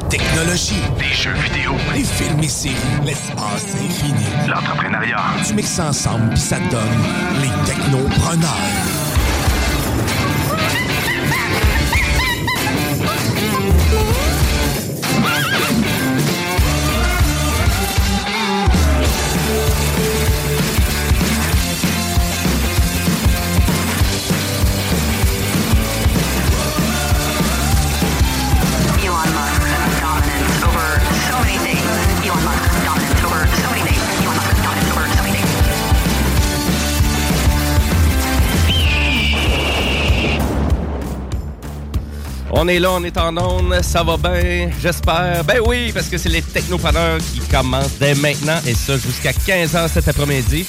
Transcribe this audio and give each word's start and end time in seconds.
La 0.00 0.08
technologie, 0.08 0.82
Des 0.98 1.12
jeux 1.12 1.32
vidéo, 1.32 1.72
les 1.92 2.04
films 2.04 2.40
et 2.42 2.48
séries, 2.48 2.74
l'espace 3.04 3.66
infini. 3.74 4.24
l'entrepreneuriat. 4.46 5.18
Tu 5.46 5.54
mixes 5.54 5.78
ensemble 5.80 6.30
puis 6.30 6.38
ça 6.40 6.56
te 6.56 6.70
donne 6.70 7.02
les 7.42 7.50
technopreneurs. 7.66 8.48
On 42.50 42.66
est 42.66 42.78
là, 42.78 42.92
on 42.92 43.04
est 43.04 43.16
en 43.18 43.36
onde, 43.36 43.82
ça 43.82 44.02
va 44.02 44.16
bien, 44.16 44.70
j'espère. 44.80 45.44
Ben 45.44 45.60
oui, 45.66 45.92
parce 45.92 46.08
que 46.08 46.16
c'est 46.16 46.30
les 46.30 46.42
technopreneurs 46.42 47.18
qui 47.18 47.40
commencent 47.40 47.98
dès 48.00 48.14
maintenant 48.14 48.58
et 48.66 48.74
ça 48.74 48.96
jusqu'à 48.96 49.32
15h 49.32 49.88
cet 49.88 50.08
après-midi 50.08 50.66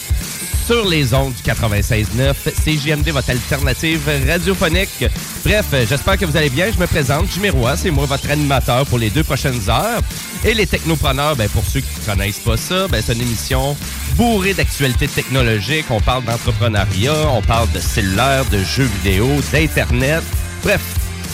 sur 0.69 0.85
les 0.87 1.15
ondes 1.15 1.33
du 1.33 1.41
96.9. 1.41 2.35
CJMD, 2.63 3.09
votre 3.09 3.31
alternative 3.31 4.01
radiophonique. 4.27 5.05
Bref, 5.43 5.65
j'espère 5.89 6.15
que 6.15 6.25
vous 6.25 6.37
allez 6.37 6.51
bien. 6.51 6.69
Je 6.71 6.77
me 6.77 6.85
présente, 6.85 7.25
Jimmy 7.33 7.49
Roy, 7.49 7.75
c'est 7.75 7.89
moi 7.89 8.05
votre 8.05 8.29
animateur 8.29 8.85
pour 8.85 8.99
les 8.99 9.09
deux 9.09 9.23
prochaines 9.23 9.67
heures. 9.67 10.01
Et 10.45 10.53
les 10.53 10.67
technopreneurs, 10.67 11.35
ben 11.35 11.49
pour 11.49 11.63
ceux 11.63 11.79
qui 11.79 11.99
ne 12.01 12.13
connaissent 12.13 12.39
pas 12.39 12.55
ça, 12.55 12.87
ben 12.87 13.01
c'est 13.03 13.13
une 13.13 13.21
émission 13.21 13.75
bourrée 14.15 14.53
d'actualités 14.53 15.07
technologiques. 15.07 15.85
On 15.89 16.01
parle 16.01 16.23
d'entrepreneuriat, 16.25 17.29
on 17.31 17.41
parle 17.41 17.71
de 17.71 17.79
cellulaire, 17.79 18.45
de 18.51 18.59
jeux 18.63 18.89
vidéo, 19.01 19.27
d'Internet. 19.51 20.23
Bref, 20.61 20.81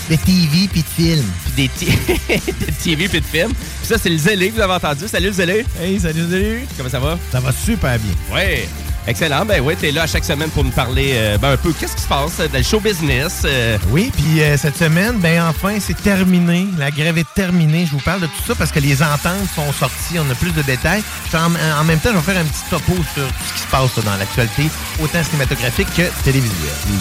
De 0.10 0.16
TV 0.18 0.68
puis 0.72 0.82
de 0.82 0.88
film. 0.88 1.26
puis 1.46 1.68
des, 1.68 1.70
t- 1.70 1.86
de 2.68 2.84
TV 2.84 3.08
puis 3.08 3.22
de 3.22 3.26
films. 3.26 3.54
Puis 3.54 3.88
ça, 3.88 3.98
c'est 3.98 4.10
le 4.10 4.18
Zélé 4.18 4.50
que 4.50 4.56
vous 4.56 4.62
avez 4.62 4.74
entendu. 4.74 5.08
Salut 5.08 5.28
le 5.28 5.34
Zélé. 5.34 5.66
Hey, 5.82 6.00
salut, 6.00 6.30
salut. 6.30 6.62
Comment 6.78 6.90
ça 6.90 7.00
va? 7.00 7.18
Ça 7.32 7.40
va 7.40 7.52
super 7.52 7.98
bien. 8.00 8.14
Oui. 8.32 8.68
Excellent. 9.08 9.46
Ben 9.46 9.62
oui, 9.62 9.76
t'es 9.80 9.92
là 9.92 10.04
à 10.04 10.08
chaque 10.08 10.26
semaine 10.26 10.50
pour 10.50 10.64
nous 10.64 10.72
parler 10.72 11.12
euh, 11.14 11.38
ben, 11.38 11.52
un 11.52 11.58
peu 11.58 11.72
qu'est-ce 11.74 11.96
qui 11.96 12.02
se 12.02 12.08
passe 12.08 12.40
euh, 12.40 12.48
dans 12.48 12.58
le 12.58 12.64
show 12.64 12.80
business. 12.80 13.44
euh, 13.46 13.78
Oui, 13.92 14.12
puis 14.16 14.42
euh, 14.42 14.58
cette 14.58 14.78
semaine, 14.78 15.20
ben 15.20 15.44
enfin, 15.48 15.76
c'est 15.80 16.02
terminé. 16.02 16.66
La 16.80 16.90
grève 16.90 17.18
est 17.20 17.32
terminée. 17.36 17.86
Je 17.86 17.92
vous 17.92 18.00
parle 18.02 18.22
de 18.22 18.26
tout 18.26 18.42
ça 18.48 18.56
parce 18.56 18.72
que 18.72 18.80
les 18.80 19.04
ententes 19.04 19.48
sont 19.56 19.72
sorties. 19.74 20.18
On 20.18 20.28
a 20.32 20.34
plus 20.36 20.52
de 20.54 20.64
détails. 20.64 21.04
En, 21.36 21.52
en 21.80 21.84
même 21.84 22.00
temps, 22.00 22.10
je 22.14 22.18
vais 22.18 22.34
faire 22.34 22.42
un 22.42 22.46
petit 22.46 22.64
topo 22.70 22.94
sur 23.14 23.28
tout 23.28 23.34
ce 23.48 23.54
qui 23.54 23.60
se 23.60 23.68
passe 23.68 23.96
là, 23.98 24.04
dans 24.12 24.18
l'actualité, 24.18 24.64
autant 25.00 25.24
cinématographique 25.24 25.88
que 25.96 26.04
télévisuelle. 26.24 26.56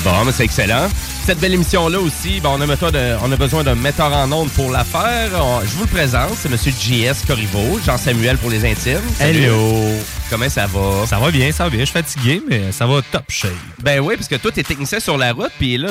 Bon, 0.04 0.24
ben, 0.26 0.32
c'est 0.36 0.44
excellent. 0.44 0.88
Cette 1.24 1.40
belle 1.40 1.54
émission-là 1.54 1.98
aussi, 2.00 2.38
ben, 2.40 2.50
on, 2.52 2.60
a 2.60 2.66
besoin 2.66 2.90
de- 2.92 3.16
on 3.22 3.32
a 3.32 3.36
besoin 3.36 3.64
d'un 3.64 3.76
metteur 3.76 4.12
en 4.12 4.30
ondes 4.30 4.50
pour 4.50 4.70
la 4.70 4.84
faire. 4.84 5.30
On- 5.42 5.60
je 5.62 5.68
vous 5.76 5.84
le 5.84 5.88
présente, 5.90 6.32
c'est 6.38 6.50
M. 6.52 6.58
J.S. 6.78 7.22
Corriveau, 7.26 7.80
Jean-Samuel 7.86 8.36
pour 8.36 8.50
les 8.50 8.58
intimes. 8.70 9.00
Salut. 9.18 9.48
Comment 10.28 10.48
ça 10.50 10.66
va? 10.66 11.06
Ça 11.06 11.18
va 11.18 11.30
bien, 11.30 11.50
ça 11.52 11.64
va 11.64 11.70
bien. 11.70 11.84
Je 11.84 11.92
fatigué, 11.94 12.42
mais 12.48 12.72
ça 12.72 12.86
va 12.86 13.00
top 13.12 13.24
shape. 13.28 13.50
Ben 13.82 14.00
oui, 14.00 14.16
parce 14.16 14.26
que 14.28 14.34
toi, 14.34 14.50
t'es 14.50 14.62
technicien 14.64 14.98
sur 14.98 15.16
la 15.16 15.32
route, 15.32 15.52
puis 15.58 15.78
là, 15.78 15.88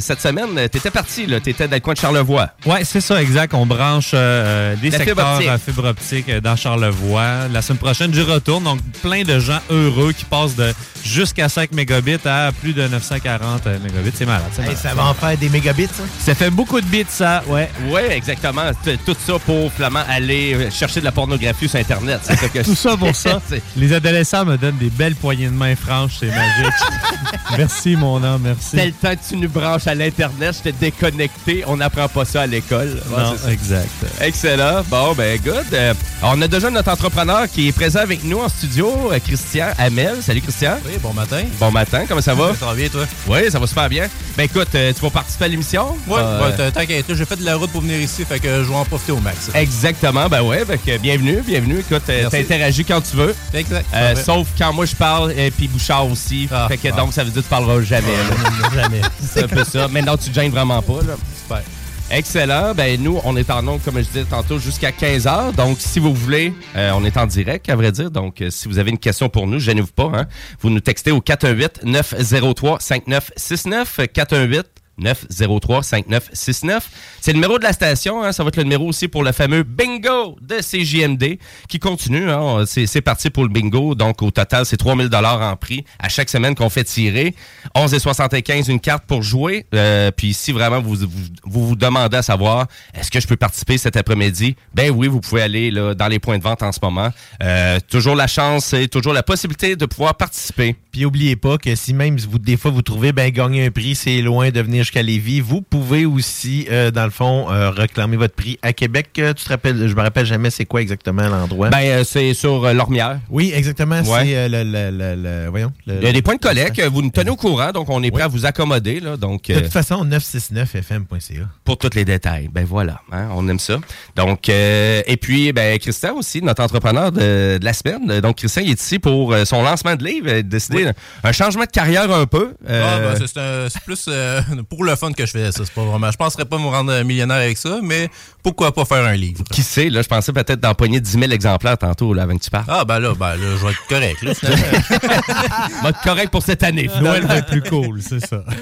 cette 0.00 0.20
semaine, 0.20 0.68
t'étais 0.68 0.90
parti, 0.90 1.26
là. 1.26 1.40
T'étais 1.40 1.66
dans 1.66 1.74
le 1.76 1.80
coin 1.80 1.94
de 1.94 1.98
Charlevoix. 1.98 2.50
Ouais, 2.66 2.84
c'est 2.84 3.00
ça, 3.00 3.20
exact. 3.22 3.54
On 3.54 3.64
branche 3.64 4.10
euh, 4.14 4.76
des 4.76 4.90
La 4.90 4.98
fibre 4.98 5.08
secteurs 5.14 5.34
optique. 5.36 5.48
à 5.48 5.58
fibre 5.58 5.84
optique 5.84 6.28
euh, 6.28 6.40
dans 6.40 6.56
Charlevoix. 6.56 7.48
La 7.50 7.62
semaine 7.62 7.78
prochaine, 7.78 8.12
j'y 8.12 8.22
retourne. 8.22 8.64
Donc, 8.64 8.80
plein 9.02 9.22
de 9.22 9.38
gens 9.38 9.60
heureux 9.70 10.12
qui 10.12 10.24
passent 10.26 10.56
de 10.56 10.72
jusqu'à 11.04 11.48
5 11.48 11.72
mégabits 11.72 12.18
à 12.26 12.50
plus 12.60 12.72
de 12.74 12.86
940 12.86 13.66
euh, 13.66 13.78
mégabits. 13.82 14.10
C'est 14.14 14.26
malade. 14.26 14.42
c'est 14.52 14.60
Hey, 14.62 14.68
malade. 14.68 14.82
ça 14.82 14.94
va 14.94 15.04
en 15.06 15.14
faire 15.14 15.38
des 15.38 15.48
mégabits, 15.48 15.86
ça? 15.86 16.02
Ça 16.20 16.34
fait 16.34 16.50
beaucoup 16.50 16.80
de 16.80 16.86
bits, 16.86 17.04
ça. 17.08 17.42
Ouais. 17.46 17.70
Oui, 17.88 18.00
exactement. 18.10 18.62
Tout 19.06 19.16
ça 19.26 19.38
pour, 19.38 19.72
finalement, 19.72 20.02
aller 20.08 20.54
euh, 20.54 20.70
chercher 20.70 21.00
de 21.00 21.04
la 21.06 21.12
pornographie 21.12 21.68
sur 21.68 21.78
Internet. 21.80 22.20
C'est 22.24 22.36
ça 22.36 22.48
que 22.48 22.58
Tout 22.64 22.74
ça 22.74 22.96
pour 22.96 23.14
ça. 23.16 23.40
Les 23.76 23.92
adolescents 23.92 24.44
me 24.44 24.56
donnent 24.58 24.78
des 24.78 24.90
belles 24.90 25.14
poignées 25.14 25.45
de 25.46 25.54
main 25.54 25.74
franches. 25.76 26.16
C'est 26.20 26.26
magique. 26.26 26.72
merci, 27.58 27.96
mon 27.96 28.22
homme. 28.22 28.42
Merci. 28.44 28.76
Tel 28.76 28.92
temps 28.92 29.14
que 29.14 29.28
tu 29.28 29.36
nous 29.36 29.48
branches 29.48 29.86
à 29.86 29.94
l'Internet, 29.94 30.56
je 30.58 30.62
t'ai 30.62 30.72
déconnecté. 30.72 31.64
On 31.66 31.76
n'apprend 31.76 32.08
pas 32.08 32.24
ça 32.24 32.42
à 32.42 32.46
l'école. 32.46 33.00
Ouais, 33.10 33.22
non, 33.22 33.36
ça. 33.36 33.50
exact. 33.52 33.88
Excellent. 34.20 34.82
Bon, 34.88 35.12
ben, 35.14 35.38
good. 35.40 35.64
Euh, 35.72 35.94
on 36.22 36.40
a 36.42 36.48
déjà 36.48 36.70
notre 36.70 36.90
entrepreneur 36.90 37.48
qui 37.50 37.68
est 37.68 37.72
présent 37.72 38.00
avec 38.00 38.24
nous 38.24 38.38
en 38.40 38.48
studio, 38.48 39.10
euh, 39.12 39.18
Christian 39.18 39.68
Hamel. 39.78 40.16
Salut, 40.22 40.40
Christian. 40.40 40.78
Oui, 40.84 40.92
bon 41.02 41.12
matin. 41.12 41.42
Bon 41.58 41.70
matin, 41.70 42.04
comment 42.08 42.20
ça 42.20 42.34
va? 42.34 42.54
Ça 42.54 42.66
va 42.66 42.74
bien, 42.74 42.88
toi? 42.88 43.04
Oui, 43.28 43.50
ça 43.50 43.58
va 43.58 43.66
super 43.66 43.88
bien. 43.88 44.08
Ben, 44.36 44.44
écoute, 44.44 44.68
euh, 44.74 44.92
tu 44.92 45.00
vas 45.00 45.10
participer 45.10 45.44
à 45.46 45.48
l'émission? 45.48 45.96
Ouais, 46.06 46.18
Euh, 46.20 46.50
bah, 46.56 46.70
t'inquiète, 46.72 47.06
j'ai 47.14 47.24
fait 47.24 47.36
de 47.36 47.44
la 47.44 47.56
route 47.56 47.70
pour 47.70 47.80
venir 47.80 47.98
ici, 48.00 48.24
fait 48.24 48.38
que 48.40 48.48
je 48.64 48.68
vais 48.68 48.74
en 48.74 48.84
profiter 48.84 49.12
au 49.12 49.20
max. 49.20 49.50
Exactement, 49.54 50.28
ben 50.28 50.42
ouais, 50.42 50.64
fait 50.64 50.78
que 50.78 50.98
bienvenue, 50.98 51.42
bienvenue. 51.46 51.78
Écoute, 51.80 52.02
t'interagis 52.30 52.84
quand 52.84 53.00
tu 53.00 53.16
veux. 53.16 53.34
Exact. 53.54 53.86
Euh, 53.94 54.14
sauf 54.16 54.46
quand 54.58 54.72
moi 54.72 54.84
je 54.86 54.94
parle, 54.94 55.32
et 55.36 55.50
puis 55.50 55.68
Bouchard 55.68 56.10
aussi. 56.10 56.48
Ah, 56.50 56.66
fait 56.68 56.78
que 56.78 56.88
ah. 56.88 56.96
donc 56.96 57.12
ça 57.12 57.22
veut 57.22 57.30
dire 57.30 57.42
que 57.42 57.46
tu 57.46 57.50
parleras 57.50 57.82
jamais. 57.82 58.08
là. 58.08 58.70
Jamais. 58.74 59.02
C'est 59.20 59.44
un 59.44 59.48
peu 59.48 59.62
ça. 59.64 59.86
Maintenant, 59.88 60.16
tu 60.16 60.30
te 60.30 60.34
gênes 60.34 60.50
vraiment 60.50 60.80
pas. 60.82 61.02
Là. 61.06 61.16
Super. 61.42 61.62
Excellent. 62.10 62.74
Ben 62.74 63.00
nous, 63.02 63.20
on 63.24 63.36
est 63.36 63.50
en 63.50 63.66
ondes, 63.66 63.80
comme 63.84 63.98
je 63.98 64.04
disais 64.04 64.24
tantôt, 64.24 64.58
jusqu'à 64.58 64.90
15h. 64.90 65.54
Donc, 65.56 65.78
si 65.80 65.98
vous 65.98 66.14
voulez, 66.14 66.52
euh, 66.76 66.92
on 66.94 67.04
est 67.04 67.16
en 67.16 67.26
direct, 67.26 67.68
à 67.68 67.74
vrai 67.74 67.90
dire. 67.90 68.12
Donc, 68.12 68.40
euh, 68.40 68.50
si 68.50 68.68
vous 68.68 68.78
avez 68.78 68.90
une 68.90 68.98
question 68.98 69.28
pour 69.28 69.48
nous, 69.48 69.58
gênez-vous 69.58 69.88
pas. 69.88 70.12
Hein? 70.14 70.26
Vous 70.60 70.70
nous 70.70 70.78
textez 70.80 71.10
au 71.10 71.20
418-903-5969. 71.20 74.06
418 74.06 74.64
903-5969. 75.00 76.80
C'est 77.20 77.32
le 77.32 77.36
numéro 77.36 77.58
de 77.58 77.64
la 77.64 77.72
station. 77.72 78.22
hein. 78.22 78.32
Ça 78.32 78.42
va 78.42 78.48
être 78.48 78.56
le 78.56 78.62
numéro 78.64 78.86
aussi 78.86 79.08
pour 79.08 79.22
le 79.24 79.32
fameux 79.32 79.62
bingo 79.62 80.36
de 80.40 80.56
CJMD 80.60 81.38
qui 81.68 81.78
continue. 81.78 82.30
hein. 82.30 82.64
C'est 82.66 83.00
parti 83.00 83.30
pour 83.30 83.42
le 83.44 83.48
bingo. 83.48 83.94
Donc, 83.94 84.22
au 84.22 84.30
total, 84.30 84.64
c'est 84.66 84.76
3000 84.76 85.08
dollars 85.08 85.40
en 85.42 85.56
prix 85.56 85.84
à 85.98 86.08
chaque 86.08 86.28
semaine 86.28 86.54
qu'on 86.54 86.70
fait 86.70 86.84
tirer. 86.84 87.34
11,75 87.74 88.70
une 88.70 88.80
carte 88.80 89.04
pour 89.06 89.22
jouer. 89.22 89.66
Euh, 89.74 90.10
puis 90.10 90.34
si 90.34 90.52
vraiment 90.52 90.80
vous 90.80 90.96
vous, 90.96 91.66
vous 91.66 91.76
demandez 91.76 92.16
à 92.16 92.22
savoir 92.22 92.66
est-ce 92.94 93.10
que 93.10 93.20
je 93.20 93.26
peux 93.26 93.36
participer 93.36 93.78
cet 93.78 93.96
après-midi, 93.96 94.56
ben 94.74 94.90
oui, 94.90 95.08
vous 95.08 95.20
pouvez 95.20 95.42
aller 95.42 95.70
là, 95.70 95.94
dans 95.94 96.08
les 96.08 96.18
points 96.18 96.38
de 96.38 96.42
vente 96.42 96.62
en 96.62 96.72
ce 96.72 96.78
moment. 96.82 97.10
Euh, 97.42 97.78
toujours 97.90 98.14
la 98.16 98.26
chance 98.26 98.72
et 98.72 98.88
toujours 98.88 99.12
la 99.12 99.22
possibilité 99.22 99.76
de 99.76 99.86
pouvoir 99.86 100.16
participer. 100.16 100.76
Puis 100.92 101.04
oubliez 101.04 101.36
pas 101.36 101.58
que 101.58 101.74
si 101.74 101.92
même 101.94 102.16
vous, 102.16 102.38
des 102.38 102.56
fois 102.56 102.70
vous 102.70 102.82
trouvez 102.82 103.12
ben 103.12 103.30
gagner 103.30 103.66
un 103.66 103.70
prix, 103.70 103.94
c'est 103.94 104.20
loin 104.22 104.50
de 104.50 104.60
venir 104.60 104.85
jusqu'à 104.86 105.02
Lévis. 105.02 105.40
Vous 105.40 105.62
pouvez 105.62 106.06
aussi, 106.06 106.66
euh, 106.70 106.90
dans 106.90 107.04
le 107.04 107.10
fond, 107.10 107.50
euh, 107.50 107.70
réclamer 107.70 108.16
votre 108.16 108.34
prix 108.34 108.58
à 108.62 108.72
Québec. 108.72 109.08
Euh, 109.18 109.34
tu 109.34 109.44
te 109.44 109.48
rappelles, 109.48 109.88
je 109.88 109.94
me 109.94 110.00
rappelle 110.00 110.24
jamais 110.26 110.50
c'est 110.50 110.64
quoi 110.64 110.80
exactement 110.80 111.28
l'endroit. 111.28 111.70
Ben, 111.70 111.78
euh, 111.82 112.04
c'est 112.04 112.32
sur 112.34 112.64
euh, 112.64 112.72
Lormière. 112.72 113.18
oui, 113.28 113.52
exactement. 113.54 114.00
Ouais. 114.02 114.24
C'est 114.24 114.36
euh, 114.36 114.48
le, 114.48 114.62
le- 114.64 114.96
le- 114.96 115.22
le- 115.44 115.48
voyons. 115.50 115.72
le- 115.86 115.96
Il 116.00 116.04
y 116.04 116.08
a 116.08 116.12
des 116.12 116.22
points 116.22 116.36
de 116.36 116.40
collecte. 116.40 116.80
Vous 116.80 117.02
nous 117.02 117.10
tenez 117.10 117.30
au 117.30 117.36
courant, 117.36 117.72
donc 117.72 117.90
on 117.90 118.02
est 118.02 118.10
prêt 118.10 118.22
à 118.22 118.28
vous 118.28 118.46
accommoder. 118.46 119.00
Là, 119.00 119.16
donc, 119.16 119.48
De 119.48 119.54
toute 119.60 119.72
façon, 119.72 120.04
969fm.ca. 120.04 121.48
pour 121.64 121.78
tous 121.78 121.90
les 121.94 122.04
détails. 122.04 122.48
Ben 122.52 122.64
voilà, 122.64 123.00
hein, 123.12 123.28
on 123.34 123.48
aime 123.48 123.58
ça. 123.58 123.78
Donc, 124.14 124.48
euh, 124.48 125.02
et 125.06 125.16
puis, 125.16 125.52
ben, 125.52 125.78
Christian 125.78 126.14
aussi, 126.16 126.42
notre 126.42 126.62
entrepreneur 126.62 127.12
de, 127.12 127.58
de 127.58 127.64
la 127.64 127.72
semaine. 127.72 128.20
Donc, 128.20 128.36
Christian, 128.36 128.62
il 128.64 128.70
est 128.70 128.80
ici 128.80 128.98
pour 128.98 129.32
euh, 129.32 129.44
son 129.44 129.62
lancement 129.62 129.96
de 129.96 130.04
livre. 130.04 130.28
Il 130.28 130.34
a 130.34 130.42
décidé 130.42 130.90
un 131.24 131.32
changement 131.32 131.64
de 131.64 131.70
carrière 131.70 132.10
un 132.12 132.26
peu. 132.26 132.54
Ah, 132.68 132.98
ben, 133.00 133.14
c'est- 133.18 133.26
c'est 133.26 133.40
un- 133.40 133.68
c'est 133.68 133.82
plus 133.82 134.04
euh, 134.08 134.40
pour 134.68 134.75
le 134.84 134.96
fun 134.96 135.12
que 135.12 135.26
je 135.26 135.30
fais 135.30 135.52
ça. 135.52 135.64
C'est 135.64 135.72
pas 135.72 135.84
vraiment. 135.84 136.10
Je 136.10 136.16
penserais 136.16 136.44
pas 136.44 136.58
me 136.58 136.66
rendre 136.66 137.02
millionnaire 137.02 137.36
avec 137.36 137.58
ça, 137.58 137.78
mais 137.82 138.08
pourquoi 138.42 138.72
pas 138.72 138.84
faire 138.84 139.04
un 139.04 139.14
livre? 139.14 139.42
qui 139.50 139.62
sait, 139.62 139.88
là, 139.88 140.02
je 140.02 140.08
pensais 140.08 140.32
peut-être 140.32 140.60
d'empoigner 140.60 141.00
10 141.00 141.10
000 141.10 141.24
exemplaires 141.32 141.78
tantôt, 141.78 142.14
là, 142.14 142.22
avant 142.22 142.36
que 142.36 142.42
tu 142.42 142.50
parles. 142.50 142.64
Ah, 142.68 142.84
ben 142.84 142.98
là, 142.98 143.14
ben 143.14 143.36
là, 143.36 143.56
je 143.58 143.64
vais 143.64 143.72
être 143.72 143.86
correct. 143.88 144.22
Là, 144.22 144.34
finalement. 144.34 145.92
Correct 146.04 146.30
pour 146.30 146.42
cette 146.42 146.62
année. 146.62 146.88
Noël 147.00 147.26
va 147.26 147.38
être 147.38 147.46
plus 147.46 147.62
cool, 147.62 148.00
c'est 148.02 148.24
ça. 148.24 148.44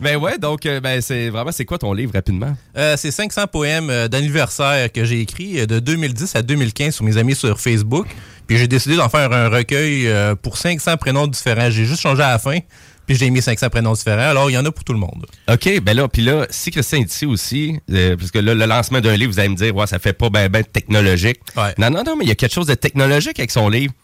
Ben 0.00 0.16
ouais, 0.16 0.38
donc, 0.38 0.64
euh, 0.66 0.80
ben, 0.80 1.00
c'est 1.00 1.28
vraiment, 1.28 1.50
c'est 1.50 1.64
quoi 1.64 1.78
ton 1.78 1.92
livre 1.92 2.12
rapidement? 2.14 2.54
Euh, 2.76 2.94
c'est 2.96 3.10
500 3.10 3.46
poèmes 3.50 3.90
euh, 3.90 4.06
d'anniversaire 4.06 4.92
que 4.92 5.04
j'ai 5.04 5.20
écrits 5.20 5.60
euh, 5.60 5.66
de 5.66 5.78
2010 5.80 6.36
à 6.36 6.42
2015 6.42 6.94
sur 6.94 7.04
mes 7.04 7.16
amis 7.16 7.34
sur 7.34 7.58
Facebook. 7.58 8.06
Puis 8.46 8.58
j'ai 8.58 8.68
décidé 8.68 8.96
d'en 8.96 9.08
faire 9.08 9.32
un 9.32 9.48
recueil 9.48 10.08
pour 10.40 10.56
500 10.56 10.96
prénoms 10.96 11.26
différents. 11.26 11.68
J'ai 11.68 11.84
juste 11.84 12.00
changé 12.00 12.22
à 12.22 12.30
la 12.30 12.38
fin, 12.38 12.58
puis 13.08 13.16
j'ai 13.16 13.30
mis 13.30 13.40
500 13.40 13.70
prénoms 13.70 13.94
différents. 13.94 14.28
Alors, 14.28 14.50
il 14.50 14.52
y 14.52 14.58
en 14.58 14.64
a 14.66 14.70
pour 14.70 14.84
tout 14.84 14.92
le 14.92 14.98
monde. 14.98 15.24
OK, 15.50 15.80
ben 15.80 15.96
là, 15.96 16.08
puis 16.08 16.20
là, 16.20 16.46
si 16.50 16.70
Christian 16.70 16.98
est 16.98 17.10
ici 17.10 17.24
aussi, 17.24 17.80
euh, 17.90 18.16
parce 18.16 18.30
que 18.30 18.38
là, 18.38 18.54
le 18.54 18.66
lancement 18.66 19.00
d'un 19.00 19.16
livre, 19.16 19.32
vous 19.32 19.40
allez 19.40 19.48
me 19.48 19.56
dire, 19.56 19.74
ouais, 19.74 19.86
ça 19.86 19.98
fait 19.98 20.12
pas 20.12 20.28
ben, 20.28 20.50
ben 20.50 20.62
technologique. 20.62 21.40
Ouais. 21.56 21.74
Non, 21.78 21.88
non, 21.88 22.02
non, 22.04 22.16
mais 22.16 22.26
il 22.26 22.28
y 22.28 22.32
a 22.32 22.34
quelque 22.34 22.52
chose 22.52 22.66
de 22.66 22.74
technologique 22.74 23.38
avec 23.38 23.50
son 23.50 23.70
livre. 23.70 23.94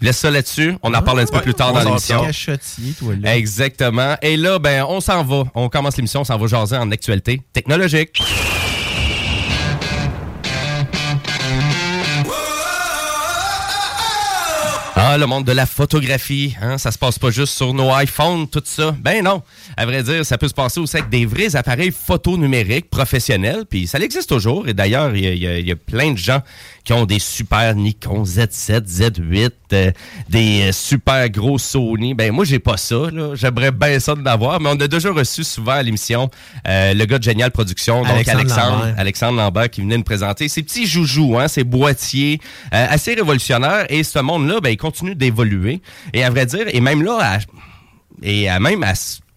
Laisse 0.00 0.16
ça 0.16 0.30
là-dessus. 0.30 0.76
On 0.82 0.94
en 0.94 1.02
parle 1.02 1.20
un 1.20 1.24
petit 1.26 1.34
peu 1.34 1.42
plus 1.42 1.54
tard 1.54 1.74
dans 1.74 1.82
s'en 1.82 1.88
l'émission. 1.88 2.24
Exactement. 3.26 4.16
Et 4.22 4.38
là, 4.38 4.58
ben, 4.58 4.86
on 4.88 5.02
s'en 5.02 5.22
va. 5.24 5.44
On 5.54 5.68
commence 5.68 5.98
l'émission, 5.98 6.22
on 6.22 6.24
s'en 6.24 6.38
va 6.38 6.46
jaser 6.46 6.76
en 6.76 6.90
actualité 6.90 7.42
technologique. 7.52 8.22
Ah, 15.00 15.16
le 15.16 15.26
monde 15.26 15.44
de 15.44 15.52
la 15.52 15.64
photographie, 15.64 16.56
hein, 16.60 16.76
ça 16.76 16.90
se 16.90 16.98
passe 16.98 17.20
pas 17.20 17.30
juste 17.30 17.54
sur 17.54 17.72
nos 17.72 17.96
iPhones, 17.96 18.48
tout 18.48 18.62
ça. 18.64 18.94
Ben 19.00 19.22
non. 19.22 19.42
À 19.76 19.86
vrai 19.86 20.02
dire, 20.02 20.26
ça 20.26 20.36
peut 20.38 20.48
se 20.48 20.54
passer 20.54 20.80
aussi 20.80 20.96
avec 20.96 21.08
des 21.08 21.24
vrais 21.24 21.54
appareils 21.54 21.92
photo 21.92 22.36
numériques 22.36 22.90
professionnels, 22.90 23.62
puis 23.70 23.86
ça 23.86 23.98
existe 24.00 24.28
toujours. 24.28 24.66
Et 24.66 24.74
d'ailleurs, 24.74 25.14
il 25.14 25.24
y, 25.38 25.46
a- 25.46 25.58
y 25.60 25.68
y 25.70 25.74
plein 25.76 26.10
de 26.12 26.18
gens 26.18 26.42
qui 26.82 26.92
ont 26.94 27.06
des 27.06 27.20
super 27.20 27.76
Nikon 27.76 28.24
Z7, 28.24 28.86
Z8, 28.88 29.50
euh, 29.74 29.92
des 30.30 30.62
euh, 30.62 30.72
super 30.72 31.28
gros 31.30 31.58
Sony. 31.58 32.14
Ben 32.14 32.32
moi, 32.32 32.44
j'ai 32.44 32.58
pas 32.58 32.76
ça. 32.76 32.96
J'aimerais 33.34 33.70
bien 33.70 34.00
ça 34.00 34.14
de 34.16 34.24
l'avoir, 34.24 34.58
mais 34.60 34.70
on 34.70 34.80
a 34.80 34.88
déjà 34.88 35.12
reçu 35.12 35.44
souvent 35.44 35.72
à 35.72 35.82
l'émission 35.82 36.28
euh, 36.66 36.94
le 36.94 37.04
gars 37.04 37.18
de 37.18 37.22
Génial 37.24 37.50
Production, 37.52 37.98
donc 38.02 38.10
Alexandre 38.10 38.38
Alexandre, 38.40 38.78
Lambert. 38.78 38.94
Alexandre 38.98 39.36
Lambert 39.38 39.70
qui 39.70 39.82
venait 39.82 39.98
nous 39.98 40.02
présenter 40.02 40.48
ces 40.48 40.62
petits 40.62 40.86
joujoux, 40.86 41.38
hein, 41.38 41.46
ces 41.46 41.62
boîtiers 41.62 42.40
euh, 42.74 42.86
assez 42.90 43.14
révolutionnaires. 43.14 43.84
Et 43.90 44.02
ce 44.02 44.18
monde-là, 44.18 44.60
ben, 44.60 44.70
il 44.70 44.76
continue 44.88 45.14
d'évoluer. 45.14 45.80
Et 46.14 46.24
à 46.24 46.30
vrai 46.30 46.46
dire, 46.46 46.66
et 46.72 46.80
même 46.80 47.02
là, 47.02 47.38
et 48.22 48.48
à 48.48 48.58
même 48.58 48.82
à 48.82 48.94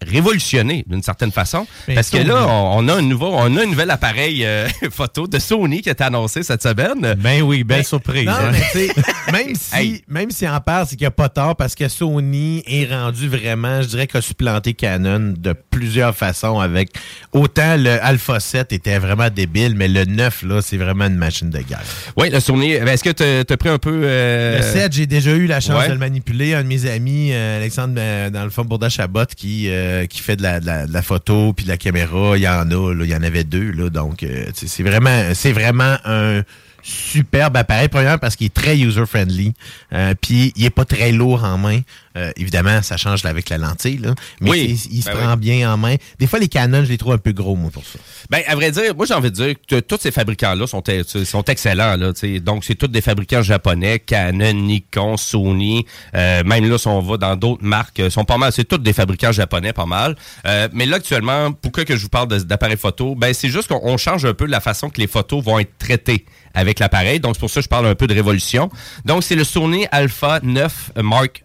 révolutionner 0.07 0.83
d'une 0.87 1.03
certaine 1.03 1.31
façon. 1.31 1.65
Mais 1.87 1.95
parce 1.95 2.09
que 2.09 2.17
là, 2.17 2.45
on, 2.47 2.79
on 2.79 2.87
a 2.87 2.95
un 2.95 3.01
nouveau, 3.01 3.31
on 3.33 3.55
a 3.57 3.61
un 3.63 3.65
nouvel 3.65 3.89
appareil 3.91 4.45
euh, 4.45 4.67
photo 4.91 5.27
de 5.27 5.39
Sony 5.39 5.81
qui 5.81 5.89
est 5.89 6.01
annoncé 6.01 6.43
cette 6.43 6.63
semaine. 6.63 7.15
Ben 7.17 7.41
oui, 7.41 7.63
belle 7.63 7.85
surprise. 7.85 8.25
Non, 8.25 8.33
hein. 8.33 8.51
mais 8.75 8.87
même 9.31 9.55
si, 9.55 9.75
Hey. 9.75 10.03
même 10.07 10.31
si 10.31 10.47
en 10.47 10.59
parle, 10.59 10.85
c'est 10.87 10.95
qu'il 10.95 11.03
n'y 11.05 11.07
a 11.07 11.11
pas 11.11 11.29
tort 11.29 11.55
parce 11.55 11.75
que 11.75 11.87
Sony 11.87 12.63
est 12.65 12.85
rendu 12.93 13.27
vraiment, 13.29 13.81
je 13.81 13.87
dirais, 13.87 14.07
qu'a 14.07 14.21
supplanté 14.21 14.73
Canon 14.73 15.33
de 15.37 15.53
plusieurs 15.53 16.15
façons 16.15 16.59
avec 16.59 16.89
autant 17.31 17.75
le 17.77 18.03
Alpha 18.03 18.39
7 18.39 18.73
était 18.73 18.99
vraiment 18.99 19.29
débile, 19.29 19.75
mais 19.75 19.87
le 19.87 20.05
9, 20.05 20.43
là, 20.43 20.61
c'est 20.61 20.77
vraiment 20.77 21.05
une 21.05 21.15
machine 21.15 21.49
de 21.49 21.59
guerre. 21.59 21.81
Oui, 22.17 22.29
le 22.29 22.39
Sony. 22.39 22.77
ben, 22.79 22.87
Est-ce 22.89 23.03
que 23.03 23.43
tu 23.45 23.53
as 23.53 23.57
pris 23.57 23.69
un 23.69 23.77
peu. 23.77 24.01
euh, 24.03 24.57
Le 24.57 24.63
7, 24.63 24.93
j'ai 24.93 25.05
déjà 25.05 25.31
eu 25.31 25.45
la 25.47 25.59
chance 25.59 25.77
ouais. 25.79 25.87
de 25.87 25.93
le 25.93 25.99
manipuler. 25.99 26.53
Un 26.53 26.63
de 26.63 26.67
mes 26.67 26.85
amis, 26.89 27.29
euh, 27.31 27.57
Alexandre, 27.57 27.93
dans 28.29 28.43
le 28.43 28.49
fond, 28.49 28.65
Bourda 28.65 28.89
Chabot, 28.89 29.25
qui, 29.37 29.67
euh, 29.91 30.05
qui 30.07 30.19
fait 30.21 30.35
de 30.35 30.43
la, 30.43 30.59
de 30.59 30.65
la- 30.65 30.87
de 30.87 30.93
la 30.93 31.01
photo 31.01 31.53
puis 31.53 31.65
de 31.65 31.69
la 31.69 31.77
caméra, 31.77 32.37
il 32.37 32.41
y 32.43 32.47
en 32.47 32.69
a, 32.71 32.93
là, 32.93 33.03
il 33.05 33.09
y 33.11 33.15
en 33.15 33.23
avait 33.23 33.43
deux, 33.43 33.71
là, 33.71 33.89
donc 33.89 34.23
euh, 34.23 34.45
c'est 34.53 34.83
vraiment, 34.83 35.23
c'est 35.33 35.51
vraiment 35.51 35.97
un 36.05 36.41
superbe 36.83 37.57
appareil. 37.57 37.89
Premièrement, 37.89 38.17
parce 38.17 38.35
qu'il 38.35 38.47
est 38.47 38.53
très 38.53 38.77
user-friendly, 38.77 39.53
euh, 39.93 40.13
puis 40.19 40.51
il 40.55 40.65
est 40.65 40.69
pas 40.71 40.85
très 40.85 41.11
lourd 41.11 41.43
en 41.43 41.57
main. 41.57 41.81
Euh, 42.17 42.31
évidemment, 42.35 42.81
ça 42.81 42.97
change 42.97 43.25
avec 43.25 43.49
la 43.49 43.57
lentille, 43.57 43.97
là, 43.97 44.13
mais 44.41 44.49
Oui, 44.49 44.79
il, 44.89 44.97
il 44.97 45.01
se 45.03 45.09
ben 45.09 45.17
prend 45.17 45.37
bien 45.37 45.71
en 45.73 45.77
main. 45.77 45.95
Des 46.19 46.27
fois, 46.27 46.39
les 46.39 46.47
Canon, 46.47 46.83
je 46.83 46.89
les 46.89 46.97
trouve 46.97 47.13
un 47.13 47.17
peu 47.17 47.31
gros, 47.31 47.55
moi, 47.55 47.71
pour 47.71 47.83
ça. 47.85 47.99
Ben, 48.29 48.41
à 48.47 48.55
vrai 48.55 48.71
dire, 48.71 48.95
moi, 48.95 49.05
j'ai 49.05 49.13
envie 49.13 49.31
de 49.31 49.35
dire 49.35 49.55
que 49.67 49.79
tous 49.79 49.97
ces 50.01 50.11
fabricants-là 50.11 50.67
sont, 50.67 50.83
sont 51.25 51.43
excellents. 51.45 51.95
Là, 51.95 52.11
donc, 52.41 52.65
c'est 52.65 52.75
tous 52.75 52.87
des 52.87 53.01
fabricants 53.01 53.41
japonais, 53.41 53.99
Canon, 53.99 54.53
Nikon, 54.53 55.17
Sony. 55.17 55.85
euh, 56.15 56.43
même 56.43 56.69
là, 56.69 56.77
si 56.77 56.87
on 56.87 56.99
va 57.01 57.17
dans 57.17 57.35
d'autres 57.35 57.63
marques, 57.63 57.99
euh, 57.99 58.09
sont 58.09 58.25
pas 58.25 58.37
mal. 58.37 58.51
C'est 58.51 58.65
tous 58.65 58.77
des 58.77 58.93
fabricants 58.93 59.31
japonais, 59.31 59.73
pas 59.73 59.85
mal. 59.85 60.15
Euh, 60.45 60.67
mais 60.73 60.85
là, 60.85 60.97
actuellement, 60.97 61.51
pourquoi 61.51 61.85
que 61.85 61.95
je 61.95 62.01
vous 62.01 62.09
parle 62.09 62.27
d'appareils 62.27 62.77
photo? 62.77 63.15
Ben, 63.15 63.33
c'est 63.33 63.49
juste 63.49 63.67
qu'on 63.67 63.79
on 63.83 63.97
change 63.97 64.25
un 64.25 64.33
peu 64.33 64.45
la 64.45 64.59
façon 64.59 64.89
que 64.89 64.99
les 64.99 65.07
photos 65.07 65.43
vont 65.43 65.59
être 65.59 65.77
traitées 65.77 66.25
avec 66.53 66.79
l'appareil. 66.79 67.19
Donc, 67.19 67.35
c'est 67.35 67.39
pour 67.39 67.49
ça 67.49 67.61
que 67.61 67.63
je 67.63 67.69
parle 67.69 67.87
un 67.87 67.95
peu 67.95 68.07
de 68.07 68.13
révolution. 68.13 68.69
Donc, 69.05 69.23
c'est 69.23 69.35
le 69.35 69.43
Sony 69.43 69.85
Alpha 69.91 70.39
9 70.43 70.91
Mark 71.01 71.43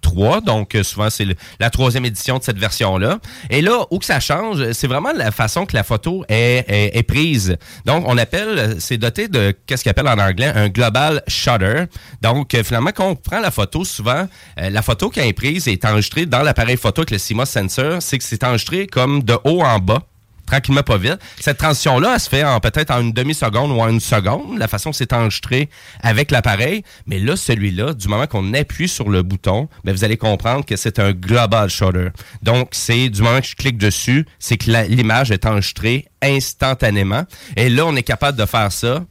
3, 0.00 0.40
donc 0.42 0.74
euh, 0.74 0.82
souvent 0.82 1.10
c'est 1.10 1.26
la 1.58 1.70
troisième 1.70 2.04
édition 2.04 2.38
de 2.38 2.42
cette 2.42 2.58
version-là. 2.58 3.18
Et 3.50 3.62
là, 3.62 3.86
où 3.90 3.98
que 3.98 4.04
ça 4.04 4.20
change, 4.20 4.72
c'est 4.72 4.86
vraiment 4.86 5.12
la 5.12 5.30
façon 5.30 5.66
que 5.66 5.74
la 5.74 5.82
photo 5.82 6.24
est 6.28 7.06
prise. 7.06 7.56
Donc, 7.84 8.04
on 8.06 8.16
appelle, 8.18 8.76
c'est 8.78 8.98
doté 8.98 9.28
de, 9.28 9.54
qu'est-ce 9.66 9.84
qu'on 9.84 9.90
appelle 9.90 10.08
en 10.08 10.18
anglais, 10.18 10.52
un 10.54 10.68
global 10.68 11.22
shutter. 11.26 11.84
Donc, 12.22 12.54
euh, 12.54 12.62
finalement, 12.62 12.90
quand 12.94 13.08
on 13.08 13.16
prend 13.16 13.40
la 13.40 13.50
photo, 13.50 13.84
souvent, 13.84 14.28
euh, 14.60 14.70
la 14.70 14.82
photo 14.82 15.10
qui 15.10 15.20
est 15.20 15.32
prise 15.32 15.68
est 15.68 15.84
enregistrée 15.84 16.26
dans 16.26 16.42
l'appareil 16.42 16.76
photo 16.76 17.02
avec 17.02 17.10
le 17.10 17.18
CMOS 17.18 17.46
sensor, 17.46 18.02
c'est 18.02 18.18
que 18.18 18.24
c'est 18.24 18.44
enregistré 18.44 18.86
comme 18.86 19.22
de 19.22 19.36
haut 19.44 19.62
en 19.62 19.78
bas 19.78 20.02
tranquillement 20.48 20.82
pas 20.82 20.98
vite. 20.98 21.18
Cette 21.40 21.58
transition-là, 21.58 22.12
elle 22.14 22.20
se 22.20 22.28
fait 22.28 22.44
en 22.44 22.60
peut-être 22.60 22.90
en 22.90 23.00
une 23.00 23.12
demi-seconde 23.12 23.70
ou 23.70 23.80
en 23.80 23.88
une 23.88 24.00
seconde, 24.00 24.58
la 24.58 24.68
façon 24.68 24.90
que 24.90 24.96
c'est 24.96 25.12
enregistré 25.12 25.68
avec 26.02 26.30
l'appareil. 26.30 26.82
Mais 27.06 27.18
là, 27.18 27.36
celui-là, 27.36 27.94
du 27.94 28.08
moment 28.08 28.26
qu'on 28.26 28.54
appuie 28.54 28.88
sur 28.88 29.10
le 29.10 29.22
bouton, 29.22 29.68
ben, 29.84 29.92
vous 29.92 30.04
allez 30.04 30.16
comprendre 30.16 30.64
que 30.64 30.76
c'est 30.76 30.98
un 30.98 31.12
global 31.12 31.68
shutter. 31.68 32.08
Donc, 32.42 32.70
c'est 32.72 33.08
du 33.08 33.22
moment 33.22 33.40
que 33.40 33.46
je 33.46 33.56
clique 33.56 33.78
dessus, 33.78 34.26
c'est 34.38 34.56
que 34.56 34.70
l'image 34.88 35.30
est 35.30 35.46
enregistrée 35.46 36.06
instantanément. 36.22 37.24
Et 37.56 37.68
là, 37.68 37.86
on 37.86 37.94
est 37.96 38.02
capable 38.02 38.38
de 38.38 38.46
faire 38.46 38.72
ça 38.72 39.04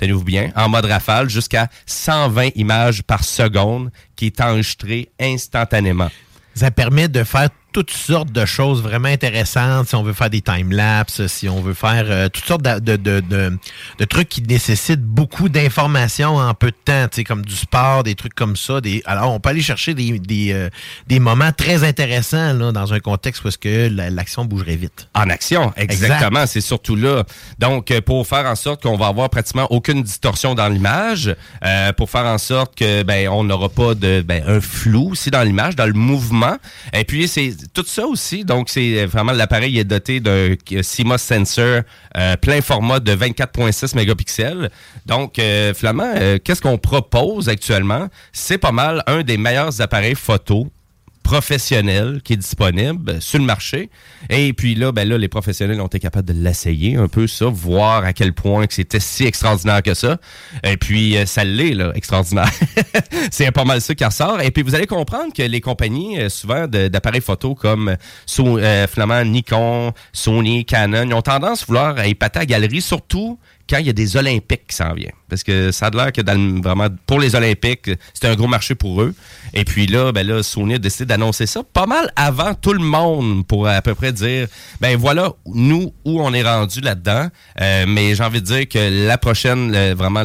tenez-vous 0.00 0.24
bien, 0.24 0.50
en 0.56 0.70
mode 0.70 0.86
rafale, 0.86 1.28
jusqu'à 1.28 1.68
120 1.84 2.50
images 2.54 3.02
par 3.02 3.22
seconde 3.22 3.90
qui 4.16 4.26
est 4.26 4.40
enregistré 4.40 5.10
instantanément. 5.20 6.08
Ça 6.54 6.70
permet 6.70 7.08
de 7.08 7.22
faire 7.22 7.50
toutes 7.72 7.90
sortes 7.90 8.32
de 8.32 8.44
choses 8.44 8.82
vraiment 8.82 9.08
intéressantes. 9.08 9.88
Si 9.88 9.94
on 9.94 10.02
veut 10.02 10.12
faire 10.12 10.30
des 10.30 10.40
time-lapse, 10.40 11.26
si 11.26 11.48
on 11.48 11.60
veut 11.60 11.74
faire 11.74 12.04
euh, 12.08 12.28
toutes 12.28 12.44
sortes 12.44 12.62
de, 12.62 12.78
de, 12.78 12.96
de, 12.96 13.20
de- 13.98 14.04
trucs 14.04 14.28
qui 14.28 14.42
nécessitent 14.42 15.02
beaucoup 15.04 15.48
d'informations 15.48 16.36
en 16.36 16.52
peu 16.54 16.68
de 16.72 16.76
temps, 16.84 17.06
tu 17.08 17.16
sais, 17.16 17.24
comme 17.24 17.44
du 17.44 17.54
sport, 17.54 18.02
des 18.02 18.14
trucs 18.16 18.34
comme 18.34 18.56
ça. 18.56 18.80
Des, 18.80 19.02
alors, 19.06 19.32
on 19.32 19.38
peut 19.40 19.50
aller 19.50 19.62
chercher 19.62 19.94
des, 19.94 20.18
des, 20.18 20.52
euh, 20.52 20.68
des 21.06 21.20
moments 21.20 21.52
très 21.52 21.84
intéressants 21.84 22.52
là, 22.54 22.72
dans 22.72 22.92
un 22.92 22.98
contexte 23.00 23.44
où 23.44 23.48
est-ce 23.48 23.58
que 23.58 23.88
la- 23.88 24.10
l'action 24.10 24.44
bougerait 24.44 24.76
vite. 24.76 25.08
En 25.14 25.30
action, 25.30 25.72
exactement. 25.76 26.46
C'est 26.46 26.60
surtout 26.60 26.96
là. 26.96 27.24
Donc, 27.58 27.90
euh, 27.90 28.00
pour 28.00 28.26
faire 28.26 28.46
en 28.46 28.56
sorte 28.56 28.82
qu'on 28.82 28.96
va 28.96 29.06
avoir 29.06 29.30
pratiquement 29.30 29.66
aucune 29.70 30.02
distorsion 30.02 30.54
dans 30.54 30.68
l'image, 30.68 31.34
euh, 31.64 31.92
pour 31.92 32.10
faire 32.10 32.24
en 32.26 32.38
sorte 32.38 32.74
que 32.74 33.02
ben 33.04 33.28
on 33.28 33.44
n'aura 33.44 33.68
pas 33.68 33.94
de 33.94 34.22
ben, 34.22 34.42
un 34.46 34.60
flou 34.60 35.10
aussi 35.12 35.30
dans 35.30 35.42
l'image, 35.42 35.76
dans 35.76 35.86
le 35.86 35.92
mouvement. 35.92 36.56
Et 36.92 37.04
puis 37.04 37.28
c'est 37.28 37.54
tout 37.72 37.84
ça 37.86 38.06
aussi. 38.06 38.44
Donc, 38.44 38.68
c'est 38.68 39.06
vraiment 39.06 39.32
l'appareil 39.32 39.78
est 39.78 39.84
doté 39.84 40.20
d'un 40.20 40.54
CMOS 40.56 41.18
sensor 41.18 41.82
euh, 42.16 42.36
plein 42.36 42.60
format 42.60 43.00
de 43.00 43.12
24.6 43.12 43.96
mégapixels. 43.96 44.70
Donc, 45.06 45.38
euh, 45.38 45.72
euh, 45.82 46.38
qu'est-ce 46.42 46.60
qu'on 46.60 46.78
propose 46.78 47.48
actuellement? 47.48 48.08
C'est 48.32 48.58
pas 48.58 48.72
mal 48.72 49.02
un 49.06 49.22
des 49.22 49.36
meilleurs 49.36 49.80
appareils 49.80 50.14
photo 50.14 50.68
professionnel 51.30 52.22
qui 52.24 52.32
est 52.32 52.36
disponible 52.36 53.22
sur 53.22 53.38
le 53.38 53.44
marché. 53.44 53.88
Et 54.30 54.52
puis 54.52 54.74
là, 54.74 54.90
ben 54.90 55.08
là, 55.08 55.16
les 55.16 55.28
professionnels 55.28 55.80
ont 55.80 55.86
été 55.86 56.00
capables 56.00 56.26
de 56.26 56.32
l'essayer 56.32 56.96
un 56.96 57.06
peu 57.06 57.28
ça, 57.28 57.46
voir 57.46 58.04
à 58.04 58.12
quel 58.12 58.32
point 58.32 58.66
que 58.66 58.74
c'était 58.74 58.98
si 58.98 59.26
extraordinaire 59.26 59.80
que 59.80 59.94
ça. 59.94 60.18
Et 60.64 60.76
puis 60.76 61.16
euh, 61.16 61.26
ça 61.26 61.44
l'est 61.44 61.74
là, 61.74 61.92
extraordinaire. 61.94 62.50
c'est 63.30 63.48
pas 63.52 63.64
mal 63.64 63.80
ça 63.80 63.94
qui 63.94 64.04
ressort. 64.04 64.40
Et 64.40 64.50
puis 64.50 64.64
vous 64.64 64.74
allez 64.74 64.88
comprendre 64.88 65.32
que 65.32 65.44
les 65.44 65.60
compagnies 65.60 66.18
euh, 66.18 66.28
souvent 66.28 66.66
d'appareils 66.66 67.20
photo 67.20 67.54
comme 67.54 67.90
euh, 68.40 68.86
finalement 68.88 69.24
Nikon, 69.24 69.92
Sony, 70.12 70.64
Canon, 70.64 71.12
ont 71.12 71.22
tendance 71.22 71.62
à 71.62 71.66
vouloir 71.66 72.00
épater 72.00 72.40
à 72.40 72.42
la 72.42 72.46
galerie, 72.46 72.80
surtout 72.80 73.38
quand 73.68 73.78
il 73.78 73.86
y 73.86 73.90
a 73.90 73.92
des 73.92 74.16
Olympiques 74.16 74.66
qui 74.66 74.74
s'en 74.74 74.92
viennent. 74.94 75.19
Parce 75.30 75.42
que 75.42 75.70
ça 75.70 75.86
a 75.86 75.90
l'air 75.90 76.12
que 76.12 76.20
dans 76.20 76.60
vraiment 76.60 76.88
pour 77.06 77.20
les 77.20 77.34
Olympiques, 77.34 77.90
c'est 78.12 78.28
un 78.28 78.34
gros 78.34 78.48
marché 78.48 78.74
pour 78.74 79.00
eux. 79.00 79.14
Et 79.54 79.64
puis 79.64 79.86
là, 79.86 80.12
ben 80.12 80.26
là, 80.26 80.42
Sony 80.42 80.74
a 80.74 80.78
décidé 80.78 81.06
d'annoncer 81.06 81.46
ça 81.46 81.62
pas 81.62 81.86
mal 81.86 82.12
avant 82.16 82.54
tout 82.54 82.72
le 82.72 82.84
monde 82.84 83.46
pour 83.46 83.66
à 83.68 83.80
peu 83.80 83.94
près 83.94 84.12
dire 84.12 84.48
ben 84.80 84.96
voilà 84.96 85.32
nous 85.46 85.92
où 86.04 86.20
on 86.20 86.34
est 86.34 86.42
rendu 86.42 86.80
là-dedans. 86.80 87.28
Euh, 87.60 87.84
mais 87.88 88.14
j'ai 88.14 88.24
envie 88.24 88.40
de 88.40 88.46
dire 88.46 88.68
que 88.68 89.06
la 89.06 89.16
prochaine, 89.16 89.92
vraiment 89.94 90.24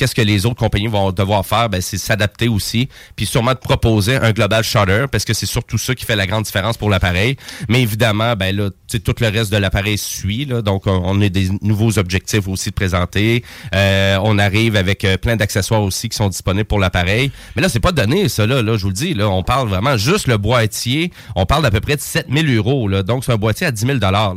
qu'est-ce 0.00 0.14
que 0.14 0.22
les 0.22 0.46
autres 0.46 0.56
compagnies 0.56 0.86
vont 0.86 1.12
devoir 1.12 1.44
faire, 1.44 1.68
ben, 1.68 1.82
c'est 1.82 1.98
s'adapter 1.98 2.48
aussi, 2.48 2.88
puis 3.16 3.26
sûrement 3.26 3.52
de 3.52 3.58
proposer 3.58 4.16
un 4.16 4.32
global 4.32 4.64
shutter, 4.64 5.04
parce 5.12 5.26
que 5.26 5.34
c'est 5.34 5.44
surtout 5.44 5.76
ça 5.76 5.94
qui 5.94 6.06
fait 6.06 6.16
la 6.16 6.26
grande 6.26 6.44
différence 6.44 6.78
pour 6.78 6.88
l'appareil. 6.88 7.36
Mais 7.68 7.82
évidemment, 7.82 8.34
ben 8.34 8.56
là, 8.56 8.70
tout 9.04 9.14
le 9.20 9.28
reste 9.28 9.52
de 9.52 9.58
l'appareil 9.58 9.98
suit, 9.98 10.46
là, 10.46 10.62
donc 10.62 10.86
on, 10.86 11.02
on 11.04 11.20
a 11.20 11.28
des 11.28 11.50
nouveaux 11.60 11.98
objectifs 11.98 12.48
aussi 12.48 12.70
de 12.70 12.74
présenter. 12.74 13.44
Euh, 13.74 14.18
on 14.22 14.38
arrive 14.40 14.76
avec 14.76 15.04
euh, 15.04 15.16
plein 15.16 15.36
d'accessoires 15.36 15.82
aussi 15.82 16.08
qui 16.08 16.16
sont 16.16 16.28
disponibles 16.28 16.66
pour 16.66 16.78
l'appareil. 16.78 17.30
Mais 17.54 17.62
là, 17.62 17.68
c'est 17.68 17.80
pas 17.80 17.92
donné, 17.92 18.28
ça, 18.28 18.46
là, 18.46 18.62
là, 18.62 18.76
je 18.76 18.82
vous 18.82 18.88
le 18.88 18.94
dis, 18.94 19.14
là, 19.14 19.28
on 19.28 19.42
parle 19.42 19.68
vraiment 19.68 19.96
juste 19.96 20.26
le 20.26 20.36
boîtier, 20.36 21.12
on 21.36 21.46
parle 21.46 21.62
d'à 21.62 21.70
peu 21.70 21.80
près 21.80 21.96
de 21.96 22.00
7000 22.00 22.56
euros, 22.56 22.88
là, 22.88 23.02
donc 23.02 23.24
c'est 23.24 23.32
un 23.32 23.36
boîtier 23.36 23.66
à 23.66 23.70
10 23.70 23.86
000 23.86 23.98
là. 23.98 24.34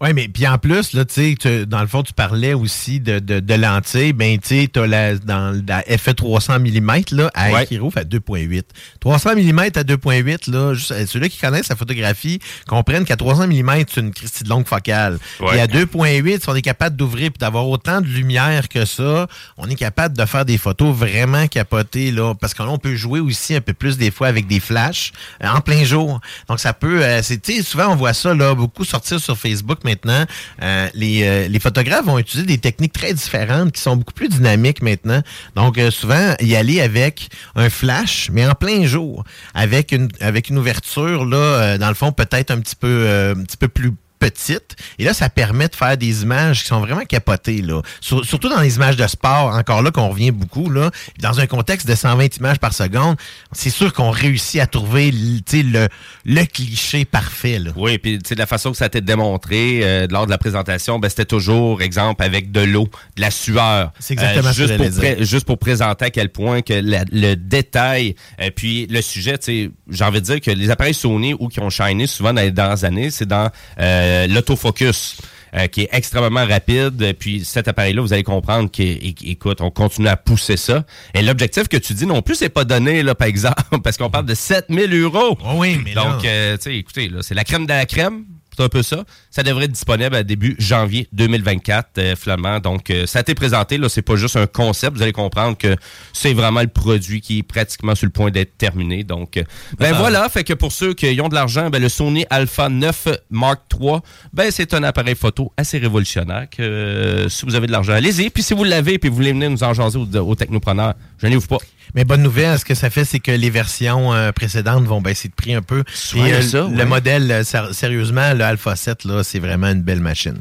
Oui, 0.00 0.10
mais 0.14 0.28
puis 0.28 0.46
en 0.46 0.58
plus, 0.58 0.92
là, 0.92 1.04
tu 1.04 1.14
sais, 1.14 1.34
tu- 1.38 1.66
dans 1.66 1.80
le 1.80 1.86
fond, 1.86 2.02
tu 2.02 2.12
parlais 2.12 2.52
aussi 2.54 3.00
de, 3.00 3.18
de, 3.18 3.40
de 3.40 3.54
lentilles. 3.54 4.12
Ben, 4.12 4.38
tu 4.38 4.48
sais, 4.62 4.68
t'as 4.72 4.86
la, 4.86 5.16
dans 5.16 5.60
la 5.66 5.82
FE 5.98 6.10
300 6.12 6.58
mm, 6.60 6.90
là, 7.12 7.30
à 7.34 7.50
Ouais. 7.52 7.66
Fait 7.90 8.06
2.8. 8.06 8.62
300 9.00 9.30
mm 9.36 9.58
à 9.58 9.82
2.8, 9.84 10.50
là, 10.50 10.74
juste, 10.74 10.92
euh, 10.92 11.06
ceux-là 11.06 11.28
qui 11.28 11.38
connaissent 11.38 11.68
la 11.68 11.76
photographie 11.76 12.40
comprennent 12.68 13.04
qu'à 13.04 13.16
300 13.16 13.46
mm, 13.48 13.84
c'est 13.88 14.00
une 14.00 14.12
Christie 14.12 14.44
de 14.44 14.48
longue 14.48 14.66
focale. 14.66 15.18
Ouais. 15.40 15.56
Et 15.56 15.60
à 15.60 15.66
2.8, 15.66 16.42
si 16.42 16.48
on 16.48 16.54
est 16.54 16.62
capable 16.62 16.96
d'ouvrir 16.96 17.30
puis 17.30 17.38
d'avoir 17.38 17.68
autant 17.68 18.00
de 18.00 18.06
lumière 18.06 18.68
que 18.68 18.84
ça, 18.84 19.26
on 19.56 19.68
est 19.68 19.74
capable 19.76 20.16
de 20.16 20.24
faire 20.26 20.44
des 20.44 20.58
photos 20.58 20.94
vraiment 20.94 21.46
capotées, 21.46 22.10
là, 22.10 22.34
parce 22.34 22.52
que 22.54 22.62
là, 22.62 22.68
on 22.70 22.78
peut 22.78 22.94
jouer 22.96 23.20
aussi 23.20 23.54
un 23.54 23.60
peu 23.60 23.72
plus 23.72 23.96
des 23.96 24.10
fois 24.10 24.28
avec 24.28 24.46
des 24.46 24.60
flashs 24.60 25.12
euh, 25.42 25.48
en 25.48 25.60
plein 25.60 25.84
jour. 25.84 26.20
Donc, 26.48 26.60
ça 26.60 26.72
peut, 26.72 27.02
euh, 27.02 27.22
c'est, 27.22 27.40
tu 27.40 27.54
sais, 27.56 27.62
souvent, 27.62 27.88
on 27.92 27.96
voit 27.96 28.12
ça, 28.12 28.34
là, 28.34 28.54
beaucoup 28.54 28.84
sortir 28.84 29.20
sur 29.20 29.38
Facebook 29.38 29.78
maintenant. 29.86 30.24
Euh, 30.62 30.88
les, 30.94 31.22
euh, 31.22 31.48
les 31.48 31.58
photographes 31.58 32.04
vont 32.04 32.18
utiliser 32.18 32.46
des 32.46 32.58
techniques 32.58 32.92
très 32.92 33.14
différentes 33.14 33.72
qui 33.72 33.80
sont 33.80 33.96
beaucoup 33.96 34.12
plus 34.12 34.28
dynamiques 34.28 34.82
maintenant. 34.82 35.22
Donc, 35.54 35.78
euh, 35.78 35.90
souvent, 35.90 36.34
y 36.40 36.54
aller 36.54 36.80
avec 36.82 37.28
un 37.54 37.70
flash, 37.70 38.28
mais 38.32 38.46
en 38.46 38.54
plein 38.54 38.84
jour, 38.84 39.24
avec 39.54 39.92
une, 39.92 40.10
ouverture, 40.58 41.24
là, 41.24 41.78
dans 41.78 41.88
le 41.88 41.94
fond, 41.94 42.12
peut-être 42.12 42.50
un 42.50 42.60
petit 42.60 42.76
peu, 42.76 43.08
un 43.36 43.42
petit 43.42 43.56
peu 43.56 43.68
plus 43.68 43.92
petite. 44.18 44.76
Et 44.98 45.04
là, 45.04 45.12
ça 45.14 45.28
permet 45.28 45.68
de 45.68 45.74
faire 45.74 45.96
des 45.96 46.22
images 46.22 46.62
qui 46.62 46.68
sont 46.68 46.80
vraiment 46.80 47.04
capotées, 47.04 47.62
là. 47.62 47.82
Sur- 48.00 48.24
surtout 48.24 48.48
dans 48.48 48.60
les 48.60 48.76
images 48.76 48.96
de 48.96 49.06
sport, 49.06 49.54
encore 49.54 49.82
là, 49.82 49.90
qu'on 49.90 50.08
revient 50.08 50.30
beaucoup, 50.30 50.70
là. 50.70 50.90
Dans 51.20 51.40
un 51.40 51.46
contexte 51.46 51.86
de 51.86 51.94
120 51.94 52.36
images 52.38 52.58
par 52.58 52.72
seconde, 52.72 53.16
c'est 53.52 53.70
sûr 53.70 53.92
qu'on 53.92 54.10
réussit 54.10 54.60
à 54.60 54.66
trouver, 54.66 55.10
tu 55.12 55.58
sais, 55.58 55.62
le, 55.62 55.88
le 56.24 56.44
cliché 56.44 57.04
parfait, 57.04 57.58
là. 57.58 57.70
Oui, 57.76 57.98
puis 57.98 58.18
tu 58.18 58.28
sais, 58.28 58.34
de 58.34 58.40
la 58.40 58.46
façon 58.46 58.70
que 58.72 58.76
ça 58.76 58.84
a 58.84 58.88
été 58.88 59.00
démontré 59.00 59.80
euh, 59.82 60.06
lors 60.10 60.26
de 60.26 60.30
la 60.30 60.38
présentation, 60.38 60.98
ben, 60.98 61.08
c'était 61.08 61.24
toujours, 61.24 61.82
exemple, 61.82 62.22
avec 62.22 62.50
de 62.52 62.60
l'eau, 62.60 62.88
de 63.16 63.20
la 63.20 63.30
sueur. 63.30 63.92
C'est 63.98 64.14
exactement 64.14 64.52
ce 64.52 64.62
que 64.62 64.66
juste, 64.66 64.76
pour 64.76 64.88
dire. 64.88 65.24
juste 65.24 65.46
pour 65.46 65.58
présenter 65.58 66.04
à 66.06 66.10
quel 66.10 66.30
point 66.30 66.62
que 66.62 66.72
la- 66.74 67.04
le 67.12 67.34
détail, 67.34 68.14
et 68.38 68.50
puis 68.50 68.86
le 68.88 69.00
sujet, 69.02 69.38
tu 69.38 69.44
sais, 69.44 69.70
j'ai 69.90 70.04
envie 70.04 70.20
de 70.20 70.26
dire 70.26 70.40
que 70.40 70.50
les 70.50 70.70
appareils 70.70 70.94
Sony 70.94 71.34
ou 71.38 71.48
qui 71.48 71.60
ont 71.60 71.70
shiné 71.70 72.06
souvent 72.06 72.32
dans 72.32 72.40
les 72.42 72.50
dernières 72.50 72.84
années, 72.84 73.10
c'est 73.10 73.26
dans 73.26 73.50
euh, 73.80 74.05
l'autofocus. 74.28 75.16
euh, 75.54 75.68
qui 75.68 75.82
est 75.82 75.88
extrêmement 75.92 76.44
rapide. 76.44 77.00
Et 77.00 77.14
Puis 77.14 77.44
cet 77.44 77.66
appareil-là, 77.68 78.02
vous 78.02 78.12
allez 78.12 78.24
comprendre 78.24 78.68
qu'écoute, 78.70 79.60
on 79.60 79.70
continue 79.70 80.08
à 80.08 80.16
pousser 80.16 80.56
ça. 80.56 80.84
Et 81.14 81.22
l'objectif 81.22 81.68
que 81.68 81.76
tu 81.78 81.94
dis 81.94 82.04
non 82.04 82.20
plus, 82.20 82.34
c'est 82.34 82.48
pas 82.50 82.64
donné, 82.64 83.02
là, 83.02 83.14
par 83.14 83.28
exemple, 83.28 83.62
parce 83.84 83.96
qu'on 83.96 84.10
parle 84.10 84.26
de 84.26 84.34
7000 84.34 84.92
euros. 85.02 85.38
Oh 85.42 85.52
oui, 85.54 85.80
mais 85.82 85.94
Donc, 85.94 86.24
euh, 86.24 86.56
tu 86.56 86.64
sais, 86.64 86.76
écoutez, 86.76 87.08
là, 87.08 87.18
c'est 87.22 87.34
la 87.34 87.44
crème 87.44 87.64
de 87.64 87.72
la 87.72 87.86
crème. 87.86 88.24
C'est 88.56 88.62
un 88.62 88.68
peu 88.70 88.82
ça. 88.82 89.04
Ça 89.30 89.42
devrait 89.42 89.66
être 89.66 89.72
disponible 89.72 90.14
à 90.14 90.22
début 90.22 90.56
janvier 90.58 91.08
2024, 91.12 91.98
euh, 91.98 92.16
finalement. 92.16 92.58
Donc, 92.58 92.88
euh, 92.88 93.04
ça 93.06 93.18
a 93.18 93.22
été 93.22 93.34
présenté. 93.34 93.76
Là, 93.76 93.90
c'est 93.90 94.00
pas 94.00 94.16
juste 94.16 94.36
un 94.36 94.46
concept. 94.46 94.96
Vous 94.96 95.02
allez 95.02 95.12
comprendre 95.12 95.58
que 95.58 95.76
c'est 96.14 96.32
vraiment 96.32 96.62
le 96.62 96.68
produit 96.68 97.20
qui 97.20 97.40
est 97.40 97.42
pratiquement 97.42 97.94
sur 97.94 98.06
le 98.06 98.12
point 98.12 98.30
d'être 98.30 98.56
terminé. 98.56 99.04
Donc, 99.04 99.36
euh, 99.36 99.42
ben 99.78 99.92
voilà. 99.92 100.26
Fait 100.30 100.42
que 100.42 100.54
pour 100.54 100.72
ceux 100.72 100.94
qui 100.94 101.20
ont 101.20 101.28
de 101.28 101.34
l'argent, 101.34 101.68
ben, 101.68 101.82
le 101.82 101.90
Sony 101.90 102.24
Alpha 102.30 102.70
9 102.70 103.08
Mark 103.30 103.60
III, 103.78 103.98
ben, 104.32 104.50
c'est 104.50 104.72
un 104.72 104.82
appareil 104.84 105.16
photo 105.16 105.52
assez 105.58 105.76
révolutionnaire. 105.76 106.46
Que, 106.50 107.26
si 107.28 107.44
vous 107.44 107.56
avez 107.56 107.66
de 107.66 107.72
l'argent, 107.72 107.92
allez-y. 107.92 108.30
Puis 108.30 108.42
si 108.42 108.54
vous 108.54 108.64
l'avez, 108.64 108.98
puis 108.98 109.10
vous 109.10 109.16
voulez 109.16 109.32
venir 109.32 109.50
nous 109.50 109.64
en 109.64 109.74
jaser 109.74 109.98
au, 109.98 110.06
au 110.16 110.34
technopreneur, 110.34 110.94
je 111.18 111.26
n'y 111.26 111.36
ouvre 111.36 111.48
pas. 111.48 111.58
Mais 111.94 112.04
bonne 112.04 112.22
nouvelle, 112.22 112.58
ce 112.58 112.64
que 112.64 112.74
ça 112.74 112.90
fait, 112.90 113.04
c'est 113.04 113.20
que 113.20 113.30
les 113.30 113.50
versions 113.50 114.12
euh, 114.12 114.32
précédentes 114.32 114.84
vont 114.84 115.00
baisser 115.00 115.28
de 115.28 115.34
prix 115.34 115.54
un 115.54 115.62
peu. 115.62 115.82
Et, 116.14 116.32
euh, 116.32 116.42
ça, 116.42 116.58
le 116.58 116.76
ouais. 116.76 116.84
modèle, 116.84 117.30
euh, 117.30 117.72
sérieusement, 117.72 118.32
le 118.34 118.44
Alpha 118.44 118.76
7, 118.76 119.04
là, 119.04 119.22
c'est 119.22 119.38
vraiment 119.38 119.68
une 119.68 119.82
belle 119.82 120.00
machine. 120.00 120.38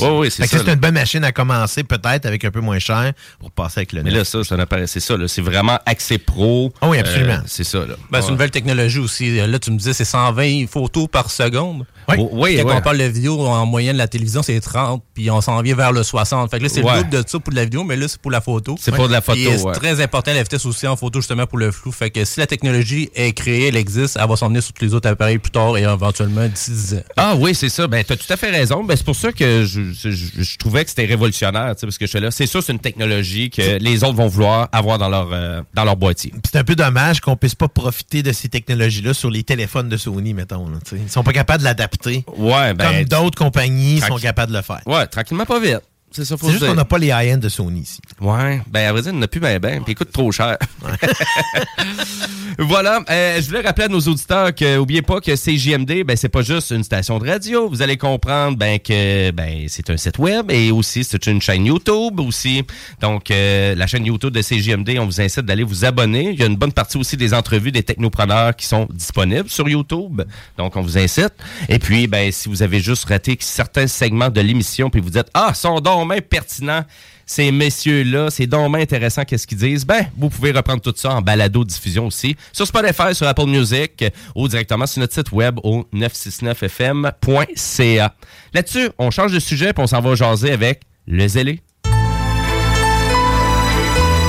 Oui, 0.00 0.08
oui, 0.12 0.30
c'est 0.30 0.42
Fait 0.42 0.48
que 0.48 0.58
ça. 0.58 0.64
c'est 0.64 0.72
une 0.72 0.80
bonne 0.80 0.94
machine 0.94 1.24
à 1.24 1.32
commencer, 1.32 1.84
peut-être, 1.84 2.26
avec 2.26 2.44
un 2.44 2.50
peu 2.50 2.60
moins 2.60 2.78
cher, 2.78 3.12
pour 3.40 3.50
passer 3.50 3.80
avec 3.80 3.92
le 3.92 4.02
Mais 4.02 4.10
là, 4.10 4.24
ça, 4.24 4.40
appareil, 4.58 4.88
c'est 4.88 5.00
ça. 5.00 5.16
là. 5.16 5.28
C'est 5.28 5.42
vraiment 5.42 5.78
accès 5.86 6.18
pro. 6.18 6.72
Ah 6.80 6.88
oui, 6.88 6.98
absolument. 6.98 7.32
Euh, 7.32 7.46
c'est 7.46 7.64
ça. 7.64 7.78
Là. 7.78 7.94
Ben, 8.10 8.20
c'est 8.20 8.28
une 8.28 8.34
nouvelle 8.34 8.50
technologie 8.50 8.98
aussi. 8.98 9.36
Là, 9.36 9.58
tu 9.58 9.70
me 9.70 9.78
disais, 9.78 9.92
c'est 9.92 10.04
120 10.04 10.66
photos 10.68 11.08
par 11.10 11.30
seconde. 11.30 11.84
Oui. 12.08 12.16
Oh, 12.18 12.28
oui, 12.32 12.56
Quand 12.60 12.68
ouais. 12.68 12.74
on 12.76 12.80
parle 12.80 12.98
de 12.98 13.04
vidéo, 13.04 13.40
en 13.46 13.64
moyenne, 13.66 13.96
la 13.96 14.08
télévision, 14.08 14.42
c'est 14.42 14.58
30, 14.60 15.02
puis 15.14 15.30
on 15.30 15.40
s'en 15.40 15.60
vient 15.62 15.74
vers 15.76 15.92
le 15.92 16.02
60. 16.02 16.50
Fait 16.50 16.58
que 16.58 16.62
là, 16.64 16.68
c'est 16.68 16.82
Ouais. 16.82 16.96
le 16.96 17.02
double 17.04 17.22
de 17.22 17.28
ça 17.28 17.38
pour 17.38 17.50
de 17.52 17.56
la 17.56 17.64
vidéo, 17.64 17.84
mais 17.84 17.96
là, 17.96 18.08
c'est 18.08 18.20
pour 18.20 18.30
la 18.30 18.40
photo. 18.40 18.76
C'est 18.80 18.92
pour 18.94 19.06
de 19.08 19.12
la 19.12 19.20
photo, 19.20 19.38
ouais. 19.40 19.58
C'est 19.58 19.72
très 19.80 20.00
important, 20.00 20.32
la 20.32 20.42
vitesse 20.42 20.66
aussi 20.66 20.86
en 20.86 20.96
photo, 20.96 21.20
justement, 21.20 21.46
pour 21.46 21.58
le 21.58 21.70
flou. 21.70 21.92
Fait 21.92 22.10
que 22.10 22.24
si 22.24 22.40
la 22.40 22.46
technologie 22.46 23.08
est 23.14 23.32
créée, 23.32 23.68
elle 23.68 23.76
existe, 23.76 24.18
elle 24.20 24.28
va 24.28 24.36
s'en 24.36 24.48
venir 24.48 24.62
sur 24.62 24.72
tous 24.72 24.84
les 24.84 24.94
autres 24.94 25.08
appareils 25.08 25.38
plus 25.38 25.50
tard 25.52 25.76
et 25.76 25.82
éventuellement 25.82 26.46
d'ici 26.48 26.70
10 26.72 26.94
ans. 26.94 27.02
Ah 27.16 27.34
oui, 27.36 27.54
c'est 27.54 27.68
ça. 27.68 27.86
Ben, 27.86 28.02
tu 28.04 28.12
as 28.12 28.16
tout 28.16 28.32
à 28.32 28.36
fait 28.36 28.50
raison. 28.50 28.82
Ben, 28.84 28.96
c'est 28.96 29.04
pour 29.04 29.16
ça 29.16 29.32
que 29.32 29.64
je, 29.64 29.92
je, 29.92 30.10
je 30.10 30.58
trouvais 30.58 30.82
que 30.84 30.90
c'était 30.90 31.04
révolutionnaire, 31.06 31.74
tu 31.76 31.80
sais, 31.80 31.86
parce 31.86 31.98
que 31.98 32.06
je 32.06 32.10
suis 32.10 32.20
là. 32.20 32.30
C'est 32.30 32.46
sûr, 32.46 32.62
c'est 32.62 32.72
une 32.72 32.78
technologie 32.80 33.50
que 33.50 33.78
les 33.78 34.04
autres 34.04 34.14
vont 34.16 34.28
vouloir 34.28 34.68
avoir 34.72 34.98
dans 34.98 35.08
leur, 35.08 35.28
euh, 35.32 35.62
dans 35.74 35.84
leur 35.84 35.96
boîtier. 35.96 36.30
Puis 36.30 36.40
C'est 36.52 36.58
un 36.58 36.64
peu 36.64 36.74
dommage 36.74 37.20
qu'on 37.20 37.36
puisse 37.36 37.54
pas 37.54 37.68
profiter 37.68 38.22
de 38.22 38.32
ces 38.32 38.48
technologies-là 38.48 39.14
sur 39.14 39.30
les 39.30 39.42
téléphones 39.42 39.88
de 39.88 39.96
Sony, 39.96 40.34
mettons. 40.34 40.66
Là. 40.68 40.78
Ils 40.92 41.10
sont 41.10 41.22
pas 41.22 41.32
capables 41.32 41.60
de 41.60 41.64
l'adapter. 41.64 41.91
Ouais, 42.36 42.74
ben. 42.74 42.84
comme 42.84 43.04
d'autres 43.04 43.38
compagnies 43.38 44.00
sont 44.00 44.16
capables 44.16 44.52
de 44.52 44.56
le 44.56 44.62
faire. 44.62 44.80
Ouais, 44.86 45.06
tranquillement 45.06 45.46
pas 45.46 45.60
vite. 45.60 45.80
C'est 46.12 46.26
ça, 46.26 46.36
faut 46.36 46.46
C'est 46.46 46.52
juste 46.52 46.66
qu'on 46.66 46.74
n'a 46.74 46.84
pas 46.84 46.98
les 46.98 47.08
high-end 47.08 47.38
de 47.38 47.48
Sony 47.48 47.80
ici. 47.80 48.00
Ouais, 48.20 48.60
ben 48.66 48.86
à 48.86 48.92
vrai 48.92 49.00
dire, 49.00 49.12
il 49.12 49.16
n'y 49.16 49.20
en 49.20 49.22
a 49.22 49.28
plus 49.28 49.40
ben 49.40 49.58
ben, 49.58 49.82
puis 49.82 49.94
coûte 49.94 50.12
trop 50.12 50.30
cher. 50.30 50.58
voilà, 52.58 53.00
euh, 53.08 53.40
je 53.40 53.46
voulais 53.46 53.62
rappeler 53.62 53.86
à 53.86 53.88
nos 53.88 54.00
auditeurs 54.00 54.54
que 54.54 54.76
oubliez 54.76 55.00
pas 55.00 55.22
que 55.22 55.34
CJMD, 55.34 56.04
ben 56.04 56.14
c'est 56.14 56.28
pas 56.28 56.42
juste 56.42 56.70
une 56.70 56.84
station 56.84 57.18
de 57.18 57.26
radio. 57.26 57.66
Vous 57.66 57.80
allez 57.80 57.96
comprendre 57.96 58.58
ben 58.58 58.78
que 58.78 59.30
ben 59.30 59.64
c'est 59.68 59.88
un 59.88 59.96
site 59.96 60.18
web 60.18 60.50
et 60.50 60.70
aussi 60.70 61.02
c'est 61.02 61.26
une 61.26 61.40
chaîne 61.40 61.64
YouTube 61.64 62.20
aussi. 62.20 62.62
Donc 63.00 63.30
euh, 63.30 63.74
la 63.74 63.86
chaîne 63.86 64.04
YouTube 64.04 64.34
de 64.34 64.42
CJMD, 64.42 64.98
on 64.98 65.06
vous 65.06 65.20
incite 65.22 65.46
d'aller 65.46 65.64
vous 65.64 65.86
abonner. 65.86 66.30
Il 66.30 66.38
y 66.38 66.42
a 66.42 66.46
une 66.46 66.56
bonne 66.56 66.72
partie 66.72 66.98
aussi 66.98 67.16
des 67.16 67.32
entrevues 67.32 67.72
des 67.72 67.84
technopreneurs 67.84 68.54
qui 68.54 68.66
sont 68.66 68.86
disponibles 68.92 69.48
sur 69.48 69.66
YouTube. 69.66 70.22
Donc 70.58 70.76
on 70.76 70.82
vous 70.82 70.98
incite. 70.98 71.32
Et 71.70 71.78
puis 71.78 72.06
ben 72.06 72.30
si 72.30 72.50
vous 72.50 72.62
avez 72.62 72.80
juste 72.80 73.06
raté 73.06 73.38
certains 73.40 73.86
segments 73.86 74.28
de 74.28 74.42
l'émission 74.42 74.90
puis 74.90 75.00
vous 75.00 75.10
dites 75.10 75.28
ah 75.32 75.54
sont 75.54 75.80
donc 75.80 76.01
bien 76.06 76.20
pertinents 76.20 76.84
ces 77.32 77.50
messieurs-là, 77.50 78.28
c'est 78.30 78.46
donc 78.46 78.70
bien 78.72 78.82
intéressant 78.82 79.24
qu'est-ce 79.24 79.46
qu'ils 79.46 79.58
disent. 79.58 79.86
Ben, 79.86 80.04
vous 80.16 80.28
pouvez 80.28 80.50
reprendre 80.52 80.82
tout 80.82 80.92
ça 80.94 81.14
en 81.14 81.22
balado-diffusion 81.22 82.06
aussi 82.06 82.36
sur 82.52 82.66
Spotify, 82.66 83.14
sur 83.14 83.26
Apple 83.26 83.46
Music 83.46 84.04
ou 84.34 84.48
directement 84.48 84.86
sur 84.86 85.00
notre 85.00 85.14
site 85.14 85.32
web 85.32 85.58
au 85.62 85.86
969fm.ca. 85.94 88.14
Là-dessus, 88.52 88.90
on 88.98 89.10
change 89.10 89.32
de 89.32 89.38
sujet 89.38 89.72
puis 89.72 89.82
on 89.82 89.86
s'en 89.86 90.02
va 90.02 90.14
jaser 90.14 90.52
avec 90.52 90.82
le 91.06 91.26
zélé. 91.26 91.60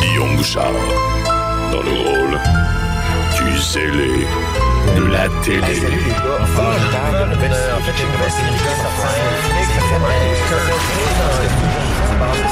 Guillaume 0.02 0.38
Bouchard, 0.38 0.72
dans 1.72 1.82
le 1.82 1.92
rôle 1.92 2.40
du 3.38 3.60
zélé 3.60 4.26
de 4.96 5.06
la 5.12 5.28
télé. 5.44 5.74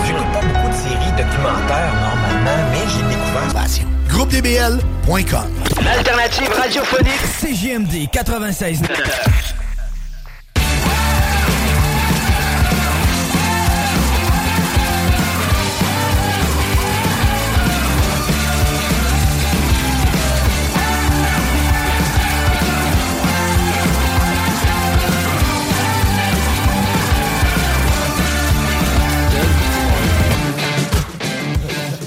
J'écoute 0.06 0.32
pas 0.34 0.42
beaucoup 0.42 0.70
de 0.70 0.74
séries 0.74 1.12
documentaires 1.18 1.94
normalement. 1.94 2.70
mais 2.72 2.80
j'ai 2.90 3.04
découvert 3.16 3.54
passion. 3.54 3.88
GroupeDBL.com 4.10 5.50
L'alternative 5.84 6.50
radiophonique 6.54 7.22
CJMD 7.40 8.10
96. 8.12 8.82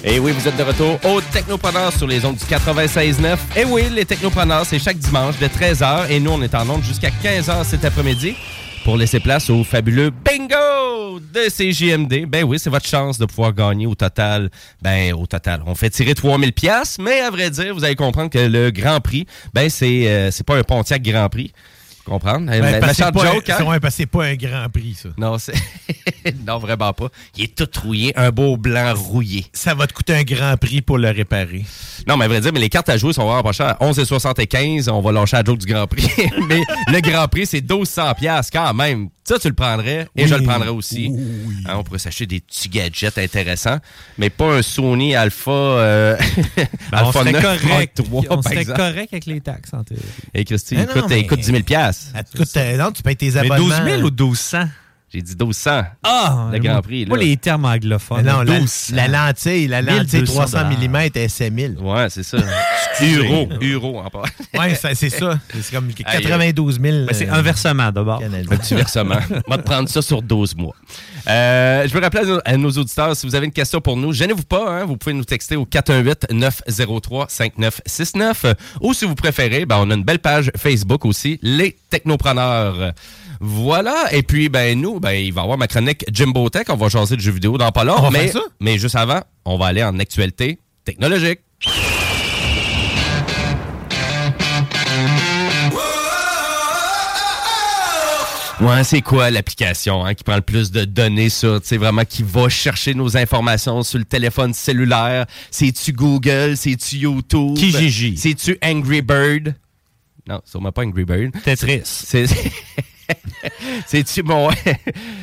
Et 0.07 0.19
oui, 0.19 0.33
vous 0.33 0.47
êtes 0.47 0.57
de 0.59 0.63
retour 0.63 0.99
au 1.07 1.23
Technopreneur 1.23 1.91
sur 1.91 2.07
les 2.07 2.27
ondes 2.27 2.37
du 2.37 2.45
96.9. 2.45 3.39
Et 3.57 3.65
oui, 3.65 3.85
les 3.91 4.05
Technopreneurs, 4.05 4.67
c'est 4.67 4.79
chaque 4.79 4.99
dimanche 4.99 5.39
de 5.39 5.47
13h 5.47 6.11
et 6.11 6.21
nous, 6.21 6.31
on 6.31 6.43
est 6.43 6.55
en 6.55 6.69
ondes 6.69 6.83
jusqu'à 6.83 7.09
15h 7.09 7.65
cet 7.65 7.87
après-midi 7.87 8.37
pour 8.85 8.99
laisser 8.99 9.19
place 9.19 9.49
au 9.49 9.65
fabuleux 9.65 10.11
bingo 10.11 11.19
de 11.21 11.49
CJMD. 11.49 12.27
Ben 12.29 12.45
oui, 12.45 12.59
c'est 12.59 12.69
votre 12.69 12.87
chance 12.87 13.19
de 13.19 13.25
pouvoir 13.25 13.55
gagner 13.55 13.87
au 13.87 13.95
total. 13.95 14.51
Ben, 14.83 15.15
au 15.15 15.27
total, 15.27 15.63
on 15.67 15.75
fait 15.75 15.89
tirer 15.89 16.15
3000 16.15 16.53
pièces, 16.53 16.99
mais 17.01 17.21
à 17.21 17.31
vrai 17.31 17.49
dire, 17.49 17.75
vous 17.75 17.83
allez 17.83 17.97
comprendre 17.97 18.29
que 18.29 18.39
le 18.39 18.71
Grand 18.71 19.01
Prix, 19.01 19.27
ben 19.55 19.71
c'est 19.71 20.07
euh, 20.09 20.31
c'est 20.31 20.45
pas 20.45 20.57
un 20.57 20.65
Pontiac 20.65 21.01
Grand 21.03 21.31
Prix. 21.31 21.53
Comprendre? 22.05 22.47
Ben, 22.51 22.61
Ma- 22.61 22.79
parce 22.79 22.91
que 22.93 22.97
c'est 22.97 23.03
méchante 23.05 23.15
pas, 23.15 23.33
joke, 23.33 23.49
hein? 23.51 23.55
c'est- 23.59 23.65
ouais, 23.65 24.07
pas 24.07 24.25
un 24.25 24.35
grand 24.35 24.69
prix, 24.69 24.95
ça. 25.03 25.09
Non, 25.17 25.39
c'est. 25.39 25.55
non, 26.47 26.59
vraiment 26.59 26.93
pas. 26.93 27.09
Il 27.37 27.45
est 27.45 27.55
tout 27.55 27.69
rouillé, 27.81 28.13
un 28.19 28.31
beau 28.31 28.57
blanc 28.59 28.93
rouillé. 28.95 29.47
Ça 29.53 29.75
va 29.75 29.87
te 29.87 29.93
coûter 29.95 30.15
un 30.15 30.23
grand 30.23 30.57
prix 30.59 30.83
pour 30.83 30.99
le 30.99 31.09
réparer. 31.11 31.65
Non, 32.07 32.17
mais 32.19 32.27
à 32.27 32.29
vrai 32.29 32.41
dire, 32.43 32.53
mais 32.53 32.61
les 32.61 32.69
cartes 32.69 32.89
à 32.91 32.99
jouer 32.99 33.13
sont 33.15 33.25
vraiment 33.25 33.43
pas 33.43 33.53
chères. 33.53 33.77
11,75, 33.81 34.91
on 34.91 35.01
va 35.01 35.13
lâcher 35.13 35.37
à 35.39 35.45
joke 35.45 35.59
du 35.59 35.67
Grand 35.67 35.87
Prix. 35.87 36.07
mais 36.49 36.61
le 36.89 37.01
Grand 37.01 37.27
Prix, 37.29 37.47
c'est 37.47 37.61
1200 37.63 38.15
pièces 38.15 38.51
quand 38.53 38.75
même. 38.75 39.09
Ça, 39.27 39.39
tu 39.39 39.49
le 39.49 39.55
prendrais 39.55 40.07
et 40.17 40.25
Oui. 40.25 40.29
je 40.29 40.35
le 40.35 40.43
prendrais 40.43 40.69
aussi. 40.69 41.11
Hein, 41.65 41.77
on 41.79 41.83
pourrait 41.83 41.99
s'acheter 41.99 42.27
des 42.27 42.41
petits 42.41 42.69
gadgets 42.69 43.17
intéressants, 43.17 43.79
mais 44.19 44.29
pas 44.29 44.53
un 44.57 44.61
Sony 44.61 45.15
Alpha, 45.17 45.51
euh, 45.51 46.17
Ben, 46.57 46.67
Alpha 46.93 47.21
serait 47.21 47.33
9 47.33 47.43
correct. 47.43 47.65
Mark 47.65 47.91
III, 47.99 48.27
on 48.29 48.35
par 48.35 48.45
serait 48.45 48.57
exemple. 48.61 48.79
correct 48.79 49.09
avec 49.13 49.25
les 49.25 49.41
taxes. 49.41 49.71
En 49.73 49.83
théorie. 49.83 50.03
Et 50.35 50.45
Christy, 50.45 50.75
Mais 50.77 50.85
non, 50.85 50.91
écoute, 50.95 51.05
mais- 51.09 51.21
écoute 51.21 51.39
10 51.41 51.47
000 51.47 51.63
pièces. 51.63 51.94
Te 52.31 52.37
coûte, 52.37 52.57
euh, 52.57 52.77
non, 52.77 52.93
tu 52.93 53.03
payes 53.03 53.17
tes 53.17 53.31
Mais 53.31 53.39
abonnements. 53.51 53.85
12 53.85 53.85
000 53.85 54.03
ou 54.03 54.11
1200? 54.11 54.69
J'ai 55.13 55.23
dit 55.23 55.33
1200. 55.33 55.83
Ah! 56.03 56.49
Le 56.53 56.59
Grand 56.59 56.83
Prix, 56.83 57.05
là. 57.05 57.11
Moi, 57.11 57.19
les 57.19 57.37
termes 57.37 57.65
anglophones. 57.65 58.25
Mais 58.25 58.33
non, 58.33 58.43
la, 58.43 58.59
1200. 58.59 58.97
la 58.97 59.09
lentille, 59.09 59.69
la 59.69 59.81
lentille 59.81 60.21
1200 60.21 60.35
300 60.35 60.59
mm 60.71 60.97
est 61.15 61.29
7000. 61.29 61.77
Ouais, 61.81 62.11
c'est 62.11 62.25
ça. 62.25 62.39
Euro, 63.03 63.49
euro 63.61 63.99
en 64.01 64.09
part. 64.11 64.27
Ouais, 64.55 64.75
c'est 64.75 65.11
ça. 65.11 65.39
C'est 65.53 65.75
comme 65.75 65.91
Aïe. 66.05 66.23
92 66.23 66.81
000. 66.81 67.07
Ben, 67.07 67.13
c'est 67.13 67.29
euh, 67.29 67.35
un 67.35 67.43
versement 67.43 67.91
d'abord. 67.91 68.23
Un 68.23 68.31
petit 68.57 68.75
versement. 68.75 69.19
On 69.47 69.51
va 69.51 69.59
te 69.59 69.65
prendre 69.65 69.89
ça 69.89 70.01
sur 70.01 70.23
12 70.23 70.55
mois. 70.57 70.77
Euh, 71.27 71.89
je 71.89 71.95
veux 71.95 72.01
rappeler 72.01 72.23
à 72.23 72.25
nos, 72.25 72.39
à 72.45 72.57
nos 72.57 72.71
auditeurs, 72.71 73.17
si 73.17 73.27
vous 73.27 73.35
avez 73.35 73.47
une 73.47 73.53
question 73.53 73.81
pour 73.81 73.97
nous, 73.97 74.13
gênez-vous 74.13 74.45
pas, 74.45 74.71
hein, 74.71 74.85
vous 74.85 74.97
pouvez 74.97 75.15
nous 75.15 75.25
texter 75.25 75.57
au 75.57 75.67
418-903-5969 75.67 78.35
euh, 78.45 78.55
ou 78.81 78.95
si 78.95 79.07
vous 79.07 79.17
préférez, 79.17 79.67
ben, 79.67 79.79
on 79.81 79.91
a 79.91 79.95
une 79.95 80.05
belle 80.05 80.21
page 80.21 80.53
Facebook 80.57 81.05
aussi, 81.05 81.41
Les 81.43 81.77
Technopreneurs. 81.91 82.93
Voilà, 83.41 84.12
et 84.12 84.23
puis 84.23 84.49
ben 84.49 84.81
nous, 84.81 85.00
ben, 85.00 85.12
il 85.12 85.33
va 85.33 85.41
y 85.41 85.45
avoir 85.45 85.59
ma 85.59 85.67
chronique 85.67 86.05
Jimbo 86.12 86.49
Tech, 86.50 86.64
on 86.69 86.76
va 86.76 86.88
jaser 86.88 87.17
de 87.17 87.21
jeux 87.21 87.33
vidéo 87.33 87.59
dans 87.59 87.71
pas 87.73 87.85
long, 87.85 87.95
On 87.99 88.03
va 88.03 88.11
mais, 88.11 88.29
faire 88.29 88.43
ça? 88.43 88.49
mais 88.61 88.79
juste 88.79 88.97
avant, 88.97 89.21
on 89.45 89.59
va 89.59 89.67
aller 89.67 89.83
en 89.83 89.99
actualité 89.99 90.59
technologique. 90.85 91.41
Ouais, 98.61 98.85
c'est 98.85 99.03
quoi 99.03 99.31
l'application 99.31 100.05
hein, 100.05 100.14
qui 100.14 100.23
prend 100.23 100.37
le 100.37 100.41
plus 100.41 100.71
de 100.71 100.85
données 100.85 101.29
sur, 101.29 101.61
tu 101.61 101.67
sais, 101.69 101.76
vraiment 101.76 102.05
qui 102.05 102.23
va 102.23 102.49
chercher 102.49 102.95
nos 102.95 103.17
informations 103.17 103.83
sur 103.83 103.99
le 103.99 104.05
téléphone 104.05 104.55
cellulaire? 104.55 105.26
C'est-tu 105.50 105.93
Google? 105.93 106.57
C'est-tu 106.57 106.97
YouTube? 106.99 107.57
Kijiji. 107.57 108.17
C'est-tu 108.17 108.57
Angry 108.64 109.03
Bird? 109.03 109.55
Non, 110.26 110.41
sûrement 110.45 110.71
pas 110.73 110.83
Angry 110.83 111.05
Bird. 111.05 111.33
Tetris. 111.43 111.83
C'est. 111.85 112.26
C'est-tu 113.87 114.23
bon? 114.23 114.49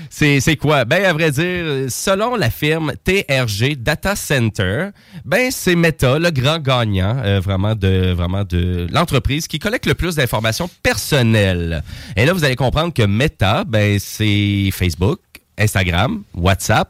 c'est 0.09 0.57
quoi? 0.57 0.85
Ben, 0.85 1.03
à 1.05 1.13
vrai 1.13 1.31
dire, 1.31 1.89
selon 1.89 2.35
la 2.35 2.49
firme 2.49 2.93
TRG 3.03 3.75
Data 3.77 4.15
Center, 4.15 4.89
ben, 5.25 5.49
c'est 5.51 5.75
Meta, 5.75 6.19
le 6.19 6.29
grand 6.31 6.59
gagnant, 6.59 7.17
euh, 7.23 7.39
vraiment 7.39 7.75
de, 7.75 8.11
vraiment 8.11 8.43
de 8.43 8.87
l'entreprise 8.91 9.47
qui 9.47 9.59
collecte 9.59 9.85
le 9.85 9.95
plus 9.95 10.15
d'informations 10.15 10.69
personnelles. 10.83 11.83
Et 12.15 12.25
là, 12.25 12.33
vous 12.33 12.43
allez 12.43 12.55
comprendre 12.55 12.93
que 12.93 13.03
Meta, 13.03 13.63
ben, 13.63 13.97
c'est 13.99 14.69
Facebook. 14.71 15.19
Instagram, 15.57 16.23
WhatsApp. 16.33 16.89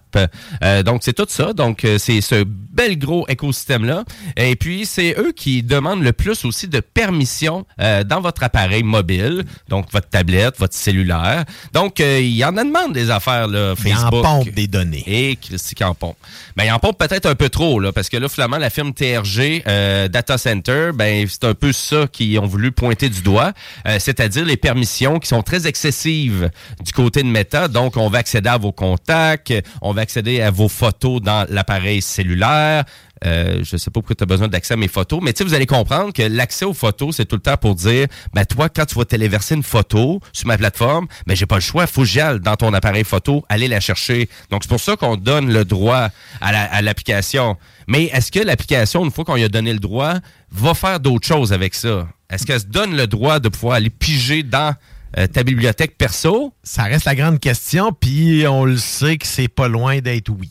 Euh, 0.64 0.84
donc, 0.84 1.02
c'est 1.04 1.14
tout 1.14 1.26
ça. 1.28 1.54
Donc, 1.54 1.84
euh, 1.84 1.98
c'est 1.98 2.22
ce 2.22 2.44
bel 2.82 2.98
gros 2.98 3.28
écosystème-là. 3.28 4.04
Et 4.38 4.56
puis, 4.56 4.88
c'est 4.88 5.14
eux 5.20 5.34
qui 5.36 5.62
demandent 5.62 6.02
le 6.04 6.14
plus 6.14 6.46
aussi 6.46 6.68
de 6.68 6.80
permission 6.80 7.66
euh, 7.80 8.04
dans 8.04 8.22
votre 8.22 8.42
appareil 8.42 8.82
mobile, 8.82 9.44
donc 9.70 9.86
votre 9.92 10.10
tablette, 10.10 10.58
votre 10.58 10.74
cellulaire. 10.74 11.46
Donc, 11.74 12.00
euh, 12.00 12.20
il 12.20 12.36
y 12.36 12.44
en 12.44 12.58
a 12.58 12.64
demande 12.64 12.94
des 12.94 13.12
affaires, 13.12 13.48
là, 13.48 13.76
Il 13.86 13.94
en 13.94 13.98
Facebook. 14.00 14.24
pompe 14.24 14.50
des 14.50 14.68
données. 14.68 15.04
Et 15.06 15.36
Christy 15.36 15.76
en 15.84 15.94
pompe. 15.94 16.18
Ben, 16.56 16.64
il 16.64 16.72
en 16.72 16.80
pompe 16.80 16.98
peut-être 16.98 17.28
un 17.28 17.36
peu 17.36 17.50
trop, 17.50 17.80
là, 17.80 17.92
parce 17.92 18.10
que 18.10 18.18
là, 18.18 18.28
finalement, 18.30 18.58
la 18.58 18.72
firme 18.72 18.94
TRG 18.94 19.64
euh, 19.68 20.08
Data 20.08 20.40
Center, 20.40 20.90
ben, 20.96 21.28
c'est 21.30 21.44
un 21.44 21.54
peu 21.54 21.72
ça 21.72 22.08
qu'ils 22.12 22.40
ont 22.40 22.48
voulu 22.48 22.72
pointer 22.72 23.10
du 23.10 23.22
doigt, 23.22 23.52
euh, 23.88 23.98
c'est-à-dire 24.00 24.44
les 24.46 24.58
permissions 24.58 25.20
qui 25.20 25.28
sont 25.28 25.44
très 25.44 25.68
excessives 25.68 26.50
du 26.84 26.92
côté 26.94 27.22
de 27.22 27.28
Meta. 27.28 27.68
Donc, 27.68 27.96
on 27.98 28.10
va 28.10 28.20
accéder 28.20 28.50
à 28.50 28.58
vos 28.58 28.72
contacts, 28.72 29.54
on 29.84 29.94
va 29.94 30.02
accéder 30.02 30.42
à 30.42 30.50
vos 30.50 30.68
photos 30.68 31.22
dans 31.22 31.46
l'appareil 31.50 32.02
cellulaire. 32.02 32.71
Euh, 33.24 33.64
je 33.64 33.78
sais 33.78 33.92
pas 33.92 34.02
pourquoi 34.02 34.16
tu 34.16 34.24
as 34.24 34.26
besoin 34.26 34.48
d'accès 34.48 34.74
à 34.74 34.78
mes 34.78 34.88
photos, 34.88 35.20
mais 35.22 35.32
tu 35.32 35.40
sais, 35.40 35.44
vous 35.44 35.54
allez 35.54 35.68
comprendre 35.68 36.12
que 36.12 36.24
l'accès 36.24 36.66
aux 36.66 36.74
photos, 36.74 37.18
c'est 37.18 37.26
tout 37.26 37.36
le 37.36 37.42
temps 37.42 37.58
pour 37.58 37.76
dire, 37.76 38.08
ben 38.34 38.46
toi, 38.46 38.68
quand 38.68 38.86
tu 38.86 38.96
vas 38.96 39.06
téléverser 39.06 39.54
une 39.54 39.64
photo 39.64 40.20
sur 40.34 40.48
ma 40.48 40.58
plateforme, 40.58 41.08
ben 41.28 41.36
j'ai 41.36 41.46
pas 41.46 41.56
le 41.56 41.62
choix, 41.62 41.86
faut 41.86 42.04
que 42.04 42.38
dans 42.38 42.56
ton 42.56 42.74
appareil 42.74 43.04
photo, 43.04 43.46
aller 43.48 43.68
la 43.68 43.80
chercher. 43.80 44.28
Donc 44.50 44.64
c'est 44.64 44.70
pour 44.70 44.80
ça 44.80 44.96
qu'on 44.96 45.18
donne 45.18 45.54
le 45.54 45.66
droit 45.66 46.10
à 46.40 46.82
l'application. 46.82 47.58
mais 47.88 48.06
est-ce 48.06 48.32
que 48.32 48.40
l'application, 48.40 49.06
une 49.06 49.12
fois 49.12 49.24
qu'on 49.24 49.36
lui 49.36 49.44
a 49.44 49.50
donné 49.50 49.74
le 49.74 49.80
droit, 49.80 50.16
va 50.52 50.74
faire 50.74 51.00
d'autres 51.00 51.28
choses 51.28 51.54
avec 51.54 51.76
ça? 51.76 52.08
Est-ce 52.30 52.46
qu'elle 52.46 52.62
se 52.62 52.66
donne 52.66 52.96
le 52.96 53.08
droit 53.08 53.40
de 53.40 53.50
pouvoir 53.50 53.76
aller 53.76 53.90
piger 53.90 54.42
dans 54.42 54.74
euh, 55.18 55.28
ta 55.28 55.44
bibliothèque 55.44 55.98
perso? 55.98 56.54
Ça 56.64 56.84
reste 56.84 57.06
la 57.06 57.16
grande 57.16 57.40
question, 57.40 57.92
puis 57.92 58.48
on 58.48 58.66
le 58.66 58.78
sait 58.78 59.18
que 59.18 59.28
c'est 59.28 59.50
pas 59.50 59.68
loin 59.68 60.00
d'être 60.00 60.30
oui. 60.30 60.50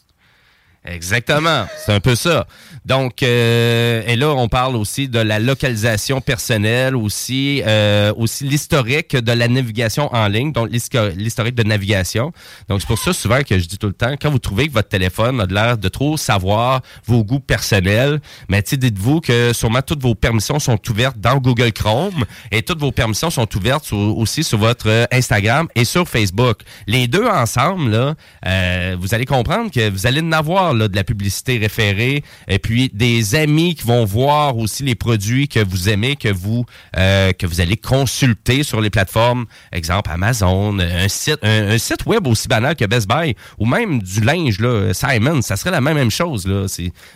Exactement, 0.84 1.66
c'est 1.76 1.92
un 1.92 2.00
peu 2.00 2.14
ça. 2.14 2.46
Donc, 2.86 3.22
euh, 3.22 4.02
et 4.06 4.16
là, 4.16 4.30
on 4.30 4.48
parle 4.48 4.76
aussi 4.76 5.08
de 5.08 5.18
la 5.18 5.38
localisation 5.38 6.22
personnelle, 6.22 6.96
aussi, 6.96 7.62
euh, 7.66 8.14
aussi 8.16 8.44
l'historique 8.44 9.14
de 9.14 9.32
la 9.32 9.46
navigation 9.46 10.12
en 10.14 10.26
ligne, 10.28 10.52
donc 10.52 10.70
l'historique 10.70 11.54
de 11.54 11.64
navigation. 11.64 12.32
Donc, 12.68 12.80
c'est 12.80 12.86
pour 12.86 12.98
ça 12.98 13.12
souvent 13.12 13.42
que 13.42 13.58
je 13.58 13.66
dis 13.66 13.76
tout 13.76 13.88
le 13.88 13.92
temps, 13.92 14.14
quand 14.20 14.30
vous 14.30 14.38
trouvez 14.38 14.68
que 14.68 14.72
votre 14.72 14.88
téléphone 14.88 15.42
a 15.42 15.46
l'air 15.46 15.76
de 15.76 15.88
trop 15.88 16.16
savoir 16.16 16.80
vos 17.04 17.24
goûts 17.24 17.40
personnels, 17.40 18.18
mais 18.48 18.62
dites-vous 18.62 19.20
que 19.20 19.52
sûrement 19.52 19.82
toutes 19.82 20.00
vos 20.00 20.14
permissions 20.14 20.58
sont 20.58 20.78
ouvertes 20.88 21.18
dans 21.18 21.36
Google 21.36 21.72
Chrome 21.72 22.24
et 22.50 22.62
toutes 22.62 22.80
vos 22.80 22.92
permissions 22.92 23.28
sont 23.28 23.48
ouvertes 23.54 23.92
aussi 23.92 24.42
sur 24.42 24.56
votre 24.56 25.06
Instagram 25.12 25.68
et 25.74 25.84
sur 25.84 26.08
Facebook. 26.08 26.60
Les 26.86 27.06
deux 27.06 27.26
ensemble, 27.26 27.90
là, 27.90 28.14
euh, 28.46 28.96
vous 28.98 29.14
allez 29.14 29.26
comprendre 29.26 29.70
que 29.70 29.90
vous 29.90 30.06
allez 30.06 30.22
en 30.22 30.32
avoir 30.32 30.69
de 30.74 30.96
la 30.96 31.04
publicité 31.04 31.58
référée 31.58 32.22
et 32.48 32.58
puis 32.58 32.90
des 32.92 33.34
amis 33.34 33.74
qui 33.74 33.86
vont 33.86 34.04
voir 34.04 34.56
aussi 34.56 34.82
les 34.82 34.94
produits 34.94 35.48
que 35.48 35.60
vous 35.60 35.88
aimez, 35.88 36.16
que 36.16 36.28
vous 36.28 36.64
euh, 36.96 37.32
allez 37.58 37.76
consulter 37.76 38.62
sur 38.62 38.80
les 38.80 38.90
plateformes, 38.90 39.46
exemple 39.72 40.10
Amazon, 40.12 40.78
un 40.78 41.08
site 41.08 41.38
un, 41.42 41.78
site 41.78 42.06
web 42.06 42.26
aussi 42.26 42.48
banal 42.48 42.76
que 42.76 42.84
Best 42.84 43.08
Buy 43.08 43.34
ou 43.58 43.66
même 43.66 44.02
du 44.02 44.20
linge 44.20 44.60
là, 44.60 44.92
Simon, 44.92 45.42
ça 45.42 45.56
serait 45.56 45.70
la 45.70 45.80
même 45.80 46.10
chose 46.10 46.46
là. 46.46 46.66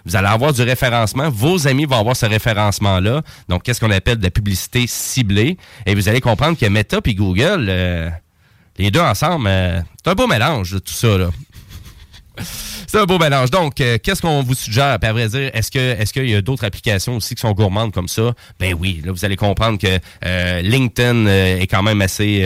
Vous 0.05 0.17
allez 0.17 0.29
avoir 0.29 0.53
du 0.53 0.63
référencement, 0.63 1.31
vos 1.31 1.67
amis 1.67 1.85
vont 1.85 1.99
avoir 1.99 2.17
ce 2.17 2.27
référencement 2.27 3.01
là. 3.01 3.23
Donc 3.49 3.63
qu'est-ce 3.63 3.81
qu'on 3.81 3.91
appelle 3.91 4.19
de 4.19 4.25
la 4.25 4.31
publicité 4.31 4.87
ciblée? 4.87 5.57
Et 5.87 5.95
vous 5.95 6.09
allez 6.09 6.21
comprendre 6.21 6.59
que 6.59 6.67
Meta 6.67 6.99
et 7.05 7.15
Google 7.15 7.67
euh, 7.69 8.11
les 8.79 8.91
deux 8.91 9.01
ensemble, 9.01 9.47
euh, 9.49 9.81
c'est 10.03 10.11
un 10.11 10.15
beau 10.15 10.27
mélange 10.27 10.73
de 10.73 10.79
tout 10.79 10.93
ça. 10.93 11.09
C'est 12.39 12.99
un 12.99 13.05
beau 13.05 13.19
mélange. 13.19 13.51
Donc, 13.51 13.81
euh, 13.81 13.99
qu'est-ce 14.03 14.23
qu'on 14.23 14.43
vous 14.43 14.55
suggère? 14.55 14.99
Puis 15.01 15.09
à 15.09 15.13
vrai 15.13 15.29
dire, 15.29 15.51
est-ce 15.53 15.71
que 15.71 15.79
est-ce 15.79 16.13
qu'il 16.13 16.29
y 16.29 16.35
a 16.35 16.43
d'autres 16.43 16.65
applications 16.65 17.17
aussi 17.17 17.35
qui 17.35 17.41
sont 17.41 17.53
gourmandes 17.53 17.93
comme 17.93 18.09
ça? 18.09 18.33
Ben 18.59 18.75
oui, 18.79 19.03
là, 19.05 19.13
vous 19.13 19.25
allez 19.25 19.37
comprendre 19.37 19.79
que 19.79 19.99
euh, 20.25 20.61
LinkedIn 20.63 21.27
euh, 21.27 21.61
est 21.61 21.67
quand 21.67 21.83
même 21.83 22.01
assez 22.03 22.45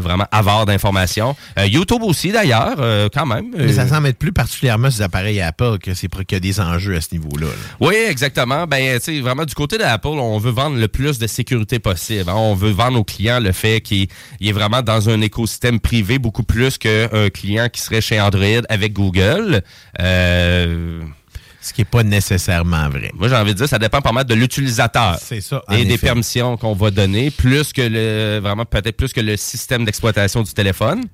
vraiment 0.00 0.26
avare 0.32 0.66
d'informations. 0.66 1.36
YouTube 1.66 2.02
aussi, 2.02 2.32
d'ailleurs, 2.32 2.76
quand 3.12 3.26
même. 3.26 3.46
Mais 3.56 3.72
ça 3.72 3.86
semble 3.88 4.08
être 4.08 4.18
plus 4.18 4.32
particulièrement 4.32 4.90
sur 4.90 5.00
les 5.00 5.04
appareils 5.04 5.40
Apple 5.40 5.78
que 5.82 5.94
c'est 5.94 6.08
qu'il 6.08 6.32
y 6.32 6.34
a 6.36 6.40
des 6.40 6.60
enjeux 6.60 6.96
à 6.96 7.00
ce 7.00 7.08
niveau-là. 7.12 7.46
là. 7.46 7.52
Oui, 7.80 7.94
exactement. 8.08 8.66
Ben, 8.66 8.98
tu 8.98 9.04
sais, 9.04 9.20
vraiment, 9.20 9.44
du 9.44 9.54
côté 9.54 9.78
d'Apple, 9.78 10.08
on 10.08 10.38
veut 10.38 10.50
vendre 10.50 10.76
le 10.78 10.88
plus 10.88 11.18
de 11.18 11.26
sécurité 11.26 11.78
possible. 11.78 12.28
hein. 12.30 12.34
On 12.36 12.54
veut 12.54 12.70
vendre 12.70 12.98
aux 12.98 13.04
clients 13.04 13.40
le 13.40 13.52
fait 13.52 13.80
qu'il 13.80 14.06
il 14.40 14.48
est 14.48 14.52
vraiment 14.52 14.82
dans 14.82 15.08
un 15.08 15.20
écosystème 15.20 15.80
privé 15.80 16.18
beaucoup 16.18 16.42
plus 16.44 16.78
qu'un 16.78 17.28
client 17.32 17.68
qui 17.68 17.80
serait 17.80 18.00
chez 18.00 18.20
Android 18.20 18.62
avec 18.68 18.83
Google. 18.90 19.62
Euh, 20.00 21.02
Ce 21.60 21.72
qui 21.72 21.80
n'est 21.80 21.86
pas 21.86 22.02
nécessairement 22.02 22.88
vrai. 22.88 23.10
moi, 23.14 23.28
j'ai 23.28 23.36
envie 23.36 23.52
de 23.52 23.58
dire, 23.58 23.68
ça 23.68 23.78
dépend 23.78 24.00
pas 24.00 24.12
mal 24.12 24.24
de 24.24 24.34
l'utilisateur. 24.34 25.18
C'est 25.20 25.40
ça. 25.40 25.62
en 25.66 25.74
Et 25.74 25.84
des 25.84 25.98
permissions 25.98 26.56
qu'on 26.56 26.74
va 26.74 26.90
donner, 26.90 27.30
plus 27.30 27.72
que 27.72 27.82
le, 27.82 28.40
vraiment 28.40 28.64
peut-être 28.64 28.96
plus 28.96 29.12
que 29.12 29.20
le 29.20 29.36
système 29.36 29.84
d'exploitation 29.84 30.42
du 30.42 30.52
téléphone. 30.52 31.04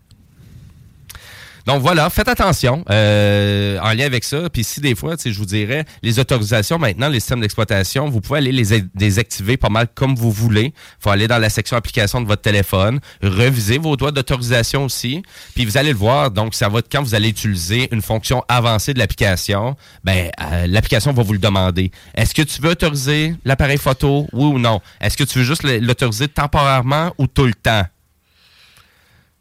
Donc 1.67 1.83
voilà, 1.83 2.09
faites 2.11 2.29
attention 2.29 2.85
euh, 2.91 3.79
en 3.81 3.93
lien 3.93 4.07
avec 4.07 4.25
ça. 4.25 4.49
Puis 4.51 4.65
si 4.65 4.81
des 4.81 4.95
fois, 4.95 5.15
je 5.25 5.37
vous 5.39 5.45
dirais, 5.45 5.85
les 6.03 6.19
autorisations 6.19 6.79
maintenant, 6.79 7.09
les 7.09 7.21
systèmes 7.21 7.41
d'exploitation, 7.41 8.09
vous 8.09 8.21
pouvez 8.21 8.39
aller 8.39 8.53
les 8.53 8.83
désactiver 8.95 9.57
pas 9.57 9.69
mal 9.69 9.89
comme 9.95 10.15
vous 10.15 10.31
voulez. 10.31 10.73
faut 10.99 11.11
aller 11.11 11.29
dans 11.29 11.39
la 11.39 11.51
section 11.51 11.77
application 11.77 12.21
de 12.21 12.27
votre 12.27 12.43
téléphone, 12.43 13.01
reviser 13.23 13.79
vos 13.79 13.97
droits 13.97 14.13
d'autorisation 14.13 14.85
aussi. 14.85 15.23
Puis 15.55 15.65
vous 15.65 15.77
allez 15.77 15.91
le 15.91 15.99
voir, 15.99 16.31
donc 16.31 16.55
ça 16.55 16.69
va 16.69 16.81
quand 16.83 17.03
vous 17.03 17.15
allez 17.15 17.29
utiliser 17.29 17.89
une 17.93 18.03
fonction 18.03 18.43
avancée 18.49 18.95
de 18.95 18.99
l'application, 18.99 19.77
ben 20.05 20.31
euh, 20.41 20.67
l'application 20.67 21.13
va 21.13 21.23
vous 21.23 21.33
le 21.33 21.39
demander. 21.39 21.91
Est-ce 22.15 22.35
que 22.35 22.43
tu 22.43 22.61
veux 22.63 22.71
autoriser 22.71 23.35
l'appareil 23.45 23.79
photo, 23.79 24.27
oui 24.33 24.45
ou 24.45 24.59
non? 24.59 24.81
Est-ce 25.01 25.17
que 25.17 25.25
tu 25.25 25.39
veux 25.39 25.45
juste 25.45 25.63
l'autoriser 25.63 26.29
temporairement 26.29 27.13
ou 27.19 27.27
tout 27.27 27.47
le 27.47 27.55
temps? 27.55 27.85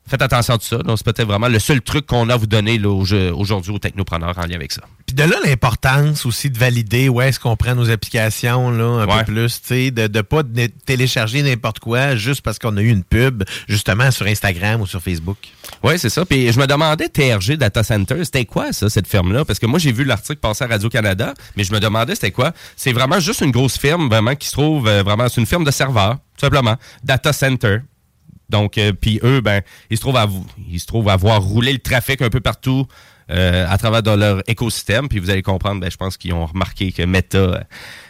Faites 0.09 0.21
attention 0.21 0.55
à 0.55 0.57
tout 0.57 0.65
ça. 0.65 0.77
Donc, 0.79 0.97
c'est 0.97 1.05
peut-être 1.05 1.27
vraiment 1.27 1.47
le 1.47 1.59
seul 1.59 1.81
truc 1.81 2.05
qu'on 2.07 2.29
a 2.29 2.33
à 2.33 2.37
vous 2.37 2.47
donner 2.47 2.79
aujourd'hui 2.83 3.71
aux 3.71 3.79
technopreneurs 3.79 4.37
en 4.37 4.45
lien 4.45 4.55
avec 4.55 4.71
ça. 4.71 4.81
Puis 5.05 5.15
de 5.15 5.23
là, 5.23 5.35
l'importance 5.45 6.25
aussi 6.25 6.49
de 6.49 6.57
valider 6.57 7.09
où 7.09 7.21
est-ce 7.21 7.39
qu'on 7.39 7.55
prend 7.55 7.75
nos 7.75 7.89
applications 7.89 8.71
là, 8.71 8.83
un 9.03 9.07
Ouais. 9.07 9.23
peu 9.23 9.33
plus, 9.33 9.61
de 9.91 10.07
ne 10.07 10.21
pas 10.21 10.41
télécharger 10.85 11.41
n'importe 11.43 11.79
quoi 11.79 12.15
juste 12.15 12.41
parce 12.41 12.59
qu'on 12.59 12.75
a 12.77 12.81
eu 12.81 12.89
une 12.89 13.03
pub, 13.03 13.43
justement, 13.67 14.11
sur 14.11 14.25
Instagram 14.27 14.81
ou 14.81 14.87
sur 14.87 15.01
Facebook. 15.01 15.37
Oui, 15.83 15.97
c'est 15.97 16.09
ça. 16.09 16.25
Puis 16.25 16.51
je 16.51 16.59
me 16.59 16.67
demandais, 16.67 17.09
TRG 17.09 17.57
Data 17.57 17.83
Center, 17.83 18.23
c'était 18.25 18.45
quoi 18.45 18.71
ça, 18.73 18.89
cette 18.89 19.07
firme-là? 19.07 19.45
Parce 19.45 19.59
que 19.59 19.65
moi, 19.65 19.79
j'ai 19.79 19.91
vu 19.91 20.03
l'article 20.03 20.39
passer 20.39 20.63
à 20.63 20.67
Radio-Canada, 20.67 21.33
mais 21.55 21.63
je 21.63 21.71
me 21.73 21.79
demandais 21.79 22.15
c'était 22.15 22.31
quoi? 22.31 22.51
C'est 22.75 22.93
vraiment 22.93 23.19
juste 23.19 23.41
une 23.41 23.51
grosse 23.51 23.77
firme, 23.77 24.09
vraiment, 24.09 24.35
qui 24.35 24.47
se 24.47 24.53
trouve 24.53 24.87
euh, 24.87 25.03
vraiment, 25.03 25.27
c'est 25.29 25.39
une 25.41 25.47
firme 25.47 25.63
de 25.63 25.71
serveurs, 25.71 26.15
tout 26.37 26.45
simplement. 26.45 26.75
Data 27.03 27.31
Center. 27.33 27.79
Donc, 28.49 28.77
euh, 28.77 28.93
puis 28.93 29.19
eux, 29.23 29.41
ben, 29.41 29.61
ils 29.89 29.97
se 29.97 30.01
trouvent 30.01 30.17
à 30.17 30.27
ils 30.69 30.79
se 30.79 30.85
trouvent 30.85 31.09
à 31.09 31.15
voir 31.15 31.41
rouler 31.41 31.71
le 31.71 31.79
trafic 31.79 32.21
un 32.21 32.29
peu 32.29 32.39
partout 32.39 32.87
euh, 33.29 33.65
à 33.69 33.77
travers 33.77 34.03
dans 34.03 34.15
leur 34.15 34.41
écosystème. 34.47 35.07
Puis 35.07 35.19
vous 35.19 35.29
allez 35.29 35.43
comprendre, 35.43 35.81
ben, 35.81 35.91
je 35.91 35.97
pense 35.97 36.17
qu'ils 36.17 36.33
ont 36.33 36.45
remarqué 36.45 36.91
que 36.91 37.03
Meta, 37.03 37.37
euh, 37.37 37.59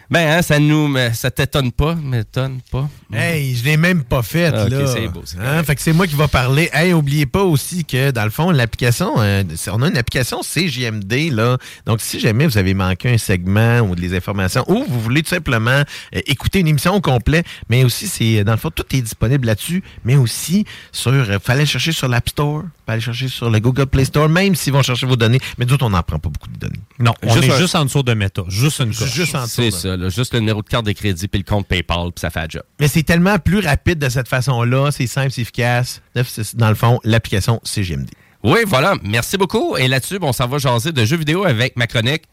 ben, 0.09 0.37
hein, 0.37 0.41
ça 0.41 0.59
nous, 0.59 0.95
ça 1.13 1.29
t'étonne 1.29 1.71
pas, 1.71 1.95
m'étonne 1.95 2.59
pas. 2.71 2.89
Hey, 3.11 3.55
je 3.55 3.63
l'ai 3.63 3.75
même 3.77 4.03
pas 4.03 4.21
faite, 4.21 4.53
Ah, 4.55 4.69
là. 4.69 4.85
c'est 4.85 5.07
beau, 5.07 5.23
c'est 5.25 5.39
Hein? 5.39 5.63
Fait 5.63 5.75
que 5.75 5.81
c'est 5.81 5.93
moi 5.93 6.05
qui 6.05 6.13
va 6.13 6.27
parler. 6.27 6.69
Hey, 6.73 6.93
oubliez 6.93 7.25
pas 7.25 7.41
aussi 7.43 7.83
que, 7.83 8.11
dans 8.11 8.23
le 8.23 8.29
fond, 8.29 8.51
l'application, 8.51 9.13
euh, 9.17 9.43
on 9.71 9.81
a 9.81 9.87
une 9.87 9.97
application 9.97 10.43
CGMD, 10.43 11.31
là. 11.31 11.57
Donc, 11.87 12.01
si 12.01 12.19
jamais 12.19 12.45
vous 12.45 12.57
avez 12.59 12.75
manqué 12.75 13.09
un 13.09 13.17
segment 13.17 13.79
ou 13.79 13.95
des 13.95 14.15
informations, 14.15 14.63
ou 14.67 14.85
vous 14.87 14.99
voulez 15.01 15.23
tout 15.23 15.29
simplement 15.29 15.71
euh, 15.71 16.19
écouter 16.27 16.59
une 16.59 16.67
émission 16.67 16.93
au 16.93 17.01
complet, 17.01 17.43
mais 17.67 17.83
aussi, 17.83 18.07
c'est, 18.07 18.43
dans 18.43 18.51
le 18.51 18.57
fond, 18.59 18.69
tout 18.69 18.85
est 18.95 19.01
disponible 19.01 19.47
là-dessus, 19.47 19.83
mais 20.05 20.15
aussi 20.15 20.65
sur, 20.91 21.11
euh, 21.11 21.39
fallait 21.43 21.65
chercher 21.65 21.91
sur 21.91 22.07
l'App 22.07 22.29
Store, 22.29 22.63
fallait 22.85 23.01
chercher 23.01 23.27
sur 23.27 23.49
le 23.49 23.59
Google 23.59 23.87
Play 23.87 24.05
Store, 24.05 24.29
même 24.29 24.53
s'ils 24.53 24.73
vont 24.73 24.83
chercher 24.83 25.07
vos 25.07 25.15
données. 25.15 25.39
Mais 25.57 25.65
d'autres, 25.65 25.85
on 25.85 25.89
n'en 25.89 26.03
prend 26.03 26.19
pas 26.19 26.29
beaucoup 26.29 26.47
de 26.49 26.57
données. 26.59 26.79
Non, 26.99 27.13
on 27.23 27.33
Juste 27.33 27.43
est 27.47 27.51
un- 27.53 27.57
juste 27.57 27.75
en 27.75 27.85
dessous 27.85 28.03
de 28.03 28.13
Meta. 28.13 28.43
Juste 28.49 28.79
une 28.81 28.93
coche. 28.93 29.11
Juste 29.11 29.33
en 29.33 29.43
dessous, 29.45 29.61
C'est 29.63 29.71
là. 29.71 29.77
ça, 29.95 29.97
là, 29.97 30.09
juste 30.09 30.33
le 30.35 30.41
numéro 30.41 30.61
de 30.61 30.67
carte 30.67 30.85
de 30.85 30.91
crédit 30.91 31.27
puis 31.27 31.39
le 31.39 31.45
compte 31.49 31.65
PayPal, 31.67 32.11
puis 32.13 32.19
ça 32.21 32.29
fait 32.29 32.41
le 32.43 32.49
job. 32.49 32.63
Mais 32.79 32.87
c'est 32.87 32.98
tellement 33.03 33.37
plus 33.39 33.59
rapide 33.59 33.99
de 33.99 34.09
cette 34.09 34.27
façon-là, 34.27 34.91
c'est 34.91 35.07
simple, 35.07 35.31
c'est 35.31 35.41
efficace. 35.41 36.01
C'est, 36.25 36.55
Dans 36.55 36.69
le 36.69 36.75
fond, 36.75 36.99
l'application 37.03 37.59
CGMD. 37.63 38.09
Oui, 38.43 38.59
voilà. 38.65 38.95
Merci 39.03 39.37
beaucoup. 39.37 39.75
Et 39.77 39.87
là-dessus, 39.87 40.19
bon, 40.19 40.29
on 40.29 40.33
s'en 40.33 40.47
va 40.47 40.57
jaser 40.57 40.91
de 40.91 41.05
jeux 41.05 41.17
vidéo 41.17 41.45
avec 41.45 41.75
ma 41.75 41.87
chronique 41.87 42.23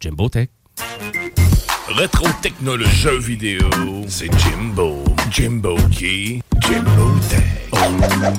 Jimbo 0.00 0.28
Tech. 0.28 0.48
Rétro 1.88 2.26
technologie 2.42 2.90
jeux 2.96 3.18
vidéo, 3.18 3.70
c'est 4.08 4.30
Jimbo. 4.38 5.02
Jimbo 5.30 5.76
qui? 5.90 6.42
Jimbo 6.60 7.14
Tech. 7.30 7.42
Oh 7.72 7.78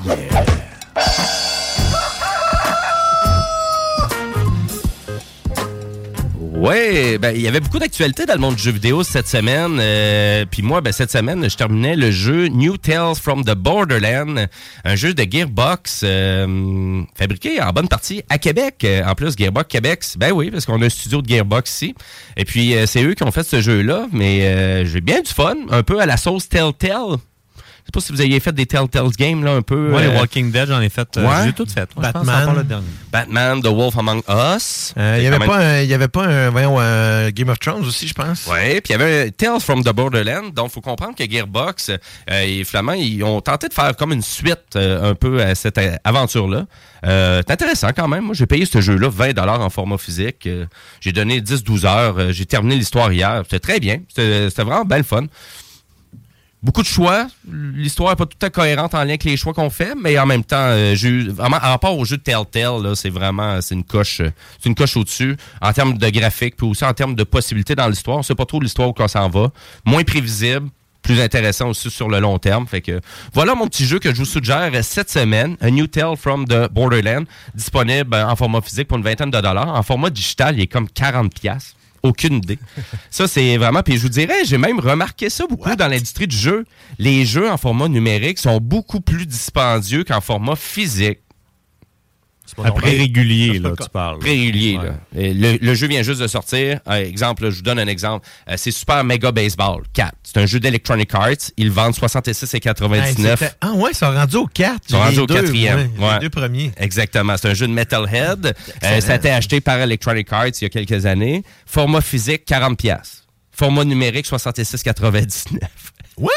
yeah. 0.06 1.37
Oui, 6.60 7.20
ben 7.20 7.36
il 7.36 7.42
y 7.42 7.48
avait 7.48 7.60
beaucoup 7.60 7.78
d'actualités 7.78 8.26
dans 8.26 8.34
le 8.34 8.40
monde 8.40 8.56
du 8.56 8.64
jeu 8.64 8.72
vidéo 8.72 9.04
cette 9.04 9.28
semaine. 9.28 9.78
Euh, 9.80 10.44
Puis 10.50 10.64
moi, 10.64 10.82
ben, 10.82 10.92
cette 10.92 11.12
semaine, 11.12 11.48
je 11.48 11.56
terminais 11.56 11.96
le 11.96 12.10
jeu 12.10 12.48
New 12.48 12.78
Tales 12.78 13.16
from 13.16 13.46
the 13.46 13.54
Borderland, 13.54 14.48
un 14.84 14.96
jeu 14.96 15.14
de 15.14 15.24
Gearbox 15.30 16.02
euh, 16.04 17.04
fabriqué 17.16 17.62
en 17.62 17.72
bonne 17.74 17.88
partie 17.88 18.24
à 18.30 18.40
Québec. 18.40 18.84
Euh, 18.86 19.04
En 19.06 19.14
plus, 19.14 19.38
Gearbox 19.38 19.68
Québec, 19.68 20.04
ben 20.18 20.32
oui, 20.32 20.50
parce 20.50 20.66
qu'on 20.66 20.82
a 20.82 20.86
un 20.86 20.90
studio 20.90 21.22
de 21.22 21.30
Gearbox 21.30 21.72
ici. 21.72 21.96
Et 22.36 22.44
puis, 22.44 22.76
euh, 22.76 22.88
c'est 22.88 23.04
eux 23.04 23.14
qui 23.14 23.22
ont 23.22 23.32
fait 23.32 23.44
ce 23.44 23.62
jeu-là, 23.62 24.08
mais 24.12 24.48
euh, 24.48 24.84
j'ai 24.86 25.02
bien 25.02 25.22
du 25.22 25.32
fun, 25.32 25.56
un 25.70 25.84
peu 25.84 26.00
à 26.00 26.08
la 26.08 26.18
sauce 26.18 26.50
Telltale. 26.50 27.18
Je 27.88 28.00
sais 28.00 28.02
pas 28.02 28.06
si 28.06 28.12
vous 28.12 28.20
aviez 28.22 28.40
fait 28.42 28.52
des 28.52 28.66
Telltales 28.66 29.10
Games, 29.18 29.42
là, 29.46 29.54
un 29.54 29.62
peu. 29.62 29.90
Moi, 29.92 30.02
les 30.02 30.08
euh, 30.08 30.18
Walking 30.20 30.52
Dead, 30.52 30.68
j'en 30.68 30.82
ai 30.82 30.90
fait. 30.90 31.08
euh, 31.16 31.26
Ouais. 31.26 31.46
J'ai 31.46 31.54
tout 31.54 31.66
fait. 31.66 31.88
Je 31.90 31.96
pense 32.12 32.26
Batman. 32.26 32.84
Batman, 33.12 33.62
The 33.62 33.68
Wolf 33.68 33.98
Among 33.98 34.20
Us. 34.28 34.94
Euh, 34.98 35.16
Il 35.18 35.18
C'est 35.18 35.22
n'y 35.22 35.28
avait, 35.28 35.40
même- 35.40 35.48
pas 35.48 35.58
un- 35.58 35.82
il 35.82 35.88
y 35.90 35.94
avait 35.94 36.08
pas 36.10 36.26
un, 36.26 36.50
voyons, 36.50 36.78
un 36.80 37.30
Game 37.30 37.48
of 37.48 37.60
Thrones 37.60 37.86
aussi, 37.86 38.08
je 38.08 38.14
pense. 38.14 38.46
Oui, 38.52 38.82
puis 38.82 38.90
il 38.90 38.92
y 38.92 38.96
avait 38.96 39.28
un 39.28 39.30
Tales 39.30 39.62
from 39.62 39.84
the 39.84 39.94
Borderland. 39.94 40.54
Donc, 40.54 40.68
il 40.70 40.74
faut 40.74 40.82
comprendre 40.82 41.16
que 41.16 41.24
Gearbox 41.30 41.90
euh, 41.92 41.98
et 42.44 42.64
Flamand, 42.66 42.92
ils 42.94 43.24
ont 43.24 43.40
tenté 43.40 43.70
de 43.70 43.74
faire 43.74 43.96
comme 43.96 44.12
une 44.12 44.22
suite 44.22 44.76
euh, 44.76 45.12
un 45.12 45.16
peu 45.16 45.42
à 45.42 45.56
cette 45.56 45.78
euh, 45.78 45.96
aventure-là. 46.04 46.66
Euh, 47.06 47.42
c'est 47.48 47.54
intéressant 47.54 47.90
quand 47.96 48.08
même. 48.10 48.26
Moi, 48.26 48.36
j'ai 48.36 48.48
payé 48.48 48.66
ce 48.66 48.82
jeu-là 48.82 49.08
20 49.10 49.38
en 49.38 49.70
format 49.70 49.98
physique. 49.98 50.46
Euh, 50.48 50.66
j'ai 51.00 51.14
donné 51.14 51.40
10-12 51.40 51.86
heures. 51.86 52.16
Euh, 52.18 52.32
j'ai 52.34 52.46
terminé 52.46 52.76
l'histoire 52.76 53.14
hier. 53.14 53.42
C'était 53.44 53.60
très 53.60 53.80
bien. 53.80 54.00
C'était 54.10 54.50
c'était 54.50 54.64
vraiment 54.64 54.84
bien 54.84 54.98
le 54.98 55.04
fun. 55.04 55.24
Beaucoup 56.64 56.82
de 56.82 56.88
choix. 56.88 57.28
L'histoire 57.48 58.10
n'est 58.10 58.16
pas 58.16 58.26
tout 58.26 58.38
à 58.42 58.48
fait 58.48 58.52
cohérente 58.52 58.96
en 58.96 59.00
lien 59.00 59.10
avec 59.10 59.24
les 59.24 59.38
choix 59.38 59.54
qu'on 59.54 59.70
fait, 59.70 59.94
mais 59.96 60.18
en 60.18 60.26
même 60.26 60.44
temps, 60.44 60.58
euh, 60.58 60.94
au 60.94 62.06
jeu 62.06 62.18
de 62.18 62.22
Telltale, 62.22 62.96
c'est 62.96 63.12
vraiment 63.12 63.60
une 63.70 63.84
coche 63.84 64.22
euh, 64.22 64.32
c'est 64.60 64.74
coche 64.74 64.98
au-dessus 64.98 65.38
en 65.62 65.72
termes 65.72 65.98
de 65.98 66.10
graphique, 66.10 66.56
puis 66.58 66.66
aussi 66.66 66.84
en 66.84 66.94
termes 66.94 67.14
de 67.14 67.24
possibilités 67.24 67.76
dans 67.76 67.88
l'histoire. 67.88 68.18
On 68.18 68.24
sait 68.24 68.34
pas 68.34 68.46
trop 68.46 68.60
l'histoire 68.60 68.90
où 68.90 68.94
on 68.98 69.08
s'en 69.08 69.30
va. 69.30 69.52
Moins 69.86 70.04
prévisible, 70.04 70.70
plus 71.04 71.22
intéressant 71.22 71.70
aussi 71.70 71.92
sur 71.92 72.10
le 72.10 72.20
long 72.20 72.40
terme. 72.40 72.68
Fait 72.68 72.84
voilà 73.34 73.54
mon 73.54 73.68
petit 73.68 73.86
jeu 73.86 74.00
que 74.00 74.10
je 74.10 74.18
vous 74.18 74.26
suggère 74.26 74.70
cette 74.84 75.12
semaine, 75.12 75.58
A 75.62 75.70
New 75.70 75.86
Tale 75.88 76.18
from 76.18 76.46
the 76.46 76.72
Borderland, 76.72 77.26
disponible 77.54 78.16
en 78.16 78.36
format 78.36 78.62
physique 78.62 78.88
pour 78.88 78.98
une 78.98 79.04
vingtaine 79.04 79.32
de 79.32 79.40
dollars. 79.40 79.74
En 79.74 79.84
format 79.84 80.10
digital, 80.10 80.56
il 80.58 80.64
est 80.64 80.68
comme 80.68 80.90
40 80.90 81.34
pièces. 81.34 81.77
Aucune 82.08 82.36
idée. 82.36 82.60
Ça, 83.10 83.28
c'est 83.28 83.58
vraiment. 83.58 83.84
Puis 83.84 83.98
je 83.98 84.02
vous 84.02 84.10
dirais, 84.10 84.46
j'ai 84.46 84.58
même 84.58 84.80
remarqué 84.80 85.30
ça 85.30 85.46
beaucoup 85.48 85.76
dans 85.76 85.88
l'industrie 85.88 86.28
du 86.28 86.38
jeu. 86.38 86.66
Les 87.00 87.26
jeux 87.26 87.50
en 87.50 87.58
format 87.58 87.88
numérique 87.88 88.40
sont 88.40 88.60
beaucoup 88.60 89.02
plus 89.02 89.26
dispendieux 89.26 90.04
qu'en 90.04 90.22
format 90.22 90.56
physique. 90.56 91.20
Après 92.64 92.92
régulier, 92.92 93.60
là, 93.60 93.70
le 93.70 93.76
tu 93.76 93.90
parles. 93.90 94.24
Régulier. 94.24 94.76
là. 94.78 94.96
Et 95.16 95.34
Le, 95.34 95.58
le 95.62 95.74
jeu 95.76 95.88
vient 95.88 96.02
juste 96.04 96.22
de 96.22 96.28
sortir. 96.28 96.80
Euh, 96.88 96.94
exemple, 97.04 97.44
là, 97.44 97.50
je 97.50 97.56
vous 97.58 97.62
donne 97.62 97.80
un 97.80 97.88
exemple. 97.88 98.28
Euh, 98.50 98.54
c'est 98.58 98.72
Super 98.72 99.04
Mega 99.04 99.32
Baseball 99.32 99.84
4. 99.94 100.14
C'est 100.24 100.38
un 100.38 100.46
jeu 100.46 100.60
d'Electronic 100.60 101.14
Arts. 101.14 101.52
Ils 101.58 101.72
vendent 101.72 101.94
66,99. 101.96 102.96
Hey, 103.04 103.14
c'était- 103.16 103.52
ah 103.62 103.72
ouais, 103.74 103.92
ils 103.92 103.98
sont 103.98 104.12
rendus 104.12 104.36
au 104.38 104.48
4. 104.48 104.82
Ils 104.88 104.92
sont 104.92 105.00
rendus 105.00 105.20
au 105.20 105.28
quatrième. 105.28 105.90
Les 105.98 106.04
Ouais. 106.04 106.20
deux 106.20 106.30
premiers. 106.30 106.72
Exactement. 106.78 107.36
C'est 107.38 107.50
un 107.50 107.54
jeu 107.54 107.68
de 107.68 107.74
Metalhead. 107.74 108.56
Euh, 108.84 109.02
ça 109.02 109.14
a 109.14 109.16
été 109.16 109.30
acheté 109.30 109.62
par 109.62 109.80
Electronic 109.80 110.32
Arts 110.32 110.48
il 110.48 110.64
y 110.64 110.66
a 110.66 110.70
quelques 110.70 111.06
années. 111.06 111.44
Format 111.66 112.02
physique, 112.02 112.44
40$. 112.46 112.76
piastres. 112.76 113.24
Format 113.52 113.86
numérique, 113.86 114.26
66,99$. 114.28 115.46
What? 116.18 116.30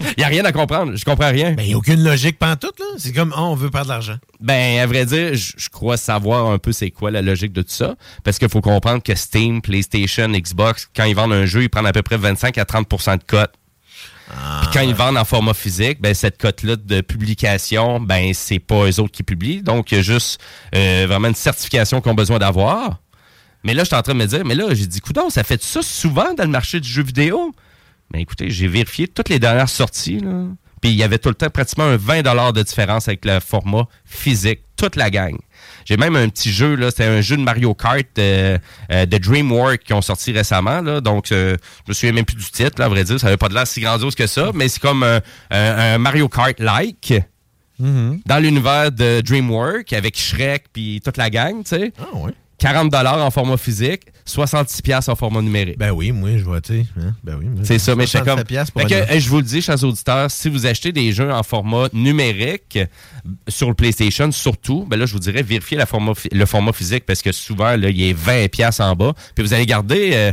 Il 0.00 0.18
n'y 0.18 0.24
a 0.24 0.28
rien 0.28 0.44
à 0.44 0.52
comprendre. 0.52 0.96
Je 0.96 1.04
comprends 1.04 1.30
rien. 1.30 1.52
Ben, 1.52 1.62
il 1.62 1.68
n'y 1.68 1.74
a 1.74 1.76
aucune 1.76 2.02
logique 2.02 2.38
pantoute, 2.38 2.78
là. 2.78 2.86
C'est 2.98 3.12
comme, 3.12 3.34
oh, 3.36 3.40
on 3.40 3.54
veut 3.54 3.70
perdre 3.70 3.86
de 3.86 3.92
l'argent. 3.92 4.16
Ben, 4.40 4.80
à 4.80 4.86
vrai 4.86 5.06
dire, 5.06 5.34
je 5.34 5.68
crois 5.68 5.96
savoir 5.96 6.50
un 6.50 6.58
peu 6.58 6.72
c'est 6.72 6.90
quoi 6.90 7.10
la 7.10 7.22
logique 7.22 7.52
de 7.52 7.62
tout 7.62 7.72
ça. 7.72 7.96
Parce 8.24 8.38
qu'il 8.38 8.48
faut 8.48 8.60
comprendre 8.60 9.02
que 9.02 9.14
Steam, 9.14 9.62
PlayStation, 9.62 10.28
Xbox, 10.28 10.88
quand 10.94 11.04
ils 11.04 11.14
vendent 11.14 11.32
un 11.32 11.46
jeu, 11.46 11.62
ils 11.62 11.68
prennent 11.68 11.86
à 11.86 11.92
peu 11.92 12.02
près 12.02 12.16
25 12.16 12.56
à 12.58 12.64
30% 12.64 13.18
de 13.18 13.24
cote. 13.24 13.52
Puis 14.28 14.68
quand 14.72 14.80
ils 14.80 14.94
vendent 14.94 15.16
en 15.16 15.24
format 15.24 15.54
physique, 15.54 16.00
ben 16.00 16.12
cette 16.12 16.38
cote-là 16.38 16.76
de 16.76 17.00
publication, 17.00 17.98
ben 17.98 18.34
c'est 18.34 18.58
pas 18.58 18.86
eux 18.86 19.00
autres 19.00 19.12
qui 19.12 19.22
publient. 19.22 19.62
Donc, 19.62 19.90
il 19.90 19.96
y 19.96 19.98
a 19.98 20.02
juste 20.02 20.40
euh, 20.74 21.06
vraiment 21.08 21.28
une 21.28 21.34
certification 21.34 22.00
qu'ils 22.00 22.12
ont 22.12 22.14
besoin 22.14 22.38
d'avoir. 22.38 23.00
Mais 23.64 23.74
là, 23.74 23.82
je 23.82 23.88
suis 23.88 23.96
en 23.96 24.02
train 24.02 24.12
de 24.12 24.18
me 24.18 24.26
dire, 24.26 24.44
mais 24.44 24.54
là, 24.54 24.72
j'ai 24.74 24.86
dit, 24.86 25.00
coudon, 25.00 25.30
ça 25.30 25.44
fait 25.44 25.62
ça 25.62 25.80
souvent 25.82 26.34
dans 26.34 26.44
le 26.44 26.50
marché 26.50 26.78
du 26.78 26.88
jeu 26.88 27.02
vidéo? 27.02 27.54
Mais 28.12 28.22
écoutez, 28.22 28.50
j'ai 28.50 28.68
vérifié 28.68 29.06
toutes 29.08 29.28
les 29.28 29.38
dernières 29.38 29.68
sorties, 29.68 30.20
là. 30.20 30.44
Puis 30.80 30.92
il 30.92 30.96
y 30.96 31.02
avait 31.02 31.18
tout 31.18 31.28
le 31.28 31.34
temps 31.34 31.50
pratiquement 31.50 31.84
un 31.84 31.96
20 31.96 32.22
de 32.52 32.62
différence 32.62 33.08
avec 33.08 33.24
le 33.24 33.40
format 33.40 33.88
physique, 34.04 34.60
toute 34.76 34.94
la 34.94 35.10
gang. 35.10 35.36
J'ai 35.84 35.96
même 35.96 36.14
un 36.14 36.28
petit 36.28 36.52
jeu, 36.52 36.76
là, 36.76 36.90
c'était 36.90 37.04
un 37.06 37.20
jeu 37.20 37.36
de 37.36 37.42
Mario 37.42 37.74
Kart 37.74 38.06
euh, 38.18 38.58
euh, 38.92 39.04
de 39.04 39.18
DreamWorks 39.18 39.82
qui 39.82 39.92
ont 39.92 40.02
sorti 40.02 40.30
récemment. 40.30 40.80
Là, 40.80 41.00
donc, 41.00 41.32
euh, 41.32 41.56
je 41.84 41.90
me 41.90 41.94
souviens 41.94 42.12
même 42.12 42.24
plus 42.24 42.36
du 42.36 42.44
titre, 42.44 42.74
là, 42.78 42.84
à 42.84 42.88
vrai 42.88 43.02
dire. 43.02 43.18
Ça 43.18 43.26
n'avait 43.26 43.36
pas 43.36 43.48
de 43.48 43.54
l'air 43.54 43.66
si 43.66 43.80
grandiose 43.80 44.14
que 44.14 44.28
ça, 44.28 44.52
mais 44.54 44.68
c'est 44.68 44.78
comme 44.80 45.02
un, 45.02 45.20
un- 45.50 45.78
un 45.94 45.98
Mario 45.98 46.28
Kart-like 46.28 47.14
dans 48.26 48.38
l'univers 48.38 48.92
de 48.92 49.20
DreamWorks 49.20 49.92
avec 49.92 50.16
Shrek 50.16 50.66
puis 50.72 51.00
toute 51.04 51.16
la 51.16 51.28
gang, 51.30 51.62
tu 51.64 51.70
sais. 51.76 51.92
Ah 51.98 52.16
ouais. 52.18 52.32
40 52.58 52.92
en 52.94 53.30
format 53.30 53.56
physique, 53.56 54.02
66 54.24 55.08
en 55.08 55.14
format 55.14 55.40
numérique. 55.40 55.78
Ben 55.78 55.90
oui, 55.92 56.10
moi, 56.12 56.30
je 56.36 56.44
vois, 56.44 56.60
tu 56.60 56.80
sais. 56.80 56.86
hein, 57.00 57.14
Ben 57.22 57.36
oui. 57.38 57.46
C'est 57.62 57.78
ça, 57.78 57.94
mais 57.94 58.04
j'étais 58.06 58.18
comme. 58.18 58.38
67 58.44 58.46
piastres 58.48 58.72
pour 58.72 58.82
Fait 58.82 58.88
que, 58.88 58.94
un- 58.94 59.14
hey, 59.14 59.20
je 59.20 59.28
vous 59.28 59.36
le 59.36 59.42
dis, 59.44 59.62
chers 59.62 59.82
auditeurs, 59.84 60.30
si 60.30 60.48
vous 60.48 60.66
achetez 60.66 60.90
des 60.92 61.12
jeux 61.12 61.32
en 61.32 61.42
format 61.42 61.88
numérique 61.92 62.78
sur 63.46 63.68
le 63.68 63.74
PlayStation, 63.74 64.30
surtout, 64.32 64.84
ben 64.88 64.98
là, 64.98 65.06
je 65.06 65.12
vous 65.12 65.18
dirais, 65.20 65.42
vérifiez 65.42 65.76
la 65.76 65.86
format, 65.86 66.12
le 66.32 66.46
format 66.46 66.72
physique 66.72 67.06
parce 67.06 67.22
que 67.22 67.30
souvent, 67.32 67.76
là, 67.76 67.88
il 67.90 68.02
est 68.02 68.12
20 68.12 68.48
pièces 68.50 68.80
en 68.80 68.94
bas. 68.96 69.14
Puis 69.34 69.44
vous 69.44 69.54
allez 69.54 69.66
garder, 69.66 70.10
euh, 70.14 70.32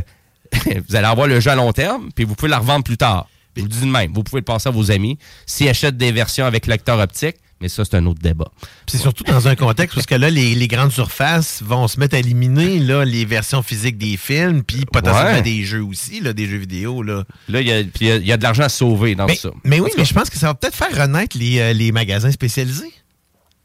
vous 0.88 0.96
allez 0.96 1.06
avoir 1.06 1.26
le 1.28 1.38
jeu 1.40 1.50
à 1.50 1.54
long 1.54 1.72
terme, 1.72 2.10
puis 2.14 2.24
vous 2.24 2.34
pouvez 2.34 2.50
la 2.50 2.58
revendre 2.58 2.84
plus 2.84 2.96
tard. 2.98 3.28
Je 3.56 3.62
vous 3.62 3.68
dis 3.68 3.80
de 3.80 3.86
même, 3.86 4.12
vous 4.12 4.22
pouvez 4.22 4.40
le 4.40 4.44
passer 4.44 4.68
à 4.68 4.72
vos 4.72 4.90
amis. 4.90 5.16
S'ils 5.46 5.68
achètent 5.68 5.96
des 5.96 6.12
versions 6.12 6.44
avec 6.44 6.66
lecteur 6.66 6.98
optique, 6.98 7.36
mais 7.60 7.68
ça, 7.68 7.84
c'est 7.84 7.96
un 7.96 8.04
autre 8.06 8.20
débat. 8.20 8.48
C'est 8.86 8.98
surtout 8.98 9.24
dans 9.24 9.48
un 9.48 9.56
contexte 9.56 9.94
parce 9.94 10.06
que 10.06 10.14
là, 10.14 10.28
les, 10.30 10.54
les 10.54 10.68
grandes 10.68 10.92
surfaces 10.92 11.62
vont 11.64 11.88
se 11.88 11.98
mettre 11.98 12.14
à 12.14 12.18
éliminer 12.18 12.78
là, 12.80 13.04
les 13.04 13.24
versions 13.24 13.62
physiques 13.62 13.96
des 13.98 14.16
films, 14.16 14.62
puis 14.62 14.84
potentiellement 14.84 15.32
Ouais. 15.32 15.42
des 15.42 15.64
jeux 15.64 15.82
aussi, 15.82 16.20
là, 16.20 16.32
des 16.32 16.46
jeux 16.46 16.58
vidéo. 16.58 17.02
Là. 17.02 17.24
Là, 17.48 17.60
il 17.60 17.66
y 17.66 17.70
y 17.70 18.10
a- 18.10 18.16
il 18.16 18.26
y 18.26 18.32
a 18.32 18.36
de 18.36 18.42
l'argent 18.42 18.64
à 18.64 18.68
sauver 18.68 19.14
dans 19.14 19.26
Mais, 19.26 19.36
ça. 19.36 19.50
mais 19.64 19.80
oui, 19.80 19.90
mais 19.96 20.04
je 20.04 20.12
pense 20.14 20.28
que 20.30 20.36
ça 20.38 20.48
va 20.48 20.54
peut-être 20.54 20.76
faire 20.76 20.94
renaître 20.96 21.36
les, 21.38 21.58
euh, 21.60 21.72
les 21.72 21.92
magasins 21.92 22.30
spécialisés. 22.30 22.92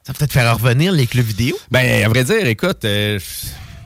Ça 0.04 0.14
va 0.14 0.18
peut-être 0.18 0.34
faire 0.34 0.58
revenir 0.58 0.92
les 0.94 1.06
clubs 1.06 1.26
vidéo. 1.26 1.56
Ben, 1.70 2.04
à 2.04 2.08
vrai 2.10 2.24
dire, 2.24 2.46
écoute... 2.48 2.86
euh, 2.86 3.20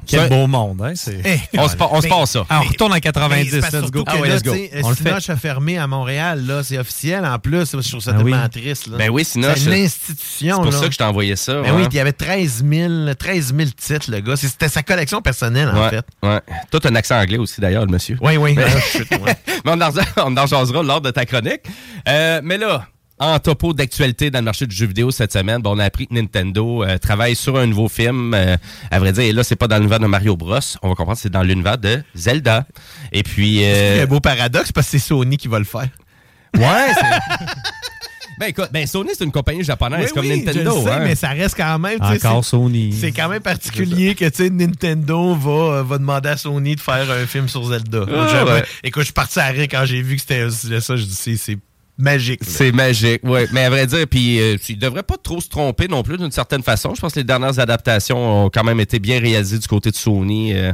Quel 0.07 0.19
ça- 0.21 0.27
beau 0.29 0.47
monde, 0.47 0.81
hein? 0.81 0.93
c'est- 0.95 1.19
Eh, 1.25 1.57
on 1.59 1.67
se, 1.67 1.75
passe 1.75 2.31
ça. 2.31 2.45
Ah, 2.49 2.61
on 2.63 2.67
retourne 2.69 2.91
en 2.91 2.95
Mais 2.95 3.01
90, 3.01 3.49
c'est 3.51 3.59
parce 3.61 3.73
let's 3.73 3.81
surtout 3.83 3.99
go. 3.99 4.03
que 4.05 4.11
Ah 4.15 4.21
ouais, 4.21 4.27
là, 4.29 4.35
let's 4.35 4.43
go. 4.43 4.53
On 4.83 4.89
le 4.89 4.95
fait. 4.95 5.29
A 5.31 5.35
fermé 5.35 5.77
à 5.77 5.87
Montréal, 5.87 6.45
là, 6.45 6.63
c'est 6.63 6.77
officiel 6.77 7.25
en 7.25 7.39
plus. 7.39 7.71
Je 7.71 7.89
trouve 7.89 8.01
ça 8.01 8.11
Ah 8.13 8.17
tellement 8.17 8.43
oui. 8.43 8.49
triste. 8.49 8.87
Là. 8.87 8.97
Ben 8.97 9.09
oui, 9.09 9.25
Cinoche, 9.25 9.53
C'est 9.59 9.65
une 9.65 9.71
c'est- 9.71 9.83
institution. 9.85 10.55
C'est 10.57 10.61
pour 10.63 10.71
là. 10.71 10.79
ça 10.79 10.85
que 10.87 10.91
je 10.93 10.97
t'ai 10.97 11.03
envoyé 11.03 11.35
ça. 11.35 11.53
Ben 11.55 11.61
ouais. 11.61 11.71
oui, 11.71 11.81
puis 11.83 11.93
il 11.93 11.97
y 11.97 11.99
avait 11.99 12.13
13 12.13 12.63
000, 12.69 13.13
13 13.15 13.53
000 13.55 13.69
titres, 13.75 14.11
le 14.11 14.19
gars. 14.19 14.35
C'était 14.35 14.69
sa 14.69 14.83
collection 14.83 15.21
personnelle, 15.21 15.69
en 15.69 15.81
Ouais, 15.83 15.89
fait. 15.89 16.05
ouais. 16.23 16.39
Toi, 16.71 16.79
t'as 16.79 16.89
un 16.89 16.95
accent 16.95 17.19
anglais 17.19 17.37
aussi, 17.37 17.59
d'ailleurs, 17.61 17.85
le 17.85 17.91
monsieur. 17.91 18.17
Oui, 18.21 18.37
oui. 18.37 18.53
Mais- 18.55 18.65
Ah, 18.67 18.79
chut, 18.81 19.09
ouais. 19.11 19.35
Mais 19.65 19.71
on 19.71 19.81
en, 19.81 19.91
on 20.17 20.37
en 20.37 20.45
jasera 20.45 20.83
lors 20.83 21.01
de 21.01 21.11
ta 21.11 21.25
chronique. 21.25 21.61
Euh, 22.07 22.41
mais 22.43 22.57
là, 22.57 22.85
en 23.17 23.39
topo 23.39 23.71
d'actualité 23.73 24.29
dans 24.29 24.39
le 24.39 24.45
marché 24.45 24.67
du 24.67 24.75
jeu 24.75 24.87
vidéo 24.87 25.09
cette 25.09 25.31
semaine, 25.31 25.61
bon, 25.61 25.75
on 25.75 25.79
a 25.79 25.85
appris 25.85 26.05
que 26.07 26.13
Nintendo 26.13 26.83
euh, 26.83 26.97
travaille 26.97 27.35
sur 27.35 27.57
un 27.57 27.65
nouveau 27.65 27.87
film. 27.87 28.33
euh, 28.33 28.57
à 28.91 28.99
vrai 28.99 29.13
dire, 29.13 29.23
et 29.23 29.31
là, 29.31 29.43
c'est 29.43 29.55
pas 29.55 29.67
dans 29.69 29.77
l'univers 29.77 29.99
de 29.99 30.07
Mario 30.07 30.35
Bros. 30.35 30.59
On 30.81 30.89
va 30.89 30.95
comprendre, 30.95 31.17
c'est 31.17 31.29
dans 31.29 31.43
l'univers 31.43 31.77
de 31.77 32.03
Zelda. 32.13 32.65
Et 33.13 33.23
puis... 33.23 33.59
C'est 33.59 33.99
euh, 33.99 34.03
un 34.03 34.05
beau 34.07 34.19
paradoxe 34.19 34.71
parce 34.73 34.87
que 34.87 34.91
c'est 34.97 35.07
Sony 35.07 35.37
qui 35.37 35.47
va 35.47 35.59
le 35.59 35.65
faire. 35.65 35.87
ouais, 36.57 36.61
c'est... 36.93 37.45
ben 38.39 38.47
écoute, 38.47 38.67
ben 38.73 38.85
Sony, 38.85 39.11
c'est 39.17 39.23
une 39.23 39.31
compagnie 39.31 39.63
japonaise 39.63 40.07
Oui, 40.07 40.11
comme 40.13 40.25
oui, 40.25 40.43
Nintendo. 40.43 40.71
je 40.71 40.77
le 40.79 40.83
sais, 40.83 40.91
hein. 40.91 40.99
mais 41.03 41.15
ça 41.15 41.29
reste 41.29 41.55
quand 41.55 41.79
même. 41.79 42.01
Encore 42.01 42.43
c'est- 42.43 42.49
Sony. 42.49 42.91
C'est 42.99 43.13
quand 43.13 43.29
même 43.29 43.41
particulier 43.41 44.13
que 44.15 44.25
tu 44.25 44.43
sais, 44.43 44.49
Nintendo 44.49 45.33
va, 45.35 45.83
va 45.83 45.97
demander 45.97 46.27
à 46.29 46.37
Sony 46.37 46.75
de 46.75 46.81
faire 46.81 47.09
un 47.09 47.25
film 47.25 47.47
sur 47.47 47.63
Zelda. 47.63 48.05
Ah, 48.13 48.43
ouais. 48.45 48.65
Écoute, 48.83 49.03
je 49.03 49.05
suis 49.05 49.13
parti 49.13 49.39
à 49.39 49.45
rire 49.47 49.67
quand 49.71 49.85
j'ai 49.85 50.01
vu 50.01 50.17
que 50.17 50.21
c'était 50.21 50.49
ça. 50.81 50.97
Je 50.97 51.03
dis, 51.05 51.15
c'est- 51.15 51.37
c'est 51.37 51.57
magique. 51.97 52.41
C'est 52.43 52.71
magique, 52.71 53.21
oui. 53.23 53.41
Mais 53.51 53.65
à 53.65 53.69
vrai 53.69 53.87
dire, 53.87 54.05
puis 54.09 54.39
euh, 54.39 54.57
il 54.69 54.77
devrait 54.77 55.03
pas 55.03 55.15
trop 55.21 55.39
se 55.39 55.47
tromper 55.49 55.87
non 55.87 56.03
plus 56.03 56.17
d'une 56.17 56.31
certaine 56.31 56.63
façon. 56.63 56.93
Je 56.95 57.01
pense 57.01 57.13
que 57.13 57.19
les 57.19 57.23
dernières 57.23 57.59
adaptations 57.59 58.45
ont 58.45 58.49
quand 58.49 58.63
même 58.63 58.79
été 58.79 58.99
bien 58.99 59.19
réalisées 59.19 59.59
du 59.59 59.67
côté 59.67 59.91
de 59.91 59.95
Sony. 59.95 60.53
Euh, 60.53 60.73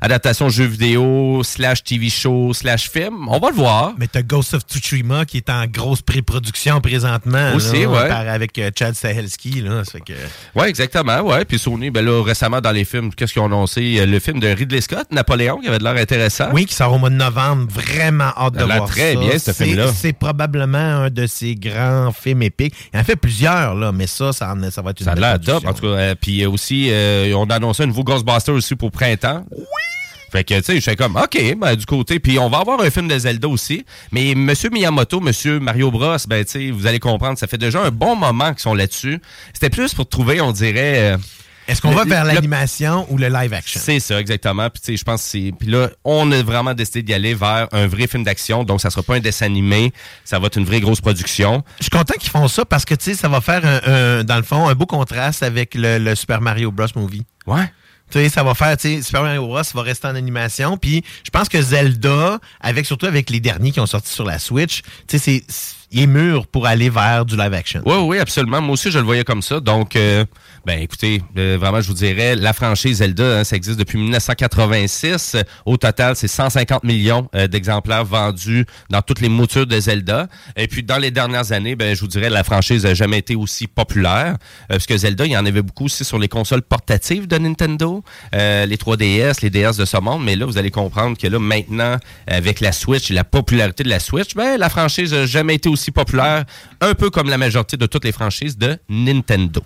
adaptation 0.00 0.48
jeux 0.48 0.64
vidéo, 0.66 1.42
slash 1.44 1.84
TV 1.84 2.08
show, 2.08 2.52
slash 2.54 2.90
film. 2.90 3.28
On 3.28 3.38
va 3.38 3.50
le 3.50 3.54
voir. 3.56 3.92
Mais 3.98 4.06
t'as 4.06 4.22
Ghost 4.22 4.54
of 4.54 4.62
Tsushima 4.62 5.24
qui 5.26 5.36
est 5.38 5.50
en 5.50 5.66
grosse 5.66 6.02
pré-production 6.02 6.80
présentement. 6.80 7.52
Aussi, 7.54 7.84
par- 7.84 8.28
avec 8.28 8.58
euh, 8.58 8.70
Chad 8.76 8.94
Stahelski. 8.94 9.60
Là, 9.60 9.82
que... 10.06 10.12
Oui, 10.54 10.66
exactement. 10.68 11.20
Ouais. 11.20 11.44
Puis 11.44 11.58
Sony, 11.58 11.90
ben 11.90 12.04
là, 12.04 12.22
récemment 12.22 12.60
dans 12.60 12.72
les 12.72 12.84
films, 12.84 13.12
qu'est-ce 13.14 13.32
qu'ils 13.34 13.42
ont 13.42 13.46
annoncé? 13.46 13.96
Euh, 14.00 14.06
Le 14.06 14.18
film 14.20 14.40
de 14.40 14.48
Ridley 14.48 14.80
Scott, 14.80 15.06
Napoléon, 15.10 15.58
qui 15.58 15.68
avait 15.68 15.78
de 15.78 15.84
l'air 15.84 15.96
intéressant. 15.96 16.48
Oui, 16.52 16.64
qui 16.66 16.74
sort 16.74 16.92
au 16.92 16.98
mois 16.98 17.10
de 17.10 17.14
novembre. 17.16 17.66
Vraiment 17.70 18.32
hâte 18.36 18.54
de 18.54 18.64
voir 18.64 18.86
très 18.88 19.14
ça. 19.14 19.20
bien, 19.20 19.38
ce 19.38 19.52
film-là. 19.52 19.86
C'est 19.94 20.12
probablement 20.12 20.61
un 20.62 21.10
de 21.10 21.26
ses 21.26 21.54
grands 21.54 22.12
films 22.12 22.42
épiques. 22.42 22.74
Il 22.92 22.98
en 23.00 23.04
fait 23.04 23.16
plusieurs, 23.16 23.74
là, 23.74 23.92
mais 23.92 24.06
ça, 24.06 24.32
ça, 24.32 24.52
en- 24.54 24.70
ça 24.70 24.82
va 24.82 24.90
être 24.90 25.00
une 25.00 25.06
Ça 25.06 25.12
a 25.12 25.14
l'air 25.14 25.40
top. 25.40 25.66
En 25.66 25.72
tout 25.74 25.82
cas, 25.82 25.86
euh, 25.88 26.14
puis 26.20 26.42
euh, 26.44 26.50
aussi, 26.50 26.88
euh, 26.90 27.32
on 27.36 27.44
a 27.46 27.54
annoncé 27.56 27.82
un 27.82 27.86
nouveau 27.86 28.04
Ghostbuster 28.04 28.52
aussi 28.52 28.74
pour 28.76 28.90
printemps. 28.90 29.44
Oui! 29.50 29.64
Fait 30.30 30.44
que, 30.44 30.54
tu 30.54 30.62
sais, 30.64 30.76
je 30.76 30.80
fais 30.80 30.96
comme, 30.96 31.16
OK, 31.16 31.56
ben, 31.58 31.76
du 31.76 31.84
côté. 31.84 32.18
Puis 32.18 32.38
on 32.38 32.48
va 32.48 32.58
avoir 32.60 32.80
un 32.80 32.88
film 32.90 33.06
de 33.06 33.18
Zelda 33.18 33.48
aussi. 33.48 33.84
Mais 34.12 34.34
Monsieur 34.34 34.70
Miyamoto, 34.70 35.20
Monsieur 35.20 35.60
Mario 35.60 35.90
Bros, 35.90 36.16
ben, 36.26 36.42
tu 36.44 36.50
sais, 36.52 36.70
vous 36.70 36.86
allez 36.86 37.00
comprendre, 37.00 37.36
ça 37.38 37.46
fait 37.46 37.58
déjà 37.58 37.82
un 37.82 37.90
bon 37.90 38.16
moment 38.16 38.50
qu'ils 38.52 38.60
sont 38.62 38.72
là-dessus. 38.74 39.20
C'était 39.52 39.68
plus 39.68 39.92
pour 39.92 40.08
trouver, 40.08 40.40
on 40.40 40.52
dirait. 40.52 41.12
euh, 41.12 41.16
Est-ce 41.68 41.80
qu'on 41.80 41.92
va 41.92 42.04
vers 42.04 42.24
l'animation 42.24 43.06
ou 43.10 43.18
le 43.18 43.28
live 43.28 43.52
action? 43.54 43.80
C'est 43.82 44.00
ça, 44.00 44.18
exactement. 44.20 44.68
Puis, 44.70 44.96
je 44.96 45.04
pense 45.04 45.22
que 45.22 45.28
c'est. 45.28 45.52
Puis 45.58 45.68
là, 45.68 45.90
on 46.04 46.30
a 46.32 46.42
vraiment 46.42 46.74
décidé 46.74 47.02
d'y 47.02 47.14
aller 47.14 47.34
vers 47.34 47.68
un 47.72 47.86
vrai 47.86 48.06
film 48.06 48.24
d'action. 48.24 48.64
Donc, 48.64 48.80
ça 48.80 48.90
sera 48.90 49.02
pas 49.02 49.14
un 49.14 49.20
dessin 49.20 49.46
animé. 49.46 49.92
Ça 50.24 50.38
va 50.38 50.48
être 50.48 50.56
une 50.58 50.64
vraie 50.64 50.80
grosse 50.80 51.00
production. 51.00 51.62
Je 51.78 51.84
suis 51.84 51.90
content 51.90 52.14
qu'ils 52.18 52.30
font 52.30 52.48
ça 52.48 52.64
parce 52.64 52.84
que, 52.84 52.94
tu 52.94 53.04
sais, 53.04 53.14
ça 53.14 53.28
va 53.28 53.40
faire, 53.40 53.64
un, 53.64 53.80
un- 54.20 54.24
dans 54.24 54.36
le 54.36 54.42
fond, 54.42 54.68
un 54.68 54.74
beau 54.74 54.86
contraste 54.86 55.42
avec 55.42 55.74
le, 55.74 55.98
le 55.98 56.14
Super 56.14 56.40
Mario 56.40 56.72
Bros. 56.72 56.86
Movie. 56.96 57.24
Ouais. 57.46 57.70
Tu 58.10 58.18
sais, 58.18 58.28
ça 58.28 58.42
va 58.42 58.54
faire, 58.54 58.76
tu 58.76 58.96
sais, 58.96 59.02
Super 59.02 59.22
Mario 59.22 59.46
Bros. 59.46 59.62
va 59.74 59.82
rester 59.82 60.06
en 60.08 60.14
animation. 60.14 60.76
Puis, 60.76 61.02
je 61.24 61.30
pense 61.30 61.48
que 61.48 61.62
Zelda, 61.62 62.38
avec 62.60 62.84
surtout 62.86 63.06
avec 63.06 63.30
les 63.30 63.40
derniers 63.40 63.70
qui 63.70 63.80
ont 63.80 63.86
sorti 63.86 64.12
sur 64.12 64.24
la 64.24 64.38
Switch, 64.38 64.82
tu 65.06 65.18
sais, 65.18 65.42
c'est- 65.48 65.74
il 65.92 66.02
est 66.02 66.06
mûr 66.06 66.46
pour 66.46 66.66
aller 66.66 66.88
vers 66.90 67.24
du 67.24 67.36
live 67.36 67.52
action. 67.52 67.82
Oui, 67.84 67.96
oui, 68.02 68.18
absolument. 68.18 68.60
Moi 68.60 68.74
aussi, 68.74 68.90
je 68.90 68.98
le 68.98 69.04
voyais 69.04 69.24
comme 69.24 69.42
ça. 69.42 69.60
Donc, 69.60 69.94
euh, 69.96 70.24
ben, 70.64 70.78
écoutez, 70.80 71.22
euh, 71.36 71.56
vraiment, 71.60 71.80
je 71.80 71.88
vous 71.88 71.94
dirais, 71.94 72.34
la 72.34 72.52
franchise 72.52 72.98
Zelda, 72.98 73.40
hein, 73.40 73.44
ça 73.44 73.56
existe 73.56 73.78
depuis 73.78 73.98
1986. 73.98 75.36
Au 75.66 75.76
total, 75.76 76.16
c'est 76.16 76.28
150 76.28 76.84
millions 76.84 77.28
euh, 77.34 77.46
d'exemplaires 77.46 78.04
vendus 78.04 78.64
dans 78.90 79.02
toutes 79.02 79.20
les 79.20 79.28
moutures 79.28 79.66
de 79.66 79.78
Zelda. 79.78 80.28
Et 80.56 80.68
puis, 80.68 80.82
dans 80.82 80.98
les 80.98 81.10
dernières 81.10 81.52
années, 81.52 81.76
ben, 81.76 81.94
je 81.94 82.00
vous 82.00 82.06
dirais, 82.06 82.30
la 82.30 82.44
franchise 82.44 82.84
n'a 82.84 82.94
jamais 82.94 83.18
été 83.18 83.34
aussi 83.36 83.66
populaire. 83.66 84.36
euh, 84.70 84.74
parce 84.74 84.86
que 84.86 84.96
Zelda, 84.96 85.26
il 85.26 85.32
y 85.32 85.36
en 85.36 85.44
avait 85.46 85.62
beaucoup 85.62 85.84
aussi 85.84 86.04
sur 86.04 86.18
les 86.18 86.28
consoles 86.28 86.62
portatives 86.62 87.26
de 87.26 87.36
Nintendo, 87.38 88.02
les 88.32 88.76
3DS, 88.76 89.42
les 89.42 89.50
DS 89.50 89.76
de 89.76 89.84
ce 89.84 89.96
monde. 89.98 90.24
Mais 90.24 90.36
là, 90.36 90.46
vous 90.46 90.58
allez 90.58 90.70
comprendre 90.70 91.16
que 91.18 91.26
là, 91.26 91.38
maintenant, 91.38 91.96
avec 92.26 92.60
la 92.60 92.72
Switch 92.72 93.10
et 93.10 93.14
la 93.14 93.24
popularité 93.24 93.84
de 93.84 93.88
la 93.88 94.00
Switch, 94.00 94.34
ben, 94.34 94.58
la 94.58 94.68
franchise 94.68 95.12
n'a 95.12 95.26
jamais 95.26 95.56
été 95.56 95.68
aussi 95.68 95.81
populaire, 95.90 96.44
un 96.80 96.94
peu 96.94 97.10
comme 97.10 97.28
la 97.28 97.38
majorité 97.38 97.76
de 97.76 97.86
toutes 97.86 98.04
les 98.04 98.12
franchises 98.12 98.56
de 98.56 98.78
Nintendo. 98.88 99.62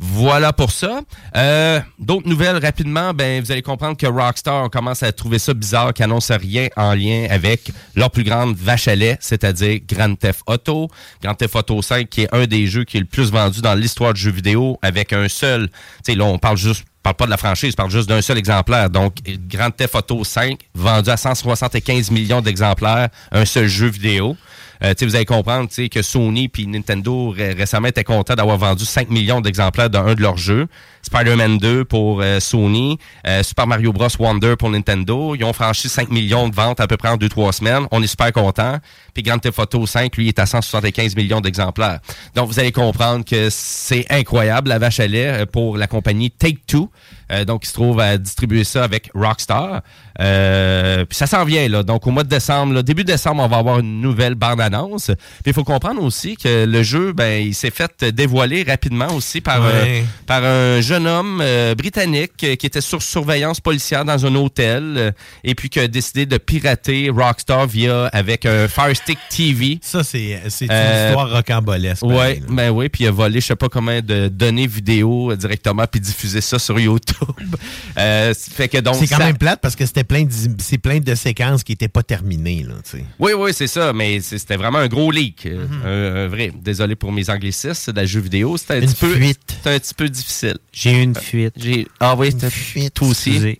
Voilà 0.00 0.52
pour 0.52 0.70
ça. 0.70 1.00
Euh, 1.36 1.80
D'autres 1.98 2.28
nouvelles 2.28 2.58
rapidement, 2.58 3.12
ben 3.12 3.42
vous 3.42 3.50
allez 3.50 3.62
comprendre 3.62 3.96
que 3.96 4.06
Rockstar 4.06 4.70
commence 4.70 5.02
à 5.02 5.10
trouver 5.10 5.40
ça 5.40 5.54
bizarre 5.54 5.92
qu'ils 5.92 6.04
annoncent 6.04 6.36
rien 6.36 6.68
en 6.76 6.94
lien 6.94 7.26
avec 7.28 7.72
leur 7.96 8.10
plus 8.10 8.22
grande 8.22 8.54
vache 8.56 8.86
à 8.86 8.94
lait, 8.94 9.18
c'est-à-dire 9.20 9.80
Grand 9.88 10.14
Theft 10.14 10.42
Auto. 10.46 10.88
Grand 11.20 11.34
Theft 11.34 11.56
Auto 11.56 11.82
5 11.82 12.08
qui 12.08 12.22
est 12.22 12.34
un 12.34 12.46
des 12.46 12.68
jeux 12.68 12.84
qui 12.84 12.96
est 12.96 13.00
le 13.00 13.06
plus 13.06 13.32
vendu 13.32 13.60
dans 13.60 13.74
l'histoire 13.74 14.14
du 14.14 14.20
jeu 14.20 14.30
vidéo 14.30 14.78
avec 14.82 15.12
un 15.12 15.28
seul. 15.28 15.68
Tu 15.68 16.12
sais 16.12 16.14
là 16.14 16.26
on 16.26 16.38
parle 16.38 16.56
juste 16.56 16.84
parle 17.02 17.16
pas 17.16 17.24
de 17.26 17.30
la 17.30 17.36
franchise, 17.36 17.74
parle 17.74 17.90
juste 17.90 18.08
d'un 18.08 18.20
seul 18.20 18.38
exemplaire. 18.38 18.90
Donc, 18.90 19.14
Grand 19.48 19.70
Theft 19.70 19.94
Auto 19.94 20.24
5, 20.24 20.58
vendu 20.74 21.10
à 21.10 21.16
175 21.16 22.10
millions 22.10 22.40
d'exemplaires, 22.40 23.08
un 23.32 23.44
seul 23.44 23.66
jeu 23.66 23.86
vidéo. 23.86 24.36
Euh, 24.82 24.94
vous 25.00 25.16
allez 25.16 25.24
comprendre 25.24 25.68
que 25.90 26.02
Sony 26.02 26.48
puis 26.48 26.66
Nintendo 26.66 27.30
ré- 27.30 27.52
récemment 27.52 27.88
étaient 27.88 28.04
contents 28.04 28.34
d'avoir 28.34 28.58
vendu 28.58 28.84
5 28.84 29.10
millions 29.10 29.40
d'exemplaires 29.40 29.90
d'un 29.90 30.14
de 30.14 30.20
leurs 30.22 30.36
jeux. 30.36 30.66
Spider-Man 31.02 31.58
2 31.58 31.84
pour 31.84 32.20
euh, 32.20 32.38
Sony, 32.40 32.98
euh, 33.26 33.42
Super 33.42 33.66
Mario 33.66 33.92
Bros. 33.92 34.08
Wonder 34.18 34.54
pour 34.58 34.68
Nintendo. 34.70 35.34
Ils 35.34 35.44
ont 35.44 35.52
franchi 35.52 35.88
5 35.88 36.10
millions 36.10 36.48
de 36.48 36.54
ventes 36.54 36.80
à 36.80 36.86
peu 36.86 36.96
près 36.96 37.08
en 37.08 37.16
2-3 37.16 37.52
semaines. 37.52 37.86
On 37.92 38.02
est 38.02 38.06
super 38.06 38.32
contents. 38.32 38.78
Puis 39.14 39.22
Grand 39.22 39.38
Theft 39.38 39.58
Auto 39.58 39.86
5, 39.86 40.14
lui, 40.16 40.28
est 40.28 40.38
à 40.38 40.46
175 40.46 41.16
millions 41.16 41.40
d'exemplaires. 41.40 42.00
Donc, 42.34 42.48
vous 42.48 42.60
allez 42.60 42.72
comprendre 42.72 43.24
que 43.24 43.48
c'est 43.50 44.06
incroyable, 44.10 44.68
la 44.68 44.78
vache 44.78 45.00
à 45.00 45.06
lait, 45.06 45.26
euh, 45.42 45.46
pour 45.46 45.76
la 45.76 45.86
compagnie 45.86 46.30
Take-Two. 46.30 46.90
Euh, 47.32 47.44
donc, 47.44 47.64
il 47.64 47.68
se 47.68 47.74
trouve 47.74 48.00
à 48.00 48.18
distribuer 48.18 48.64
ça 48.64 48.84
avec 48.84 49.10
Rockstar. 49.14 49.80
Euh, 50.20 51.04
puis 51.04 51.16
ça 51.16 51.26
s'en 51.26 51.44
vient, 51.44 51.68
là. 51.68 51.82
Donc, 51.82 52.06
au 52.06 52.10
mois 52.10 52.24
de 52.24 52.28
décembre, 52.28 52.74
là, 52.74 52.82
début 52.82 53.04
décembre, 53.04 53.42
on 53.42 53.48
va 53.48 53.58
avoir 53.58 53.78
une 53.80 54.00
nouvelle 54.00 54.34
bande-annonce. 54.34 55.06
Puis 55.06 55.46
il 55.46 55.52
faut 55.52 55.64
comprendre 55.64 56.02
aussi 56.02 56.36
que 56.36 56.64
le 56.64 56.82
jeu, 56.82 57.12
ben, 57.12 57.42
il 57.46 57.54
s'est 57.54 57.70
fait 57.70 58.04
dévoiler 58.04 58.62
rapidement 58.64 59.12
aussi 59.14 59.40
par, 59.40 59.60
Ouais. 59.62 59.70
euh, 59.74 60.02
par 60.26 60.44
un 60.44 60.80
jeune 60.80 61.06
homme 61.06 61.40
euh, 61.42 61.74
britannique 61.74 62.32
euh, 62.44 62.56
qui 62.56 62.66
était 62.66 62.80
sur 62.80 63.02
surveillance 63.02 63.60
policière 63.60 64.04
dans 64.04 64.24
un 64.26 64.34
hôtel 64.34 65.14
et 65.44 65.54
puis 65.54 65.68
qui 65.70 65.80
a 65.80 65.88
décidé 65.88 66.26
de 66.26 66.36
pirater 66.38 67.10
Rockstar 67.10 67.66
via 67.66 68.06
avec 68.06 68.46
un 68.46 68.68
Fire 68.68 68.94
Stick 68.96 69.18
TV. 69.30 69.78
Ça, 69.82 70.02
c'est 70.04 70.40
c'est 70.48 70.66
une 70.66 71.06
histoire 71.08 71.30
rocambolesque. 71.30 72.02
Ouais, 72.02 72.14
pareil, 72.14 72.40
là. 72.40 72.46
ben 72.50 72.70
oui, 72.70 72.88
puis 72.88 73.04
il 73.04 73.06
a 73.08 73.10
volé 73.10 73.40
je 73.40 73.46
sais 73.46 73.56
pas 73.56 73.68
combien 73.68 74.00
de 74.00 74.28
données 74.28 74.66
vidéo 74.66 75.34
directement 75.36 75.84
puis 75.90 76.00
diffusé 76.00 76.40
ça 76.40 76.58
sur 76.58 76.78
YouTube. 76.78 77.28
Euh, 77.98 78.32
fait 78.34 78.68
que 78.68 78.78
donc 78.78 78.94
C'est 78.96 79.08
quand 79.08 79.16
ça- 79.18 79.24
même 79.26 79.36
plate 79.38 79.60
parce 79.60 79.74
que 79.74 79.84
c'était 79.84 80.04
plein 80.08 80.24
de, 80.24 80.30
c'est 80.58 80.78
plein 80.78 80.98
de 80.98 81.14
séquences 81.14 81.62
qui 81.62 81.72
n'étaient 81.72 81.88
pas 81.88 82.02
terminées. 82.02 82.64
Là. 82.66 82.74
Oui, 83.20 83.32
oui, 83.36 83.50
c'est 83.54 83.66
ça, 83.68 83.92
mais 83.92 84.20
c'était 84.20 84.56
vraiment 84.56 84.78
un 84.78 84.88
gros 84.88 85.10
leak. 85.10 85.46
euh, 85.46 85.66
Mhm. 85.68 85.82
un, 85.86 86.24
un 86.24 86.28
vrai. 86.28 86.52
Désolé 86.60 86.96
pour 86.96 87.12
mes 87.12 87.28
anglicistes 87.30 87.90
de 87.90 87.96
la 88.00 88.06
jeu 88.06 88.20
vidéo. 88.20 88.56
C'était 88.56 88.74
un 88.74 88.80
Une 88.80 88.86
petit 88.88 88.96
peu. 88.96 89.14
fuite. 89.14 89.40
C'était 89.48 89.70
un 89.74 89.78
petit 89.78 89.94
peu 89.94 90.08
difficile. 90.08 90.58
J'ai 90.72 90.92
eu 90.92 91.02
une 91.02 91.14
fuite. 91.14 91.54
J'ai. 91.56 91.86
Ah 92.00 92.16
oui, 92.16 92.30
c'était 92.32 92.50
fuite. 92.50 92.94
toi 92.94 93.08
aussi. 93.08 93.30
Excusez. 93.30 93.58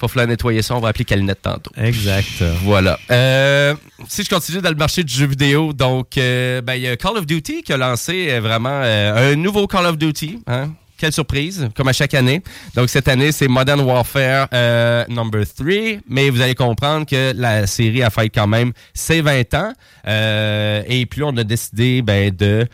Faut 0.00 0.08
falloir 0.08 0.26
nettoyer 0.28 0.60
ça, 0.60 0.74
on 0.76 0.80
va 0.80 0.88
appeler 0.88 1.04
Calinette 1.06 1.40
tantôt. 1.40 1.70
Exact. 1.78 2.42
Voilà. 2.62 2.98
Euh, 3.10 3.74
si 4.06 4.22
je 4.22 4.28
continue 4.28 4.60
dans 4.60 4.68
le 4.68 4.74
marché 4.76 5.02
du 5.02 5.14
jeu 5.14 5.26
vidéo, 5.26 5.72
donc 5.72 6.18
euh, 6.18 6.60
ben, 6.60 6.74
il 6.74 6.82
y 6.82 6.88
a 6.88 6.96
Call 6.96 7.16
of 7.16 7.24
Duty 7.24 7.62
qui 7.62 7.72
a 7.72 7.78
lancé 7.78 8.26
euh, 8.30 8.40
vraiment 8.40 8.82
euh, 8.82 9.32
un 9.32 9.36
nouveau 9.36 9.66
Call 9.66 9.86
of 9.86 9.96
Duty. 9.96 10.40
Hein? 10.46 10.74
Quelle 10.96 11.12
surprise, 11.12 11.68
comme 11.76 11.88
à 11.88 11.92
chaque 11.92 12.14
année. 12.14 12.42
Donc 12.74 12.88
cette 12.88 13.08
année, 13.08 13.32
c'est 13.32 13.48
Modern 13.48 13.80
Warfare 13.80 14.48
euh, 14.52 15.04
number 15.08 15.44
3, 15.46 16.00
mais 16.08 16.30
vous 16.30 16.40
allez 16.40 16.54
comprendre 16.54 17.06
que 17.06 17.32
la 17.36 17.66
série 17.66 18.02
a 18.02 18.10
fait 18.10 18.30
quand 18.30 18.46
même 18.46 18.72
ses 18.94 19.20
20 19.20 19.54
ans. 19.54 19.72
Euh, 20.06 20.82
et 20.86 21.04
puis 21.06 21.22
on 21.22 21.36
a 21.36 21.44
décidé 21.44 22.02
ben, 22.02 22.34
de 22.34 22.66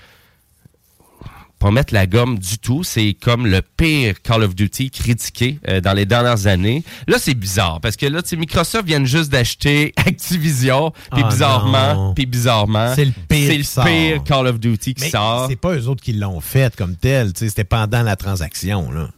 pas 1.63 1.71
mettre 1.71 1.95
la 1.95 2.09
gomme 2.09 2.39
du 2.41 2.59
tout. 2.59 2.83
C'est 2.83 3.15
comme 3.15 3.47
le 3.47 3.63
pire 3.63 4.21
Call 4.21 4.43
of 4.43 4.57
Duty 4.57 4.91
critiqué 4.91 5.61
euh, 5.69 5.81
dans 5.81 5.93
les 5.93 6.07
dernières 6.07 6.49
années. 6.49 6.83
Là, 7.07 7.19
c'est 7.21 7.35
bizarre 7.35 7.81
parce 7.81 7.95
que 7.97 8.07
là, 8.07 8.21
tu 8.21 8.31
sais, 8.31 8.37
Microsoft 8.37 8.85
vient 8.85 9.05
juste 9.05 9.31
d'acheter 9.31 9.93
Activision, 9.97 10.91
puis 11.13 11.23
Ah 11.25 11.29
bizarrement, 11.29 12.15
puis 12.15 12.27
bizarrement, 12.27 12.93
C'est 12.97 13.05
le 13.05 13.13
pire 13.29 13.65
c'est 13.65 13.81
le 13.81 13.85
pire 14.15 14.25
Call 14.25 14.49
of 14.49 14.59
Duty 14.59 14.95
qui 14.95 15.05
Mais 15.05 15.11
sort. 15.11 15.47
c'est 15.49 15.57
pas 15.57 15.77
eux 15.77 15.87
autres 15.87 16.03
qui 16.03 16.13
l'ont 16.15 16.41
fait 16.41 16.75
comme 16.75 16.97
tel. 16.97 17.31
C'était 17.37 17.63
pendant 17.65 18.03
la 18.03 18.17
transaction. 18.17 18.91
Là. 18.91 19.11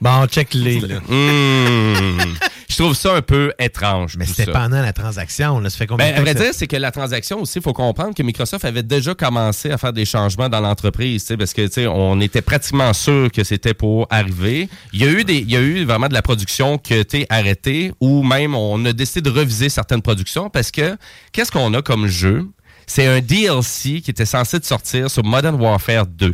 Bon, 0.00 0.26
check-les. 0.26 0.80
là. 0.80 1.00
Hmm. 1.00 2.18
Je 2.68 2.76
trouve 2.84 2.94
ça 2.94 3.14
un 3.14 3.22
peu 3.22 3.52
étrange. 3.58 4.14
Mais 4.18 4.26
c'était 4.26 4.52
pendant 4.52 4.80
la 4.82 4.92
transaction. 4.92 5.58
Là. 5.58 5.70
Ça 5.70 5.78
fait 5.78 5.86
combien 5.86 6.06
Ben, 6.06 6.14
de 6.14 6.18
à 6.18 6.22
vrai 6.22 6.34
ça- 6.34 6.44
dire, 6.44 6.50
c'est 6.54 6.66
que 6.68 6.76
la 6.76 6.92
transaction 6.92 7.40
aussi, 7.40 7.58
il 7.58 7.62
faut 7.62 7.72
comprendre 7.72 8.14
que 8.14 8.22
Microsoft 8.22 8.64
avait 8.64 8.82
déjà 8.84 9.14
commencé 9.14 9.70
à 9.70 9.78
faire 9.78 9.92
des 9.92 10.04
changements 10.04 10.48
dans 10.48 10.60
l'entreprise, 10.60 11.26
parce 11.38 11.54
que 11.54 11.88
on 11.88 12.20
était 12.20 12.42
pratiquement 12.42 12.92
sûr 12.92 13.32
que 13.32 13.42
c'était 13.42 13.74
pour 13.74 14.06
arriver. 14.10 14.68
Il 14.92 15.02
y 15.02 15.04
a 15.04 15.10
eu 15.10 15.24
des, 15.24 15.38
il 15.38 15.50
y 15.50 15.56
a 15.56 15.60
eu 15.60 15.84
vraiment 15.84 16.08
de 16.08 16.14
la 16.14 16.22
production 16.22 16.78
qui 16.78 16.92
a 16.94 16.98
été 16.98 17.26
arrêtée, 17.30 17.90
ou 18.00 18.22
même 18.22 18.54
on 18.54 18.84
a 18.84 18.92
décidé 18.92 19.22
de 19.22 19.30
reviser 19.36 19.70
certaines 19.70 20.02
productions 20.02 20.50
parce 20.50 20.70
que 20.70 20.96
qu'est-ce 21.32 21.50
qu'on 21.50 21.72
a 21.74 21.82
comme 21.82 22.06
jeu? 22.06 22.46
C'est 22.86 23.06
un 23.06 23.20
DLC 23.20 24.00
qui 24.02 24.10
était 24.10 24.24
censé 24.26 24.58
de 24.60 24.64
sortir 24.64 25.10
sur 25.10 25.24
Modern 25.24 25.56
Warfare 25.60 26.06
2. 26.06 26.32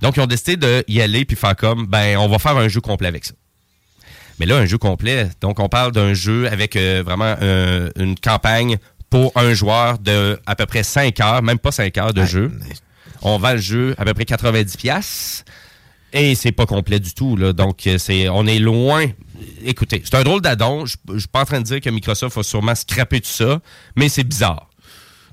Donc 0.00 0.16
ils 0.16 0.20
ont 0.20 0.26
décidé 0.26 0.56
de 0.56 0.84
y 0.88 1.00
aller 1.00 1.24
puis 1.24 1.36
faire 1.36 1.56
comme, 1.56 1.86
ben 1.86 2.16
on 2.18 2.28
va 2.28 2.38
faire 2.38 2.56
un 2.56 2.68
jeu 2.68 2.80
complet 2.80 3.08
avec 3.08 3.24
ça. 3.24 3.34
Mais 4.40 4.46
là, 4.46 4.56
un 4.56 4.64
jeu 4.64 4.78
complet. 4.78 5.28
Donc, 5.42 5.60
on 5.60 5.68
parle 5.68 5.92
d'un 5.92 6.14
jeu 6.14 6.48
avec 6.50 6.74
euh, 6.74 7.02
vraiment 7.04 7.36
euh, 7.42 7.90
une 7.96 8.18
campagne 8.18 8.78
pour 9.10 9.32
un 9.36 9.52
joueur 9.52 9.98
de 9.98 10.40
à 10.46 10.56
peu 10.56 10.64
près 10.64 10.82
5 10.82 11.20
heures, 11.20 11.42
même 11.42 11.58
pas 11.58 11.72
5 11.72 11.96
heures 11.98 12.14
de 12.14 12.24
jeu. 12.24 12.50
On 13.20 13.36
vend 13.36 13.52
le 13.52 13.58
jeu 13.58 13.94
à 13.98 14.04
peu 14.06 14.14
près 14.14 14.24
90 14.24 14.78
pièces 14.78 15.44
et 16.14 16.34
c'est 16.34 16.52
pas 16.52 16.64
complet 16.64 17.00
du 17.00 17.12
tout 17.12 17.36
là. 17.36 17.52
Donc 17.52 17.86
euh, 17.86 17.98
c'est 17.98 18.30
on 18.30 18.46
est 18.46 18.58
loin. 18.58 19.04
Écoutez, 19.62 20.00
c'est 20.04 20.14
un 20.14 20.22
drôle 20.22 20.40
d'addon, 20.40 20.86
je 20.86 20.96
je 21.12 21.18
suis 21.18 21.28
pas 21.28 21.42
en 21.42 21.44
train 21.44 21.60
de 21.60 21.66
dire 21.66 21.80
que 21.82 21.90
Microsoft 21.90 22.34
va 22.34 22.42
sûrement 22.42 22.74
scraper 22.74 23.20
tout 23.20 23.28
ça, 23.28 23.60
mais 23.94 24.08
c'est 24.08 24.24
bizarre. 24.24 24.69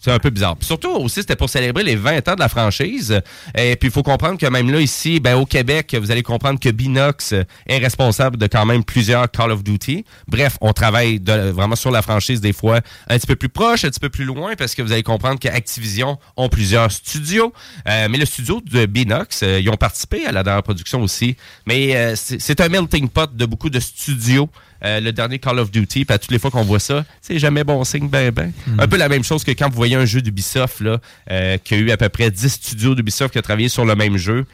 C'est 0.08 0.14
un 0.14 0.20
peu 0.20 0.30
bizarre. 0.30 0.56
Surtout 0.62 0.92
aussi, 0.92 1.20
c'était 1.20 1.36
pour 1.36 1.50
célébrer 1.50 1.84
les 1.84 1.98
20 1.98 2.30
ans 2.30 2.36
de 2.36 2.40
la 2.40 2.48
franchise. 2.48 3.20
Et 3.58 3.76
puis, 3.76 3.90
il 3.90 3.92
faut 3.92 4.04
comprendre 4.04 4.40
que 4.40 4.46
même 4.46 4.72
là, 4.72 4.80
ici, 4.80 5.20
ben, 5.20 5.36
au 5.36 5.46
Québec, 5.46 5.98
vous 6.00 6.12
allez 6.12 6.24
comprendre 6.24 6.62
que 6.62 6.70
Binox 6.70 7.34
est 7.34 7.78
responsable 7.78 8.38
de 8.38 8.48
quand 8.48 8.66
même 8.66 8.86
plusieurs 8.86 9.30
Call 9.30 9.52
of 9.52 9.66
Duty. 9.66 10.06
Bref, 10.30 10.58
on 10.62 10.72
travaille 10.72 11.20
vraiment 11.26 11.76
sur 11.76 11.92
la 11.92 12.02
franchise 12.02 12.40
des 12.40 12.54
fois 12.54 12.80
un 13.10 13.18
petit 13.18 13.28
peu 13.28 13.36
plus 13.36 13.50
proche, 13.50 13.84
un 13.84 13.90
petit 13.90 14.00
peu 14.00 14.08
plus 14.08 14.24
loin, 14.24 14.56
parce 14.56 14.76
que 14.76 14.82
vous 14.82 14.94
allez 14.94 15.04
comprendre 15.04 15.42
que 15.42 15.50
Activision 15.50 16.18
ont 16.38 16.48
plusieurs 16.48 16.90
studios. 16.90 17.52
Euh, 17.90 18.08
mais 18.10 18.18
le 18.18 18.26
studio 18.26 18.62
de 18.66 18.86
Binox, 18.86 19.44
euh, 19.44 19.60
ils 19.60 19.70
ont 19.70 19.76
participé 19.76 20.26
à 20.26 20.32
la 20.32 20.42
dernière 20.42 20.64
production 20.64 21.02
aussi. 21.02 21.36
Mais 21.66 21.98
euh, 21.98 22.16
c'est 22.16 22.62
un 22.62 22.70
melting 22.70 23.10
pot 23.10 23.30
de 23.36 23.46
beaucoup 23.46 23.70
de 23.70 23.82
studios. 23.82 24.50
Euh, 24.84 25.00
le 25.00 25.12
dernier 25.12 25.40
Call 25.40 25.60
of 25.60 25.72
Duty, 25.72 26.06
puis 26.06 26.14
à 26.14 26.20
toutes 26.20 26.32
les 26.32 26.40
fois 26.40 26.52
qu'on 26.52 26.64
voit 26.64 26.80
ça, 26.80 27.06
c'est 27.22 27.40
jamais 27.40 27.64
bon 27.64 27.84
signe, 27.84 28.08
ben 28.08 28.32
ben. 28.32 28.52
Un 28.78 28.88
peu 28.88 28.98
la 28.98 29.10
même 29.10 29.24
chose 29.24 29.44
que 29.44 29.52
quand 29.52 29.70
vous 29.70 29.76
voyez 29.76 29.96
un 29.96 30.06
jeu 30.06 30.22
d'Ubisoft, 30.22 30.82
là, 30.82 31.00
euh, 31.32 31.58
qui 31.58 31.74
a 31.74 31.78
eu 31.78 31.92
à 31.92 31.98
peu 31.98 32.10
près 32.10 32.30
10 32.30 32.50
studios 32.50 32.96
d'Ubisoft 32.96 33.32
qui 33.32 33.40
ont 33.40 33.42
travaillé 33.42 33.70
sur 33.70 33.86
le 33.86 33.96
même 33.96 34.18
jeu. 34.18 34.46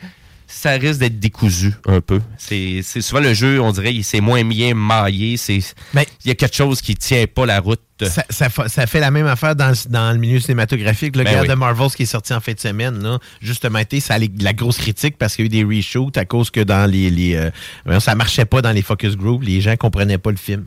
Ça 0.55 0.71
risque 0.73 0.99
d'être 0.99 1.19
décousu 1.19 1.73
un 1.87 1.99
peu. 1.99 2.21
C'est 2.37 2.81
c'est 2.83 3.01
souvent 3.01 3.21
le 3.21 3.33
jeu, 3.33 3.59
on 3.59 3.71
dirait, 3.71 3.91
il- 3.93 4.03
c'est 4.03 4.21
moins 4.21 4.43
bien 4.45 4.75
maillé. 4.75 5.35
C'est 5.35 5.55
il 5.95 6.05
y 6.25 6.29
a 6.29 6.35
quelque 6.35 6.55
chose 6.55 6.79
qui 6.81 6.95
tient 6.95 7.25
pas 7.25 7.45
la 7.47 7.59
route. 7.59 7.81
Ça, 8.03 8.23
ça 8.29 8.49
fa- 8.49 8.69
ça 8.69 8.85
fait 8.85 8.99
la 8.99 9.09
même 9.11 9.25
affaire 9.25 9.55
dans, 9.55 9.69
le- 9.69 9.89
dans 9.91 10.11
le 10.11 10.19
milieu 10.19 10.39
cinématographique. 10.39 11.15
Le 11.15 11.23
Ben 11.23 11.33
gars 11.33 11.41
oui. 11.41 11.47
de 11.47 11.53
Marvels 11.55 11.89
qui 11.91 12.03
est 12.03 12.05
sorti 12.05 12.33
en 12.33 12.39
fin 12.39 12.53
de 12.53 12.59
semaine, 12.59 13.01
là, 13.01 13.17
justement, 13.41 13.79
ça 13.99 14.13
a 14.13 14.17
les- 14.19 14.31
la 14.39 14.53
grosse 14.53 14.77
critique 14.77 15.17
parce 15.17 15.35
qu'il 15.35 15.45
y 15.45 15.47
a 15.47 15.61
eu 15.61 15.65
des 15.65 15.77
reshoots 15.77 16.17
à 16.17 16.25
cause 16.25 16.51
que 16.51 16.61
dans 16.61 16.89
les. 16.89 17.09
les 17.09 17.35
euh, 17.35 17.99
ça 17.99 18.13
marchait 18.15 18.45
pas 18.45 18.61
dans 18.61 18.71
les 18.71 18.81
focus 18.83 19.17
group. 19.17 19.41
Les 19.43 19.59
gens 19.59 19.75
comprenaient 19.75 20.17
pas 20.19 20.31
le 20.31 20.37
film. 20.37 20.65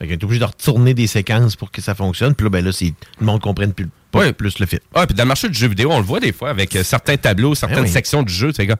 Fait 0.00 0.06
qu'on 0.08 0.14
est 0.14 0.24
obligé 0.24 0.40
de 0.40 0.44
retourner 0.46 0.94
des 0.94 1.06
séquences 1.06 1.54
pour 1.54 1.70
que 1.70 1.80
ça 1.80 1.94
fonctionne. 1.94 2.34
Puis 2.34 2.44
là, 2.44 2.50
ben 2.50 2.64
là, 2.64 2.72
c'est, 2.72 2.92
le 3.20 3.26
monde 3.26 3.40
comprenne 3.40 3.72
plus, 3.72 3.88
pas 4.10 4.18
Ouais. 4.20 4.32
plus 4.32 4.58
le 4.58 4.66
film. 4.66 4.80
Ah, 4.94 5.06
puis 5.06 5.14
dans 5.14 5.22
le 5.22 5.28
marché 5.28 5.48
du 5.48 5.56
jeu 5.56 5.68
vidéo, 5.68 5.92
on 5.92 5.98
le 5.98 6.04
voit 6.04 6.18
des 6.18 6.32
fois 6.32 6.50
avec 6.50 6.74
euh, 6.74 6.82
certains 6.82 7.16
tableaux, 7.16 7.54
certaines 7.54 7.78
Ben 7.78 7.84
oui. 7.84 7.90
sections 7.92 8.22
du 8.24 8.32
jeu. 8.32 8.52
Comme, 8.52 8.74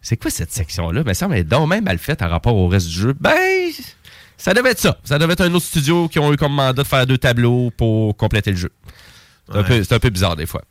c'est 0.00 0.16
quoi 0.16 0.30
cette 0.30 0.52
section-là? 0.52 1.02
Ben, 1.02 1.14
ça 1.14 1.28
m'est 1.28 1.44
donc 1.44 1.68
même 1.68 1.84
mal 1.84 1.98
faite 1.98 2.22
en 2.22 2.28
rapport 2.28 2.54
au 2.54 2.68
reste 2.68 2.86
du 2.86 2.94
jeu. 2.94 3.14
Ben, 3.18 3.34
ça 4.36 4.54
devait 4.54 4.70
être 4.70 4.80
ça. 4.80 4.98
Ça 5.04 5.18
devait 5.18 5.32
être 5.32 5.42
un 5.42 5.52
autre 5.52 5.66
studio 5.66 6.08
qui 6.08 6.18
ont 6.18 6.32
eu 6.32 6.36
comme 6.36 6.52
mandat 6.52 6.82
de 6.82 6.88
faire 6.88 7.06
deux 7.06 7.18
tableaux 7.18 7.70
pour 7.76 8.16
compléter 8.16 8.52
le 8.52 8.56
jeu. 8.56 8.70
Ouais. 9.52 9.82
c'est 9.82 9.92
un 9.92 9.98
peu 9.98 10.10
bizarre 10.10 10.36
des 10.36 10.46
fois. 10.46 10.62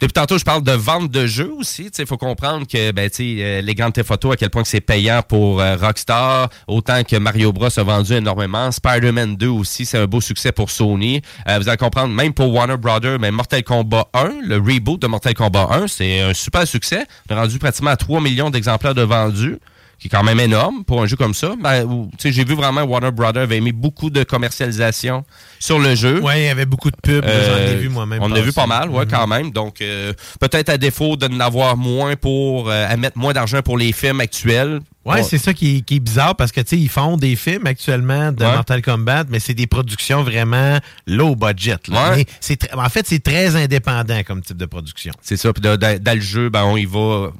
Depuis 0.00 0.12
tantôt, 0.12 0.38
je 0.38 0.44
parle 0.44 0.62
de 0.62 0.72
vente 0.72 1.10
de 1.10 1.26
jeux 1.26 1.52
aussi. 1.58 1.90
Il 1.98 2.06
faut 2.06 2.16
comprendre 2.16 2.68
que 2.68 2.92
ben, 2.92 3.10
euh, 3.18 3.60
les 3.60 3.74
grandes 3.74 4.00
photos, 4.04 4.34
à 4.34 4.36
quel 4.36 4.48
point 4.48 4.62
c'est 4.64 4.80
payant 4.80 5.22
pour 5.26 5.60
euh, 5.60 5.74
Rockstar, 5.76 6.50
autant 6.68 7.02
que 7.02 7.16
Mario 7.16 7.52
Bros 7.52 7.66
a 7.76 7.82
vendu 7.82 8.12
énormément. 8.12 8.70
Spider-Man 8.70 9.36
2 9.36 9.48
aussi, 9.48 9.86
c'est 9.86 9.98
un 9.98 10.06
beau 10.06 10.20
succès 10.20 10.52
pour 10.52 10.70
Sony. 10.70 11.20
Euh, 11.48 11.58
vous 11.58 11.68
allez 11.68 11.78
comprendre, 11.78 12.14
même 12.14 12.32
pour 12.32 12.52
Warner 12.54 12.76
Brothers, 12.76 13.18
mais 13.18 13.32
Mortal 13.32 13.64
Kombat 13.64 14.06
1, 14.14 14.34
le 14.44 14.56
reboot 14.58 15.02
de 15.02 15.08
Mortal 15.08 15.34
Kombat 15.34 15.66
1, 15.72 15.88
c'est 15.88 16.20
un 16.20 16.32
super 16.32 16.64
succès. 16.64 17.04
On 17.28 17.36
a 17.36 17.40
rendu 17.40 17.58
pratiquement 17.58 17.90
à 17.90 17.96
3 17.96 18.20
millions 18.20 18.50
d'exemplaires 18.50 18.94
de 18.94 19.02
vendus 19.02 19.58
qui 19.98 20.06
est 20.06 20.10
quand 20.10 20.22
même 20.22 20.38
énorme 20.38 20.84
pour 20.84 21.02
un 21.02 21.06
jeu 21.06 21.16
comme 21.16 21.34
ça. 21.34 21.54
Ben, 21.60 21.84
où, 21.84 22.08
tu 22.12 22.28
sais, 22.28 22.32
J'ai 22.32 22.44
vu 22.44 22.54
vraiment 22.54 22.82
Warner 22.82 23.10
Brothers 23.10 23.42
avait 23.42 23.60
mis 23.60 23.72
beaucoup 23.72 24.10
de 24.10 24.22
commercialisation 24.22 25.24
sur 25.58 25.78
le 25.80 25.94
jeu. 25.96 26.20
Ouais, 26.20 26.42
il 26.42 26.46
y 26.46 26.48
avait 26.48 26.66
beaucoup 26.66 26.90
de 26.90 26.96
pubs. 27.02 27.24
J'en 27.24 27.30
ai 27.30 27.70
Euh, 27.74 27.78
vu 27.80 27.88
moi-même. 27.88 28.22
On 28.22 28.26
en 28.26 28.32
a 28.32 28.40
vu 28.40 28.52
pas 28.52 28.66
mal, 28.66 28.90
ouais, 28.90 29.06
quand 29.06 29.26
même. 29.26 29.50
Donc, 29.50 29.80
euh, 29.80 30.12
peut-être 30.40 30.68
à 30.68 30.78
défaut 30.78 31.16
de 31.16 31.26
n'avoir 31.28 31.76
moins 31.76 32.14
pour, 32.16 32.70
euh, 32.70 32.86
à 32.88 32.96
mettre 32.96 33.18
moins 33.18 33.32
d'argent 33.32 33.60
pour 33.62 33.76
les 33.76 33.92
films 33.92 34.20
actuels. 34.20 34.80
Ouais, 35.04 35.22
c'est 35.22 35.38
ça 35.38 35.54
qui 35.54 35.78
est, 35.78 35.80
qui 35.80 35.96
est 35.96 36.00
bizarre 36.00 36.36
parce 36.36 36.52
que, 36.52 36.60
tu 36.60 36.68
sais, 36.68 36.78
ils 36.78 36.88
font 36.90 37.16
des 37.16 37.34
films 37.34 37.66
actuellement 37.66 38.30
de 38.30 38.44
Ouais. 38.44 38.52
Mortal 38.52 38.82
Kombat, 38.82 39.24
mais 39.30 39.40
c'est 39.40 39.54
des 39.54 39.66
productions 39.66 40.22
vraiment 40.22 40.78
low 41.06 41.34
budget. 41.34 41.76
là. 41.88 42.10
Ouais. 42.10 42.26
Mais 42.50 42.56
en 42.78 42.88
fait, 42.90 43.06
c'est 43.06 43.22
très 43.22 43.56
indépendant 43.56 44.20
comme 44.26 44.42
type 44.42 44.58
de 44.58 44.66
production. 44.66 45.12
C'est 45.22 45.38
ça. 45.38 45.50
Puis 45.54 45.62
dans 45.62 46.14
le 46.14 46.20
jeu, 46.20 46.50
ben, 46.50 46.64
on 46.64 46.76
y 46.76 46.84
va. 46.84 47.30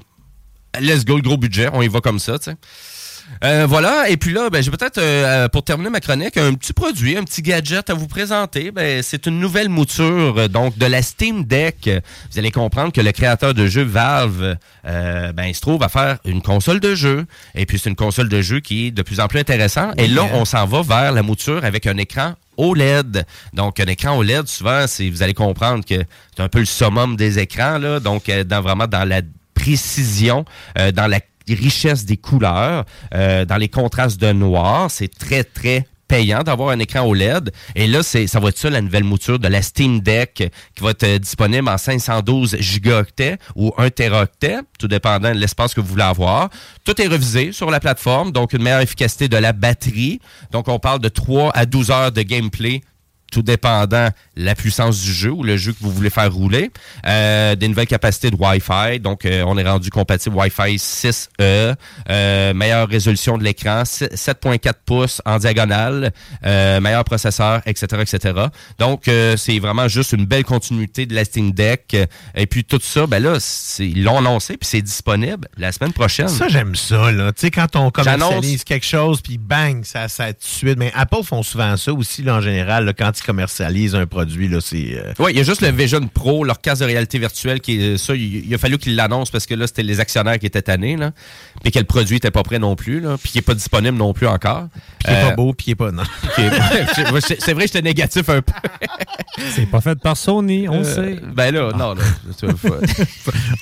Let's 0.81 1.05
go, 1.05 1.17
le 1.17 1.23
gros 1.23 1.37
budget. 1.37 1.69
On 1.73 1.83
y 1.83 1.89
va 1.89 2.01
comme 2.01 2.19
ça, 2.19 2.39
tu 2.39 2.51
sais. 2.51 2.57
Euh, 3.45 3.67
voilà, 3.69 4.09
et 4.09 4.17
puis 4.17 4.33
là, 4.33 4.51
ben, 4.51 4.63
j'ai 4.63 4.71
peut-être, 4.71 4.99
euh, 4.99 5.49
pour 5.49 5.63
terminer 5.63 5.91
ma 5.91 6.01
chronique, 6.01 6.37
un 6.37 6.55
petit 6.55 6.73
produit, 6.73 7.17
un 7.17 7.25
petit 7.25 7.43
gadget 7.43 7.91
à 7.91 7.95
vous 7.95 8.09
présenter. 8.09 8.71
Ben, 8.71 9.03
c'est 9.03 9.27
une 9.27 9.39
nouvelle 9.39 9.69
mouture 9.69 10.49
donc 10.49 10.77
de 10.79 10.87
la 10.87 11.03
Steam 11.03 11.45
Deck. 11.45 11.91
Vous 12.33 12.39
allez 12.39 12.51
comprendre 12.51 12.93
que 12.93 13.01
le 13.01 13.13
créateur 13.13 13.55
de 13.55 13.67
jeux 13.67 13.85
Valve, 13.85 14.57
euh, 14.87 15.33
ben, 15.33 15.45
il 15.45 15.55
se 15.55 15.61
trouve 15.61 15.83
à 15.83 15.89
faire 15.89 16.19
une 16.25 16.43
console 16.43 16.81
de 16.81 16.95
jeu. 16.95 17.27
Et 17.55 17.67
puis 17.67 17.79
c'est 17.79 17.91
une 17.91 17.97
console 17.97 18.29
de 18.29 18.41
jeu 18.43 18.61
qui 18.61 18.87
est 18.87 18.91
de 18.91 19.03
plus 19.03 19.21
en 19.21 19.29
plus 19.29 19.39
intéressante. 19.39 19.95
Et 19.99 20.09
là, 20.09 20.23
on 20.33 20.45
s'en 20.45 20.67
va 20.67 20.83
vers 20.83 21.13
la 21.13 21.23
mouture 21.23 21.65
avec 21.65 21.87
un 21.87 21.97
écran 21.97 22.35
OLED. 22.57 23.25
Donc, 23.53 23.79
un 23.79 23.87
écran 23.87 24.19
OLED, 24.19 24.49
souvent, 24.49 24.87
c'est, 24.89 25.09
vous 25.09 25.23
allez 25.23 25.35
comprendre 25.35 25.85
que 25.85 26.03
c'est 26.37 26.43
un 26.43 26.49
peu 26.49 26.59
le 26.59 26.65
summum 26.65 27.15
des 27.15 27.39
écrans, 27.39 27.79
là. 27.79 28.01
Donc, 28.01 28.29
dans, 28.29 28.61
vraiment 28.61 28.89
dans 28.89 29.09
la 29.09 29.23
précision, 29.59 30.45
euh, 30.79 30.93
dans 30.93 31.07
la 31.07 31.21
richesse 31.49 32.05
des 32.05 32.17
couleurs, 32.17 32.85
euh, 33.15 33.45
dans 33.45 33.57
les 33.57 33.69
contrastes 33.69 34.21
de 34.21 34.33
noir. 34.33 34.91
C'est 34.91 35.09
très, 35.09 35.45
très 35.45 35.87
payant 36.07 36.43
d'avoir 36.43 36.71
un 36.71 36.79
écran 36.79 37.03
OLED. 37.03 37.51
Et 37.75 37.87
là, 37.87 38.03
c'est, 38.03 38.27
ça 38.27 38.41
va 38.41 38.49
être 38.49 38.59
ça 38.59 38.71
la 38.71 38.81
nouvelle 38.81 39.05
mouture 39.05 39.39
de 39.39 39.49
la 39.49 39.61
Steam 39.61 40.01
Deck 40.01 40.51
qui 40.75 40.83
va 40.83 40.91
être 40.91 41.05
euh, 41.05 41.19
disponible 41.19 41.69
en 41.69 41.77
512 41.77 42.57
gigaoctets 42.61 43.37
ou 43.57 43.73
1 43.77 43.91
teraoctet, 43.91 44.59
tout 44.79 44.89
dépendant 44.89 45.35
de 45.35 45.39
l'espace 45.39 45.75
que 45.75 45.81
vous 45.81 45.89
voulez 45.89 46.03
avoir. 46.03 46.49
Tout 46.85 47.01
est 47.01 47.09
revisé 47.09 47.53
sur 47.53 47.71
la 47.71 47.81
plateforme, 47.81 48.33
donc 48.33 48.53
une 48.55 48.63
meilleure 48.63 48.81
efficacité 48.81 49.29
de 49.29 49.37
la 49.37 49.53
batterie. 49.53 50.21
Donc, 50.51 50.69
on 50.69 50.79
parle 50.79 51.01
de 51.01 51.09
3 51.09 51.51
à 51.55 51.67
12 51.67 51.91
heures 51.91 52.13
de 52.13 52.23
gameplay 52.23 52.81
tout 53.31 53.43
dépendant 53.43 54.09
la 54.37 54.55
puissance 54.55 55.01
du 55.01 55.13
jeu 55.13 55.31
ou 55.31 55.43
le 55.43 55.57
jeu 55.57 55.73
que 55.73 55.79
vous 55.81 55.91
voulez 55.93 56.11
faire 56.11 56.33
rouler. 56.33 56.71
Euh, 57.07 57.55
des 57.57 57.69
nouvelles 57.69 57.87
capacités 57.87 58.31
de 58.31 58.37
Wi-Fi, 58.39 59.01
donc 59.01 59.25
euh, 59.25 59.43
on 59.47 59.59
est 59.59 59.69
rendu 59.69 59.91
compatible 59.91 60.37
Wi-Fi 60.37 60.77
6E, 60.77 61.75
euh, 62.11 62.55
meilleure 62.55 62.89
résolution 62.89 63.39
de 63.39 63.45
l'écran, 63.45 63.83
7.4 63.85 64.73
pouces 64.87 65.23
en 65.25 65.39
diagonale, 65.39 66.13
meilleur 66.43 67.05
processeur, 67.05 67.61
etc., 67.67 67.87
etc. 68.03 68.35
Donc 68.79 69.11
c'est 69.37 69.59
vraiment 69.59 69.89
juste 69.89 70.13
une 70.13 70.27
belle 70.27 70.45
continuité 70.45 71.07
de 71.07 71.15
la 71.15 71.25
Steam 71.25 71.53
Deck. 71.53 71.97
Et 72.35 72.47
puis 72.47 72.65
tout 72.65 72.81
ça, 72.83 73.07
ben 73.07 73.23
là, 73.23 73.37
c'est- 73.41 73.87
ils 73.89 74.03
l'ont 74.05 74.19
annoncé 74.19 74.57
puis 74.57 74.69
c'est 74.69 74.83
disponible 74.83 75.49
la 75.57 75.73
semaine 75.73 75.93
prochaine. 75.93 76.29
Ça, 76.29 76.49
j'aime 76.49 76.75
ça, 76.75 77.11
là. 77.11 77.33
Tu 77.33 77.41
sais, 77.43 77.51
quand 77.51 77.75
on 77.77 77.91
commercialise 77.91 78.65
quelque 78.65 78.87
chose, 78.87 79.21
puis 79.21 79.39
bang, 79.39 79.85
ça, 79.85 80.09
ça 80.09 80.33
tout 80.33 80.39
de 80.41 80.45
suite. 80.47 80.79
Mais 80.79 80.93
Apple 80.95 81.23
font 81.25 81.43
souvent 81.43 81.77
ça 81.77 81.93
aussi, 81.93 82.23
là, 82.23 82.37
en 82.37 82.41
général, 82.41 82.85
là, 82.85 82.93
quand 82.93 83.13
ils 83.21 83.25
commercialisent 83.27 83.95
un 83.95 84.07
produit, 84.07 84.49
là, 84.49 84.61
c'est... 84.61 84.95
euh, 84.99 85.13
Oui, 85.19 85.33
il 85.33 85.39
y 85.39 85.41
a 85.41 85.43
juste 85.45 85.61
le 85.63 85.71
Vision 85.71 86.07
Pro, 86.09 86.45
leur 86.45 86.61
casque 86.61 86.81
de 86.83 86.87
réalité 86.87 87.19
virtuelle, 87.19 87.61
qui 87.61 87.81
est 87.83 87.99
ça, 87.99 88.15
il, 88.15 88.53
a 88.55 88.59
fallu 88.59 88.79
qu'ils 88.79 88.97
l'annoncent 88.97 89.31
parce 89.33 89.47
que 89.47 89.55
là, 89.55 89.67
c'était 89.67 89.83
les 89.83 90.01
actionnaires 90.01 90.39
qui 90.39 90.47
étaient 90.47 90.63
tannés, 90.63 90.97
là. 90.97 91.13
Puis 91.63 91.73
que 91.73 91.79
le 91.79 91.85
produit 91.85 92.17
était 92.17 92.31
pas 92.31 92.43
prêt 92.43 92.59
non 92.59 92.77
plus, 92.77 93.01
là. 93.01 93.17
Puis 93.23 93.33
qui 93.33 93.39
est 93.39 93.43
pas 93.43 93.55
disponible 93.55 93.97
non 93.97 94.13
plus 94.13 94.27
encore. 94.27 94.69
Puis 94.99 95.07
qui 95.07 95.11
est 95.11 95.25
Euh, 95.25 95.29
pas 95.31 95.37
beau, 95.37 95.53
puis 95.53 95.65
qui 95.65 95.71
est 95.73 95.75
pas... 95.75 95.91
Non. 95.91 96.03
c'est 96.37 97.53
vrai, 97.53 97.67
j'étais 97.67 97.83
négatif 97.83 98.29
un 98.29 98.43
peu. 98.43 98.53
C'est 99.55 99.67
pas 99.71 99.81
fait 99.81 99.95
par 100.01 100.17
Sony, 100.17 100.69
on 100.69 100.81
le 100.81 100.87
Euh, 100.87 100.95
sait. 100.95 101.21
Ben 101.35 101.55
là, 101.55 101.71
non, 101.77 101.95
là. 101.95 102.03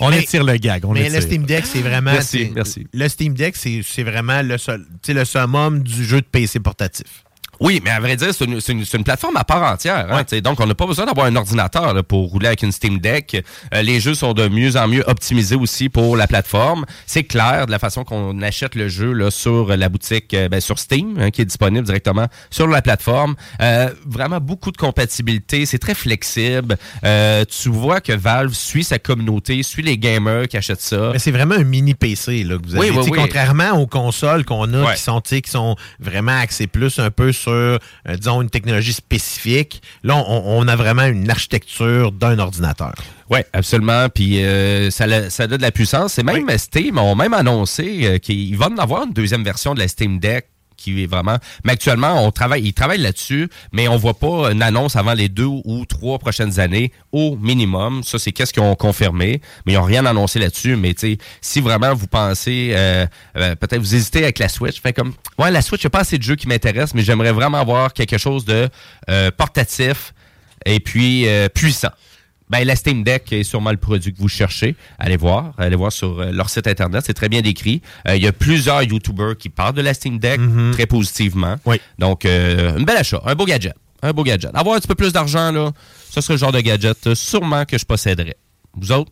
On 0.00 0.10
Mais- 0.10 0.22
étire 0.22 0.42
le 0.44 0.56
gag. 0.56 0.84
On 0.84 0.92
Mais 0.92 1.08
le 1.10 1.20
Steam 1.20 1.44
Deck, 1.44 1.66
c'est 1.66 1.80
vraiment... 1.80 2.12
Merci, 2.12 2.50
merci. 2.54 2.86
Le 2.92 3.08
Steam 3.08 3.34
Deck, 3.34 3.56
c'est 3.56 3.82
c'est 3.84 4.02
vraiment 4.02 4.40
le, 4.42 4.56
sais, 4.58 4.78
le 5.08 5.24
summum 5.24 5.82
du 5.82 6.04
jeu 6.04 6.20
de 6.20 6.26
PC 6.26 6.60
portatif. 6.60 7.24
Oui, 7.60 7.80
mais 7.84 7.90
à 7.90 8.00
vrai 8.00 8.16
dire, 8.16 8.32
c'est 8.34 8.44
une, 8.44 8.60
c'est 8.60 8.72
une- 8.72 8.84
c'est 8.84 8.96
une 8.98 9.04
plateforme 9.04 9.36
à 9.36 9.44
part 9.44 9.62
entière. 9.72 10.06
hein, 10.10 10.24
donc, 10.42 10.60
on 10.60 10.66
n'a 10.66 10.74
pas 10.74 10.86
besoin 10.86 11.06
d'avoir 11.06 11.26
un 11.26 11.36
ordinateur 11.36 11.94
là, 11.94 12.02
pour 12.02 12.28
rouler 12.30 12.48
avec 12.48 12.62
une 12.62 12.72
Steam 12.72 12.98
Deck. 12.98 13.42
Euh, 13.74 13.82
les 13.82 14.00
jeux 14.00 14.14
sont 14.14 14.32
de 14.32 14.48
mieux 14.48 14.76
en 14.76 14.88
mieux 14.88 15.04
optimisés 15.06 15.54
aussi 15.56 15.88
pour 15.88 16.16
la 16.16 16.26
plateforme. 16.26 16.84
C'est 17.06 17.24
clair 17.24 17.66
de 17.66 17.70
la 17.70 17.78
façon 17.78 18.04
qu'on 18.04 18.40
achète 18.42 18.74
le 18.74 18.88
jeu 18.88 19.12
là, 19.12 19.30
sur 19.30 19.76
la 19.76 19.88
boutique, 19.88 20.34
euh, 20.34 20.48
ben, 20.48 20.60
sur 20.60 20.78
Steam, 20.78 21.16
hein, 21.18 21.30
qui 21.30 21.42
est 21.42 21.46
disponible 21.46 21.84
directement 21.86 22.26
sur 22.50 22.66
la 22.66 22.82
plateforme. 22.82 23.34
Euh, 23.60 23.88
vraiment 24.06 24.40
beaucoup 24.40 24.70
de 24.72 24.76
compatibilité. 24.76 25.66
C'est 25.66 25.78
très 25.78 25.94
flexible. 25.94 26.76
Euh, 27.04 27.44
tu 27.44 27.68
vois 27.70 28.00
que 28.00 28.12
Valve 28.12 28.52
suit 28.54 28.84
sa 28.84 28.98
communauté, 28.98 29.62
suit 29.62 29.82
les 29.82 29.98
gamers 29.98 30.48
qui 30.48 30.56
achètent 30.56 30.80
ça. 30.80 31.10
Mais 31.12 31.18
c'est 31.18 31.30
vraiment 31.30 31.54
un 31.54 31.64
mini 31.64 31.94
PC 31.94 32.44
là, 32.44 32.56
que 32.58 32.66
vous 32.66 32.76
avez. 32.76 32.90
oui, 32.90 32.98
oui. 33.10 33.10
Contrairement 33.18 33.70
aux 33.80 33.86
consoles 33.86 34.44
qu'on 34.44 34.72
a 34.74 34.82
Ouais. 34.84 34.94
qui 34.94 35.02
sont, 35.02 35.20
qui 35.20 35.42
sont 35.50 35.76
vraiment 36.00 36.38
axées 36.38 36.66
plus 36.66 36.98
un 36.98 37.10
peu 37.10 37.32
sur, 37.32 37.45
euh, 37.50 37.78
disons, 38.08 38.42
une 38.42 38.50
technologie 38.50 38.92
spécifique, 38.92 39.82
là, 40.02 40.16
on, 40.16 40.42
on 40.46 40.68
a 40.68 40.76
vraiment 40.76 41.04
une 41.04 41.30
architecture 41.30 42.12
d'un 42.12 42.38
ordinateur. 42.38 42.94
Oui, 43.30 43.40
absolument. 43.52 44.08
Puis 44.08 44.44
euh, 44.44 44.90
ça, 44.90 45.30
ça 45.30 45.44
a 45.44 45.46
de 45.46 45.56
la 45.56 45.72
puissance. 45.72 46.18
Et 46.18 46.22
même 46.22 46.48
Steam 46.58 46.98
ont 46.98 47.14
même 47.14 47.34
annoncé 47.34 48.00
euh, 48.04 48.18
qu'ils 48.18 48.56
vont 48.56 48.66
en 48.66 48.78
avoir 48.78 49.04
une 49.04 49.12
deuxième 49.12 49.42
version 49.42 49.74
de 49.74 49.80
la 49.80 49.88
Steam 49.88 50.18
Deck 50.18 50.46
qui 50.76 51.02
est 51.02 51.06
vraiment. 51.06 51.38
Mais 51.64 51.72
actuellement, 51.72 52.24
on 52.24 52.30
travaille, 52.30 52.62
ils 52.62 52.72
travaillent 52.72 53.00
là-dessus, 53.00 53.48
mais 53.72 53.88
on 53.88 53.96
voit 53.96 54.18
pas 54.18 54.52
une 54.52 54.62
annonce 54.62 54.96
avant 54.96 55.14
les 55.14 55.28
deux 55.28 55.46
ou 55.46 55.84
trois 55.86 56.18
prochaines 56.18 56.60
années 56.60 56.92
au 57.12 57.36
minimum. 57.36 58.02
Ça, 58.02 58.18
c'est 58.18 58.32
qu'est-ce 58.32 58.52
qu'ils 58.52 58.62
ont 58.62 58.74
confirmé, 58.74 59.40
mais 59.64 59.74
ils 59.74 59.78
ont 59.78 59.82
rien 59.82 60.04
annoncé 60.06 60.38
là-dessus. 60.38 60.76
Mais 60.76 60.94
tu 60.94 61.18
si 61.40 61.60
vraiment 61.60 61.94
vous 61.94 62.06
pensez, 62.06 62.70
euh, 62.72 63.06
euh, 63.36 63.54
peut-être 63.54 63.80
vous 63.80 63.94
hésitez 63.94 64.22
avec 64.22 64.38
la 64.38 64.48
Switch, 64.48 64.80
fait 64.80 64.92
comme, 64.92 65.12
ouais, 65.38 65.50
la 65.50 65.62
Switch, 65.62 65.84
a 65.84 65.90
pas 65.90 66.00
assez 66.00 66.18
de 66.18 66.22
jeux 66.22 66.36
qui 66.36 66.48
m'intéressent, 66.48 66.94
mais 66.94 67.02
j'aimerais 67.02 67.32
vraiment 67.32 67.58
avoir 67.58 67.92
quelque 67.92 68.18
chose 68.18 68.44
de 68.44 68.68
euh, 69.10 69.30
portatif 69.30 70.14
et 70.64 70.80
puis 70.80 71.26
puissant. 71.54 71.90
Ben, 72.48 72.64
la 72.64 72.76
Steam 72.76 73.02
Deck 73.02 73.32
est 73.32 73.42
sûrement 73.42 73.70
le 73.72 73.76
produit 73.76 74.12
que 74.12 74.18
vous 74.18 74.28
cherchez. 74.28 74.76
Allez 74.98 75.16
voir. 75.16 75.52
Allez 75.58 75.74
voir 75.76 75.90
sur 75.92 76.20
euh, 76.20 76.30
leur 76.30 76.48
site 76.48 76.66
Internet. 76.68 77.02
C'est 77.04 77.14
très 77.14 77.28
bien 77.28 77.40
décrit. 77.40 77.82
Euh, 78.06 78.16
Il 78.16 78.22
y 78.22 78.28
a 78.28 78.32
plusieurs 78.32 78.82
YouTubers 78.82 79.36
qui 79.36 79.48
parlent 79.48 79.74
de 79.74 79.82
la 79.82 79.94
Steam 79.94 80.18
Deck 80.18 80.40
très 80.72 80.86
positivement. 80.86 81.56
Oui. 81.64 81.80
Donc, 81.98 82.24
euh, 82.24 82.78
un 82.78 82.82
bel 82.82 82.96
achat. 82.96 83.20
Un 83.24 83.34
beau 83.34 83.46
gadget. 83.46 83.74
Un 84.02 84.12
beau 84.12 84.22
gadget. 84.22 84.50
Avoir 84.54 84.76
un 84.76 84.78
petit 84.78 84.88
peu 84.88 84.94
plus 84.94 85.12
d'argent, 85.12 85.50
là, 85.50 85.72
ce 86.10 86.20
serait 86.20 86.34
le 86.34 86.38
genre 86.38 86.52
de 86.52 86.60
gadget 86.60 87.14
sûrement 87.14 87.64
que 87.64 87.78
je 87.78 87.84
posséderais. 87.84 88.36
Vous 88.74 88.92
autres? 88.92 89.10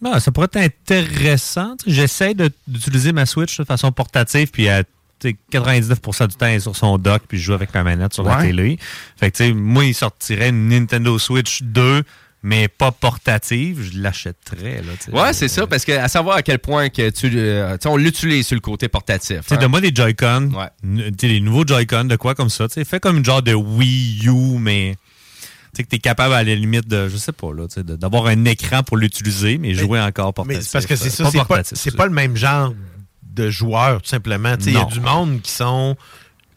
Ben, 0.00 0.18
ça 0.20 0.32
pourrait 0.32 0.48
être 0.52 0.56
intéressant. 0.56 1.76
J'essaie 1.86 2.34
d'utiliser 2.66 3.12
ma 3.12 3.26
Switch 3.26 3.58
de 3.58 3.64
façon 3.64 3.92
portative, 3.92 4.50
puis 4.50 4.68
à 4.68 4.84
tu 5.20 5.30
sais, 5.30 5.36
99% 5.52 6.28
du 6.28 6.34
temps, 6.34 6.46
elle 6.46 6.56
est 6.56 6.60
sur 6.60 6.76
son 6.76 6.98
dock, 6.98 7.22
puis 7.28 7.38
je 7.38 7.44
joue 7.44 7.52
avec 7.54 7.72
ma 7.72 7.84
manette 7.84 8.12
sur 8.14 8.24
la 8.24 8.42
télé. 8.42 8.78
Fait 9.16 9.30
que, 9.30 9.36
tu 9.36 9.44
sais, 9.44 9.52
moi, 9.52 9.84
il 9.84 9.94
sortirait 9.94 10.48
une 10.48 10.68
Nintendo 10.68 11.18
Switch 11.18 11.62
2, 11.62 12.02
mais 12.46 12.68
pas 12.68 12.92
portative, 12.92 13.80
je 13.90 13.98
l'achèterais. 14.00 14.82
Là. 14.82 15.22
Ouais, 15.22 15.32
c'est 15.32 15.48
ça, 15.48 15.66
parce 15.66 15.84
que 15.86 15.92
à 15.92 16.08
savoir 16.08 16.36
à 16.36 16.42
quel 16.42 16.58
point 16.58 16.90
que 16.90 17.08
tu, 17.08 17.30
euh, 17.34 17.76
on 17.86 17.96
l'utilise 17.96 18.46
sur 18.46 18.54
le 18.54 18.60
côté 18.60 18.86
portatif. 18.88 19.38
Tu 19.40 19.42
sais, 19.48 19.54
hein. 19.54 19.58
donne-moi 19.58 19.80
des 19.80 19.92
Joy-Con, 19.94 20.50
Ouais. 20.54 20.66
n- 20.84 21.10
tu 21.16 21.26
sais, 21.26 21.32
les 21.32 21.40
nouveaux 21.40 21.66
Joy-Con, 21.66 22.04
de 22.04 22.16
quoi 22.16 22.34
comme 22.34 22.50
ça. 22.50 22.68
tu 22.68 22.74
sais, 22.74 22.84
Fais 22.84 23.00
comme 23.00 23.16
une 23.16 23.24
genre 23.24 23.40
de 23.42 23.54
Wii 23.54 24.28
U, 24.28 24.58
mais 24.58 24.94
tu 25.00 25.48
sais, 25.78 25.82
que 25.84 25.88
tu 25.88 25.96
es 25.96 25.98
capable 26.00 26.34
à 26.34 26.44
la 26.44 26.54
limite 26.54 26.86
de, 26.86 27.08
je 27.08 27.16
sais 27.16 27.32
pas, 27.32 27.50
là, 27.54 27.66
tu 27.66 27.76
sais, 27.76 27.82
de- 27.82 27.96
d'avoir 27.96 28.26
un 28.26 28.44
écran 28.44 28.82
pour 28.82 28.98
l'utiliser, 28.98 29.56
mais 29.56 29.72
jouer 29.72 29.98
encore 30.00 30.34
portatif. 30.34 30.70
parce 30.70 30.84
que 30.84 30.96
c'est 30.96 31.08
ça, 31.10 31.24
Pas 31.24 31.30
c'est 31.30 31.38
pas, 31.38 31.44
portatif, 31.46 31.78
c'est 31.78 31.96
pas 31.96 32.04
le 32.06 32.12
même 32.12 32.36
genre 32.36 32.74
de 33.22 33.48
joueurs, 33.48 34.02
tout 34.02 34.08
simplement. 34.10 34.54
Tu 34.58 34.64
sais, 34.64 34.70
Il 34.72 34.74
y 34.76 34.80
a 34.80 34.84
du 34.84 35.00
monde 35.00 35.40
qui 35.40 35.50
sont 35.50 35.96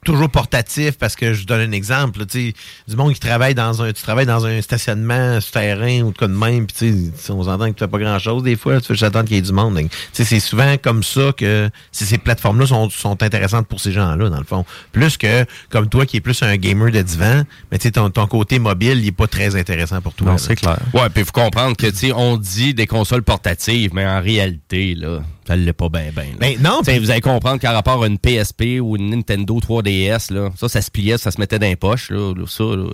toujours 0.07 0.29
portatifs 0.29 0.97
parce 0.97 1.17
que 1.17 1.33
je 1.33 1.45
donne 1.45 1.59
un 1.59 1.71
exemple. 1.73 2.19
là, 2.19 2.25
tu 2.25 2.51
sais, 2.51 2.53
du 2.87 2.95
monde 2.95 3.13
qui 3.13 3.19
travaille 3.19 3.53
dans 3.53 3.81
un. 3.81 3.91
Tu 3.91 4.01
travailles 4.01 4.25
dans 4.25 4.45
un 4.45 4.61
stationnement 4.61 5.41
souterrain 5.41 6.01
ou 6.01 6.13
de 6.13 6.17
quoi 6.17 6.29
de 6.29 6.33
même, 6.33 6.65
puis 6.65 6.75
tu 6.77 7.11
sais, 7.17 7.31
on 7.31 7.43
s'entend 7.43 7.67
que 7.67 7.73
tu 7.73 7.79
fais 7.79 7.89
pas 7.89 7.97
grand 7.99 8.17
chose 8.17 8.41
des 8.41 8.55
fois, 8.55 8.79
tu 8.79 8.87
fais 8.87 8.93
juste 8.93 9.03
attendre 9.03 9.25
qu'il 9.25 9.35
y 9.35 9.39
ait 9.39 9.43
du 9.43 9.51
monde. 9.51 9.75
Donc, 9.75 9.89
tu 9.89 9.97
sais, 10.13 10.23
c'est 10.23 10.39
souvent 10.39 10.77
comme 10.77 11.03
ça 11.03 11.33
que 11.35 11.69
ces 11.91 12.17
plateformes-là 12.17 12.67
sont, 12.67 12.89
sont 12.89 13.21
intéressantes 13.21 13.67
pour 13.67 13.81
ces 13.81 13.91
gens-là, 13.91 14.29
dans 14.29 14.37
le 14.37 14.45
fond. 14.45 14.65
Plus 14.93 15.17
que 15.17 15.45
comme 15.69 15.89
toi 15.89 16.05
qui 16.05 16.17
es 16.17 16.21
plus 16.21 16.41
un 16.41 16.55
gamer 16.55 16.91
de 16.91 17.01
divan, 17.01 17.43
mais 17.71 17.77
tu 17.77 17.83
sais, 17.83 17.91
ton, 17.91 18.09
ton 18.09 18.27
côté 18.27 18.59
mobile, 18.59 18.99
il 18.99 19.07
est 19.07 19.11
pas 19.11 19.27
très 19.27 19.57
intéressant 19.57 19.99
pour 20.01 20.13
toi. 20.13 20.27
Non, 20.27 20.33
là. 20.33 20.37
c'est 20.37 20.55
clair. 20.55 20.79
Ouais, 20.93 21.09
puis 21.09 21.23
il 21.23 21.25
faut 21.25 21.31
comprendre 21.33 21.75
que, 21.75 21.87
tu 21.87 21.97
sais, 21.97 22.11
on 22.13 22.37
dit 22.37 22.73
des 22.73 22.87
consoles 22.87 23.23
portatives, 23.23 23.91
mais 23.93 24.05
en 24.05 24.21
réalité, 24.21 24.95
là, 24.95 25.19
ça 25.47 25.55
l'est 25.55 25.73
pas 25.73 25.87
bien, 25.87 26.11
bien. 26.13 26.25
Ben, 26.37 26.57
non, 26.59 26.81
vous 26.81 27.11
allez 27.11 27.21
comprendre 27.21 27.59
qu'à 27.59 27.71
rapport 27.71 28.03
à 28.03 28.07
une 28.07 28.19
PSP 28.19 28.81
ou 28.81 28.97
une 28.97 29.11
Nintendo 29.11 29.57
3DS, 29.59 30.33
là, 30.33 30.49
ça, 30.57 30.67
ça 30.67 30.81
se 30.81 30.91
pliait, 30.91 31.17
ça 31.17 31.31
se 31.31 31.39
mettait 31.39 31.57
dans 31.57 31.67
les 31.67 31.77
poches, 31.77 32.11
là, 32.11 32.33
là, 32.35 32.43
ça, 32.47 32.63
là. 32.63 32.89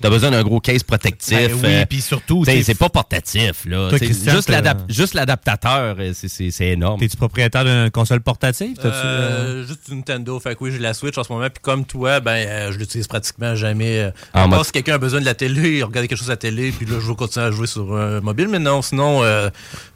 T'as 0.00 0.10
besoin 0.10 0.30
d'un 0.30 0.42
gros 0.44 0.60
case 0.60 0.82
protectif. 0.84 1.36
Ben 1.36 1.50
oui, 1.54 1.60
euh, 1.64 1.84
puis 1.88 2.00
surtout, 2.00 2.44
c'est 2.44 2.78
pas 2.78 2.88
portatif, 2.88 3.64
là. 3.66 3.88
Toi, 3.90 3.98
juste, 4.88 5.14
l'adaptateur, 5.14 5.96
euh, 5.98 6.12
c'est- 6.14 6.68
énorme. 6.68 7.00
T'es-tu 7.00 7.16
propriétaire 7.16 7.64
d'une 7.64 7.90
console 7.90 8.20
portative? 8.20 8.76
Euh, 8.84 8.90
Euh, 8.94 9.66
juste 9.66 9.80
une 9.90 9.96
Nintendo. 9.98 10.38
Fait 10.40 10.54
que 10.54 10.62
oui, 10.64 10.70
j'ai 10.72 10.78
la 10.78 10.94
Switch 10.94 11.16
en 11.18 11.24
ce 11.24 11.32
moment. 11.32 11.46
Puis 11.50 11.60
comme 11.62 11.84
toi, 11.84 12.20
ben, 12.20 12.30
euh, 12.46 12.72
je 12.72 12.78
l'utilise 12.78 13.06
pratiquement 13.08 13.54
jamais. 13.56 13.98
Euh, 14.00 14.10
En 14.34 14.42
à 14.44 14.48
part 14.48 14.64
si 14.64 14.72
quelqu'un 14.72 14.94
a 14.94 14.98
besoin 14.98 15.20
de 15.20 15.24
la 15.24 15.34
télé, 15.34 15.78
il 15.78 15.84
regarde 15.84 16.06
quelque 16.06 16.18
chose 16.18 16.28
à 16.30 16.34
la 16.34 16.36
télé, 16.36 16.70
puis 16.72 16.86
là, 16.86 16.96
je 17.00 17.08
vais 17.08 17.14
continuer 17.14 17.46
à 17.46 17.50
jouer 17.50 17.66
sur 17.66 17.96
un 17.96 18.20
mobile. 18.20 18.48
Mais 18.48 18.58
non, 18.58 18.82
sinon, 18.82 19.22
euh, 19.22 19.48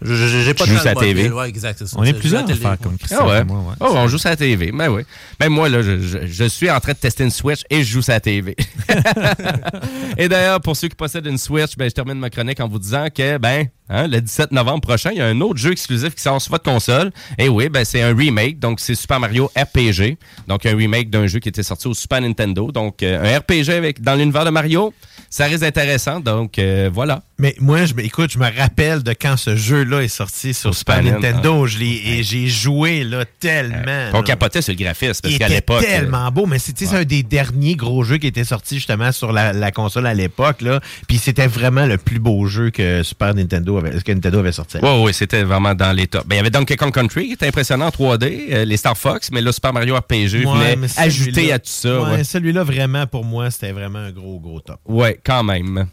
j'ai 0.02 0.54
pas 0.54 0.66
de 0.66 0.70
temps 0.76 0.94
mobile. 0.94 1.14
TV. 1.16 1.30
Ouais, 1.30 1.48
exact, 1.48 1.84
ça. 1.86 1.96
On 1.98 2.04
est 2.04 2.12
plusieurs 2.12 2.42
à 2.48 2.50
à 2.52 2.54
faire 2.54 2.76
comme 2.82 2.96
Christian 2.98 3.18
Ah 3.22 3.26
ouais. 3.28 3.40
et 3.40 3.44
moi, 3.44 3.58
ouais. 3.58 3.74
Oh, 3.80 3.92
on 3.94 4.08
joue 4.08 4.18
sur 4.18 4.30
la 4.30 4.36
TV. 4.36 4.72
Ben 4.72 4.88
oui. 4.88 5.02
Même 5.40 5.52
moi, 5.52 5.68
là, 5.68 5.82
je, 5.82 6.00
je- 6.00 6.26
je 6.26 6.44
suis 6.44 6.70
en 6.70 6.80
train 6.80 6.92
de 6.92 6.98
tester 6.98 7.24
une 7.24 7.30
Switch 7.30 7.60
et 7.70 7.84
je 7.84 7.90
joue 7.92 8.02
sur 8.02 8.12
la 8.12 8.20
TV. 8.20 8.56
et 10.16 10.28
d'ailleurs, 10.28 10.60
pour 10.60 10.76
ceux 10.76 10.88
qui 10.88 10.96
possèdent 10.96 11.26
une 11.26 11.38
Switch, 11.38 11.76
ben, 11.76 11.88
je 11.88 11.94
termine 11.94 12.18
ma 12.18 12.30
chronique 12.30 12.60
en 12.60 12.68
vous 12.68 12.78
disant 12.78 13.06
que, 13.14 13.38
ben, 13.38 13.66
hein, 13.88 14.06
le 14.08 14.20
17 14.20 14.52
novembre 14.52 14.80
prochain, 14.82 15.10
il 15.12 15.18
y 15.18 15.20
a 15.20 15.26
un 15.26 15.40
autre 15.40 15.58
jeu 15.58 15.72
exclusif 15.72 16.14
qui 16.14 16.22
sort 16.22 16.40
sur 16.40 16.50
votre 16.52 16.64
console. 16.64 17.10
Et 17.38 17.48
oui, 17.48 17.68
ben, 17.68 17.84
c'est 17.84 18.02
un 18.02 18.14
remake. 18.14 18.58
Donc, 18.58 18.80
c'est 18.80 18.94
Super 18.94 19.20
Mario 19.20 19.50
RPG. 19.56 20.16
Donc, 20.48 20.66
un 20.66 20.76
remake 20.76 21.10
d'un 21.10 21.26
jeu 21.26 21.38
qui 21.38 21.48
était 21.48 21.62
sorti 21.62 21.88
au 21.88 21.94
Super 21.94 22.20
Nintendo. 22.20 22.70
Donc, 22.72 23.02
euh, 23.02 23.34
un 23.34 23.38
RPG 23.38 23.70
avec, 23.70 24.00
dans 24.02 24.14
l'univers 24.14 24.44
de 24.44 24.50
Mario. 24.50 24.92
Ça 25.30 25.46
risque 25.46 25.62
intéressant. 25.62 26.20
Donc, 26.20 26.58
euh, 26.58 26.90
voilà. 26.92 27.22
Mais 27.38 27.54
moi, 27.58 27.86
je, 27.86 27.94
écoute, 27.98 28.30
je 28.32 28.38
me 28.38 28.48
rappelle 28.54 29.02
de 29.02 29.12
quand 29.18 29.36
ce 29.38 29.56
jeu-là 29.56 30.02
est 30.02 30.08
sorti 30.08 30.52
sur 30.52 30.74
Super 30.74 30.98
Super 30.98 31.12
Nintendo. 31.14 31.66
Je 31.66 31.78
l'ai, 31.78 32.02
et 32.06 32.22
j'ai 32.22 32.48
joué 32.48 33.02
là, 33.02 33.24
tellement. 33.40 34.10
On 34.12 34.18
là. 34.18 34.22
capotait 34.22 34.60
sur 34.62 34.74
le 34.74 34.78
graphisme 34.78 35.20
parce 35.22 35.32
Il 35.34 35.38
qu'à 35.38 35.46
était 35.46 35.54
l'époque. 35.56 35.82
euh, 35.82 35.86
tellement 35.86 36.30
beau, 36.30 36.44
mais 36.46 36.58
c'est 36.58 36.72
un 36.92 37.04
des 37.04 37.22
derniers 37.22 37.76
gros 37.76 38.04
jeux 38.04 38.18
qui 38.18 38.26
était 38.26 38.44
sorti 38.44 38.74
justement 38.76 39.10
sur 39.10 39.32
la, 39.32 39.52
la 39.52 39.70
console 39.70 39.81
à 39.86 40.14
l'époque. 40.14 40.60
là. 40.62 40.80
Puis 41.08 41.18
c'était 41.18 41.46
vraiment 41.46 41.86
le 41.86 41.98
plus 41.98 42.18
beau 42.18 42.46
jeu 42.46 42.70
que 42.70 43.02
Super 43.02 43.34
Nintendo 43.34 43.78
avait, 43.78 43.98
ce 43.98 44.04
que 44.04 44.12
Nintendo 44.12 44.38
avait 44.38 44.52
sorti. 44.52 44.78
Oui, 44.82 44.88
oui, 45.04 45.14
c'était 45.14 45.42
vraiment 45.42 45.74
dans 45.74 45.92
les 45.92 46.06
tops. 46.06 46.26
Ben, 46.26 46.36
il 46.36 46.38
y 46.38 46.40
avait 46.40 46.50
Donkey 46.50 46.76
Kong 46.76 46.92
Country 46.92 47.26
qui 47.28 47.32
était 47.32 47.46
impressionnant 47.46 47.86
en 47.86 47.90
3D, 47.90 48.46
euh, 48.52 48.64
les 48.64 48.76
Star 48.76 48.96
Fox, 48.96 49.30
mais 49.32 49.40
là, 49.40 49.52
Super 49.52 49.72
Mario 49.72 49.96
RPG 49.96 50.44
Ouais, 50.46 50.74
venait 50.76 50.88
ajouter 50.96 51.52
à 51.52 51.58
tout 51.58 51.70
ça. 51.70 52.00
Ouais, 52.02 52.10
ouais. 52.10 52.24
Celui-là, 52.24 52.64
vraiment, 52.64 53.06
pour 53.06 53.24
moi, 53.24 53.50
c'était 53.50 53.72
vraiment 53.72 53.98
un 54.00 54.10
gros, 54.12 54.40
gros 54.40 54.60
top. 54.60 54.80
Ouais, 54.86 55.18
quand 55.24 55.42
même. 55.42 55.86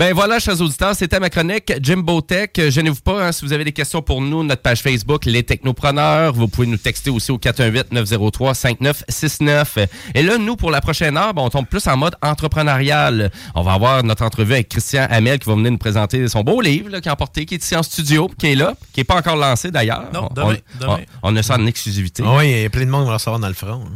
Ben 0.00 0.14
voilà, 0.14 0.38
chers 0.38 0.58
auditeurs, 0.62 0.96
c'était 0.96 1.20
ma 1.20 1.28
chronique 1.28 1.74
Jimbo 1.82 2.22
Tech. 2.22 2.48
Gênez-vous 2.56 3.02
pas, 3.02 3.26
hein, 3.26 3.32
si 3.32 3.44
vous 3.44 3.52
avez 3.52 3.64
des 3.64 3.72
questions 3.72 4.00
pour 4.00 4.22
nous, 4.22 4.42
notre 4.42 4.62
page 4.62 4.80
Facebook, 4.80 5.26
Les 5.26 5.42
Technopreneurs. 5.42 6.32
Vous 6.32 6.48
pouvez 6.48 6.66
nous 6.66 6.78
texter 6.78 7.10
aussi 7.10 7.30
au 7.30 7.36
418-903-5969. 7.36 9.86
Et 10.14 10.22
là, 10.22 10.38
nous, 10.38 10.56
pour 10.56 10.70
la 10.70 10.80
prochaine 10.80 11.18
heure, 11.18 11.34
ben, 11.34 11.42
on 11.42 11.50
tombe 11.50 11.66
plus 11.66 11.86
en 11.86 11.98
mode 11.98 12.16
entrepreneurial. 12.22 13.30
On 13.54 13.60
va 13.60 13.74
avoir 13.74 14.02
notre 14.02 14.24
entrevue 14.24 14.54
avec 14.54 14.70
Christian 14.70 15.06
Hamel 15.10 15.38
qui 15.38 15.50
va 15.50 15.54
venir 15.54 15.70
nous 15.70 15.76
présenter 15.76 16.26
son 16.28 16.40
beau 16.44 16.62
livre 16.62 16.88
là, 16.88 17.02
qu'il 17.02 17.10
a 17.10 17.12
emporté, 17.12 17.44
qui 17.44 17.56
est 17.56 17.62
ici 17.62 17.76
en 17.76 17.82
studio, 17.82 18.30
qui 18.38 18.52
est 18.52 18.54
là, 18.54 18.72
qui 18.94 19.00
n'est 19.00 19.04
pas 19.04 19.16
encore 19.16 19.36
lancé 19.36 19.70
d'ailleurs. 19.70 20.04
Non, 20.14 20.28
On- 20.30 20.34
demain, 20.34 20.56
on, 20.76 20.78
demain. 20.80 20.98
On, 21.22 21.34
on 21.34 21.36
a 21.36 21.42
ça 21.42 21.56
en 21.56 21.66
exclusivité. 21.66 22.22
Ah 22.26 22.36
oui, 22.38 22.48
il 22.50 22.62
y 22.62 22.64
a 22.64 22.70
plein 22.70 22.86
de 22.86 22.90
monde 22.90 23.02
qui 23.02 23.08
va 23.08 23.10
le 23.10 23.14
recevoir 23.16 23.38
dans 23.38 23.48
le 23.48 23.52
front. 23.52 23.82
hein. 23.84 23.90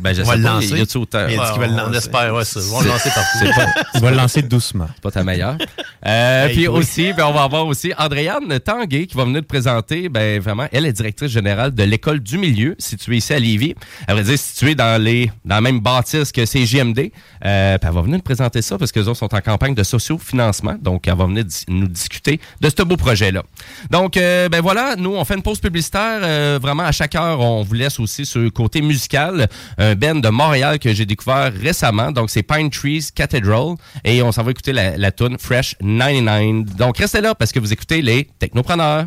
Ben, 0.00 0.14
je 0.14 0.22
On 0.22 0.24
va 0.24 0.32
sais 0.32 0.38
le 0.38 0.44
lancer. 0.44 0.96
autant- 0.96 1.26
Il 1.28 1.38
a 1.38 1.44
dit 1.44 1.52
qu'il 1.52 1.60
va 1.60 1.66
le 1.66 1.72
on 1.74 1.76
lancer. 1.86 1.98
espère, 1.98 2.34
ouais, 2.34 2.44
ça. 2.44 2.60
On 2.72 2.78
va 2.78 2.82
le 2.84 2.88
lancer 2.88 3.10
partout. 3.10 3.38
C'est 3.40 3.50
pas, 3.54 3.66
Il 3.94 4.00
va 4.00 4.10
le 4.10 4.16
lancer 4.16 4.42
doucement. 4.42 4.88
c'est 4.94 5.02
pas 5.02 5.10
ta 5.10 5.22
meilleure. 5.24 5.56
Euh, 6.04 6.48
Hey, 6.48 6.54
puis 6.54 6.66
aussi, 6.66 7.12
ben, 7.12 7.26
on 7.26 7.32
va 7.32 7.44
avoir 7.44 7.64
aussi 7.64 7.92
Andréane 7.96 8.58
Tanguay 8.58 9.06
qui 9.06 9.16
va 9.16 9.24
venir 9.24 9.40
te 9.42 9.46
présenter. 9.46 10.08
Ben, 10.08 10.40
vraiment, 10.40 10.66
elle 10.72 10.84
est 10.84 10.92
directrice 10.92 11.30
générale 11.30 11.72
de 11.72 11.82
l'école 11.84 12.18
du 12.18 12.38
milieu, 12.38 12.74
située 12.80 13.18
ici 13.18 13.32
à 13.32 13.38
Lévis. 13.38 13.76
Elle 14.08 14.16
va 14.16 14.22
dire 14.24 14.36
située 14.36 14.74
dans 14.74 15.00
les 15.00 15.30
dans 15.44 15.54
la 15.54 15.60
même 15.60 15.78
bâtisse 15.78 16.32
que 16.32 16.44
CJMD. 16.44 17.12
Euh, 17.44 17.78
puis 17.78 17.88
elle 17.88 17.94
va 17.94 18.00
venir 18.02 18.16
nous 18.16 18.22
présenter 18.22 18.62
ça 18.62 18.78
parce 18.78 18.90
que 18.90 18.98
autres 18.98 19.14
sont 19.14 19.32
en 19.32 19.40
campagne 19.40 19.76
de 19.76 19.82
socio-financement. 19.84 20.74
Donc, 20.82 21.06
elle 21.06 21.14
va 21.14 21.26
venir 21.26 21.44
nous 21.68 21.86
discuter 21.86 22.40
de 22.60 22.68
ce 22.76 22.82
beau 22.82 22.96
projet-là. 22.96 23.44
Donc, 23.90 24.16
euh, 24.16 24.48
ben 24.48 24.60
voilà, 24.60 24.96
nous, 24.98 25.14
on 25.14 25.24
fait 25.24 25.34
une 25.36 25.42
pause 25.42 25.60
publicitaire. 25.60 26.20
Euh, 26.24 26.58
vraiment, 26.60 26.82
à 26.82 26.90
chaque 26.90 27.14
heure, 27.14 27.38
on 27.38 27.62
vous 27.62 27.74
laisse 27.74 28.00
aussi 28.00 28.26
ce 28.26 28.48
côté 28.48 28.80
musical. 28.82 29.48
Un 29.82 29.96
band 29.96 30.14
de 30.14 30.28
Montréal 30.28 30.78
que 30.78 30.94
j'ai 30.94 31.04
découvert 31.06 31.52
récemment. 31.52 32.12
Donc, 32.12 32.30
c'est 32.30 32.44
Pine 32.44 32.70
Trees 32.70 33.08
Cathedral. 33.12 33.74
Et 34.04 34.22
on 34.22 34.30
s'en 34.30 34.44
va 34.44 34.52
écouter 34.52 34.72
la, 34.72 34.96
la 34.96 35.10
Fresh 35.40 35.76
99. 35.80 36.76
Donc, 36.76 36.98
restez 36.98 37.20
là 37.20 37.34
parce 37.34 37.50
que 37.50 37.58
vous 37.58 37.72
écoutez 37.72 38.00
les 38.00 38.28
Technopreneurs. 38.38 39.06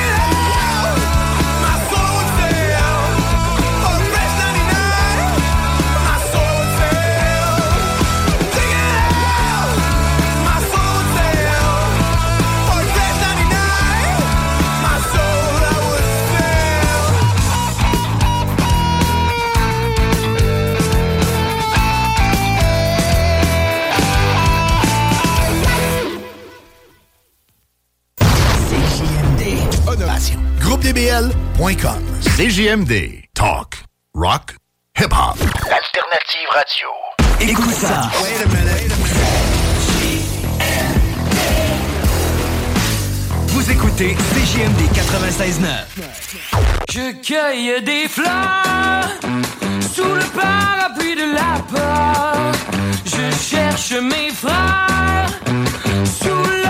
GroupeDBL.com. 30.71 31.99
CJMD. 32.37 33.25
Talk. 33.33 33.83
Rock. 34.15 34.55
hip-hop. 34.97 35.35
Alternative 35.69 36.47
radio. 36.49 36.87
Écoute 37.41 37.73
ça. 37.73 38.09
Vous 43.47 43.69
écoutez 43.69 44.15
CJMD 44.15 44.81
96.9. 44.93 46.05
Je 46.89 47.11
cueille 47.21 47.83
des 47.83 48.07
fleurs 48.07 49.09
sous 49.93 50.05
le 50.05 50.23
parapluie 50.33 51.15
de 51.15 51.33
la 51.33 51.59
peur. 51.69 52.53
Je 53.03 53.35
cherche 53.43 53.91
mes 53.91 54.31
frères 54.31 55.27
sous 56.05 56.29
le 56.29 56.60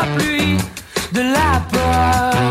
parapluie 0.00 0.56
de 1.12 1.20
la 1.20 1.60
peur. 1.70 2.50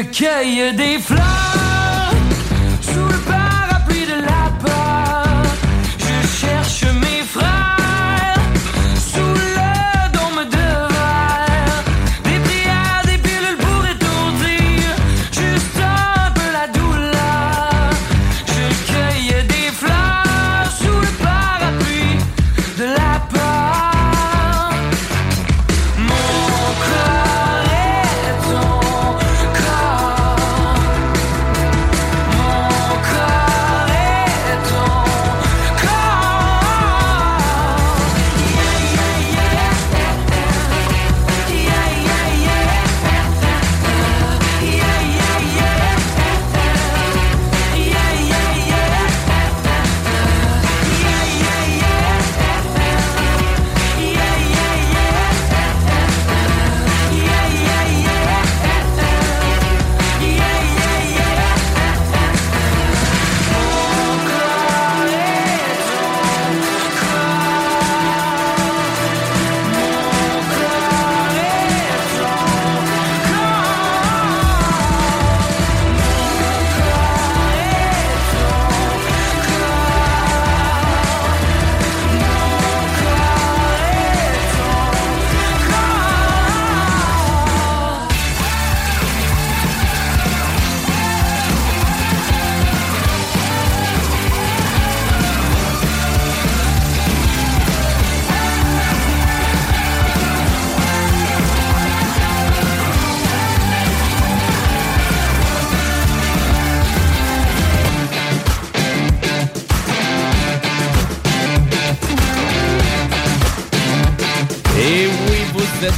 Je 0.00 0.04
cueille 0.06 0.74
des 0.74 0.98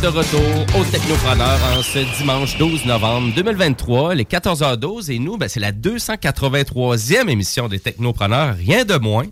de 0.02 0.08
retour 0.08 0.80
au 0.80 0.84
Technopreneur 0.84 1.58
en 1.76 1.82
ce 1.82 2.00
dimanche 2.18 2.58
12 2.58 2.86
novembre 2.86 3.32
2023, 3.36 4.16
les 4.16 4.24
14h12. 4.24 5.12
Et 5.12 5.20
nous, 5.20 5.36
ben, 5.36 5.48
c'est 5.48 5.60
la 5.60 5.70
283e 5.70 7.28
émission 7.28 7.68
des 7.68 7.78
Technopreneurs, 7.78 8.56
rien 8.56 8.84
de 8.84 8.96
moins. 8.96 9.26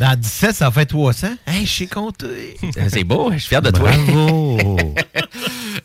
Dans 0.00 0.18
17, 0.18 0.56
ça 0.56 0.70
fait 0.72 0.86
300. 0.86 1.28
Hey, 1.46 1.64
je 1.64 1.70
sais 1.70 1.86
compter. 1.86 2.56
C'est 2.88 3.04
beau, 3.04 3.30
je 3.32 3.38
suis 3.38 3.48
fier 3.50 3.62
de 3.62 3.70
toi. 3.70 3.90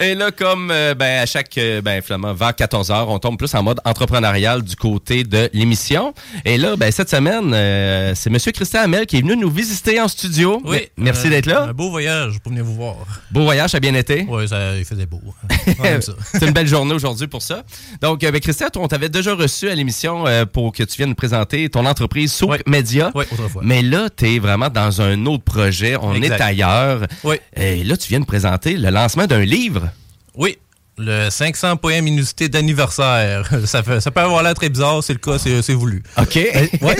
Et 0.05 0.13
là, 0.13 0.29
comme 0.29 0.69
euh, 0.69 0.93
ben, 0.93 1.23
à 1.23 1.25
chaque, 1.25 1.57
euh, 1.57 1.81
ben, 1.81 1.99
finalement, 1.99 2.31
vers 2.35 2.51
14h, 2.51 3.05
on 3.07 3.17
tombe 3.17 3.39
plus 3.39 3.51
en 3.55 3.63
mode 3.63 3.79
entrepreneurial 3.85 4.61
du 4.61 4.75
côté 4.75 5.23
de 5.23 5.49
l'émission. 5.51 6.13
Et 6.45 6.59
là, 6.59 6.75
ben, 6.75 6.91
cette 6.91 7.09
semaine, 7.09 7.51
euh, 7.55 8.13
c'est 8.13 8.29
M. 8.29 8.37
Christian 8.53 8.81
Hamel 8.81 9.07
qui 9.07 9.17
est 9.17 9.21
venu 9.21 9.35
nous 9.35 9.49
visiter 9.49 9.99
en 9.99 10.07
studio. 10.07 10.61
Oui. 10.63 10.89
Merci 10.95 11.29
d'être 11.31 11.47
là. 11.47 11.63
Un 11.63 11.73
beau 11.73 11.89
voyage 11.89 12.37
pour 12.39 12.51
venir 12.51 12.63
vous 12.63 12.75
voir. 12.75 12.97
Beau 13.31 13.45
voyage, 13.45 13.71
ça 13.71 13.77
a 13.77 13.79
bien 13.79 13.95
été. 13.95 14.27
Oui, 14.29 14.47
ça, 14.47 14.77
il 14.77 14.85
faisait 14.85 15.07
beau. 15.07 15.21
Ça. 16.01 16.13
c'est 16.33 16.45
une 16.45 16.53
belle 16.53 16.67
journée 16.67 16.93
aujourd'hui 16.93 17.27
pour 17.27 17.41
ça. 17.41 17.63
Donc, 18.01 18.21
ben, 18.21 18.39
Christian, 18.39 18.69
toi, 18.69 18.83
on 18.83 18.87
t'avait 18.87 19.09
déjà 19.09 19.33
reçu 19.33 19.69
à 19.69 19.75
l'émission 19.75 20.25
pour 20.53 20.71
que 20.71 20.83
tu 20.83 20.97
viennes 20.97 21.09
nous 21.09 21.15
présenter 21.15 21.67
ton 21.69 21.85
entreprise 21.85 22.31
Souk 22.31 22.61
Media. 22.67 23.11
Oui, 23.15 23.25
autrefois. 23.31 23.61
Mais 23.65 23.81
là, 23.81 24.09
tu 24.15 24.35
es 24.35 24.39
vraiment 24.39 24.69
dans 24.69 25.01
un 25.01 25.25
autre 25.25 25.43
projet. 25.43 25.95
On 25.99 26.13
Exact. 26.13 26.39
est 26.39 26.43
ailleurs. 26.43 27.07
Oui. 27.23 27.37
Et 27.55 27.83
là, 27.83 27.97
tu 27.97 28.09
viens 28.09 28.19
de 28.19 28.25
présenter 28.25 28.77
le 28.77 28.89
lancement 28.89 29.25
d'un 29.25 29.43
livre. 29.43 29.89
Oui. 30.37 30.57
Le 30.97 31.29
500 31.29 31.75
poèmes 31.75 32.07
inusité 32.07 32.47
d'anniversaire. 32.47 33.49
Ça, 33.65 33.83
fait- 33.83 33.99
ça 33.99 34.11
peut 34.11 34.21
avoir 34.21 34.41
l'air 34.43 34.53
très 34.53 34.69
bizarre, 34.69 35.03
c'est 35.03 35.11
le 35.11 35.19
cas, 35.19 35.37
c'est 35.37 35.73
voulu. 35.73 36.01
OK. 36.17 36.39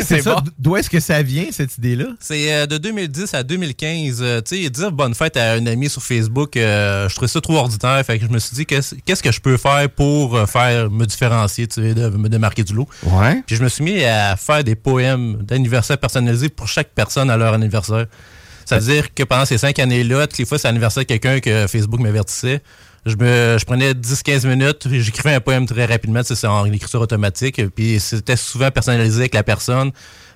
C'est 0.04 0.22
ça. 0.22 0.44
D'où 0.60 0.76
est-ce 0.76 0.90
que 0.90 1.00
ça 1.00 1.22
vient, 1.22 1.46
cette 1.52 1.78
idée-là? 1.78 2.08
C'est 2.20 2.54
euh, 2.54 2.66
de 2.66 2.78
2010 2.78 3.34
à 3.34 3.44
2015. 3.44 4.20
euh, 4.22 4.42
tu 4.42 4.62
sais, 4.64 4.70
dire 4.70 4.92
bonne 4.92 5.16
fête 5.16 5.38
à 5.38 5.54
un 5.54 5.66
ami 5.66 5.88
sur 5.90 6.04
Facebook, 6.04 6.58
euh, 6.58 7.08
je 7.08 7.16
trouvais 7.16 7.30
ça 7.30 7.40
trop 7.40 7.56
ordinaire. 7.56 8.04
Fait 8.06 8.20
que 8.20 8.26
je 8.26 8.30
me 8.32 8.38
suis 8.40 8.54
dit, 8.58 8.66
qu'est-ce 8.66 9.24
que 9.24 9.32
je 9.32 9.40
peux 9.40 9.56
faire 9.56 9.90
pour 9.90 10.36
euh, 10.36 10.46
faire 10.46 10.92
me 10.92 11.06
différencier, 11.06 11.66
tu 11.68 11.82
sais, 11.82 11.94
de 11.94 12.10
me 12.10 12.28
démarquer 12.28 12.66
du 12.66 12.74
lot? 12.74 12.90
Ouais. 13.04 13.42
Puis 13.48 13.56
je 13.56 13.64
me 13.64 13.70
suis 13.70 13.84
mis 13.86 14.04
à 14.04 14.36
faire 14.36 14.62
des 14.66 14.76
poèmes 14.76 15.38
d'anniversaire 15.44 15.98
personnalisés 15.98 16.50
pour 16.50 16.68
chaque 16.68 16.90
personne 16.90 17.30
à 17.30 17.38
leur 17.38 17.54
anniversaire. 17.54 18.08
Ça 18.66 18.78
veut 18.80 18.94
dire 18.94 19.14
que 19.14 19.24
pendant 19.24 19.46
ces 19.46 19.58
cinq 19.58 19.80
années-là, 19.80 20.28
toutes 20.28 20.40
les 20.40 20.46
fois, 20.46 20.58
c'est 20.60 20.68
l'anniversaire 20.68 21.04
de 21.04 21.08
quelqu'un 21.08 21.40
que 21.40 21.66
Facebook 21.68 22.02
m'avertissait. 22.02 22.62
Je, 23.06 23.16
me, 23.18 23.58
je 23.60 23.66
prenais 23.66 23.94
10-15 23.94 24.48
minutes, 24.48 24.88
j'écrivais 24.90 25.36
un 25.36 25.40
poème 25.40 25.68
très 25.68 25.86
rapidement, 25.86 26.22
c'est 26.24 26.48
en 26.48 26.66
écriture 26.66 27.02
automatique, 27.02 27.62
puis 27.76 28.00
c'était 28.00 28.36
souvent 28.36 28.72
personnalisé 28.72 29.20
avec 29.22 29.36
la 29.36 29.44
personne. 29.44 29.92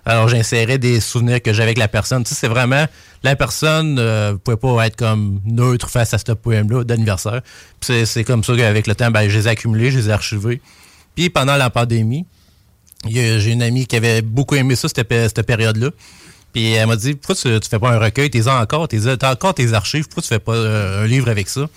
Alors 0.05 0.28
j'insérais 0.30 0.78
des 0.78 0.99
souvenirs 0.99 1.41
que 1.41 1.51
j'avais 1.51 1.70
avec 1.70 1.78
la 1.80 1.88
personne. 1.88 2.24
Tu 2.24 2.30
sais, 2.30 2.36
c'est 2.36 2.47
vraiment, 2.47 2.86
la 3.24 3.36
personne 3.36 3.95
ne 3.95 4.34
pouvait 4.34 4.57
pas 4.57 4.86
être 4.86 4.95
comme 4.95 5.41
neutre 5.45 5.89
face 5.89 6.13
à 6.13 6.20
ce 6.20 6.32
poème-là 6.32 6.84
d'anniversaire. 6.84 7.41
Puis 7.80 8.05
c'est- 8.05 8.24
comme 8.24 8.43
ça 8.43 8.55
qu'avec 8.55 8.86
le 8.88 8.93
temps, 8.95 9.09
ben, 9.11 9.28
je 9.28 9.38
les 9.39 9.47
ai 9.47 9.51
accumulés, 9.51 9.89
je 9.91 9.97
les 9.99 10.09
ai 10.09 10.11
archivés. 10.11 10.61
Puis 11.15 11.30
pendant 11.32 11.57
la 11.57 11.70
pandémie, 11.72 12.26
j'ai 13.07 13.51
une 13.51 13.63
amie 13.63 13.88
qui 13.88 13.95
avait 13.95 14.22
beaucoup 14.22 14.55
aimé 14.55 14.76
ça, 14.76 14.88
cette, 14.88 15.11
cette 15.11 15.41
période-là. 15.45 15.89
Puis 16.53 16.72
elle 16.74 16.88
m'a 16.88 16.95
dit 16.95 17.15
Pourquoi 17.15 17.36
tu, 17.36 17.67
fais 17.70 17.80
pas 17.80 17.91
un 17.91 17.99
recueil? 17.99 18.30
T'es 18.30 18.47
encore, 18.47 18.88
t'es- 18.88 19.26
encore 19.26 19.53
tes 19.55 19.74
archives, 19.74 20.05
pourquoi 20.05 20.22
tu 20.24 20.30
fais 20.30 20.39
pas 20.39 20.53
euh, 20.55 21.03
un 21.03 21.07
livre 21.07 21.30
avec 21.30 21.49
ça 21.49 21.67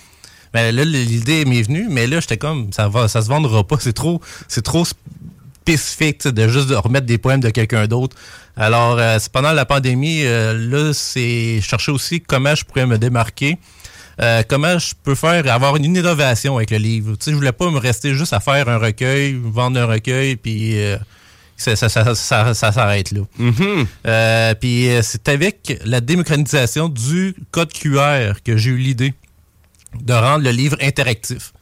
Ben 0.52 0.74
là, 0.74 0.84
l'idée 0.84 1.44
m'est 1.44 1.62
venue, 1.62 1.86
mais 1.90 2.06
là, 2.06 2.20
j'étais 2.20 2.36
comme, 2.36 2.72
ça 2.72 2.88
va, 2.88 3.08
ça 3.08 3.22
se 3.22 3.28
vendra 3.28 3.66
pas. 3.66 3.76
C'est 3.80 3.92
trop, 3.94 4.20
c'est 4.48 4.62
trop 4.62 4.84
spécifique 4.84 6.26
de 6.26 6.48
juste 6.48 6.68
de 6.68 6.74
remettre 6.74 7.06
des 7.06 7.18
poèmes 7.18 7.40
de 7.40 7.50
quelqu'un 7.50 7.86
d'autre. 7.86 8.16
Alors, 8.56 8.98
euh, 8.98 9.16
c'est 9.18 9.32
pendant 9.32 9.52
la 9.52 9.64
pandémie, 9.64 10.22
euh, 10.24 10.52
là, 10.54 10.92
c'est 10.92 11.60
chercher 11.62 11.92
aussi 11.92 12.20
comment 12.20 12.54
je 12.54 12.64
pourrais 12.64 12.86
me 12.86 12.98
démarquer. 12.98 13.58
Euh, 14.20 14.42
comment 14.46 14.78
je 14.78 14.92
peux 15.02 15.14
faire 15.14 15.50
avoir 15.50 15.74
une 15.76 15.86
innovation 15.86 16.56
avec 16.56 16.70
le 16.70 16.76
livre. 16.76 17.12
Tu 17.12 17.24
sais, 17.24 17.30
je 17.30 17.36
voulais 17.36 17.52
pas 17.52 17.70
me 17.70 17.78
rester 17.78 18.14
juste 18.14 18.34
à 18.34 18.40
faire 18.40 18.68
un 18.68 18.76
recueil, 18.76 19.40
vendre 19.42 19.80
un 19.80 19.86
recueil, 19.86 20.36
puis 20.36 20.78
euh, 20.78 20.98
ça, 21.56 21.76
ça, 21.76 21.88
ça, 21.88 22.14
ça- 22.14 22.54
s'arrête 22.72 23.10
là. 23.12 23.20
Euh, 24.06 24.54
puis 24.54 24.90
euh, 24.90 25.00
c'est 25.02 25.28
avec 25.30 25.80
la 25.86 26.00
démocratisation 26.02 26.88
du 26.90 27.34
code 27.52 27.72
QR 27.72 28.34
que 28.44 28.56
j'ai 28.58 28.70
eu 28.70 28.76
l'idée 28.76 29.14
de 30.00 30.12
rendre 30.12 30.44
le 30.44 30.50
livre 30.50 30.76
interactif. 30.80 31.52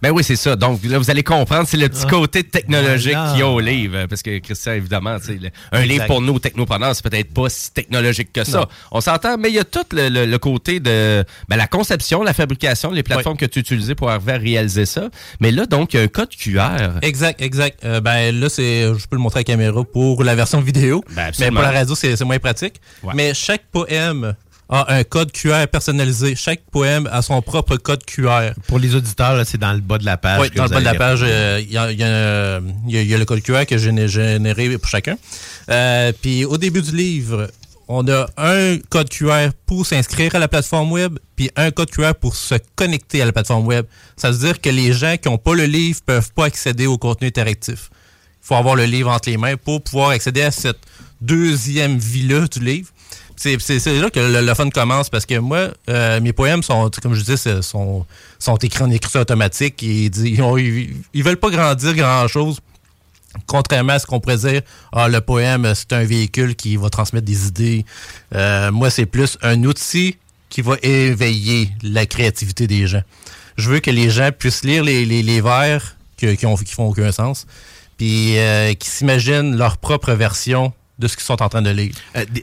Ben 0.00 0.12
oui, 0.12 0.22
c'est 0.22 0.36
ça. 0.36 0.54
Donc 0.54 0.78
là, 0.84 0.96
vous 0.96 1.10
allez 1.10 1.24
comprendre, 1.24 1.66
c'est 1.66 1.76
le 1.76 1.88
petit 1.88 2.04
Ah. 2.06 2.10
côté 2.10 2.44
technologique 2.44 3.16
qu'il 3.30 3.40
y 3.40 3.42
a 3.42 3.48
au 3.48 3.58
livre. 3.58 4.06
Parce 4.06 4.22
que 4.22 4.38
Christian, 4.38 4.74
évidemment, 4.74 5.16
le- 5.16 5.34
un 5.72 5.80
Exact. 5.80 5.86
livre 5.92 6.06
pour 6.06 6.20
nous, 6.20 6.38
technopreneurs, 6.38 6.94
c'est 6.94 7.02
peut-être 7.02 7.34
pas 7.34 7.48
si 7.48 7.72
technologique 7.72 8.32
que 8.32 8.44
ça. 8.44 8.58
Non. 8.60 8.66
On 8.92 9.00
s'entend, 9.00 9.36
mais 9.38 9.48
il 9.48 9.56
y 9.56 9.58
a 9.58 9.64
tout 9.64 9.82
le, 9.90 10.08
le- 10.08 10.24
le 10.26 10.38
côté 10.38 10.78
de 10.78 11.24
ben, 11.48 11.56
la 11.56 11.66
conception, 11.66 12.22
la 12.22 12.32
fabrication, 12.32 12.92
les 12.92 13.02
plateformes 13.02 13.36
que 13.36 13.46
tu 13.46 13.58
utilisais 13.58 13.96
pour 13.96 14.08
arriver 14.08 14.32
à 14.34 14.38
réaliser 14.38 14.86
ça. 14.86 15.08
Mais 15.40 15.50
là, 15.50 15.66
donc, 15.66 15.92
il 15.94 15.96
y 15.96 16.00
a 16.00 16.04
un 16.04 16.06
code 16.08 16.28
QR. 16.30 17.00
Exact, 17.02 17.40
exact. 17.42 17.84
Euh, 17.84 18.00
ben 18.00 18.38
là, 18.38 18.48
c'est, 18.48 18.82
je 18.82 19.04
peux 19.08 19.16
le 19.16 19.22
montrer 19.22 19.38
à 19.38 19.40
la 19.40 19.44
caméra 19.44 19.82
pour 19.82 20.22
la 20.22 20.36
version 20.36 20.60
vidéo. 20.60 21.02
mais 21.16 21.22
absolument. 21.22 21.54
pour 21.60 21.62
la 21.72 21.76
radio, 21.76 21.96
c'est, 21.96 22.14
c'est 22.14 22.24
moins 22.24 22.38
pratique. 22.38 22.74
Mais 23.14 23.34
chaque 23.34 23.64
poème 23.72 24.36
a 24.70 24.92
un 24.94 25.02
code 25.04 25.32
QR 25.32 25.66
personnalisé. 25.70 26.34
Chaque 26.36 26.62
poème 26.70 27.08
a 27.10 27.22
son 27.22 27.40
propre 27.42 27.76
code 27.76 28.04
QR. 28.04 28.50
Pour 28.66 28.78
les 28.78 28.94
auditeurs, 28.94 29.42
c'est 29.46 29.58
dans 29.58 29.72
le 29.72 29.80
bas 29.80 29.96
de 29.98 30.04
la 30.04 30.16
page. 30.18 30.40
Oui, 30.40 30.50
dans 30.54 30.64
le 30.64 30.68
bas 30.70 30.80
de 30.80 30.84
la 30.84 30.94
page, 30.94 31.20
euh, 31.22 31.60
il 31.62 31.72
y, 31.72 31.78
a, 31.78 31.90
il 31.90 31.98
y 31.98 32.02
a, 32.04 32.60
il 32.86 32.94
y 32.94 32.98
a- 32.98 33.02
il 33.02 33.08
y 33.08 33.14
a 33.14 33.18
le 33.18 33.24
code 33.24 33.40
QR 33.42 33.64
que 33.66 33.78
j'ai 33.78 33.92
né- 33.92 34.08
généré 34.08 34.76
pour 34.76 34.88
chacun. 34.88 35.16
Euh, 35.70 36.12
puis 36.20 36.44
au 36.44 36.58
début 36.58 36.82
du 36.82 36.94
livre, 36.94 37.48
on 37.90 38.06
a 38.08 38.26
un 38.36 38.76
code 38.90 39.08
QR 39.08 39.48
pour 39.64 39.86
s'inscrire 39.86 40.34
à 40.34 40.38
la 40.38 40.48
plateforme 40.48 40.92
web, 40.92 41.18
puis 41.36 41.50
un 41.56 41.70
code 41.70 41.90
QR 41.90 42.12
pour 42.20 42.36
se 42.36 42.56
connecter 42.76 43.22
à 43.22 43.24
la 43.24 43.32
plateforme 43.32 43.66
web. 43.66 43.86
Ça 44.18 44.30
veut 44.30 44.38
dire 44.38 44.60
que 44.60 44.68
les 44.68 44.92
gens 44.92 45.16
qui 45.16 45.28
n'ont 45.30 45.38
pas 45.38 45.54
le 45.54 45.64
livre 45.64 46.00
peuvent 46.04 46.30
pas 46.34 46.44
accéder 46.44 46.86
au 46.86 46.98
contenu 46.98 47.28
interactif. 47.28 47.88
Il 48.42 48.46
faut 48.48 48.56
avoir 48.56 48.76
le 48.76 48.84
livre 48.84 49.10
entre 49.10 49.30
les 49.30 49.38
mains 49.38 49.56
pour 49.56 49.82
pouvoir 49.82 50.10
accéder 50.10 50.42
à 50.42 50.50
cette 50.50 50.78
deuxième 51.22 51.98
vie-là 51.98 52.46
du 52.48 52.60
livre. 52.60 52.88
C'est 53.38 54.00
là 54.00 54.10
que 54.10 54.18
le, 54.18 54.54
fun 54.54 54.68
commence 54.70 55.08
parce 55.10 55.24
que 55.24 55.38
moi, 55.38 55.68
euh, 55.88 56.20
mes 56.20 56.32
poèmes 56.32 56.62
sont, 56.62 56.90
comme 57.00 57.14
je 57.14 57.22
c'est- 57.36 57.62
sont, 57.62 58.04
sont 58.38 58.56
écrits 58.56 58.82
en 58.82 58.90
écriture 58.90 59.20
automatique. 59.20 59.80
Ils, 59.82 60.42
ont- 60.42 60.56
ils- 60.56 60.96
veulent 61.22 61.36
pas 61.36 61.50
grandir 61.50 61.94
grand-chose. 61.94 62.58
Contrairement 63.46 63.92
à 63.92 63.98
ce 64.00 64.06
qu'on 64.06 64.18
pourrait 64.20 64.38
dire, 64.38 64.62
ah, 64.92 65.08
le 65.08 65.20
poème, 65.20 65.70
c'est 65.74 65.92
un 65.92 66.02
véhicule 66.04 66.56
qui 66.56 66.76
va 66.76 66.90
transmettre 66.90 67.26
des 67.26 67.46
idées. 67.46 67.84
Euh, 68.34 68.72
moi, 68.72 68.90
c'est 68.90 69.06
plus 69.06 69.38
un 69.42 69.62
outil 69.64 70.16
qui 70.48 70.62
va 70.62 70.76
éveiller 70.82 71.70
la 71.82 72.06
créativité 72.06 72.66
des 72.66 72.86
gens. 72.86 73.02
Je 73.56 73.70
veux 73.70 73.80
que 73.80 73.90
les 73.90 74.10
gens 74.10 74.30
puissent 74.36 74.64
lire 74.64 74.82
les, 74.82 75.04
vers 75.40 75.96
que- 76.16 76.34
qui, 76.34 76.46
ont, 76.46 76.56
qui 76.56 76.72
font 76.74 76.88
aucun 76.88 77.12
sens, 77.12 77.46
puis 77.98 78.38
euh, 78.38 78.72
qui 78.74 78.88
s'imaginent 78.88 79.56
leur 79.56 79.76
propre 79.76 80.12
version 80.14 80.72
de 80.98 81.06
ce 81.08 81.16
qu'ils 81.16 81.24
sont 81.24 81.40
en 81.42 81.48
train 81.48 81.62
de 81.62 81.70
lire. 81.70 81.92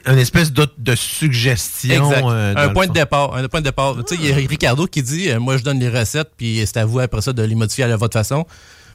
une 0.06 0.18
espèce 0.18 0.52
de, 0.52 0.66
de 0.78 0.94
suggestion. 0.94 2.10
Exact. 2.10 2.24
euh, 2.26 2.54
un 2.56 2.68
point 2.70 2.86
de 2.86 2.92
départ. 2.92 3.34
Un 3.34 3.46
point 3.48 3.60
de 3.60 3.66
départ. 3.66 3.96
Tu 4.06 4.16
sais, 4.16 4.20
il 4.22 4.28
y 4.28 4.32
a 4.32 4.36
Ricardo 4.36 4.86
qui 4.86 5.02
dit 5.02 5.30
euh, 5.30 5.38
Moi, 5.38 5.58
je 5.58 5.62
donne 5.62 5.78
les 5.78 5.90
recettes, 5.90 6.30
puis 6.36 6.62
c'est 6.64 6.78
à 6.78 6.84
vous 6.86 7.00
après 7.00 7.20
ça 7.20 7.32
de 7.32 7.42
les 7.42 7.54
modifier 7.54 7.84
à 7.84 7.96
votre 7.96 8.14
façon. 8.14 8.46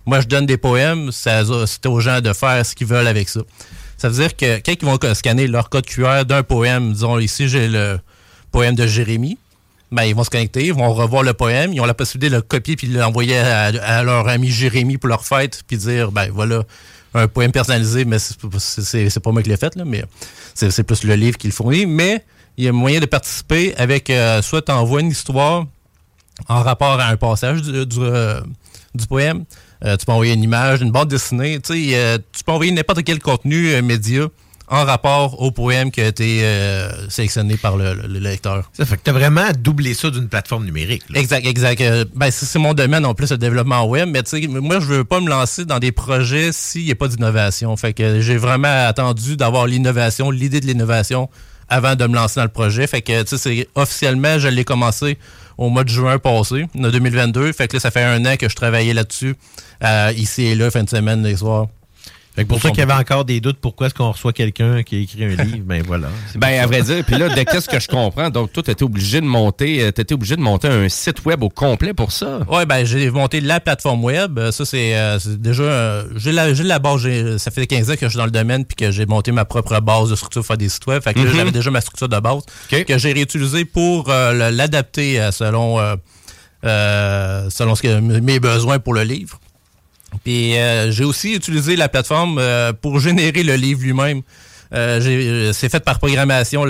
Moi, 0.05 0.19
je 0.21 0.27
donne 0.27 0.47
des 0.47 0.57
poèmes, 0.57 1.11
c'est 1.11 1.85
aux 1.85 1.99
gens 1.99 2.21
de 2.21 2.33
faire 2.33 2.65
ce 2.65 2.73
qu'ils 2.73 2.87
veulent 2.87 3.07
avec 3.07 3.29
ça. 3.29 3.41
Ça 3.97 4.09
veut 4.09 4.15
dire 4.15 4.35
que 4.35 4.57
quand 4.57 4.73
ils 4.81 4.85
vont 4.85 4.97
scanner 5.13 5.45
leur 5.45 5.69
code 5.69 5.85
QR 5.85 6.25
d'un 6.25 6.41
poème, 6.41 6.93
disons 6.93 7.19
ici, 7.19 7.47
j'ai 7.47 7.67
le 7.67 7.99
poème 8.51 8.73
de 8.73 8.87
Jérémie, 8.87 9.37
ben, 9.91 10.03
ils 10.03 10.15
vont 10.15 10.23
se 10.23 10.31
connecter, 10.31 10.65
ils 10.65 10.73
vont 10.73 10.91
revoir 10.91 11.21
le 11.21 11.33
poème, 11.33 11.71
ils 11.73 11.81
ont 11.81 11.85
la 11.85 11.93
possibilité 11.93 12.31
de 12.31 12.35
le 12.37 12.41
copier 12.41 12.75
puis 12.75 12.87
de 12.87 12.97
l'envoyer 12.97 13.37
à, 13.37 13.65
à 13.65 14.01
leur 14.01 14.27
ami 14.27 14.49
Jérémy 14.49 14.97
pour 14.97 15.09
leur 15.09 15.23
fête, 15.23 15.61
puis 15.67 15.77
dire, 15.77 16.11
ben 16.11 16.31
voilà, 16.33 16.63
un 17.13 17.27
poème 17.27 17.51
personnalisé, 17.51 18.05
mais 18.05 18.19
c'est 18.19 19.19
pas 19.19 19.31
moi 19.31 19.41
qui 19.43 19.49
l'ai 19.49 19.57
fait, 19.57 19.75
là, 19.75 19.83
mais 19.85 20.03
c'est 20.53 20.83
plus 20.83 21.03
le 21.03 21.15
livre 21.15 21.37
qui 21.37 21.47
le 21.47 21.53
fournit. 21.53 21.85
Mais 21.85 22.25
il 22.57 22.65
y 22.65 22.67
a 22.67 22.71
moyen 22.71 22.99
de 22.99 23.05
participer 23.05 23.75
avec, 23.75 24.09
euh, 24.09 24.41
soit 24.41 24.61
tu 24.61 24.71
envoies 24.71 25.01
une 25.01 25.11
histoire 25.11 25.65
en 26.47 26.63
rapport 26.63 26.99
à 26.99 27.07
un 27.07 27.17
passage 27.17 27.61
du, 27.61 27.85
du, 27.85 27.97
euh, 27.99 28.41
du 28.95 29.05
poème, 29.07 29.45
euh, 29.83 29.97
tu 29.97 30.05
peux 30.05 30.11
envoyer 30.11 30.33
une 30.33 30.43
image, 30.43 30.81
une 30.81 30.91
bande 30.91 31.09
dessinée, 31.09 31.59
tu 31.59 31.73
euh, 31.93 32.17
peux 32.45 32.51
envoyer 32.51 32.71
n'importe 32.71 33.03
quel 33.03 33.19
contenu 33.19 33.69
euh, 33.69 33.81
média 33.81 34.27
en 34.71 34.85
rapport 34.85 35.41
au 35.41 35.51
poème 35.51 35.91
qui 35.91 35.99
a 36.01 36.07
été 36.07 36.39
euh, 36.43 36.89
sélectionné 37.09 37.57
par 37.57 37.75
le, 37.77 37.93
le- 37.93 38.07
le 38.07 38.19
lecteur. 38.19 38.71
Ça 38.73 38.85
fait 38.85 38.95
que 38.95 39.01
t'as 39.03 39.11
vraiment 39.11 39.47
doublé 39.59 39.93
ça 39.93 40.09
d'une 40.09 40.29
plateforme 40.29 40.63
numérique. 40.65 41.03
là. 41.09 41.19
Exact, 41.19 41.45
exact. 41.45 41.81
Euh, 41.81 42.05
ben, 42.15 42.31
c'est 42.31 42.57
mon 42.57 42.73
domaine 42.73 43.05
en 43.05 43.13
plus, 43.13 43.29
le 43.31 43.37
développement 43.37 43.83
web, 43.85 44.09
mais 44.09 44.23
tu 44.23 44.41
sais, 44.41 44.47
moi, 44.47 44.79
je 44.79 44.85
veux 44.85 45.03
pas 45.03 45.19
me 45.19 45.29
lancer 45.29 45.65
dans 45.65 45.79
des 45.79 45.91
projets 45.91 46.51
s'il 46.53 46.85
n'y 46.85 46.91
a 46.91 46.95
pas 46.95 47.09
d'innovation. 47.09 47.75
Fait 47.77 47.93
que 47.93 48.21
j'ai 48.21 48.37
vraiment 48.37 48.87
attendu 48.87 49.35
d'avoir 49.35 49.67
l'innovation, 49.67 50.31
l'idée 50.31 50.61
de 50.61 50.65
l'innovation 50.67 51.29
avant 51.67 51.95
de 51.95 52.07
me 52.07 52.15
lancer 52.15 52.39
dans 52.39 52.43
le 52.45 52.49
projet. 52.49 52.87
Fait 52.87 53.01
que, 53.01 53.21
tu 53.23 53.27
sais, 53.27 53.37
c'est- 53.37 53.67
officiellement, 53.75 54.39
je 54.39 54.47
l'ai 54.47 54.63
commencé 54.63 55.17
au 55.57 55.69
mois 55.69 55.83
de 55.83 55.89
juin 55.89 56.17
passé, 56.17 56.65
de 56.73 56.89
2022. 56.89 57.51
Fait 57.51 57.67
que 57.67 57.73
là, 57.75 57.79
ça 57.81 57.91
fait 57.91 58.03
un 58.03 58.25
an 58.25 58.35
que 58.37 58.47
je 58.49 58.55
travaillais 58.55 58.93
là-dessus, 58.93 59.35
euh, 59.83 60.13
ici 60.15 60.43
et 60.43 60.55
là, 60.55 60.71
fin 60.71 60.83
de 60.83 60.89
semaine, 60.89 61.23
les 61.23 61.35
soirs. 61.35 61.67
Fait 62.33 62.43
que 62.43 62.47
pour 62.47 62.61
ceux 62.61 62.69
qui 62.71 62.81
avaient 62.81 62.93
encore 62.93 63.25
des 63.25 63.41
doutes, 63.41 63.57
pourquoi 63.59 63.87
est-ce 63.87 63.93
qu'on 63.93 64.11
reçoit 64.11 64.31
quelqu'un 64.31 64.83
qui 64.83 64.95
a 64.95 64.99
écrit 64.99 65.25
un 65.25 65.43
livre, 65.43 65.65
ben 65.65 65.83
voilà. 65.85 66.07
Ben, 66.35 66.61
à 66.61 66.65
vrai 66.65 66.81
dire, 66.81 67.03
puis 67.03 67.17
là, 67.17 67.27
de 67.27 67.43
qu'est-ce 67.43 67.67
que 67.67 67.77
je 67.79 67.89
comprends, 67.89 68.29
donc 68.29 68.53
toi, 68.53 68.63
t'étais 68.63 68.83
obligé 68.83 69.19
de 69.19 69.25
monter, 69.25 69.81
euh, 69.83 69.91
t'étais 69.91 70.13
obligé 70.13 70.37
de 70.37 70.41
monter 70.41 70.69
un 70.69 70.87
site 70.87 71.25
web 71.25 71.43
au 71.43 71.49
complet 71.49 71.93
pour 71.93 72.13
ça? 72.13 72.39
Ouais, 72.49 72.65
ben 72.65 72.85
j'ai 72.85 73.11
monté 73.11 73.41
la 73.41 73.59
plateforme 73.59 74.03
web. 74.05 74.39
Euh, 74.39 74.51
Ça, 74.53 74.63
c'est 74.63 74.95
euh, 74.95 75.19
déjà. 75.25 75.63
euh, 75.63 76.03
j'ai 76.15 76.31
la, 76.31 76.53
j'ai 76.53 76.63
la 76.63 76.79
base. 76.79 77.05
Ça 77.37 77.51
fait 77.51 77.67
15 77.67 77.89
ans 77.91 77.93
que 77.95 78.05
je 78.05 78.09
suis 78.11 78.17
dans 78.17 78.25
le 78.25 78.31
domaine 78.31 78.63
puis 78.63 78.75
que 78.77 78.91
j'ai 78.91 79.05
monté 79.05 79.33
ma 79.33 79.43
propre 79.43 79.77
base 79.81 80.09
de 80.09 80.15
structure 80.15 80.41
pour 80.41 80.47
faire 80.47 80.57
des 80.57 80.69
sites 80.69 80.87
web. 80.87 81.03
Fait 81.03 81.13
que 81.13 81.19
là, 81.19 81.25
Mhm. 81.25 81.35
j'avais 81.35 81.51
déjà 81.51 81.69
ma 81.69 81.81
structure 81.81 82.07
de 82.07 82.19
base 82.19 82.43
que 82.69 82.97
j'ai 82.97 83.11
réutilisée 83.11 83.65
pour 83.65 84.09
euh, 84.09 84.51
l'adapter 84.51 85.29
selon, 85.33 85.79
euh, 85.81 85.95
euh, 86.65 87.49
selon 87.49 87.75
ce 87.75 87.81
que, 87.81 87.99
mes 87.99 88.39
besoins 88.39 88.79
pour 88.79 88.93
le 88.93 89.03
livre. 89.03 89.39
Puis 90.23 90.57
euh, 90.57 90.91
j'ai 90.91 91.03
aussi 91.03 91.33
utilisé 91.33 91.75
la 91.75 91.89
plateforme 91.89 92.37
euh, 92.39 92.73
pour 92.73 92.99
générer 92.99 93.43
le 93.43 93.55
livre 93.55 93.81
lui-même. 93.81 94.21
Euh, 94.73 95.51
c'est 95.51 95.69
fait 95.69 95.83
par 95.83 95.99
programmation. 95.99 96.65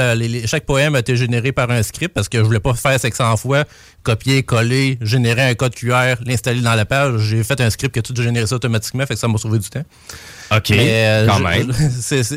Chaque 0.46 0.66
poème 0.66 0.96
a 0.96 1.00
été 1.00 1.16
généré 1.16 1.52
par 1.52 1.70
un 1.70 1.84
script 1.84 2.14
parce 2.14 2.30
que 2.30 2.40
je 2.40 2.44
voulais 2.44 2.60
pas 2.60 2.74
faire 2.74 3.00
500 3.00 3.38
fois, 3.38 3.66
copier, 4.04 4.44
coller, 4.44 4.98
générer 5.02 5.42
un 5.50 5.54
code 5.56 5.76
QR, 5.76 6.16
l'installer 6.26 6.62
dans 6.62 6.76
la 6.76 6.86
page. 6.86 7.20
J'ai 7.22 7.44
fait 7.44 7.60
un 7.62 7.70
script 7.70 7.94
qui 7.94 8.00
a 8.00 8.02
tout 8.02 8.16
généré 8.22 8.48
ça 8.48 8.56
automatiquement, 8.56 9.06
fait 9.06 9.14
que 9.16 9.20
ça 9.20 9.28
m'a 9.28 9.38
sauvé 9.38 9.60
du 9.60 9.70
temps. 9.70 9.84
OK, 10.54 10.70
Mais, 10.72 11.06
euh, 11.08 11.28
quand 11.28 11.38
je- 11.38 11.44
même. 11.44 11.72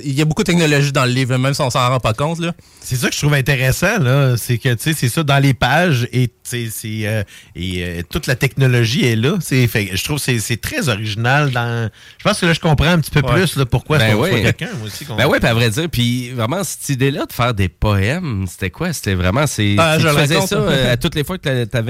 Il 0.05 0.13
y 0.15 0.23
a 0.23 0.25
beaucoup 0.25 0.43
de 0.43 0.47
technologie 0.47 0.93
dans 0.93 1.05
le 1.05 1.11
livre, 1.11 1.37
même 1.37 1.53
si 1.53 1.61
on 1.61 1.71
s'en 1.71 1.89
rend 1.89 1.99
pas 1.99 2.13
compte. 2.15 2.39
Là. 2.39 2.53
C'est 2.81 2.95
ça 2.97 3.09
que 3.09 3.15
je 3.15 3.19
trouve 3.21 3.35
intéressant, 3.35 3.99
là. 3.99 4.37
C'est 4.37 4.59
que, 4.59 4.73
tu 4.75 4.83
sais, 4.85 4.93
c'est 4.93 5.09
ça 5.09 5.25
dans 5.25 5.39
les 5.43 5.53
pages 5.55 6.07
et, 6.13 6.29
tu 6.49 6.71
euh, 7.07 7.23
et 7.57 7.83
euh, 7.83 8.03
toute 8.09 8.27
la 8.29 8.37
technologie 8.37 9.05
est 9.07 9.17
là. 9.17 9.39
Fait, 9.41 9.91
je 9.95 10.05
trouve 10.05 10.23
que 10.25 10.39
c'est, 10.39 10.61
très 10.61 10.89
original 10.89 11.51
dans. 11.51 11.91
Je 12.19 12.25
pense 12.25 12.39
que 12.41 12.47
là, 12.47 12.53
je 12.53 12.61
comprends 12.61 12.87
un 12.91 12.99
petit 13.01 13.11
peu 13.11 13.21
Ouais. 13.21 13.33
plus 13.33 13.57
là, 13.57 13.67
pourquoi 13.67 13.99
Ben 13.99 14.15
oui. 14.15 14.43
quelqu'un, 14.43 14.69
moi 14.79 14.87
aussi. 14.87 15.05
qu'on- 15.07 15.17
Ben 15.17 15.27
oui, 15.27 15.39
puis 15.41 15.49
à 15.49 15.55
vrai 15.55 15.71
dire, 15.71 15.89
puis 15.91 16.31
vraiment, 16.31 16.63
cette 16.63 16.89
idée-là 16.91 17.27
de 17.27 17.33
faire 17.33 17.53
des 17.55 17.69
poèmes, 17.69 18.45
c'était 18.49 18.71
quoi? 18.71 18.93
C'était 18.93 19.15
vraiment, 19.15 19.47
c'est. 19.49 19.75
Ah, 19.79 19.95
tu 19.97 20.03
je 20.03 20.09
le 20.09 20.13
faisais 20.15 20.35
raconte. 20.35 20.49
ça 20.51 20.57
euh, 20.57 20.93
à 20.93 20.97
toutes 20.97 21.15
les 21.17 21.25
fois 21.25 21.39
que 21.39 21.43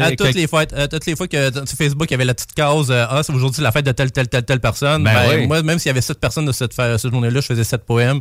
À 0.03 0.11
toutes 0.17 0.35
les 0.35 0.47
fois, 0.47 0.63
à 0.77 0.89
toutes 0.89 1.07
les 1.07 1.17
fois 1.17 1.29
que 1.29 1.53
sur 1.53 1.77
Facebook, 1.77 2.07
il 2.09 2.13
y 2.13 2.15
avait 2.15 2.25
la 2.25 2.35
petite 2.35 2.55
case 2.55 2.91
euh, 2.91 3.07
Ah, 3.09 3.23
c'est 3.23 3.33
aujourd'hui 3.33 3.63
la 3.63 3.73
fête 3.73 3.87
de 3.87 3.93
telle, 3.93 4.13
telle, 4.13 4.29
telle, 4.29 4.45
telle 4.45 4.61
personne. 4.61 5.03
Ben 5.05 5.13
Ben, 5.15 5.39
oui. 5.41 5.47
Moi, 5.47 5.63
même 5.63 5.79
s'il 5.79 5.89
y 5.89 5.91
avait 5.91 6.01
sept 6.01 6.19
personnes 6.21 6.47
de 6.47 6.53
cette, 6.53 6.73
journée-là, 7.11 7.41
je 7.41 7.47
faisais 7.47 7.65
sept 7.65 7.85
poèmes. 7.85 8.21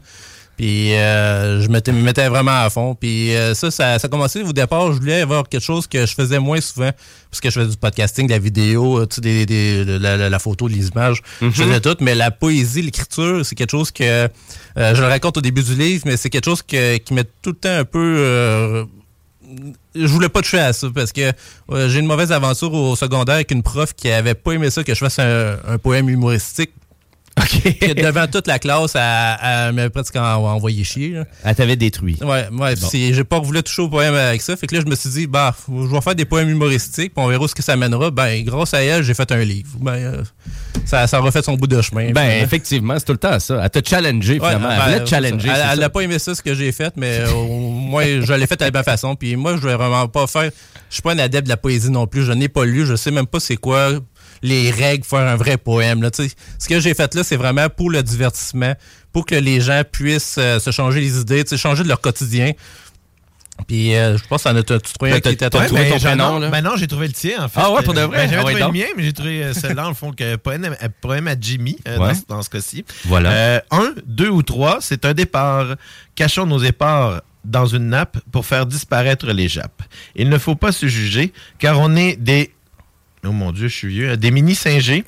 Puis 0.55 0.93
euh, 0.93 1.61
je 1.63 1.67
me 1.67 2.01
mettais 2.03 2.27
vraiment 2.29 2.63
à 2.63 2.69
fond. 2.69 2.93
Puis 2.93 3.35
euh, 3.35 3.55
ça, 3.55 3.71
ça, 3.71 3.97
ça 3.97 4.05
a 4.05 4.09
commencé 4.09 4.43
au 4.43 4.53
départ. 4.53 4.93
Je 4.93 4.99
voulais 4.99 5.21
avoir 5.21 5.49
quelque 5.49 5.63
chose 5.63 5.87
que 5.87 6.05
je 6.05 6.13
faisais 6.13 6.37
moins 6.37 6.61
souvent. 6.61 6.91
Parce 7.31 7.41
que 7.41 7.49
je 7.49 7.59
faisais 7.59 7.71
du 7.71 7.77
podcasting, 7.77 8.27
de 8.27 8.33
la 8.33 8.39
vidéo, 8.39 8.99
euh, 8.99 9.07
tu 9.07 9.15
sais, 9.15 9.21
des, 9.21 9.45
des- 9.47 9.83
de 9.83 9.97
la, 9.97 10.39
photo, 10.39 10.67
les 10.67 10.89
images. 10.89 11.21
Mhm. 11.41 11.51
Je 11.51 11.63
faisais 11.63 11.79
tout. 11.81 11.95
Mais 12.01 12.13
la 12.13 12.29
poésie, 12.29 12.83
l'écriture, 12.83 13.43
c'est 13.43 13.55
quelque 13.55 13.71
chose 13.71 13.89
que 13.89 14.03
euh, 14.03 14.27
je 14.77 15.01
le 15.01 15.07
raconte 15.07 15.37
au 15.37 15.41
début 15.41 15.63
du 15.63 15.73
livre, 15.73 16.03
mais 16.05 16.17
c'est 16.17 16.29
quelque 16.29 16.45
chose 16.45 16.61
que, 16.61 16.97
qui 16.97 17.15
met 17.15 17.23
tout 17.41 17.49
le 17.49 17.55
temps 17.55 17.77
un 17.79 17.85
peu. 17.85 18.85
Je 19.95 20.07
voulais 20.07 20.29
pas 20.29 20.41
toucher 20.41 20.59
à 20.59 20.73
ça 20.73 20.87
parce 20.93 21.11
que 21.11 21.31
euh, 21.71 21.89
j'ai 21.89 21.99
une 21.99 22.05
mauvaise 22.05 22.31
aventure 22.31 22.73
au 22.73 22.95
secondaire 22.95 23.35
avec 23.35 23.51
une 23.51 23.63
prof 23.63 23.93
qui 23.93 24.09
avait 24.09 24.33
pas 24.33 24.53
aimé 24.53 24.69
ça 24.69 24.83
que 24.83 24.93
je 24.93 24.99
fasse 24.99 25.19
un 25.19 25.77
poème 25.81 26.09
humoristique. 26.09 26.71
Que 27.35 27.93
devant 27.93 28.27
toute 28.27 28.47
la 28.47 28.59
classe, 28.59 28.95
elle, 28.95 29.37
elle 29.43 29.73
m'a 29.73 29.89
presque 29.89 30.15
en- 30.15 30.21
envoyé 30.45 30.83
chier. 30.83 31.09
là. 31.09 31.25
Elle 31.43 31.55
t'avait 31.55 31.75
détruit. 31.75 32.17
Ouais, 32.21 32.47
ouais. 32.51 32.75
Bon. 32.75 32.89
J'ai 32.91 33.23
pas 33.23 33.39
voulu 33.39 33.63
toucher 33.63 33.81
au 33.81 33.89
poème 33.89 34.13
avec 34.13 34.41
ça. 34.41 34.55
Fait 34.55 34.67
que 34.67 34.75
là, 34.75 34.81
je 34.85 34.89
me 34.89 34.95
suis 34.95 35.09
dit, 35.09 35.27
bah, 35.27 35.55
je 35.67 35.87
vais 35.87 36.01
faire 36.01 36.15
des 36.15 36.25
poèmes 36.25 36.49
humoristiques, 36.49 37.13
puis 37.15 37.23
on 37.23 37.27
verra 37.27 37.43
où 37.43 37.47
ce 37.47 37.55
que 37.55 37.63
ça 37.63 37.75
mènera. 37.75 38.11
Ben, 38.11 38.43
grâce 38.43 38.73
à 38.73 38.83
elle, 38.83 39.03
j'ai 39.03 39.13
fait 39.13 39.31
un 39.31 39.43
livre. 39.43 39.69
Ben, 39.79 39.93
euh, 39.93 40.23
ça, 40.85 41.07
ça 41.07 41.19
aura 41.19 41.31
fait 41.31 41.43
son 41.43 41.55
bout 41.55 41.67
de 41.67 41.81
chemin. 41.81 42.11
Ben, 42.11 42.43
effectivement, 42.43 42.95
c'est 42.99 43.05
tout 43.05 43.13
le 43.13 43.17
temps 43.17 43.39
ça. 43.39 43.61
Elle 43.63 43.69
t'a 43.69 43.81
challengé, 43.83 44.33
Ouais, 44.39 44.47
finalement. 44.47 44.67
ben, 44.67 44.75
elle 44.77 44.91
voulait 44.93 45.03
te 45.03 45.09
challenger. 45.09 45.49
Elle- 45.71 45.79
n'a 45.79 45.89
pas 45.89 46.01
aimé 46.01 46.19
ça, 46.19 46.35
ce 46.35 46.41
que 46.41 46.53
j'ai 46.53 46.71
fait, 46.71 46.93
mais 46.97 47.19
euh, 47.19 47.31
au 47.31 47.47
moins, 47.71 48.05
je 48.21 48.33
l'ai 48.33 48.47
fait 48.47 48.61
à 48.61 48.69
ma 48.71 48.83
façon. 48.83 49.15
Puis 49.15 49.35
moi, 49.35 49.53
je 49.59 49.67
vais 49.67 49.75
vraiment 49.75 50.07
pas 50.07 50.27
faire. 50.27 50.51
Je 50.89 50.95
suis 50.97 51.01
pas 51.01 51.13
un 51.13 51.19
adepte 51.19 51.45
de 51.45 51.49
la 51.49 51.57
poésie 51.57 51.89
non 51.89 52.05
plus. 52.05 52.23
Je 52.23 52.31
n'ai 52.31 52.47
pas 52.49 52.65
lu. 52.65 52.85
Je 52.85 52.95
sais 52.95 53.09
même 53.09 53.25
pas 53.25 53.39
c'est 53.39 53.55
quoi 53.57 53.93
les 54.43 54.69
règles 54.69 55.03
pour 55.05 55.17
faire 55.17 55.27
un 55.27 55.35
vrai 55.35 55.57
poème. 55.57 56.03
Là. 56.03 56.11
Tu 56.11 56.27
sais, 56.27 56.35
Ce 56.59 56.67
que 56.69 56.79
j'ai 56.79 56.93
fait 56.93 57.15
là, 57.15 57.23
c'est 57.23 57.37
vraiment 57.37 57.67
pour 57.69 57.89
le 57.89 58.03
divertissement, 58.03 58.75
pour 59.11 59.25
que 59.25 59.33
les 59.35 59.59
gens 59.61 59.81
puissent 59.91 60.35
euh, 60.37 60.59
se 60.59 60.69
changer 60.69 60.99
les 60.99 61.19
idées, 61.19 61.43
changer 61.57 61.81
de 61.83 61.87
leur 61.87 62.01
quotidien. 62.01 62.51
Puis 63.67 63.95
euh, 63.95 64.17
je 64.17 64.23
pense 64.27 64.43
que 64.43 64.49
ça 64.49 64.55
a 64.55 64.63
tu 64.63 64.63
trouvé 64.93 65.11
Ben, 65.11 65.17
un 65.17 65.19
qui 65.21 65.29
était 65.29 65.49
ton 65.49 65.59
trouvé 65.63 65.87
tour. 65.87 65.97
ton 65.99 66.03
prénom? 66.03 66.49
Ben 66.49 66.61
non, 66.61 66.71
j'ai 66.75 66.87
trouvé 66.87 67.05
le 67.07 67.13
tien, 67.13 67.43
en 67.43 67.47
fait. 67.47 67.59
Ah 67.61 67.71
ouais, 67.71 67.83
pour 67.83 67.93
de 67.93 68.01
vrai? 68.01 68.17
Ben, 68.25 68.29
J'avais 68.29 68.35
Ah 68.41 68.45
ouais, 68.45 68.51
trouvé 68.53 68.59
donc. 68.61 68.73
le 68.73 68.79
mien, 68.79 68.85
mais 68.97 69.03
j'ai 69.03 69.13
trouvé 69.13 69.43
euh, 69.43 69.53
celui-là, 69.53 69.87
en 69.87 69.93
fond, 69.93 70.11
que 70.11 70.35
poème, 70.37 70.75
poème 71.01 71.27
à 71.27 71.35
Jimmy, 71.39 71.77
euh, 71.87 71.97
Ouais. 71.99 72.07
dans, 72.09 72.13
ce- 72.15 72.21
dans 72.27 72.41
ce 72.41 72.49
cas-ci. 72.49 72.83
Voilà. 73.05 73.31
Euh, 73.31 73.59
un, 73.69 73.93
deux 74.07 74.29
ou 74.29 74.41
trois, 74.41 74.79
c'est 74.81 75.05
un 75.05 75.13
départ. 75.13 75.75
Cachons 76.15 76.47
nos 76.47 76.59
éparts 76.63 77.21
dans 77.45 77.67
une 77.67 77.89
nappe 77.89 78.17
pour 78.31 78.45
faire 78.45 78.65
disparaître 78.65 79.27
les 79.27 79.47
jappes. 79.47 79.83
Il 80.15 80.29
ne 80.29 80.37
faut 80.39 80.55
pas 80.55 80.71
se 80.71 80.87
juger, 80.87 81.31
car 81.59 81.79
on 81.79 81.95
est 81.95 82.15
des... 82.15 82.51
Oh 83.25 83.31
mon 83.31 83.51
Dieu, 83.51 83.67
je 83.67 83.75
suis 83.75 83.87
vieux. 83.87 84.17
Des 84.17 84.31
mini-singés, 84.31 85.03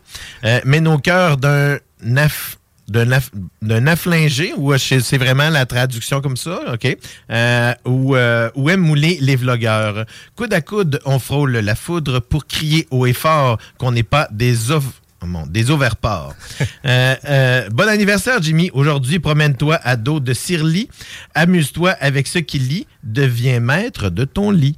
euh, 0.46 0.60
mais 0.66 0.80
nos 0.80 0.98
cœurs 0.98 1.38
d'un 1.38 1.78
naf 2.02 2.58
d'un 2.88 3.10
af- 3.12 3.32
d'un 3.64 3.88
afflingé, 3.88 4.54
ou 4.58 4.72
euh, 4.72 4.78
c'est 4.78 5.18
vraiment 5.18 5.50
la 5.50 5.66
traduction 5.66 6.22
comme 6.22 6.38
ça, 6.38 6.60
OK? 6.74 6.98
Euh, 7.32 7.74
ou, 7.84 8.16
euh, 8.16 8.52
où 8.54 8.70
aiment 8.70 8.82
mouler 8.82 9.18
les 9.22 9.36
vlogueurs. 9.36 10.06
Coude 10.36 10.54
à 10.54 10.62
coude, 10.62 11.00
on 11.04 11.18
frôle 11.18 11.54
la 11.58 11.74
foudre 11.74 12.20
pour 12.20 12.46
crier 12.46 12.88
haut 12.92 13.08
et 13.08 13.14
fort 13.14 13.58
qu'on 13.80 13.92
n'est 13.92 14.04
pas 14.04 14.28
des 14.32 14.70
ov- 14.70 14.84
oh 15.24 15.26
mon, 15.26 15.48
des 15.48 15.72
overports. 15.72 16.36
Euh, 16.86 17.16
euh, 17.28 17.70
bon 17.72 17.90
anniversaire, 17.90 18.40
Jimmy. 18.44 18.70
Aujourd'hui, 18.72 19.18
promène-toi 19.18 19.80
à 19.84 19.96
dos 19.96 20.20
de 20.20 20.34
Sirli. 20.36 20.88
Amuse-toi 21.34 21.90
avec 22.00 22.28
ce 22.28 22.38
qui 22.38 22.60
lit. 22.60 22.86
Deviens 23.04 23.60
maître 23.60 24.12
de 24.12 24.24
ton 24.26 24.52
lit. 24.52 24.78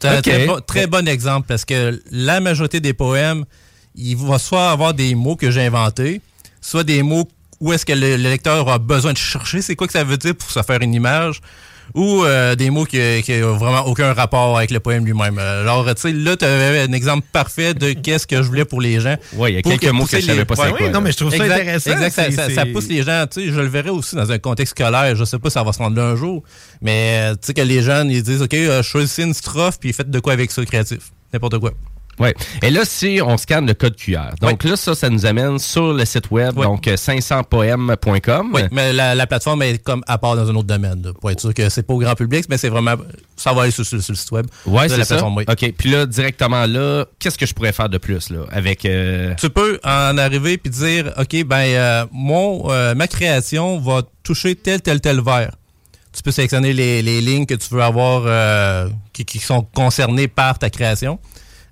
C'est 0.00 0.08
un 0.08 0.18
Ok. 0.18 0.22
très, 0.24 0.46
bon, 0.46 0.60
très 0.66 0.86
bon 0.86 1.08
exemple 1.08 1.46
parce 1.48 1.64
que 1.64 2.02
la 2.10 2.40
majorité 2.40 2.80
des 2.80 2.92
poèmes, 2.92 3.44
il 3.94 4.16
va 4.16 4.38
soit 4.38 4.70
avoir 4.70 4.92
des 4.94 5.14
mots 5.14 5.36
que 5.36 5.50
j'ai 5.50 5.62
inventés, 5.66 6.20
soit 6.60 6.84
des 6.84 7.02
mots 7.02 7.28
où 7.60 7.72
est-ce 7.72 7.86
que 7.86 7.92
le, 7.94 8.16
le 8.16 8.28
lecteur 8.28 8.68
a 8.68 8.78
besoin 8.78 9.12
de 9.14 9.18
chercher 9.18 9.62
c'est 9.62 9.74
quoi 9.76 9.86
que 9.86 9.92
ça 9.94 10.04
veut 10.04 10.18
dire 10.18 10.34
pour 10.36 10.50
se 10.50 10.62
faire 10.62 10.80
une 10.82 10.92
image, 10.92 11.40
ou 11.94 12.24
euh, 12.24 12.54
des 12.54 12.70
mots 12.70 12.84
qui 12.84 12.98
n'ont 13.40 13.56
vraiment 13.56 13.86
aucun 13.86 14.12
rapport 14.12 14.56
avec 14.56 14.70
le 14.70 14.80
poème 14.80 15.04
lui-même. 15.04 15.38
Alors, 15.38 15.86
tu 15.94 16.00
sais, 16.02 16.12
là, 16.12 16.36
tu 16.36 16.44
avais 16.44 16.80
un 16.80 16.92
exemple 16.92 17.26
parfait 17.32 17.74
de 17.74 17.92
qu'est-ce 17.92 18.26
que 18.26 18.36
je 18.36 18.48
voulais 18.48 18.64
pour 18.64 18.80
les 18.80 19.00
gens. 19.00 19.16
Ouais, 19.34 19.52
il 19.52 19.54
y 19.56 19.58
a 19.58 19.62
quelques 19.62 19.84
mots 19.92 20.04
que 20.04 20.18
je 20.20 20.26
savais 20.26 20.38
les- 20.40 20.44
pas 20.44 20.56
c'est 20.56 20.68
quoi, 20.70 20.78
oui, 20.80 20.90
non, 20.90 21.00
mais 21.00 21.12
je 21.12 21.16
trouve 21.16 21.30
ça 21.30 21.36
Exact, 21.44 21.60
intéressant. 21.60 21.90
Exact, 22.24 22.50
ça, 22.54 22.66
pousse 22.66 22.88
les 22.88 23.02
gens, 23.02 23.24
tu 23.30 23.40
sais, 23.42 23.52
je 23.52 23.60
le 23.60 23.66
verrai 23.68 23.90
aussi 23.90 24.14
dans 24.16 24.30
un 24.30 24.38
contexte 24.38 24.76
scolaire, 24.78 25.14
je 25.16 25.24
sais 25.24 25.38
pas 25.38 25.48
si 25.50 25.54
ça 25.54 25.62
va 25.62 25.72
se 25.72 25.78
rendre 25.78 25.96
là 25.96 26.04
un 26.04 26.16
jour, 26.16 26.42
mais 26.82 27.30
euh, 27.30 27.34
tu 27.34 27.38
sais 27.48 27.54
que 27.54 27.62
les 27.62 27.82
jeunes, 27.82 28.10
ils 28.10 28.22
disent, 28.22 28.42
OK, 28.42 28.54
euh, 28.54 28.82
choisissez 28.82 29.22
une 29.22 29.34
strophe, 29.34 29.78
puis 29.80 29.92
faites 29.92 30.10
de 30.10 30.18
quoi 30.20 30.32
avec 30.32 30.50
ça, 30.50 30.64
créatif. 30.64 30.98
N'importe 31.32 31.58
quoi. 31.58 31.72
Oui. 32.18 32.30
Et 32.62 32.70
là, 32.70 32.82
si 32.84 33.20
on 33.24 33.36
scanne 33.36 33.66
le 33.66 33.74
code 33.74 33.96
QR, 33.96 34.34
donc 34.40 34.64
là, 34.64 34.76
ça, 34.76 34.94
ça 34.94 35.08
nous 35.10 35.26
amène 35.26 35.58
sur 35.58 35.92
le 35.92 36.04
site 36.04 36.30
web, 36.30 36.54
donc 36.54 36.88
euh, 36.88 36.96
500poèmes.com. 36.96 38.50
Oui, 38.54 38.62
mais 38.72 38.92
la, 38.92 39.14
la 39.14 39.26
plateforme 39.26 39.62
est 39.62 39.82
comme 39.82 40.02
à 40.06 40.18
part 40.18 40.36
dans 40.36 40.48
un 40.50 40.54
autre 40.54 40.66
domaine, 40.66 41.02
là, 41.02 41.12
pour 41.20 41.30
être 41.30 41.40
sûr 41.40 41.54
que 41.54 41.68
c'est 41.68 41.82
pas 41.82 41.94
au 41.94 41.98
grand 41.98 42.14
public, 42.14 42.46
mais 42.48 42.58
c'est 42.58 42.68
vraiment, 42.68 42.94
ça 43.36 43.52
va 43.52 43.62
aller 43.62 43.70
sur, 43.70 43.84
sur- 43.84 44.02
sur 44.02 44.12
le 44.12 44.16
site 44.16 44.30
web. 44.32 44.46
De 44.84 44.88
c'est 44.92 44.98
la 44.98 45.04
ça. 45.04 45.16
oui. 45.36 45.44
OK. 45.48 45.72
Puis 45.76 45.90
là, 45.90 46.06
directement 46.06 46.66
là, 46.66 47.04
qu'est-ce 47.18 47.38
que 47.38 47.46
je 47.46 47.54
pourrais 47.54 47.72
faire 47.72 47.88
de 47.88 47.98
plus, 47.98 48.30
là, 48.30 48.40
avec... 48.50 48.84
euh, 48.84 49.34
Tu 49.38 49.50
peux 49.50 49.78
en 49.84 50.16
arriver 50.18 50.58
puis 50.58 50.70
dire, 50.70 51.12
OK, 51.18 51.44
ben, 51.44 51.56
euh, 51.56 52.06
mon, 52.12 52.70
euh, 52.70 52.94
ma 52.94 53.08
création 53.08 53.78
va 53.78 54.02
toucher 54.22 54.54
tel, 54.54 54.80
tel, 54.82 55.00
tel 55.00 55.20
vers. 55.20 55.52
Tu 56.14 56.22
peux 56.22 56.30
sélectionner 56.30 56.72
les, 56.72 57.02
les 57.02 57.20
lignes 57.20 57.44
que 57.44 57.54
tu 57.54 57.74
veux 57.74 57.82
avoir 57.82 58.22
euh, 58.24 58.88
qui, 59.12 59.24
qui 59.26 59.38
sont 59.38 59.62
concernées 59.62 60.28
par 60.28 60.58
ta 60.58 60.70
création. 60.70 61.18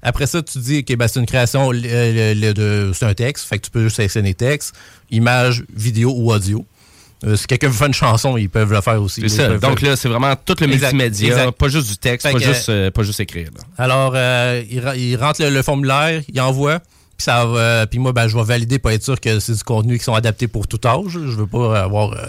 Après 0.04 0.26
ça, 0.26 0.42
tu 0.42 0.58
dis, 0.58 0.84
OK, 0.88 0.96
ben, 0.96 1.08
c'est 1.08 1.18
une 1.18 1.26
création, 1.26 1.72
euh, 1.74 2.92
c'est 2.94 3.06
un 3.06 3.14
texte, 3.14 3.46
fait 3.48 3.58
que 3.58 3.64
tu 3.64 3.70
peux 3.70 3.84
juste 3.84 3.96
sélectionner 3.96 4.34
texte, 4.34 4.74
image, 5.10 5.64
vidéo 5.74 6.12
ou 6.14 6.32
audio. 6.32 6.64
Euh, 7.26 7.36
si 7.36 7.46
quelqu'un 7.46 7.68
veut 7.68 7.72
faire 7.74 7.86
une 7.86 7.94
chanson, 7.94 8.36
ils 8.36 8.50
peuvent 8.50 8.72
le 8.72 8.80
faire 8.82 9.00
aussi. 9.00 9.26
Ça. 9.30 9.48
Donc 9.56 9.80
faire- 9.80 9.90
là, 9.90 9.96
c'est 9.96 10.08
vraiment 10.08 10.34
tout 10.36 10.54
le 10.60 10.66
Exact, 10.70 10.92
multimédia, 10.92 11.28
exact. 11.38 11.52
pas 11.52 11.68
juste 11.68 11.88
du 11.88 11.96
texte, 11.96 12.26
pas 12.30 12.34
que, 12.38 12.44
juste, 12.44 12.68
euh, 12.68 12.90
pas 12.90 13.02
juste 13.02 13.18
écrire. 13.20 13.48
là. 13.56 13.62
alors, 13.82 14.12
euh, 14.14 14.62
il, 14.70 15.16
rentre 15.16 15.42
le, 15.42 15.48
le 15.48 15.62
formulaire, 15.62 16.22
il 16.28 16.40
envoie, 16.40 16.80
puis 16.80 17.24
ça 17.24 17.46
va- 17.46 17.86
puis 17.86 17.98
moi, 17.98 18.12
ben, 18.12 18.28
je 18.28 18.36
vais 18.36 18.42
valider 18.44 18.78
pour 18.78 18.90
être 18.90 19.02
sûr 19.04 19.18
que 19.18 19.40
c'est 19.40 19.54
du 19.54 19.62
contenu 19.64 19.96
qui 19.98 20.04
sont 20.04 20.14
adaptés 20.14 20.48
pour 20.48 20.66
tout 20.66 20.80
âge. 20.86 21.12
Je 21.12 21.18
veux 21.18 21.46
pas 21.46 21.80
avoir 21.84 22.12
euh, 22.12 22.26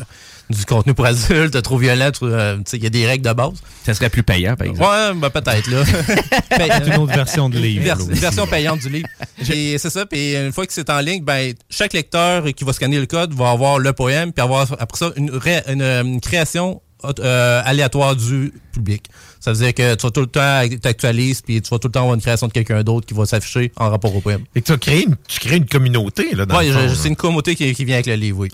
du 0.49 0.65
contenu 0.65 0.93
pour 0.93 1.05
adultes, 1.05 1.59
trop 1.61 1.77
violent. 1.77 2.11
trop, 2.11 2.27
euh, 2.27 2.57
tu 2.57 2.63
sais, 2.67 2.77
Il 2.77 2.83
y 2.83 2.87
a 2.87 2.89
des 2.89 3.05
règles 3.07 3.25
de 3.27 3.33
base. 3.33 3.53
Ça 3.85 3.93
serait 3.93 4.09
plus 4.09 4.23
payant, 4.23 4.55
par 4.55 4.67
exemple. 4.67 4.87
Ouais, 4.89 5.13
ben, 5.15 5.29
peut-être, 5.29 5.67
là. 5.71 5.83
C'est 6.51 6.87
une 6.87 6.95
autre 7.01 7.13
version 7.15 7.49
de 7.49 7.57
livre, 7.57 7.83
Vers- 7.83 7.97
version 7.97 8.45
payante 8.47 8.79
du 8.79 8.89
livre. 8.89 9.07
Et 9.51 9.77
c'est 9.77 9.89
ça. 9.89 10.05
Puis 10.05 10.35
une 10.35 10.51
fois 10.51 10.65
que 10.65 10.73
c'est 10.73 10.89
en 10.89 10.99
ligne, 10.99 11.23
ben, 11.23 11.53
chaque 11.69 11.93
lecteur 11.93 12.45
qui 12.55 12.63
va 12.63 12.73
scanner 12.73 12.99
le 12.99 13.05
code 13.05 13.33
va 13.33 13.49
avoir 13.51 13.79
le 13.79 13.93
poème, 13.93 14.31
puis 14.33 14.41
avoir 14.43 14.67
après 14.79 14.97
ça 14.97 15.11
une, 15.15 15.31
ré- 15.31 15.63
une, 15.67 15.81
euh, 15.81 16.03
une 16.03 16.21
création 16.21 16.81
euh, 17.19 17.61
aléatoire 17.65 18.15
du 18.15 18.51
public. 18.71 19.05
Ça 19.39 19.51
veut 19.53 19.57
dire 19.59 19.73
que 19.75 19.93
tu 19.95 20.01
vas 20.07 20.11
tout 20.11 20.21
le 20.21 20.27
temps 20.27 20.61
t'actualises, 20.81 21.41
puis 21.41 21.61
tu 21.61 21.69
vas 21.69 21.77
tout 21.77 21.87
le 21.87 21.91
temps 21.91 21.99
avoir 22.01 22.15
une 22.15 22.21
création 22.21 22.47
de 22.47 22.51
quelqu'un 22.53 22.81
d'autre 22.83 23.05
qui 23.05 23.13
va 23.13 23.25
s'afficher 23.27 23.71
en 23.75 23.89
rapport 23.91 24.15
au 24.15 24.21
poème. 24.21 24.41
Et 24.55 24.61
que 24.61 24.65
tu, 24.65 24.71
as 24.71 24.77
créé 24.77 25.03
une, 25.03 25.15
tu 25.27 25.39
crées 25.39 25.57
une 25.57 25.67
communauté, 25.67 26.33
là, 26.33 26.45
dans 26.47 26.57
Ouais, 26.57 26.69
là. 26.69 26.95
c'est 26.95 27.09
une 27.09 27.15
communauté 27.15 27.55
qui, 27.55 27.71
qui 27.75 27.85
vient 27.85 27.95
avec 27.95 28.07
le 28.07 28.15
livre, 28.15 28.39
oui. 28.39 28.49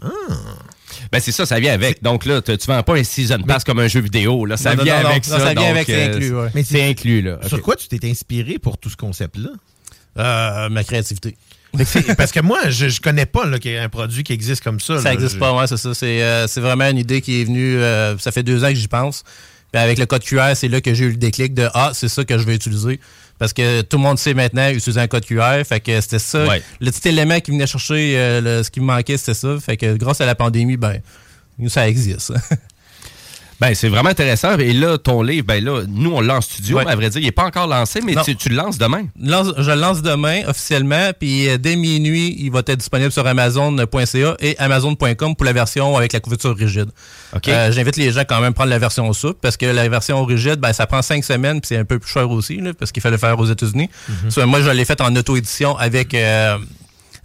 Ben 1.11 1.19
c'est 1.19 1.31
ça, 1.33 1.45
ça 1.45 1.59
vient 1.59 1.73
avec. 1.73 2.01
Donc 2.01 2.25
là, 2.25 2.41
tu 2.41 2.55
vends 2.67 2.83
pas 2.83 2.95
un 2.95 3.03
season 3.03 3.39
pass 3.41 3.63
comme 3.65 3.79
un 3.79 3.87
jeu 3.87 3.99
vidéo. 3.99 4.45
Là, 4.45 4.55
ça 4.57 4.75
Non, 4.75 4.83
vient 4.83 5.03
non, 5.03 5.09
avec 5.09 5.25
ça. 5.25 5.39
ça 5.39 5.45
vient 5.45 5.53
donc, 5.55 5.65
avec, 5.65 5.85
c'est 5.87 6.07
euh, 6.09 6.13
inclus, 6.15 6.35
ouais. 6.35 6.47
Mais 6.55 6.63
C'est 6.63 6.83
inclus, 6.89 7.21
là. 7.21 7.39
Sur 7.47 7.61
quoi 7.61 7.75
tu 7.75 7.87
t'es 7.89 8.09
inspiré 8.09 8.57
pour 8.59 8.77
tout 8.77 8.89
ce 8.89 8.95
concept-là? 8.95 9.49
Euh, 10.19 10.69
ma 10.69 10.83
créativité. 10.83 11.35
Parce 12.17 12.31
que 12.31 12.41
moi, 12.41 12.69
je, 12.69 12.89
je 12.89 12.99
connais 13.01 13.25
pas 13.25 13.45
là, 13.45 13.57
qu'il 13.59 13.71
y 13.71 13.77
un 13.77 13.87
produit 13.89 14.23
qui 14.23 14.33
existe 14.33 14.61
comme 14.63 14.79
ça. 14.79 14.99
Ça 14.99 15.11
n'existe 15.11 15.35
Je- 15.35 15.39
pas, 15.39 15.53
ouais, 15.53 15.67
c'est 15.67 15.77
ça. 15.77 15.93
C'est 15.93 16.21
euh, 16.21 16.47
c'est 16.47 16.59
vraiment 16.61 16.89
une 16.89 16.97
idée 16.97 17.21
qui 17.21 17.41
est 17.41 17.45
venue. 17.45 17.77
euh, 17.77 18.17
ça 18.17 18.31
fait 18.31 18.43
deux 18.43 18.63
ans 18.63 18.69
que 18.69 18.75
j'y 18.75 18.87
pense. 18.89 19.23
Puis 19.71 19.81
avec 19.81 19.97
le 19.97 20.05
code 20.05 20.21
QR, 20.23 20.51
c'est 20.55 20.67
là 20.67 20.81
que 20.81 20.93
j'ai 20.93 21.05
eu 21.05 21.11
le 21.11 21.15
déclic 21.17 21.53
de 21.53 21.69
Ah, 21.73 21.91
c'est 21.93 22.09
ça 22.09 22.25
que 22.25 22.37
je 22.37 22.43
vais 22.43 22.55
utiliser. 22.55 22.99
Parce 23.41 23.53
que 23.53 23.81
tout 23.81 23.97
le 23.97 24.03
monde 24.03 24.19
sait 24.19 24.35
maintenant 24.35 24.69
utiliser 24.69 24.99
un 25.01 25.07
code 25.07 25.25
QR. 25.25 25.63
Fait 25.65 25.79
que 25.79 25.99
c'était 25.99 26.19
ça. 26.19 26.45
Ouais. 26.45 26.61
Le 26.79 26.91
petit 26.91 27.07
élément 27.09 27.39
qui 27.39 27.49
venait 27.49 27.65
chercher 27.65 28.13
euh, 28.15 28.39
le- 28.39 28.61
ce 28.63 28.69
qui 28.69 28.79
me 28.79 28.85
manquait, 28.85 29.17
c'était 29.17 29.33
ça. 29.33 29.57
Fait 29.59 29.77
que 29.77 29.95
grâce 29.97 30.21
à 30.21 30.27
la 30.27 30.35
pandémie, 30.35 30.77
ben, 30.77 31.01
ça 31.67 31.89
existe. 31.89 32.31
Ben, 33.61 33.75
c'est 33.75 33.89
vraiment 33.89 34.09
intéressant. 34.09 34.57
Et 34.57 34.73
là, 34.73 34.97
ton 34.97 35.21
livre, 35.21 35.45
ben 35.45 35.63
là, 35.63 35.83
nous, 35.87 36.11
on 36.11 36.19
l'a 36.19 36.37
en 36.37 36.41
studio. 36.41 36.77
Ouais. 36.79 36.87
À 36.87 36.95
vrai 36.95 37.11
dire, 37.11 37.21
il 37.21 37.25
n'est 37.25 37.31
pas 37.31 37.45
encore 37.45 37.67
lancé, 37.67 38.01
mais 38.03 38.15
tu, 38.23 38.35
tu 38.35 38.49
le 38.49 38.55
lances 38.55 38.79
demain. 38.79 39.03
Lance- 39.21 39.53
je 39.55 39.69
le 39.69 39.79
lance 39.79 40.01
demain 40.01 40.41
officiellement, 40.47 41.11
puis 41.17 41.47
euh, 41.47 41.57
dès 41.59 41.75
minuit, 41.75 42.35
il 42.39 42.49
va 42.51 42.59
être 42.61 42.73
disponible 42.75 43.11
sur 43.11 43.25
Amazon.ca 43.27 44.35
et 44.39 44.57
Amazon.com 44.57 45.35
pour 45.35 45.45
la 45.45 45.53
version 45.53 45.95
avec 45.95 46.11
la 46.11 46.19
couverture 46.19 46.55
rigide. 46.57 46.89
Euh, 47.53 47.71
J'invite 47.71 47.97
les 47.97 48.11
gens 48.11 48.23
quand 48.27 48.41
même 48.41 48.49
à 48.49 48.53
prendre 48.53 48.71
la 48.71 48.79
version 48.79 49.13
souple 49.13 49.37
parce 49.41 49.57
que 49.57 49.67
la 49.67 49.87
version 49.89 50.25
rigide, 50.25 50.55
ben, 50.55 50.73
ça 50.73 50.87
prend 50.87 51.03
cinq 51.03 51.23
semaines 51.23 51.61
puis 51.61 51.67
c'est 51.67 51.77
un 51.77 51.85
peu 51.85 51.99
plus 51.99 52.09
cher 52.11 52.31
aussi 52.31 52.57
là, 52.57 52.73
parce 52.73 52.91
qu'il 52.91 53.01
fallait 53.03 53.17
le 53.17 53.19
faire 53.19 53.37
aux 53.39 53.45
États-Unis. 53.45 53.89
So, 54.29 54.43
moi, 54.47 54.61
je 54.63 54.71
l'ai 54.71 54.85
fait 54.85 54.99
en 55.01 55.15
auto-édition 55.15 55.77
avec 55.77 56.15
euh, 56.15 56.57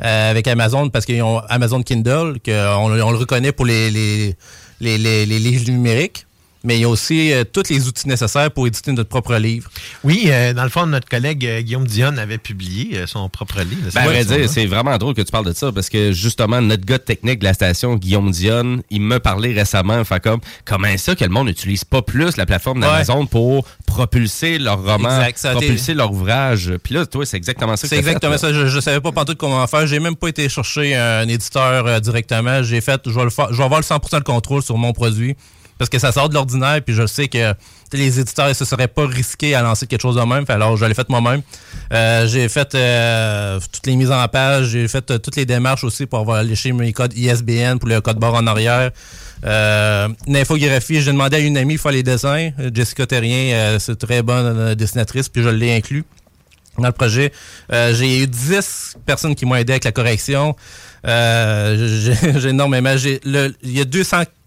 euh, 0.05 0.31
avec 0.31 0.47
Amazon 0.49 0.91
parce 0.91 1.07
qu'ils 1.07 1.23
ont 1.23 1.39
Amazon 1.49 1.83
Kindle, 1.83 2.35
que 2.45 2.77
on, 2.77 2.85
on 2.93 3.11
le 3.11 3.17
reconnaît 3.17 3.53
pour 3.53 3.65
les, 3.65 3.91
les, 3.91 4.37
les, 4.81 4.99
les- 4.99 5.25
les 5.25 5.39
livres 5.39 5.71
numériques. 5.71 6.26
Mais 6.67 6.77
il 6.77 6.81
y 6.81 6.85
a 6.85 6.89
aussi 6.89 7.33
euh, 7.33 7.45
tous 7.45 7.71
les 7.71 7.87
outils 7.87 8.09
nécessaires 8.09 8.51
pour 8.51 8.67
éditer 8.67 8.93
notre 8.93 9.09
propre 9.09 9.37
livre. 9.37 9.71
Oui, 10.05 10.25
euh, 10.27 10.53
dans 10.53 10.65
le 10.65 10.69
fond, 10.69 10.85
notre 10.87 11.09
collègue 11.09 11.47
euh, 11.47 11.61
Guillaume 11.61 11.87
Dionne 11.87 12.19
avait 12.19 12.39
publié 12.39 13.07
son 13.07 13.29
propre 13.29 13.61
livre. 13.61 13.89
Ben, 13.95 14.05
vrai 14.05 14.25
dire, 14.25 14.49
c'est 14.49 14.67
vraiment 14.67 14.99
drôle 14.99 15.15
que 15.15 15.23
tu 15.23 15.31
parles 15.31 15.47
de 15.47 15.53
ça 15.53 15.71
parce 15.73 15.89
que 15.89 16.13
justement, 16.13 16.61
notre 16.61 16.85
gars 16.85 16.99
technique 16.99 17.39
de 17.39 17.45
la 17.45 17.55
station, 17.55 17.95
Guillaume 17.95 18.31
Dionne, 18.33 18.83
il 18.91 19.01
m'a 19.01 19.21
parlé 19.21 19.53
récemment, 19.53 20.05
fait 20.05 20.21
comme, 20.21 20.41
comment 20.65 20.89
ça 20.97 21.15
que 21.15 21.25
le 21.25 21.31
monde 21.31 21.47
n'utilise 21.47 21.85
pas 21.85 22.03
plus 22.03 22.37
la 22.37 22.47
plateforme 22.47 22.81
d'Amazon 22.81 23.27
pour 23.27 23.65
propulser 23.87 24.59
leur 24.59 24.83
roman, 24.83 25.23
Exact, 25.23 25.53
propulser 25.53 25.95
leur 25.95 26.11
ouvrage. 26.11 26.73
Puis 26.83 26.95
là, 26.95 27.07
toi, 27.07 27.25
c'est 27.25 27.37
exactement 27.37 27.77
ça 27.77 27.83
que 27.83 27.89
C'est 27.89 28.03
fait, 28.03 28.09
exactement 28.09 28.39
ça. 28.39 28.53
Je, 28.53 28.67
je 28.67 28.81
savais 28.81 29.01
pas 29.01 29.13
pantoute 29.13 29.39
comment 29.39 29.67
faire. 29.67 29.87
J'ai 29.87 30.01
même 30.01 30.17
pas 30.17 30.29
été 30.29 30.49
chercher 30.49 30.97
un 30.97 31.29
éditeur 31.29 31.87
euh, 31.87 32.01
directement. 32.01 32.63
J'ai 32.63 32.81
fait, 32.81 33.01
je 33.07 33.11
vais, 33.11 33.25
le 33.25 33.31
faire, 33.31 33.53
je 33.53 33.57
vais 33.57 33.65
avoir 33.65 33.81
le 33.81 33.85
100% 33.85 34.19
de 34.19 34.25
contrôle 34.25 34.63
sur 34.63 34.77
mon 34.77 34.93
produit. 34.93 35.37
Parce 35.79 35.91
que 35.91 35.99
ça 35.99 36.13
sort 36.13 36.29
de 36.29 36.35
l'ordinaire, 36.35 36.81
puis 36.85 36.95
je 36.95 37.07
sais 37.07 37.29
que 37.29 37.55
les 37.93 38.21
éditeurs 38.21 38.49
ne 38.49 38.55
se 38.55 38.65
seraient 38.65 38.89
pas 38.89 39.07
risqués 39.07 39.55
à 39.55 39.63
lancer 39.63 39.87
quelque 39.87 40.01
chose 40.01 40.17
de 40.17 40.23
même. 40.23 40.45
Alors, 40.49 40.77
je 40.77 40.85
l'ai 40.85 40.95
fait 40.95 41.09
moi-même. 41.09 41.43
Euh, 41.93 42.27
j'ai 42.27 42.49
fait 42.49 42.75
euh, 42.75 43.61
toutes 43.73 43.87
les 43.87 43.97
mises 43.97 44.11
en 44.11 44.27
page, 44.29 44.69
j'ai 44.69 44.89
fait 44.89 45.11
euh, 45.11 45.19
toutes 45.19 45.37
les 45.37 45.47
démarches 45.47 45.85
aussi 45.85 46.07
pour 46.07 46.19
avoir 46.21 46.43
léché 46.43 46.73
mes 46.73 46.93
codes 46.93 47.17
ISBN 47.17 47.79
pour 47.79 47.89
le 47.89 48.01
code 48.01 48.19
barre 48.19 48.35
en 48.35 48.47
arrière. 48.47 48.91
Euh, 49.45 50.09
une 50.27 50.37
infographie, 50.37 51.01
j'ai 51.01 51.13
demandé 51.13 51.37
à 51.37 51.41
une 51.41 51.57
amie 51.57 51.77
de 51.77 51.81
faire 51.81 51.93
les 51.93 52.03
dessins. 52.03 52.51
Jessica 52.75 53.07
Terrien, 53.07 53.55
euh, 53.55 53.79
c'est 53.79 53.97
très 53.97 54.23
bonne 54.23 54.75
dessinatrice, 54.75 55.29
puis 55.29 55.43
je 55.43 55.49
l'ai 55.49 55.77
inclus 55.77 56.05
dans 56.79 56.89
le 56.89 56.93
projet. 56.93 57.33
J'ai 57.71 58.23
eu 58.23 58.27
10 58.27 58.97
personnes 59.07 59.35
qui 59.35 59.47
m'ont 59.47 59.55
aidé 59.55 59.75
avec 59.75 59.85
la 59.85 59.93
correction. 59.93 60.57
Euh, 61.07 62.13
j'ai 62.41 62.49
énormément. 62.49 62.95
Il 63.25 63.51
y 63.65 63.81
a 63.81 63.85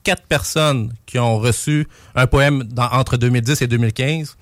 204 0.05 0.23
personnes 0.27 0.93
qui 1.05 1.19
ont 1.19 1.37
reçu 1.39 1.87
un 2.15 2.27
poème 2.27 2.63
entre 2.77 3.17
2010 3.17 3.61
et 3.61 3.67
2015. 3.67 4.35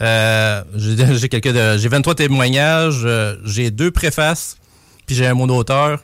Euh, 0.00 0.62
j'ai 0.74 1.28
quelques 1.28 1.52
de- 1.52 1.78
j'ai 1.78 1.88
23 1.88 2.14
témoignages, 2.14 3.02
euh, 3.04 3.36
j'ai 3.44 3.70
deux 3.70 3.90
préfaces, 3.90 4.58
puis 5.06 5.14
j'ai 5.16 5.26
un 5.26 5.34
mot 5.34 5.46
d'auteur. 5.46 6.00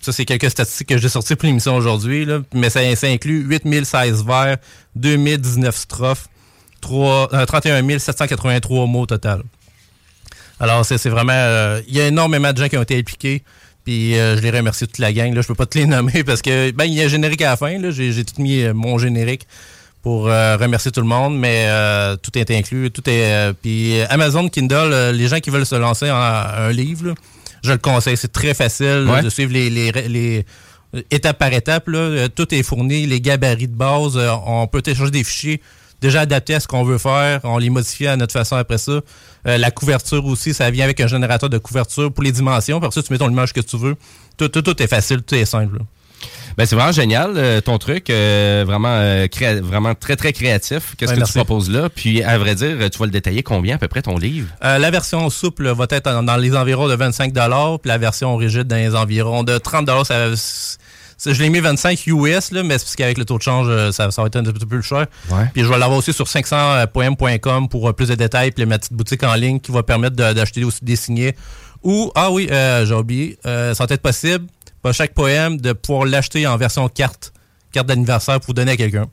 Ça, 0.00 0.12
c'est 0.12 0.24
quelques 0.26 0.50
statistiques 0.50 0.88
que 0.88 0.98
j'ai 0.98 1.08
sorties 1.08 1.34
pour 1.34 1.46
l'émission 1.46 1.74
aujourd'hui, 1.76 2.26
mais 2.54 2.68
ça, 2.70 2.80
inclut 2.80 3.42
8016 3.42 4.24
vers, 4.24 4.58
2019 4.96 5.74
strophes, 5.76 6.28
3, 6.82 7.30
euh, 7.34 7.46
31 7.46 7.98
783 7.98 8.86
mots 8.86 9.00
au 9.02 9.06
total. 9.06 9.42
Alors, 10.60 10.84
c'est 10.84 11.08
vraiment... 11.08 11.32
euh, 11.34 11.80
Il 11.88 11.96
y 11.96 12.00
a 12.00 12.06
énormément 12.06 12.52
de 12.52 12.58
gens 12.58 12.68
qui 12.68 12.76
ont 12.76 12.82
été 12.82 12.98
impliqués. 12.98 13.42
Puis 13.84 14.16
euh, 14.18 14.36
je 14.36 14.42
les 14.42 14.50
remercie 14.50 14.86
toute 14.86 14.98
la 14.98 15.12
gang. 15.12 15.34
Là. 15.34 15.42
Je 15.42 15.46
peux 15.46 15.54
pas 15.54 15.66
te 15.66 15.78
les 15.78 15.86
nommer 15.94 16.24
parce 16.24 16.42
que 16.42 16.70
ben 16.70 16.84
il 16.84 16.94
y 16.94 17.02
a 17.02 17.04
un 17.04 17.08
générique 17.08 17.42
à 17.42 17.50
la 17.50 17.56
fin. 17.56 17.78
là. 17.78 17.90
J'ai 17.90 18.24
tout 18.24 18.40
mis 18.40 18.62
euh, 18.62 18.72
mon 18.74 18.98
générique 18.98 19.46
pour 20.02 20.28
euh, 20.28 20.56
remercier 20.58 20.90
tout 20.90 21.00
le 21.00 21.06
monde, 21.06 21.38
mais 21.38 21.64
euh, 21.68 22.16
tout 22.16 22.36
est 22.38 22.50
inclus. 22.50 22.90
Tout 22.90 23.08
est. 23.08 23.32
euh, 23.32 23.52
puis 23.60 24.00
euh, 24.00 24.06
Amazon 24.10 24.48
Kindle, 24.48 25.12
les 25.14 25.28
gens 25.28 25.40
qui 25.40 25.50
veulent 25.50 25.64
se 25.66 25.74
lancer 25.76 26.10
en 26.10 26.14
un 26.16 26.70
livre, 26.72 27.08
là, 27.08 27.14
je 27.62 27.72
le 27.72 27.78
conseille. 27.78 28.16
C'est 28.16 28.32
très 28.32 28.52
facile 28.54 29.06
Ouais. 29.08 29.22
de 29.22 29.28
suivre 29.30 29.52
les, 29.52 29.70
les, 29.70 29.92
les- 29.92 30.44
étape 31.10 31.38
par 31.38 31.52
étape. 31.52 31.88
Là. 31.88 32.28
Tout 32.28 32.54
est 32.54 32.62
fourni, 32.62 33.06
les 33.06 33.20
gabarits 33.20 33.68
de 33.68 33.74
base. 33.74 34.18
on 34.46 34.66
peut 34.66 34.82
télécharger 34.82 35.10
des 35.10 35.24
fichiers 35.24 35.60
déjà 36.04 36.20
adaptés 36.20 36.54
à 36.54 36.60
ce 36.60 36.68
qu'on 36.68 36.84
veut 36.84 36.98
faire. 36.98 37.40
On 37.44 37.58
les 37.58 37.70
modifie 37.70 38.06
à 38.06 38.16
notre 38.16 38.32
façon 38.32 38.56
après 38.56 38.78
ça. 38.78 38.92
Euh, 39.46 39.58
la 39.58 39.70
couverture 39.70 40.24
aussi, 40.26 40.54
ça 40.54 40.70
vient 40.70 40.84
avec 40.84 41.00
un 41.00 41.06
générateur 41.06 41.48
de 41.50 41.58
couverture 41.58 42.12
pour 42.12 42.22
les 42.22 42.32
dimensions. 42.32 42.78
Par 42.80 42.92
ça, 42.92 43.02
tu 43.02 43.12
mets 43.12 43.18
ton 43.18 43.30
image 43.30 43.52
que 43.52 43.60
tu 43.60 43.76
veux. 43.76 43.96
Tout, 44.36 44.48
tout, 44.48 44.62
tout 44.62 44.80
est 44.82 44.86
facile, 44.86 45.22
tout 45.22 45.34
est 45.34 45.44
simple. 45.44 45.78
là. 45.78 45.84
Ben, 46.56 46.66
c'est 46.66 46.76
vraiment 46.76 46.92
génial, 46.92 47.32
euh, 47.36 47.60
ton 47.60 47.78
truc. 47.78 48.08
euh, 48.10 48.64
vraiment, 48.66 48.88
euh, 48.96 49.26
créa- 49.26 49.60
vraiment 49.60 49.94
très, 49.94 50.14
très 50.14 50.32
créatif. 50.32 50.94
Qu'est-ce 50.96 51.10
Ouais, 51.10 51.16
que 51.16 51.20
merci. 51.20 51.32
tu 51.32 51.38
proposes 51.38 51.68
là? 51.68 51.88
Puis, 51.88 52.22
à 52.22 52.38
vrai 52.38 52.54
dire, 52.54 52.76
tu 52.90 52.98
vas 52.98 53.06
le 53.06 53.10
détailler 53.10 53.42
combien 53.42 53.74
à 53.74 53.78
peu 53.78 53.88
près 53.88 54.02
ton 54.02 54.16
livre? 54.16 54.48
La 54.62 54.90
version 54.90 55.28
souple 55.30 55.68
va 55.72 55.86
être 55.90 56.22
dans, 56.22 56.36
les 56.36 56.54
environs 56.56 56.86
de 56.88 56.94
25 56.94 57.32
puis 57.32 57.88
la 57.88 57.98
version 57.98 58.36
rigide 58.36 58.64
dans 58.68 58.76
les 58.76 58.94
environs 58.94 59.42
de 59.42 59.58
30 59.58 60.04
ça, 60.04 60.36
c'est- 60.36 60.78
Je 61.32 61.42
l'ai 61.42 61.48
mis 61.50 61.60
25 61.60 62.06
US, 62.06 62.50
là, 62.50 62.62
mais 62.62 62.78
c'est 62.78 62.84
parce 62.84 62.96
qu'avec 62.96 63.18
le 63.18 63.24
taux 63.24 63.38
de 63.38 63.42
change, 63.42 63.66
euh, 63.68 63.92
ça, 63.92 64.10
ça 64.10 64.22
va 64.22 64.26
être 64.28 64.36
un 64.36 64.42
petit 64.42 64.52
peu 64.66 64.66
plus 64.66 64.82
cher. 64.82 65.06
Ouais. 65.30 65.44
Puis 65.52 65.62
je 65.62 65.68
vais 65.68 65.78
l'avoir 65.78 65.98
aussi 65.98 66.12
sur 66.12 66.26
500poem.com 66.26 67.68
pour 67.68 67.88
euh, 67.88 67.92
plus 67.92 68.08
de 68.08 68.14
détails, 68.14 68.50
puis 68.52 68.66
ma 68.66 68.78
petite 68.78 68.92
boutique 68.92 69.22
en 69.22 69.34
ligne 69.34 69.60
qui 69.60 69.72
va 69.72 69.82
permettre 69.82 70.16
de- 70.16 70.32
d'acheter 70.32 70.64
aussi 70.64 70.84
des 70.84 70.96
signés. 70.96 71.34
Ou, 71.82 72.10
ah 72.14 72.30
oui, 72.30 72.48
euh, 72.50 72.86
j'ai 72.86 72.94
oublié, 72.94 73.38
euh, 73.46 73.74
ça 73.74 73.84
va 73.86 73.94
être 73.94 74.00
possible, 74.02 74.46
pour 74.82 74.92
chaque 74.92 75.14
poème, 75.14 75.60
de 75.60 75.72
pouvoir 75.72 76.06
l'acheter 76.06 76.46
en 76.46 76.56
version 76.56 76.88
carte, 76.88 77.32
carte 77.72 77.86
d'anniversaire 77.86 78.40
pour 78.40 78.54
donner 78.54 78.72
à 78.72 78.76
quelqu'un. 78.76 79.06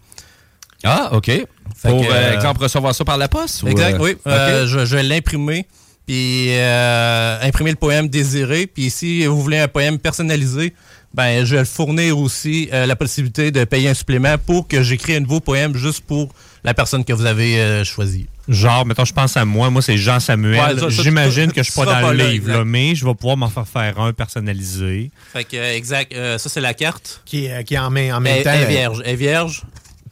Ah, 0.83 1.09
OK. 1.13 1.25
Fait 1.27 1.47
Pour, 1.83 2.03
euh, 2.09 2.33
exemple, 2.33 2.63
recevoir 2.63 2.95
ça 2.95 3.05
par 3.05 3.17
la 3.17 3.27
poste? 3.27 3.63
Exact, 3.65 3.97
oui. 3.99 4.15
Je, 4.25 4.85
je 4.85 4.95
vais 4.95 5.03
l'imprimer, 5.03 5.67
puis 6.07 6.47
euh, 6.49 7.37
imprimer 7.43 7.69
le 7.71 7.75
poème 7.77 8.07
désiré. 8.07 8.67
Puis 8.67 8.89
si 8.89 9.25
vous 9.25 9.41
voulez 9.41 9.59
un 9.59 9.67
poème 9.67 9.99
personnalisé, 9.99 10.73
ben 11.13 11.45
je 11.45 11.55
vais 11.57 11.65
fournir 11.65 12.17
aussi 12.17 12.69
euh, 12.71 12.85
la 12.85 12.95
possibilité 12.95 13.51
de 13.51 13.63
payer 13.65 13.89
un 13.89 13.93
supplément 13.93 14.37
pour 14.37 14.67
que 14.67 14.81
j'écris 14.83 15.15
un 15.15 15.19
nouveau 15.21 15.39
poème 15.39 15.75
juste 15.75 16.05
pour 16.05 16.33
la 16.63 16.73
personne 16.73 17.03
que 17.03 17.11
vous 17.13 17.25
avez 17.25 17.59
euh, 17.59 17.83
choisie. 17.83 18.27
Genre, 18.47 18.85
mettons, 18.85 19.05
je 19.05 19.13
pense 19.13 19.35
à 19.37 19.45
moi. 19.45 19.69
Moi, 19.69 19.81
c'est 19.81 19.97
Jean 19.97 20.19
Samuel. 20.19 20.79
Ouais, 20.79 20.89
J'imagine 20.89 21.51
que 21.51 21.63
je 21.63 21.71
suis 21.71 21.79
pas 21.79 21.85
dans 21.85 22.01
pas 22.01 22.11
le 22.11 22.17
là, 22.17 22.27
livre, 22.31 22.49
là, 22.51 22.65
mais 22.65 22.95
je 22.95 23.05
vais 23.05 23.13
pouvoir 23.13 23.37
m'en 23.37 23.49
faire 23.49 23.67
faire 23.67 23.99
un 23.99 24.13
personnalisé. 24.13 25.11
Fait 25.33 25.43
que, 25.43 25.55
euh, 25.57 25.75
exact. 25.75 26.13
euh, 26.13 26.37
ça, 26.37 26.49
c'est 26.49 26.61
la 26.61 26.73
carte. 26.73 27.21
Qui 27.25 27.45
est, 27.45 27.63
qui 27.63 27.77
en, 27.77 27.89
même- 27.89 28.13
en 28.13 28.19
même 28.19 28.37
Elle- 28.37 28.43
temps. 28.43 28.51
elle 28.53 28.61
est 28.63 28.67
vierge. 28.67 29.01
Elle 29.05 29.11
est 29.11 29.15
vierge. 29.15 29.63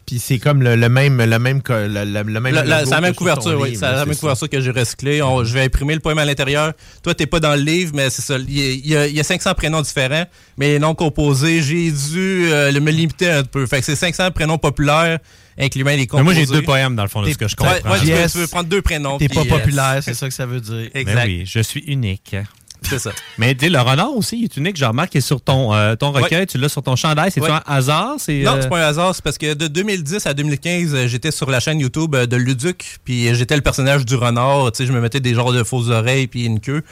Puis 0.09 0.17
c'est 0.17 0.39
comme 0.39 0.63
le, 0.63 0.75
le 0.75 0.89
même, 0.89 1.21
le 1.23 1.37
même, 1.39 1.61
le, 1.69 1.87
le- 1.87 2.23
le 2.23 2.39
même. 2.39 2.53
La- 2.55 2.63
la- 2.63 2.77
logo 2.79 2.89
C'est 2.89 2.95
la 2.95 3.01
même 3.01 3.13
couverture, 3.13 3.59
oui. 3.59 3.75
C'est 3.75 3.81
la 3.91 4.05
même 4.07 4.15
couverture 4.15 4.49
que 4.49 4.59
j'ai 4.59 4.71
recyclée. 4.71 5.21
On- 5.21 5.43
je 5.43 5.53
vais 5.53 5.61
imprimer 5.61 5.93
le 5.93 5.99
poème 5.99 6.17
à 6.17 6.25
l'intérieur. 6.25 6.73
Toi, 7.03 7.13
t'es 7.13 7.27
pas 7.27 7.39
dans 7.39 7.53
le 7.55 7.61
livre, 7.61 7.91
mais 7.93 8.09
c'est 8.09 8.23
ça. 8.23 8.37
Il 8.39 8.49
y, 8.57 8.61
a, 8.61 8.71
il 8.71 8.87
y 8.87 8.95
a- 8.97 9.07
il 9.07 9.15
y 9.15 9.19
a 9.19 9.23
500 9.23 9.53
prénoms 9.53 9.81
différents, 9.81 10.25
mais 10.57 10.69
les 10.69 10.79
noms 10.79 10.95
composés, 10.95 11.61
j'ai 11.61 11.91
dû 11.91 12.47
euh, 12.51 12.71
le- 12.71 12.79
me 12.79 12.89
limiter 12.89 13.29
un 13.29 13.43
peu. 13.43 13.67
Fait 13.67 13.79
que 13.81 13.85
c'est 13.85 13.95
500 13.95 14.31
prénoms 14.31 14.57
populaires, 14.57 15.19
incluant 15.59 15.91
les 15.91 15.97
Mais 15.97 16.07
composés. 16.07 16.23
moi, 16.23 16.33
j'ai 16.33 16.45
deux 16.47 16.63
poèmes, 16.63 16.95
dans 16.95 17.03
le 17.03 17.09
fond, 17.09 17.21
de 17.21 17.29
ce 17.31 17.37
que 17.37 17.47
je 17.47 17.55
comprends. 17.55 17.73
ouais, 17.73 17.99
Yes. 18.03 18.17
veux, 18.19 18.29
tu 18.31 18.37
veux 18.39 18.47
prendre 18.47 18.67
deux 18.69 18.81
prénoms. 18.81 19.19
T'es 19.19 19.27
pas 19.29 19.41
euh, 19.41 19.45
populaire, 19.45 19.99
c'est 20.01 20.15
ça 20.15 20.27
que 20.27 20.33
ça 20.33 20.47
veut 20.47 20.59
dire. 20.61 20.89
Ben 20.91 21.01
Exact. 21.01 21.25
oui, 21.27 21.43
je 21.45 21.59
suis 21.59 21.81
unique. 21.81 22.35
C'est 22.83 22.99
ça. 22.99 23.11
Mais 23.37 23.53
tu 23.55 23.69
le 23.69 23.79
renard 23.79 24.15
aussi, 24.15 24.39
il 24.39 24.43
est 24.45 24.57
unique. 24.57 24.77
Je 24.77 24.85
remarque 24.85 25.09
qu'il 25.11 25.19
est 25.19 25.21
sur 25.21 25.41
ton, 25.41 25.73
euh, 25.73 25.95
ton 25.95 26.11
recueil, 26.11 26.47
tu 26.47 26.57
l'as 26.57 26.69
sur 26.69 26.81
ton 26.81 26.95
chandail. 26.95 27.31
C'est-tu 27.31 27.45
Ouais. 27.45 27.51
un 27.53 27.61
hasard? 27.65 28.15
C'est, 28.17 28.41
Non, 28.43 28.53
euh, 28.53 28.61
c'est 28.61 28.69
pas 28.69 28.79
un 28.83 28.87
hasard. 28.87 29.13
C'est 29.13 29.23
parce 29.23 29.37
que 29.37 29.53
de 29.53 29.67
2010 29.67 30.25
à 30.25 30.33
2015, 30.33 30.93
euh, 30.95 31.07
j'étais 31.07 31.31
sur 31.31 31.49
la 31.51 31.59
chaîne 31.59 31.79
YouTube 31.79 32.15
de 32.15 32.35
Luduc, 32.37 32.99
puis 33.03 33.33
j'étais 33.35 33.55
le 33.55 33.61
personnage 33.61 34.05
du 34.05 34.15
renard. 34.15 34.71
Tu 34.71 34.77
sais, 34.77 34.85
je 34.85 34.93
me 34.93 35.01
mettais 35.01 35.19
des 35.19 35.33
genres 35.33 35.51
de 35.53 35.63
fausses 35.63 35.89
oreilles 35.89 36.27
puis 36.27 36.45
une 36.45 36.59
queue. 36.59 36.83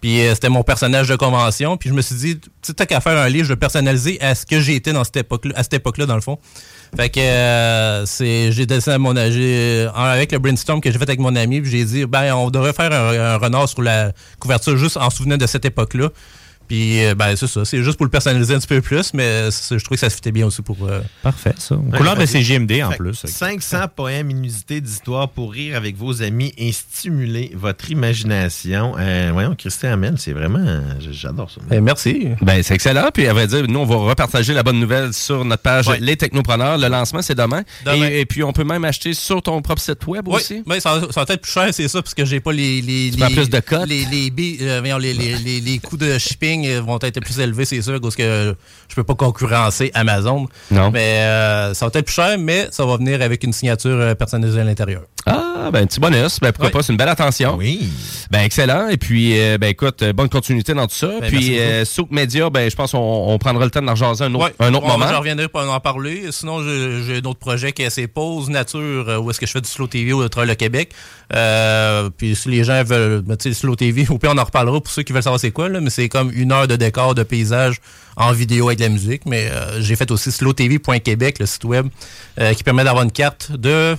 Puis 0.00 0.20
c'était 0.34 0.48
mon 0.50 0.62
personnage 0.62 1.08
de 1.08 1.16
convention. 1.16 1.76
Puis 1.76 1.88
je 1.88 1.94
me 1.94 2.02
suis 2.02 2.16
dit, 2.16 2.38
tu 2.38 2.50
sais, 2.62 2.74
t'as 2.74 2.86
qu'à 2.86 3.00
faire 3.00 3.18
un 3.18 3.28
livre, 3.28 3.44
je 3.44 3.52
vais 3.52 3.56
personnaliser 3.58 4.20
à 4.20 4.34
ce 4.34 4.44
que 4.44 4.60
j'ai 4.60 4.74
été 4.74 4.92
dans 4.92 5.04
cette 5.04 5.16
époque 5.16 5.46
à 5.54 5.62
cette 5.62 5.74
époque-là, 5.74 6.06
dans 6.06 6.14
le 6.16 6.20
fond. 6.20 6.38
Fait 6.94 7.08
que 7.10 7.20
euh, 7.20 8.06
c'est 8.06 8.52
j'ai 8.52 8.66
dessiné 8.66 8.94
à 8.94 8.98
mon 8.98 9.16
avec 9.16 10.32
le 10.32 10.38
brainstorm 10.38 10.80
que 10.80 10.90
j'ai 10.90 10.98
fait 10.98 11.08
avec 11.08 11.20
mon 11.20 11.34
ami, 11.34 11.62
j'ai 11.64 11.84
dit 11.84 12.06
ben 12.06 12.32
on 12.34 12.50
devrait 12.50 12.72
faire 12.72 12.92
un, 12.92 13.34
un 13.34 13.36
renard 13.38 13.68
sur 13.68 13.82
la 13.82 14.12
couverture 14.38 14.76
juste 14.76 14.96
en 14.96 15.10
souvenant 15.10 15.36
de 15.36 15.46
cette 15.46 15.64
époque-là. 15.64 16.10
Puis 16.68 17.04
euh, 17.04 17.14
ben 17.14 17.34
c'est 17.36 17.46
ça, 17.46 17.64
c'est 17.64 17.82
juste 17.82 17.96
pour 17.96 18.06
le 18.06 18.10
personnaliser 18.10 18.54
un 18.54 18.58
petit 18.58 18.66
peu 18.66 18.80
plus, 18.80 19.12
mais 19.14 19.48
je 19.50 19.76
trouvais 19.84 19.96
que 19.96 20.00
ça 20.00 20.10
se 20.10 20.16
fitait 20.16 20.32
bien 20.32 20.46
aussi 20.46 20.62
pour 20.62 20.76
euh, 20.82 21.00
Parfait, 21.22 21.54
ça. 21.58 21.76
Ouais, 21.76 21.96
Couleur 21.98 22.16
de. 22.16 22.26
CGMD 22.26 22.82
en 22.82 22.90
Fait 22.90 22.96
plus. 22.96 23.24
500 23.24 23.78
poèmes 23.94 24.30
inusités 24.30 24.80
d'histoire 24.80 25.28
pour 25.28 25.52
rire 25.52 25.76
avec 25.76 25.96
vos 25.96 26.22
amis 26.22 26.52
et 26.58 26.72
stimuler 26.72 27.52
votre 27.54 27.90
imagination. 27.90 28.94
Euh, 28.98 29.30
voyons, 29.32 29.54
Christian 29.56 29.92
Hamel, 29.92 30.14
c'est 30.18 30.32
vraiment. 30.32 30.82
J'adore 31.10 31.50
ça. 31.50 31.60
Ben, 31.68 31.80
merci. 31.82 32.28
Ben, 32.42 32.62
c'est 32.62 32.74
excellent. 32.74 33.10
Puis, 33.14 33.26
à 33.26 33.32
vrai 33.32 33.46
dire, 33.46 33.64
nous, 33.68 33.78
on 33.80 33.84
va 33.84 33.96
repartager 33.96 34.54
la 34.54 34.62
bonne 34.62 34.80
nouvelle 34.80 35.12
sur 35.12 35.44
notre 35.44 35.62
page 35.62 35.86
Ouais. 35.86 35.98
Les 36.00 36.16
Technopreneurs. 36.16 36.78
Le 36.78 36.88
lancement, 36.88 37.22
c'est 37.22 37.34
demain. 37.36 37.62
Demain. 37.84 38.08
Et, 38.08 38.20
et 38.20 38.26
puis, 38.26 38.42
on 38.42 38.52
peut 38.52 38.64
même 38.64 38.84
acheter 38.84 39.14
sur 39.14 39.40
ton 39.42 39.62
propre 39.62 39.80
site 39.80 40.04
web 40.06 40.26
Oui, 40.26 40.36
aussi. 40.36 40.62
ben, 40.66 40.80
ça, 40.80 41.00
ça 41.12 41.24
va 41.24 41.34
être 41.34 41.42
plus 41.42 41.52
cher, 41.52 41.68
c'est 41.72 41.86
ça, 41.88 42.02
parce 42.02 42.14
que 42.14 42.24
j'ai 42.24 42.40
pas 42.40 42.52
les. 42.52 42.80
les, 42.82 43.10
Tu 43.12 43.18
les 43.20 43.34
plus 43.34 43.48
de 43.50 43.60
cotes? 43.60 43.86
Les, 43.88 44.04
les, 44.06 44.30
billes, 44.30 44.58
voyons, 44.80 44.98
les, 44.98 45.14
les, 45.14 45.36
les, 45.36 45.60
les 45.60 45.78
coûts 45.78 45.96
de 45.96 46.18
shipping 46.18 46.55
vont 46.80 46.98
être 47.02 47.20
plus 47.20 47.38
élevés, 47.40 47.64
c'est 47.64 47.82
sûr, 47.82 48.00
parce 48.00 48.16
que 48.16 48.54
je 48.88 48.94
peux 48.94 49.04
pas 49.04 49.14
concurrencer 49.14 49.90
Amazon. 49.94 50.46
Non. 50.70 50.90
Mais 50.90 51.20
euh, 51.20 51.74
ça 51.74 51.86
va 51.86 51.90
être 51.94 52.04
plus 52.06 52.14
cher, 52.14 52.36
mais 52.38 52.68
ça 52.70 52.84
va 52.86 52.96
venir 52.96 53.20
avec 53.22 53.42
une 53.44 53.52
signature 53.52 53.90
euh, 53.98 54.14
personnalisée 54.14 54.60
à 54.60 54.64
l'intérieur. 54.64 55.02
Ah, 55.28 55.70
ben, 55.72 55.82
un 55.82 55.86
petit 55.86 55.98
bonus. 55.98 56.38
Ben, 56.40 56.52
pourquoi 56.52 56.66
Oui. 56.68 56.72
pas? 56.72 56.82
C'est 56.82 56.92
une 56.92 56.96
belle 56.98 57.08
attention. 57.08 57.56
Oui. 57.56 57.88
Ben, 58.30 58.40
excellent. 58.42 58.88
Et 58.88 58.96
puis, 58.96 59.38
euh, 59.40 59.58
ben, 59.58 59.66
écoute, 59.68 60.04
bonne 60.14 60.28
continuité 60.28 60.72
dans 60.72 60.86
tout 60.86 60.94
ça. 60.94 61.08
Ben, 61.20 61.28
puis, 61.28 61.58
euh, 61.58 61.84
Souk 61.84 62.10
Media, 62.12 62.48
ben, 62.48 62.70
je 62.70 62.76
pense 62.76 62.92
qu'on 62.92 62.98
on 63.26 63.36
prendra 63.38 63.64
le 63.64 63.70
temps 63.72 63.80
de 63.80 63.86
leur 63.86 63.96
jaser 63.96 64.24
un 64.24 64.34
autre, 64.34 64.44
Ouais. 64.44 64.52
un 64.60 64.72
autre 64.72 64.86
Bon, 64.86 64.92
moment. 64.92 65.08
Je 65.08 65.14
reviendrai 65.14 65.48
pour 65.48 65.60
en 65.62 65.80
parler. 65.80 66.26
Sinon, 66.30 66.62
j'ai 66.62 67.02
j'ai 67.04 67.16
un 67.16 67.28
autre 67.28 67.40
projet 67.40 67.72
qui 67.72 67.82
est 67.82 67.86
assez 67.86 68.06
pause 68.06 68.48
nature, 68.50 69.20
où 69.22 69.28
est-ce 69.30 69.40
que 69.40 69.46
je 69.46 69.50
fais 69.52 69.60
du 69.60 69.68
slow 69.68 69.88
TV 69.88 70.12
au 70.12 70.28
travers 70.28 70.48
le 70.48 70.54
Québec. 70.54 70.92
Euh, 71.34 72.08
puis 72.16 72.36
si 72.36 72.48
les 72.48 72.62
gens 72.62 72.84
veulent, 72.84 73.22
ben, 73.22 73.36
tu 73.36 73.44
sais, 73.44 73.48
le 73.48 73.54
slow 73.56 73.74
TV, 73.74 74.06
au 74.08 74.18
pire, 74.18 74.30
on 74.32 74.38
en 74.38 74.44
reparlera 74.44 74.80
pour 74.80 74.92
ceux 74.92 75.02
qui 75.02 75.12
veulent 75.12 75.22
savoir 75.24 75.40
c'est 75.40 75.50
quoi, 75.50 75.68
là, 75.68 75.80
mais 75.80 75.90
c'est 75.90 76.08
comme 76.08 76.30
une 76.32 76.45
de 76.46 76.76
décor, 76.76 77.14
de 77.14 77.22
paysage 77.22 77.80
en 78.16 78.32
vidéo 78.32 78.68
avec 78.68 78.78
de 78.78 78.84
la 78.84 78.88
musique. 78.88 79.26
Mais 79.26 79.48
euh, 79.50 79.80
j'ai 79.80 79.96
fait 79.96 80.10
aussi 80.10 80.32
slowtv.québec, 80.32 81.38
le 81.38 81.46
site 81.46 81.64
web, 81.64 81.88
euh, 82.40 82.54
qui 82.54 82.64
permet 82.64 82.84
d'avoir 82.84 83.04
une 83.04 83.12
carte 83.12 83.52
de 83.52 83.96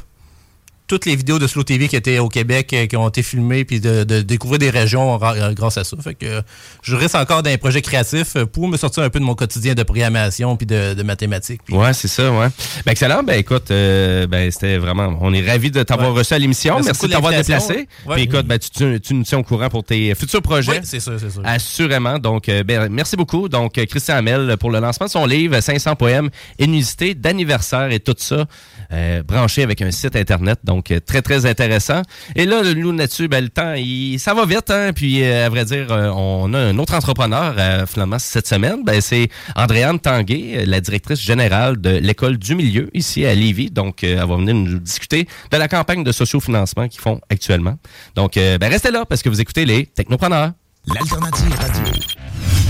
toutes 0.88 1.06
les 1.06 1.16
vidéos 1.16 1.38
de 1.40 1.48
Slow 1.48 1.64
TV 1.64 1.88
qui 1.88 1.96
étaient 1.96 2.20
au 2.20 2.30
Québec, 2.30 2.72
euh, 2.74 2.86
qui 2.88 2.96
ont 2.96 3.08
été 3.10 3.22
filmées, 3.24 3.66
puis 3.66 3.80
de, 3.80 4.04
de 4.04 4.22
découvrir 4.22 4.60
des 4.60 4.70
régions 4.70 5.20
euh, 5.22 5.54
grâce 5.54 5.78
à 5.78 5.84
ça. 5.84 5.98
Fait 6.02 6.16
que 6.16 6.26
euh, 6.26 6.42
je 6.82 6.96
reste 6.96 7.16
encore 7.16 7.44
dans 7.44 7.50
un 7.52 7.58
projet 7.58 7.82
créatif 7.82 8.36
euh, 8.36 8.46
pour 8.46 8.68
me 8.68 8.78
sortir 8.78 9.04
un 9.04 9.10
peu 9.10 9.20
de 9.20 9.26
mon 9.26 9.36
quotidien 9.36 9.74
de 9.76 9.84
programmation 9.84 10.56
puis 10.56 10.66
de, 10.66 10.94
de 10.94 11.04
mathématiques. 11.04 11.62
Puis- 11.66 11.76
Ouais, 11.76 11.94
c'est 11.94 12.08
ça, 12.08 12.32
ouais. 12.32 12.48
Ben, 12.86 12.92
excellent. 12.92 13.22
Ben, 13.24 13.38
écoute, 13.38 13.70
euh, 13.72 14.28
ben, 14.28 14.50
c'était 14.52 14.78
vraiment, 14.78 15.18
on 15.22 15.34
est 15.34 15.46
ravis 15.46 15.72
de 15.72 15.84
t'avoir 15.84 16.12
Ouais. 16.14 16.20
reçu 16.20 16.34
à 16.34 16.40
l'émission. 16.40 16.80
Merci 16.84 17.08
de 17.08 17.12
t'avoir 17.12 17.34
déplacé. 17.34 17.88
Ouais. 18.06 18.14
Puis, 18.16 18.24
écoute, 18.24 18.46
ben, 18.48 18.58
tu, 18.58 18.70
tu- 18.70 19.00
tu 19.02 19.14
nous 19.14 19.24
tiens 19.24 19.40
au 19.40 19.44
courant 19.44 19.70
pour 19.70 19.84
tes 19.84 20.16
futurs 20.16 20.42
projets. 20.42 20.72
Oui, 20.72 20.78
c'est 20.84 21.00
sûr, 21.00 21.14
c'est 21.20 21.30
sûr. 21.30 21.42
Assurément. 21.44 22.18
Donc, 22.20 22.48
ben, 22.66 22.88
merci 22.90 23.16
beaucoup. 23.16 23.50
Donc, 23.50 23.74
Christian 23.74 24.16
Hamel 24.16 24.56
pour 24.58 24.72
le 24.72 24.80
lancement 24.80 25.06
de 25.08 25.12
son 25.12 25.26
livre 25.26 25.60
500 25.60 25.96
poèmes 25.96 26.30
inusités 26.60 27.14
d'anniversaire 27.14 27.92
et 27.92 28.00
tout 28.00 28.16
ça. 28.18 28.46
Euh, 28.92 29.24
branché 29.24 29.64
avec 29.64 29.82
un 29.82 29.92
site 29.92 30.16
Internet. 30.16 30.60
Donc, 30.64 30.92
euh, 30.92 31.00
très, 31.00 31.22
très 31.22 31.46
intéressant. 31.46 32.02
Et 32.36 32.46
là, 32.46 32.62
nous, 32.74 32.92
là-dessus, 32.92 33.28
ben, 33.28 33.44
le 33.44 33.50
temps, 33.50 33.74
il, 33.74 34.20
ça 34.20 34.34
va 34.34 34.46
vite. 34.46 34.70
Hein? 34.70 34.92
Puis, 34.94 35.24
euh, 35.24 35.46
à 35.46 35.50
vrai 35.50 35.66
dire, 35.66 35.92
euh, 35.92 36.10
on 36.10 36.54
a 36.54 36.60
un 36.60 36.78
autre 36.78 36.94
entrepreneur, 36.94 37.56
finalement, 37.88 38.20
cette 38.20 38.48
semaine. 38.48 38.84
Ben, 38.86 39.02
c'est 39.02 39.30
Andréane 39.56 40.00
Tanguay, 40.00 40.66
la 40.66 40.82
directrice 40.82 41.22
générale 41.22 41.80
de 41.80 41.90
l'École 41.90 42.38
du 42.38 42.56
milieu, 42.56 42.90
ici 42.94 43.26
à 43.26 43.34
Lévis. 43.34 43.72
Donc, 43.72 44.04
elle 44.04 44.18
va 44.18 44.36
venir 44.36 44.56
nous 44.56 44.80
discuter 44.80 45.28
de 45.52 45.58
la 45.58 45.68
campagne 45.68 46.04
de 46.04 46.12
sociofinancement 46.12 46.88
qu'ils 46.88 47.02
font 47.02 47.20
actuellement. 47.30 47.78
Donc, 48.16 48.36
ben, 48.36 48.70
restez 48.70 48.92
là 48.92 49.06
parce 49.06 49.22
que 49.22 49.30
vous 49.30 49.42
écoutez 49.42 49.66
les 49.66 49.86
Technopreneurs. 49.86 50.52
L'alternative 50.88 51.54
radio. 51.60 52.17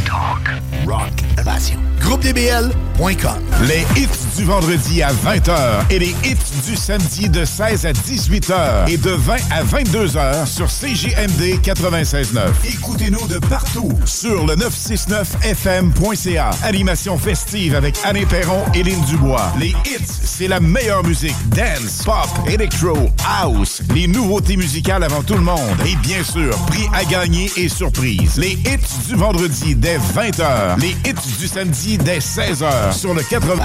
Talk, 0.07 0.47
rock, 0.87 1.11
évasion. 1.37 1.77
GroupeDBL.com. 1.99 3.41
Les 3.67 3.85
hits 3.99 4.07
du 4.37 4.45
vendredi 4.45 5.03
à 5.03 5.11
20h 5.11 5.83
et 5.89 5.99
les 5.99 6.15
hits 6.23 6.37
du 6.65 6.77
samedi 6.77 7.27
de 7.27 7.43
16 7.43 7.85
à 7.85 7.91
18h 7.91 8.89
et 8.89 8.95
de 8.97 9.09
20 9.11 9.35
à 9.51 9.63
22h 9.63 10.45
sur 10.45 10.67
CJMD 10.67 11.59
96.9. 11.61 12.51
Écoutez-nous 12.65 13.27
de 13.27 13.39
partout 13.39 13.91
sur 14.05 14.45
le 14.45 14.55
969fm.ca. 14.55 16.51
Animation 16.63 17.17
festive 17.17 17.75
avec 17.75 17.97
Anne 18.05 18.25
Perron 18.27 18.63
et 18.73 18.83
Lynn 18.83 19.03
Dubois. 19.05 19.51
Les 19.59 19.69
hits, 19.69 20.07
c'est 20.23 20.47
la 20.47 20.61
meilleure 20.61 21.03
musique. 21.03 21.35
Dance, 21.49 22.03
pop, 22.05 22.29
electro, 22.47 23.09
house. 23.27 23.81
Les 23.93 24.07
nouveautés 24.07 24.55
musicales 24.55 25.03
avant 25.03 25.23
tout 25.23 25.35
le 25.35 25.41
monde. 25.41 25.57
Et 25.85 25.95
bien 25.97 26.23
sûr, 26.23 26.55
prix 26.67 26.87
à 26.93 27.03
gagner 27.03 27.51
et 27.57 27.67
surprise. 27.67 28.37
Les 28.37 28.51
hits 28.51 29.07
du 29.09 29.15
vendredi 29.15 29.75
dès 29.75 29.96
20h. 29.97 30.79
Les 30.79 30.95
hits 31.05 31.37
du 31.39 31.47
samedi 31.47 31.97
dès 31.97 32.19
16h 32.19 32.93
sur 32.93 33.13
le 33.13 33.21
80. 33.21 33.63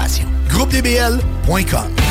GroupeDBL.com. 0.49 2.02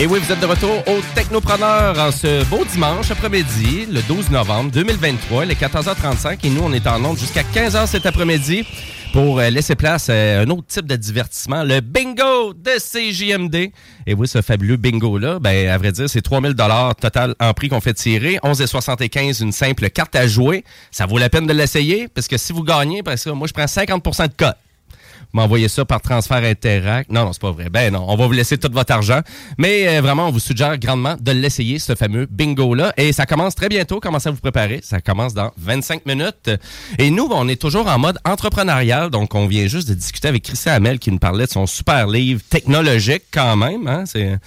Et 0.00 0.06
oui, 0.06 0.20
vous 0.20 0.30
êtes 0.30 0.38
de 0.38 0.46
retour 0.46 0.70
au 0.86 1.00
Technopreneur 1.16 1.98
en 1.98 2.12
ce 2.12 2.44
beau 2.44 2.64
dimanche 2.64 3.10
après-midi, 3.10 3.86
le 3.90 4.00
12 4.02 4.30
novembre 4.30 4.70
2023, 4.70 5.44
il 5.44 5.50
est 5.50 5.60
14h35 5.60 6.38
et 6.46 6.50
nous, 6.50 6.62
on 6.62 6.72
est 6.72 6.86
en 6.86 7.04
onde 7.04 7.18
jusqu'à 7.18 7.42
15h 7.42 7.88
cet 7.88 8.06
après-midi 8.06 8.64
pour 9.12 9.40
euh, 9.40 9.50
laisser 9.50 9.74
place 9.74 10.08
à 10.08 10.38
un 10.38 10.50
autre 10.50 10.68
type 10.68 10.86
de 10.86 10.94
divertissement, 10.94 11.64
le 11.64 11.80
bingo 11.80 12.54
de 12.54 12.78
CJMD. 12.78 13.72
Et 14.06 14.14
oui, 14.14 14.28
ce 14.28 14.40
fabuleux 14.40 14.76
bingo-là, 14.76 15.40
ben, 15.40 15.68
à 15.68 15.76
vrai 15.78 15.90
dire, 15.90 16.08
c'est 16.08 16.22
3000 16.22 16.54
dollars 16.54 16.94
total 16.94 17.34
en 17.40 17.52
prix 17.52 17.68
qu'on 17.68 17.80
fait 17.80 17.94
tirer, 17.94 18.38
11,75 18.44 19.42
une 19.42 19.50
simple 19.50 19.90
carte 19.90 20.14
à 20.14 20.28
jouer. 20.28 20.62
Ça 20.92 21.06
vaut 21.06 21.18
la 21.18 21.28
peine 21.28 21.48
de 21.48 21.52
l'essayer 21.52 22.06
parce 22.06 22.28
que 22.28 22.36
si 22.36 22.52
vous 22.52 22.62
gagnez, 22.62 23.02
parce 23.02 23.24
que 23.24 23.30
moi, 23.30 23.48
je 23.48 23.52
prends 23.52 23.64
50% 23.64 24.28
de 24.28 24.32
cote 24.36 24.56
m'envoyer 25.32 25.68
ça 25.68 25.84
par 25.84 26.00
transfert 26.00 26.38
Interact. 26.38 27.10
Non, 27.10 27.24
non, 27.24 27.32
c'est 27.32 27.42
pas 27.42 27.50
vrai. 27.50 27.68
Ben 27.68 27.92
non, 27.92 28.04
on 28.08 28.16
va 28.16 28.26
vous 28.26 28.32
laisser 28.32 28.58
tout 28.58 28.70
votre 28.72 28.92
argent. 28.92 29.20
Mais 29.58 29.88
euh, 29.88 30.00
vraiment, 30.00 30.28
on 30.28 30.30
vous 30.30 30.38
suggère 30.38 30.78
grandement 30.78 31.16
de 31.18 31.32
l'essayer, 31.32 31.78
ce 31.78 31.94
fameux 31.94 32.26
bingo-là. 32.26 32.92
Et 32.96 33.12
ça 33.12 33.26
commence 33.26 33.54
très 33.54 33.68
bientôt. 33.68 34.00
Commencez 34.00 34.28
à 34.28 34.32
vous 34.32 34.40
préparer. 34.40 34.80
Ça 34.82 35.00
commence 35.00 35.34
dans 35.34 35.52
25 35.58 36.06
minutes. 36.06 36.50
Et 36.98 37.10
nous, 37.10 37.28
on 37.30 37.48
est 37.48 37.60
toujours 37.60 37.86
en 37.88 37.98
mode 37.98 38.18
entrepreneurial. 38.24 39.10
Donc, 39.10 39.34
on 39.34 39.46
vient 39.46 39.66
juste 39.66 39.88
de 39.88 39.94
discuter 39.94 40.28
avec 40.28 40.44
Christian 40.44 40.72
Hamel 40.72 40.98
qui 40.98 41.10
nous 41.10 41.18
parlait 41.18 41.46
de 41.46 41.50
son 41.50 41.66
super 41.66 42.06
livre 42.06 42.42
technologique 42.48 43.24
quand 43.32 43.56
même. 43.56 43.86
Hein? 43.86 44.04
C'est 44.06 44.38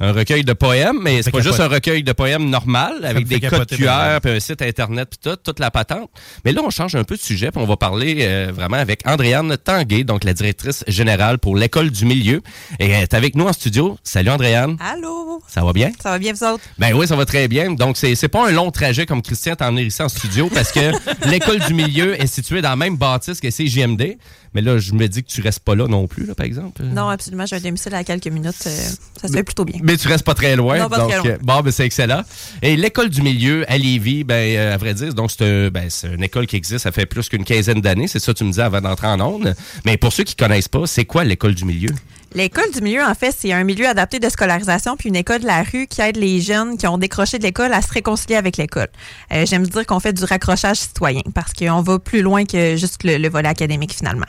un 0.00 0.12
recueil 0.12 0.44
de 0.44 0.52
poèmes, 0.52 0.98
mais 1.02 1.22
c'est 1.22 1.30
pas 1.30 1.40
juste 1.40 1.60
un 1.60 1.68
recueil 1.68 2.02
de 2.02 2.12
poèmes 2.12 2.48
normal 2.48 3.04
avec 3.04 3.26
des 3.26 3.40
codes 3.40 3.68
QR 3.68 4.20
puis 4.22 4.32
un 4.32 4.40
site 4.40 4.62
internet 4.62 5.08
puis 5.10 5.18
tout, 5.30 5.36
toute 5.36 5.58
la 5.58 5.70
patente. 5.70 6.10
Mais 6.44 6.52
là, 6.52 6.62
on 6.64 6.70
change 6.70 6.94
un 6.94 7.04
peu 7.04 7.16
de 7.16 7.20
sujet 7.20 7.50
puis 7.50 7.60
on 7.60 7.66
va 7.66 7.76
parler 7.76 8.18
euh, 8.20 8.52
vraiment 8.54 8.76
avec 8.76 9.06
Andréane 9.06 9.56
Tanguay, 9.56 10.04
donc 10.04 10.24
la 10.24 10.34
directrice 10.34 10.84
générale 10.86 11.38
pour 11.38 11.56
l'école 11.56 11.90
du 11.90 12.04
milieu. 12.04 12.42
Et 12.78 12.88
elle 12.88 13.02
est 13.02 13.14
avec 13.14 13.34
nous 13.34 13.46
en 13.46 13.52
studio. 13.52 13.98
Salut 14.02 14.30
Andréane. 14.30 14.76
Allô? 14.80 15.40
Ça 15.46 15.62
va 15.62 15.72
bien? 15.72 15.90
Ça 16.02 16.10
va 16.10 16.18
bien, 16.18 16.32
vous 16.32 16.44
autres? 16.44 16.62
Ben 16.78 16.94
oui, 16.94 17.06
ça 17.06 17.16
va 17.16 17.24
très 17.24 17.48
bien. 17.48 17.72
Donc, 17.72 17.96
c'est 17.96 18.14
c'est 18.14 18.28
pas 18.28 18.48
un 18.48 18.52
long 18.52 18.70
trajet 18.70 19.06
comme 19.06 19.22
Christian 19.22 19.54
t'a 19.54 19.68
emmené 19.68 19.84
ici 19.84 20.02
en 20.02 20.08
studio 20.08 20.48
parce 20.52 20.72
que 20.72 20.92
l'école 21.28 21.60
du 21.60 21.74
milieu 21.74 22.20
est 22.20 22.26
située 22.26 22.62
dans 22.62 22.70
la 22.70 22.76
même 22.76 22.96
bâtisse 22.96 23.40
que 23.40 23.48
CJMD. 23.48 24.16
Mais 24.54 24.60
là, 24.62 24.78
je 24.78 24.92
me 24.92 25.06
dis 25.08 25.22
que 25.22 25.28
tu 25.28 25.40
restes 25.40 25.60
pas 25.60 25.74
là 25.74 25.86
non 25.88 26.06
plus, 26.06 26.26
là, 26.26 26.34
par 26.34 26.46
exemple. 26.46 26.82
Non, 26.82 27.08
absolument. 27.08 27.46
J'ai 27.46 27.56
un 27.56 27.60
domicile 27.60 27.94
à 27.94 28.04
quelques 28.04 28.26
minutes. 28.28 28.54
euh, 28.66 28.88
ça 29.20 29.28
se 29.28 29.32
fait 29.32 29.42
plutôt 29.42 29.64
bien. 29.64 29.80
Mais 29.82 29.96
tu 29.96 30.08
restes 30.08 30.24
pas 30.24 30.34
très 30.34 30.56
loin. 30.56 30.78
Non, 30.78 30.88
pas 30.88 30.98
donc, 30.98 31.10
très 31.10 31.18
loin. 31.18 31.30
euh, 31.30 31.38
bon, 31.42 31.60
ben, 31.60 31.70
c'est 31.70 31.84
excellent. 31.86 32.22
Et 32.62 32.76
l'école 32.76 33.08
du 33.10 33.22
milieu 33.22 33.64
à 33.70 33.76
Lévis, 33.78 34.24
ben, 34.24 34.34
euh, 34.56 34.74
à 34.74 34.76
vrai 34.78 34.94
dire, 34.94 35.14
donc 35.14 35.30
c'est 35.30 35.44
un- 35.44 35.68
ben, 35.70 35.88
c'est 35.90 36.08
une 36.14 36.22
école 36.22 36.46
qui 36.46 36.56
existe, 36.56 36.80
ça 36.84 36.92
fait 36.92 37.06
plus 37.06 37.28
qu'une 37.28 37.44
quinzaine 37.44 37.80
d'années. 37.80 38.08
C'est 38.08 38.18
ça 38.18 38.32
que 38.32 38.38
tu 38.38 38.44
me 38.44 38.50
disais 38.50 38.62
avant 38.62 38.80
d'entrer 38.80 39.06
en 39.08 39.20
onde. 39.20 39.54
Mais 39.84 39.96
pour 39.96 40.12
ceux 40.12 40.24
qui 40.24 40.34
connaissent 40.36 40.68
pas, 40.68 40.86
c'est 40.86 41.04
quoi 41.04 41.24
l'école 41.24 41.54
du 41.54 41.64
milieu? 41.64 41.90
L'école 42.34 42.70
du 42.72 42.82
milieu, 42.82 43.02
en 43.02 43.14
fait, 43.14 43.34
c'est 43.36 43.52
un 43.52 43.64
milieu 43.64 43.88
adapté 43.88 44.18
de 44.18 44.28
scolarisation 44.28 44.96
puis 44.96 45.08
une 45.08 45.16
école 45.16 45.40
de 45.40 45.46
la 45.46 45.62
rue 45.62 45.86
qui 45.86 46.02
aide 46.02 46.16
les 46.16 46.40
jeunes 46.40 46.76
qui 46.76 46.86
ont 46.86 46.98
décroché 46.98 47.38
de 47.38 47.42
l'école 47.42 47.72
à 47.72 47.80
se 47.80 47.90
réconcilier 47.92 48.36
avec 48.36 48.58
l'école. 48.58 48.88
Euh, 49.32 49.46
J'aime 49.46 49.66
dire 49.66 49.86
qu'on 49.86 49.98
fait 49.98 50.12
du 50.12 50.24
raccrochage 50.24 50.76
citoyen 50.76 51.22
parce 51.34 51.52
qu'on 51.54 51.80
va 51.80 51.98
plus 51.98 52.20
loin 52.20 52.44
que 52.44 52.76
juste 52.76 53.02
le, 53.04 53.16
le 53.16 53.28
volet 53.30 53.48
académique 53.48 53.94
finalement. 53.94 54.26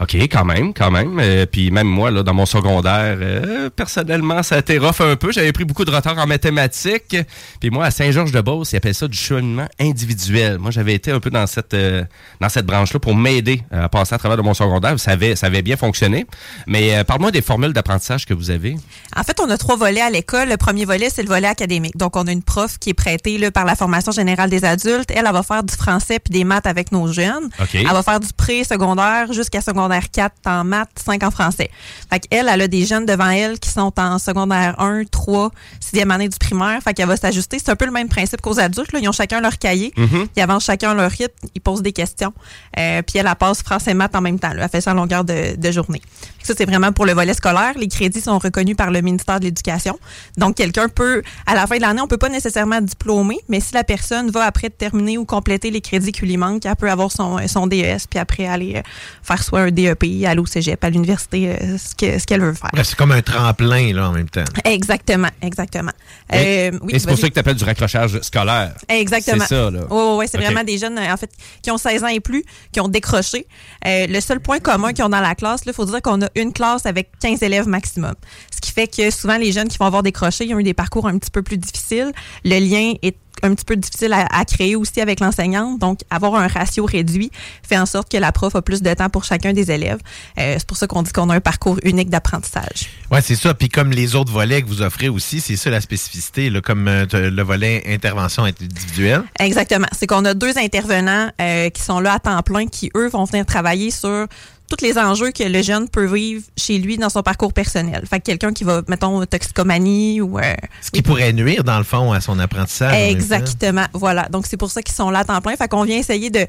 OK, 0.00 0.14
quand 0.14 0.44
même, 0.44 0.74
quand 0.74 0.90
même. 0.90 1.18
Euh, 1.20 1.46
puis 1.46 1.70
même 1.70 1.86
moi, 1.86 2.10
là, 2.10 2.22
dans 2.22 2.34
mon 2.34 2.46
secondaire, 2.46 3.16
euh, 3.20 3.70
personnellement, 3.70 4.42
ça 4.42 4.56
a 4.56 4.58
été 4.58 4.78
rough 4.78 5.00
un 5.00 5.16
peu. 5.16 5.32
J'avais 5.32 5.52
pris 5.52 5.64
beaucoup 5.64 5.84
de 5.84 5.90
retard 5.90 6.18
en 6.18 6.26
mathématiques. 6.26 7.16
Puis 7.60 7.70
moi, 7.70 7.86
à 7.86 7.90
Saint-Georges-de-Beauce, 7.90 8.72
ils 8.72 8.76
appellent 8.76 8.94
ça 8.94 9.08
du 9.08 9.16
cheminement 9.16 9.68
individuel. 9.80 10.58
Moi, 10.58 10.70
j'avais 10.70 10.94
été 10.94 11.10
un 11.10 11.20
peu 11.20 11.30
dans 11.30 11.46
cette 11.46 11.74
euh, 11.74 12.04
dans 12.40 12.48
cette 12.48 12.66
branche-là 12.66 13.00
pour 13.00 13.14
m'aider 13.14 13.62
euh, 13.72 13.84
à 13.84 13.88
passer 13.88 14.14
à 14.14 14.18
travers 14.18 14.36
de 14.36 14.42
mon 14.42 14.54
secondaire. 14.54 14.98
Ça 15.00 15.12
avait, 15.12 15.36
ça 15.36 15.46
avait 15.46 15.62
bien 15.62 15.76
fonctionné. 15.76 16.26
Mais 16.66 16.94
euh, 16.94 17.04
parle-moi 17.04 17.30
des 17.30 17.42
formules 17.42 17.72
d'apprentissage 17.72 18.26
que 18.26 18.34
vous 18.34 18.50
avez. 18.50 18.76
En 19.16 19.22
fait, 19.22 19.40
on 19.40 19.48
a 19.48 19.56
trois 19.56 19.76
volets 19.76 20.02
à 20.02 20.10
l'école. 20.10 20.48
Le 20.48 20.56
premier 20.56 20.84
volet, 20.84 21.08
c'est 21.10 21.22
le 21.22 21.28
volet 21.28 21.48
académique. 21.48 21.96
Donc, 21.96 22.16
on 22.16 22.26
a 22.26 22.32
une 22.32 22.42
prof 22.42 22.78
qui 22.78 22.90
est 22.90 22.94
prêtée 22.94 23.38
là, 23.38 23.50
par 23.50 23.64
la 23.64 23.76
formation 23.76 24.12
générale 24.12 24.50
des 24.50 24.64
adultes. 24.64 25.10
Elle, 25.10 25.24
elle 25.26 25.32
va 25.32 25.42
faire 25.42 25.62
du 25.62 25.74
français 25.74 26.18
puis 26.18 26.32
des 26.32 26.44
maths 26.44 26.66
avec 26.66 26.92
nos 26.92 27.10
jeunes. 27.10 27.48
OK. 27.60 27.74
Elle 27.74 27.86
va 27.86 28.02
faire 28.02 28.20
du 28.20 28.28
pré-secondaire 28.36 29.32
jusqu'à 29.32 29.60
secondaire 29.60 29.85
4 29.88 30.34
en 30.46 30.64
maths, 30.64 30.90
5 31.04 31.22
en 31.22 31.30
français. 31.30 31.70
Fait 32.10 32.20
qu'elle, 32.20 32.48
elle 32.48 32.60
a 32.60 32.68
des 32.68 32.84
jeunes 32.84 33.06
devant 33.06 33.30
elle 33.30 33.58
qui 33.58 33.70
sont 33.70 33.92
en 33.98 34.18
secondaire 34.18 34.80
1, 34.80 35.04
3, 35.04 35.50
6e 35.80 36.10
année 36.10 36.28
du 36.28 36.38
primaire. 36.38 36.80
Fait 36.82 36.94
qu'elle 36.94 37.08
va 37.08 37.16
s'ajuster. 37.16 37.58
C'est 37.58 37.70
un 37.70 37.76
peu 37.76 37.86
le 37.86 37.92
même 37.92 38.08
principe 38.08 38.40
qu'aux 38.40 38.58
adultes. 38.58 38.92
Là. 38.92 39.00
Ils 39.02 39.08
ont 39.08 39.12
chacun 39.12 39.40
leur 39.40 39.58
cahier. 39.58 39.92
Mhm. 39.96 40.28
Ils 40.36 40.42
avancent 40.42 40.64
chacun 40.64 40.94
leur 40.94 41.10
rythme. 41.10 41.34
Ils 41.54 41.60
posent 41.60 41.82
des 41.82 41.92
questions. 41.92 42.32
Euh, 42.78 43.02
puis 43.02 43.18
elle, 43.18 43.26
elle 43.26 43.34
passe 43.36 43.62
français 43.62 43.94
maths 43.94 44.14
en 44.14 44.20
même 44.20 44.38
temps. 44.38 44.52
là. 44.52 44.64
Elle 44.64 44.68
fait 44.70 44.80
ça 44.80 44.92
en 44.92 44.94
longueur 44.94 45.24
de, 45.24 45.56
de 45.56 45.70
journée. 45.70 46.02
Ça, 46.42 46.54
c'est 46.56 46.64
vraiment 46.64 46.92
pour 46.92 47.06
le 47.06 47.12
volet 47.12 47.34
scolaire. 47.34 47.72
Les 47.76 47.88
crédits 47.88 48.20
sont 48.20 48.38
reconnus 48.38 48.76
par 48.76 48.92
le 48.92 49.00
ministère 49.00 49.40
de 49.40 49.46
l'Éducation. 49.46 49.98
Donc, 50.36 50.54
quelqu'un 50.54 50.88
peut, 50.88 51.22
à 51.44 51.56
la 51.56 51.66
fin 51.66 51.76
de 51.76 51.80
l'année, 51.80 52.00
on 52.00 52.06
peut 52.06 52.18
pas 52.18 52.28
nécessairement 52.28 52.80
diplômer, 52.80 53.38
mais 53.48 53.58
si 53.58 53.74
la 53.74 53.82
personne 53.82 54.30
va 54.30 54.44
après 54.44 54.70
terminer 54.70 55.18
ou 55.18 55.24
compléter 55.24 55.70
les 55.72 55.80
crédits 55.80 56.12
qui 56.12 56.24
lui 56.24 56.36
manquent, 56.36 56.64
elle 56.64 56.76
peut 56.76 56.90
avoir 56.90 57.10
son, 57.10 57.38
son 57.48 57.66
DES, 57.66 58.06
puis 58.08 58.20
après 58.20 58.46
aller 58.46 58.76
euh, 58.76 58.82
faire 59.22 59.42
soit 59.42 59.60
un 59.60 59.70
DEP, 59.76 60.24
aller 60.26 60.40
au 60.40 60.46
cégep, 60.46 60.82
à 60.82 60.90
l'université, 60.90 61.50
euh, 61.50 61.78
ce 61.78 61.94
que- 61.94 62.18
ce 62.18 62.26
qu'elle 62.26 62.40
veut 62.40 62.54
faire. 62.54 62.70
C'est 62.84 62.96
comme 62.96 63.12
un 63.12 63.22
tremplin, 63.22 63.92
là, 63.92 64.08
en 64.08 64.12
même 64.12 64.28
temps. 64.28 64.42
Exactement, 64.64 65.28
exactement. 65.42 65.92
Et, 66.32 66.70
Euh, 66.72 66.78
oui, 66.82 66.94
et 66.94 66.98
c'est 66.98 67.06
pour 67.08 67.18
ça 67.18 67.28
que 67.28 67.34
tu 67.34 67.38
appelles 67.38 67.54
du 67.56 67.64
raccrochage 67.64 68.18
scolaire. 68.22 68.74
Exactement. 68.88 69.44
C'est 69.46 69.54
ça, 69.54 69.70
là. 69.70 69.80
Oui, 69.90 70.26
c'est 70.30 70.38
vraiment 70.38 70.64
des 70.64 70.78
jeunes, 70.78 70.98
euh, 70.98 71.12
en 71.12 71.16
fait, 71.16 71.30
qui 71.62 71.70
ont 71.70 71.78
16 71.78 72.02
ans 72.02 72.08
et 72.08 72.20
plus, 72.20 72.44
qui 72.72 72.80
ont 72.80 72.88
décroché. 72.88 73.46
Euh, 73.86 74.06
le 74.08 74.20
seul 74.20 74.40
point 74.40 74.58
commun 74.58 74.92
qu'ils 74.92 75.04
ont 75.04 75.08
dans 75.08 75.20
la 75.20 75.34
classe, 75.34 75.60
il 75.66 75.72
faut 75.72 75.84
dire 75.84 76.02
qu'on 76.02 76.20
a 76.22 76.28
une 76.34 76.52
classe 76.52 76.86
avec 76.86 77.10
15 77.20 77.42
élèves 77.42 77.68
maximum. 77.68 78.14
Ce 78.54 78.60
qui 78.60 78.72
fait 78.72 78.88
que 78.88 79.10
souvent, 79.10 79.36
les 79.36 79.52
jeunes 79.52 79.68
qui 79.68 79.78
vont 79.78 79.86
avoir 79.86 80.02
décroché, 80.02 80.44
ils 80.46 80.54
ont 80.54 80.58
eu 80.58 80.62
des 80.64 80.74
parcours 80.74 81.06
un 81.06 81.18
petit 81.18 81.30
peu 81.30 81.42
plus 81.42 81.58
difficiles. 81.58 82.12
Le 82.44 82.58
lien 82.58 82.94
est 83.02 83.16
un 83.42 83.54
petit 83.54 83.64
peu 83.64 83.76
difficile 83.76 84.12
à, 84.12 84.26
à 84.30 84.44
créer 84.44 84.76
aussi 84.76 85.00
avec 85.00 85.20
l'enseignante. 85.20 85.78
Donc, 85.78 86.00
avoir 86.10 86.34
un 86.34 86.46
ratio 86.46 86.84
réduit 86.84 87.30
fait 87.62 87.78
en 87.78 87.86
sorte 87.86 88.10
que 88.10 88.16
la 88.16 88.32
prof 88.32 88.54
a 88.54 88.62
plus 88.62 88.82
de 88.82 88.92
temps 88.94 89.08
pour 89.08 89.24
chacun 89.24 89.52
des 89.52 89.70
élèves. 89.70 89.98
Euh, 90.38 90.54
c'est 90.58 90.66
pour 90.66 90.76
ça 90.76 90.86
qu'on 90.86 91.02
dit 91.02 91.12
qu'on 91.12 91.30
a 91.30 91.36
un 91.36 91.40
parcours 91.40 91.78
unique 91.82 92.10
d'apprentissage. 92.10 92.88
Ouais, 93.10 93.20
c'est 93.20 93.36
ça. 93.36 93.54
Puis 93.54 93.68
comme 93.68 93.90
les 93.90 94.14
autres 94.14 94.32
volets 94.32 94.62
que 94.62 94.68
vous 94.68 94.82
offrez 94.82 95.08
aussi, 95.08 95.40
c'est 95.40 95.56
ça 95.56 95.70
la 95.70 95.80
spécificité, 95.80 96.50
là, 96.50 96.60
comme 96.60 96.88
euh, 96.88 97.06
le 97.12 97.42
volet 97.42 97.82
intervention 97.86 98.44
individuelle. 98.44 99.22
Exactement. 99.38 99.86
C'est 99.92 100.06
qu'on 100.06 100.24
a 100.24 100.34
deux 100.34 100.58
intervenants 100.58 101.30
euh, 101.40 101.70
qui 101.70 101.82
sont 101.82 102.00
là 102.00 102.14
à 102.14 102.18
temps 102.18 102.42
plein 102.42 102.66
qui, 102.66 102.90
eux, 102.96 103.08
vont 103.08 103.24
venir 103.24 103.46
travailler 103.46 103.90
sur 103.90 104.26
tous 104.68 104.84
les 104.84 104.98
enjeux 104.98 105.30
que 105.30 105.44
le 105.44 105.62
jeune 105.62 105.88
peut 105.88 106.06
vivre 106.12 106.42
chez 106.56 106.78
lui 106.78 106.98
dans 106.98 107.08
son 107.08 107.22
parcours 107.22 107.52
personnel. 107.52 108.04
Fait 108.08 108.18
que 108.20 108.24
quelqu'un 108.24 108.52
qui 108.52 108.64
va, 108.64 108.82
mettons, 108.88 109.24
toxicomanie 109.24 110.20
ou... 110.20 110.38
euh, 110.38 110.54
Ce 110.80 110.90
qui 110.90 111.02
pourrait 111.02 111.32
nuire, 111.32 111.62
dans 111.64 111.78
le 111.78 111.84
fond, 111.84 112.12
à 112.12 112.20
son 112.20 112.38
apprentissage. 112.38 113.10
Exactement, 113.10 113.86
voilà. 113.92 114.28
Donc, 114.28 114.46
c'est 114.46 114.56
pour 114.56 114.70
ça 114.70 114.82
qu'ils 114.82 114.94
sont 114.94 115.10
là 115.10 115.20
à 115.20 115.24
temps 115.24 115.40
plein. 115.40 115.56
Fait 115.56 115.68
qu'on 115.68 115.84
vient 115.84 115.98
essayer 115.98 116.30
de... 116.30 116.40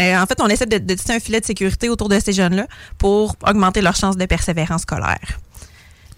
euh, 0.00 0.18
en 0.18 0.26
fait, 0.26 0.40
on 0.40 0.48
essaie 0.48 0.66
de, 0.66 0.78
de 0.78 0.94
tisser 0.94 1.12
un 1.12 1.20
filet 1.20 1.40
de 1.40 1.46
sécurité 1.46 1.88
autour 1.88 2.08
de 2.08 2.18
ces 2.18 2.32
jeunes-là 2.32 2.66
pour 2.98 3.36
augmenter 3.46 3.82
leurs 3.82 3.96
chances 3.96 4.16
de 4.16 4.24
persévérance 4.26 4.82
scolaire. 4.82 5.38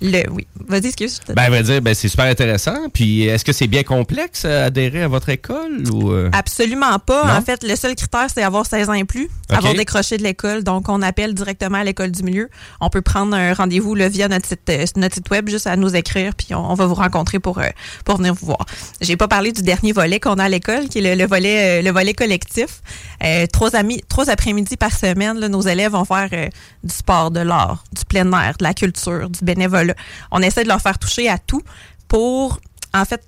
Le, 0.01 0.23
oui. 0.31 0.47
Vas-y, 0.69 0.87
excuse. 0.87 1.20
Ben, 1.29 1.49
vrai 1.49 1.62
dire, 1.62 1.83
ben, 1.83 1.95
c'est 1.95 2.09
super 2.09 2.27
intéressant. 2.27 2.77
Puis, 2.93 3.23
est-ce 3.25 3.45
que 3.45 3.53
c'est 3.53 3.66
bien 3.66 3.83
complexe 3.83 4.45
adhérer 4.45 5.03
à 5.03 5.09
votre 5.09 5.29
école 5.29 5.83
ou. 5.93 6.11
euh? 6.12 6.31
Absolument 6.33 6.99
pas. 6.99 7.25
Non? 7.27 7.33
En 7.33 7.43
fait, 7.43 7.65
le 7.65 7.75
seul 7.75 7.95
critère, 7.95 8.27
c'est 8.33 8.43
avoir 8.43 8.65
16 8.66 8.91
ans 8.91 8.95
et 8.95 9.05
plus, 9.05 9.25
OK. 9.51 9.57
avoir 9.57 9.75
décroché 9.75 10.16
de 10.16 10.23
l'école. 10.23 10.62
Donc, 10.62 10.89
on 10.89 11.03
appelle 11.03 11.35
directement 11.35 11.79
à 11.79 11.85
l'école 11.85 12.12
du 12.12 12.23
milieu. 12.23 12.49
On 12.81 12.91
peut 12.91 13.03
prendre 13.03 13.35
un 13.35 13.55
rendez-vous 13.55 13.95
via 13.95 14.29
notre 14.29 14.47
site, 14.47 14.61
euh, 14.70 14.85
notre 14.97 15.16
site 15.16 15.31
web, 15.31 15.49
juste 15.49 15.66
à 15.66 15.77
nous 15.77 15.97
écrire, 15.97 16.35
puis 16.37 16.55
on, 16.55 16.70
on 16.70 16.75
va 16.75 16.87
vous 16.87 16.95
rencontrer 16.95 17.39
pour, 17.41 17.59
euh, 17.59 17.69
pour 18.05 18.19
venir 18.19 18.35
vous 18.35 18.47
voir. 18.47 18.66
J'ai 19.01 19.16
pas 19.16 19.27
parlé 19.29 19.53
du 19.53 19.62
dernier 19.62 19.93
volet 19.93 20.20
qu'on 20.20 20.35
a 20.35 20.45
à 20.45 20.49
l'école, 20.49 20.89
qui 20.89 20.99
est 20.99 21.15
le, 21.16 21.20
le 21.20 21.27
volet, 21.29 21.83
le 21.83 21.91
volet 21.91 22.15
collectif. 22.15 22.83
Euh, 23.25 23.47
trois, 23.53 23.75
amis, 23.75 24.03
trois 24.09 24.31
après-midi 24.31 24.77
par 24.77 24.93
semaine, 24.97 25.39
là, 25.39 25.49
nos 25.49 25.62
élèves 25.62 25.93
vont 25.93 26.05
faire 26.05 26.29
euh, 26.33 26.47
du 26.85 26.95
sport, 26.95 27.31
de 27.31 27.41
l'art, 27.41 27.83
du 27.93 28.05
plein 28.05 28.31
air, 28.33 28.55
de 28.59 28.65
la 28.65 28.75
culture, 28.75 29.29
du 29.29 29.41
bénévolat. 29.45 29.88
On 30.31 30.40
essaie 30.43 30.62
de 30.65 30.69
leur 30.69 30.81
faire 30.81 30.98
toucher 30.98 31.28
à 31.28 31.39
tout 31.39 31.62
pour, 32.09 32.60
en 32.94 33.05
fait, 33.05 33.23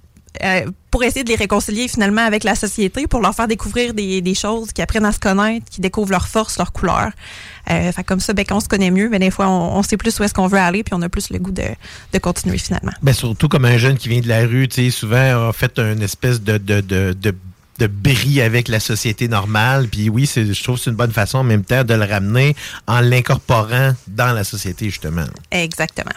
euh, 0.44 0.64
pour 0.92 1.02
essayer 1.02 1.24
de 1.24 1.28
les 1.28 1.34
réconcilier 1.36 1.88
finalement 1.88 2.24
avec 2.24 2.44
la 2.44 2.54
société, 2.54 3.06
pour 3.08 3.20
leur 3.20 3.34
faire 3.34 3.48
découvrir 3.48 3.94
des, 3.94 4.20
des 4.20 4.34
choses, 4.34 4.72
qui 4.72 4.80
apprennent 4.80 5.04
à 5.04 5.10
se 5.12 5.18
connaître, 5.18 5.66
qui 5.68 5.80
découvrent 5.80 6.12
leurs 6.12 6.28
forces, 6.28 6.56
leurs 6.56 6.72
couleurs. 6.72 7.10
Euh, 7.68 7.90
fait 7.92 8.04
comme 8.04 8.20
ça, 8.20 8.32
ben, 8.32 8.44
quand 8.46 8.56
on 8.56 8.60
se 8.60 8.68
connaît 8.68 8.92
mieux, 8.92 9.08
ben, 9.08 9.18
des 9.18 9.30
fois, 9.32 9.48
on, 9.48 9.76
on 9.76 9.82
sait 9.82 9.96
plus 9.96 10.18
où 10.20 10.22
est-ce 10.22 10.32
qu'on 10.34 10.46
veut 10.46 10.58
aller, 10.58 10.84
puis 10.84 10.94
on 10.94 11.02
a 11.02 11.08
plus 11.08 11.30
le 11.30 11.38
goût 11.40 11.50
de, 11.50 11.64
de 12.12 12.18
continuer 12.18 12.58
finalement. 12.58 12.92
Ben, 13.02 13.12
surtout 13.12 13.48
comme 13.48 13.64
un 13.64 13.76
jeune 13.76 13.98
qui 13.98 14.08
vient 14.08 14.20
de 14.20 14.28
la 14.28 14.46
rue, 14.46 14.68
tu 14.68 14.84
sais, 14.84 14.90
souvent 14.90 15.48
a 15.48 15.52
fait 15.52 15.78
une 15.80 16.02
espèce 16.02 16.40
de, 16.40 16.58
de, 16.58 16.80
de, 16.80 17.12
de, 17.20 17.34
de 17.78 17.86
bris 17.88 18.40
avec 18.40 18.68
la 18.68 18.78
société 18.78 19.26
normale. 19.26 19.88
Puis 19.88 20.08
oui, 20.08 20.26
c'est- 20.26 20.52
je 20.54 20.62
trouve 20.62 20.76
que 20.76 20.82
c'est 20.84 20.90
une 20.90 20.96
bonne 20.96 21.12
façon 21.12 21.38
en 21.38 21.44
même 21.44 21.64
temps 21.64 21.82
de 21.82 21.94
le 21.94 22.04
ramener 22.04 22.54
en 22.86 23.00
l'incorporant 23.00 23.94
dans 24.06 24.32
la 24.32 24.44
société, 24.44 24.86
justement. 24.86 25.24
Exactement. 25.50 26.12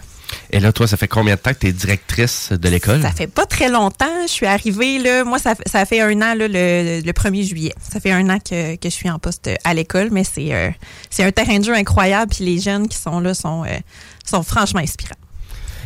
Et 0.53 0.59
là, 0.59 0.71
toi, 0.71 0.87
ça 0.87 0.97
fait 0.97 1.07
combien 1.07 1.33
de 1.33 1.39
temps 1.39 1.51
que 1.51 1.57
tu 1.57 1.67
es 1.67 1.71
directrice 1.71 2.51
de 2.51 2.69
l'école? 2.69 3.01
Ça 3.01 3.11
fait 3.11 3.25
pas 3.25 3.47
très 3.47 3.69
longtemps. 3.69 4.05
Je 4.21 4.31
suis 4.31 4.45
arrivée, 4.45 4.99
là, 4.99 5.23
moi, 5.23 5.39
ça, 5.39 5.55
ça 5.65 5.83
fait 5.85 5.99
un 5.99 6.15
an, 6.21 6.35
là, 6.35 6.47
le, 6.47 7.01
le 7.01 7.11
1er 7.11 7.43
juillet. 7.43 7.73
Ça 7.81 7.99
fait 7.99 8.11
un 8.11 8.29
an 8.29 8.37
que, 8.37 8.75
que 8.75 8.83
je 8.83 8.93
suis 8.93 9.09
en 9.09 9.17
poste 9.17 9.49
à 9.63 9.73
l'école, 9.73 10.09
mais 10.11 10.23
c'est 10.23 10.53
euh, 10.53 10.69
c'est 11.09 11.23
un 11.23 11.31
terrain 11.31 11.57
de 11.57 11.65
jeu 11.65 11.73
incroyable, 11.73 12.31
puis 12.35 12.45
les 12.45 12.59
jeunes 12.59 12.87
qui 12.87 12.97
sont 12.97 13.19
là 13.19 13.33
sont, 13.33 13.63
euh, 13.63 13.79
sont 14.25 14.43
franchement 14.43 14.81
inspirants. 14.81 15.15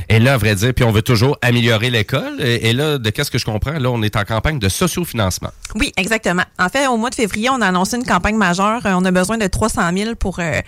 Et 0.10 0.20
là, 0.20 0.36
à 0.36 0.38
vrai 0.38 0.56
dire, 0.56 0.74
puis 0.74 0.86
on 0.86 0.92
veut 0.92 1.02
toujours 1.02 1.38
améliorer 1.42 1.90
l'école. 1.90 2.40
Et, 2.42 2.72
là, 2.72 2.98
de 2.98 3.10
qu'est-ce 3.10 3.30
que 3.30 3.38
je 3.38 3.46
comprends? 3.46 3.74
Là, 3.74 3.92
on 3.92 4.02
est 4.02 4.16
en 4.16 4.24
campagne 4.24 4.58
de 4.58 4.70
sociofinancement. 4.70 5.50
Oui, 5.76 5.92
exactement. 5.98 6.44
En 6.58 6.70
fait, 6.70 6.88
au 6.88 6.96
mois 6.96 7.10
de 7.10 7.16
février, 7.16 7.50
on 7.50 7.62
a 7.62 7.68
annoncé 7.68 7.98
une 7.98 8.06
campagne 8.06 8.38
majeure. 8.38 8.86
Euh, 8.86 8.94
On 8.94 9.04
a 9.04 9.12
besoin 9.12 9.38
de 9.38 9.48
300 9.48 9.82
000 9.94 10.16
pour, 10.16 10.40
euh, 10.40 10.62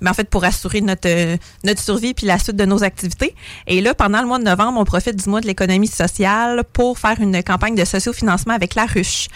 mais 0.00 0.10
en 0.10 0.14
fait, 0.14 0.28
pour 0.28 0.44
assurer 0.44 0.80
notre 0.80 1.08
euh, 1.08 1.36
notre 1.64 1.80
survie 1.80 2.14
puis 2.14 2.26
la 2.26 2.38
suite 2.38 2.56
de 2.56 2.64
nos 2.64 2.82
activités. 2.84 3.34
Et 3.66 3.80
là, 3.80 3.94
pendant 3.94 4.20
le 4.20 4.26
mois 4.26 4.38
de 4.38 4.44
novembre, 4.44 4.78
on 4.80 4.84
profite 4.84 5.16
du 5.16 5.28
mois 5.28 5.40
de 5.40 5.46
l'économie 5.46 5.86
sociale 5.86 6.64
pour 6.72 6.98
faire 6.98 7.20
une 7.20 7.42
campagne 7.42 7.74
de 7.74 7.84
sociofinancement 7.84 8.54
avec 8.54 8.74
la 8.74 8.86
ruche. 8.86 9.28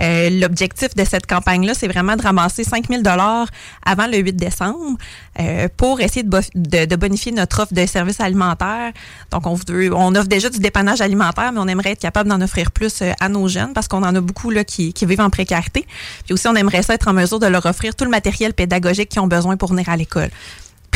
Euh, 0.00 0.30
L'objectif 0.30 0.94
de 0.94 1.04
cette 1.04 1.26
campagne-là, 1.26 1.74
c'est 1.74 1.88
vraiment 1.88 2.16
de 2.16 2.22
ramasser 2.22 2.64
5 2.64 2.88
000 2.88 3.02
dollars 3.02 3.48
avant 3.84 4.06
le 4.06 4.18
8 4.18 4.34
décembre 4.34 4.98
euh, 5.40 5.68
pour 5.76 6.00
essayer 6.00 6.22
de, 6.22 6.40
de, 6.54 6.84
de 6.84 6.96
bonifier 6.96 7.32
notre 7.32 7.62
offre 7.62 7.74
de 7.74 7.86
services 7.86 8.20
alimentaires. 8.20 8.92
Donc, 9.30 9.46
on, 9.46 9.54
veut, 9.54 9.94
on 9.94 10.14
offre 10.14 10.28
déjà 10.28 10.50
du 10.50 10.58
dépannage 10.58 11.00
alimentaire, 11.00 11.52
mais 11.52 11.60
on 11.60 11.68
aimerait 11.68 11.92
être 11.92 12.00
capable 12.00 12.28
d'en 12.28 12.40
offrir 12.40 12.70
plus 12.70 13.02
euh, 13.02 13.12
à 13.20 13.28
nos 13.28 13.48
jeunes 13.48 13.72
parce 13.72 13.88
qu'on 13.88 14.02
en 14.02 14.14
a 14.14 14.20
beaucoup 14.20 14.50
là, 14.50 14.64
qui, 14.64 14.92
qui 14.92 15.06
vivent 15.06 15.20
en 15.20 15.30
précarité. 15.30 15.86
Puis 16.24 16.34
aussi, 16.34 16.48
on 16.48 16.54
aimerait 16.54 16.82
ça 16.82 16.94
être 16.94 17.08
en 17.08 17.12
mesure 17.12 17.38
de 17.38 17.46
leur 17.46 17.64
offrir 17.66 17.94
tout 17.94 18.04
le 18.04 18.10
matériel 18.10 18.54
pédagogique 18.54 19.10
qu'ils 19.10 19.20
ont 19.20 19.26
besoin 19.26 19.56
pour 19.56 19.70
venir 19.70 19.88
à 19.88 19.96
l'école. 19.96 20.07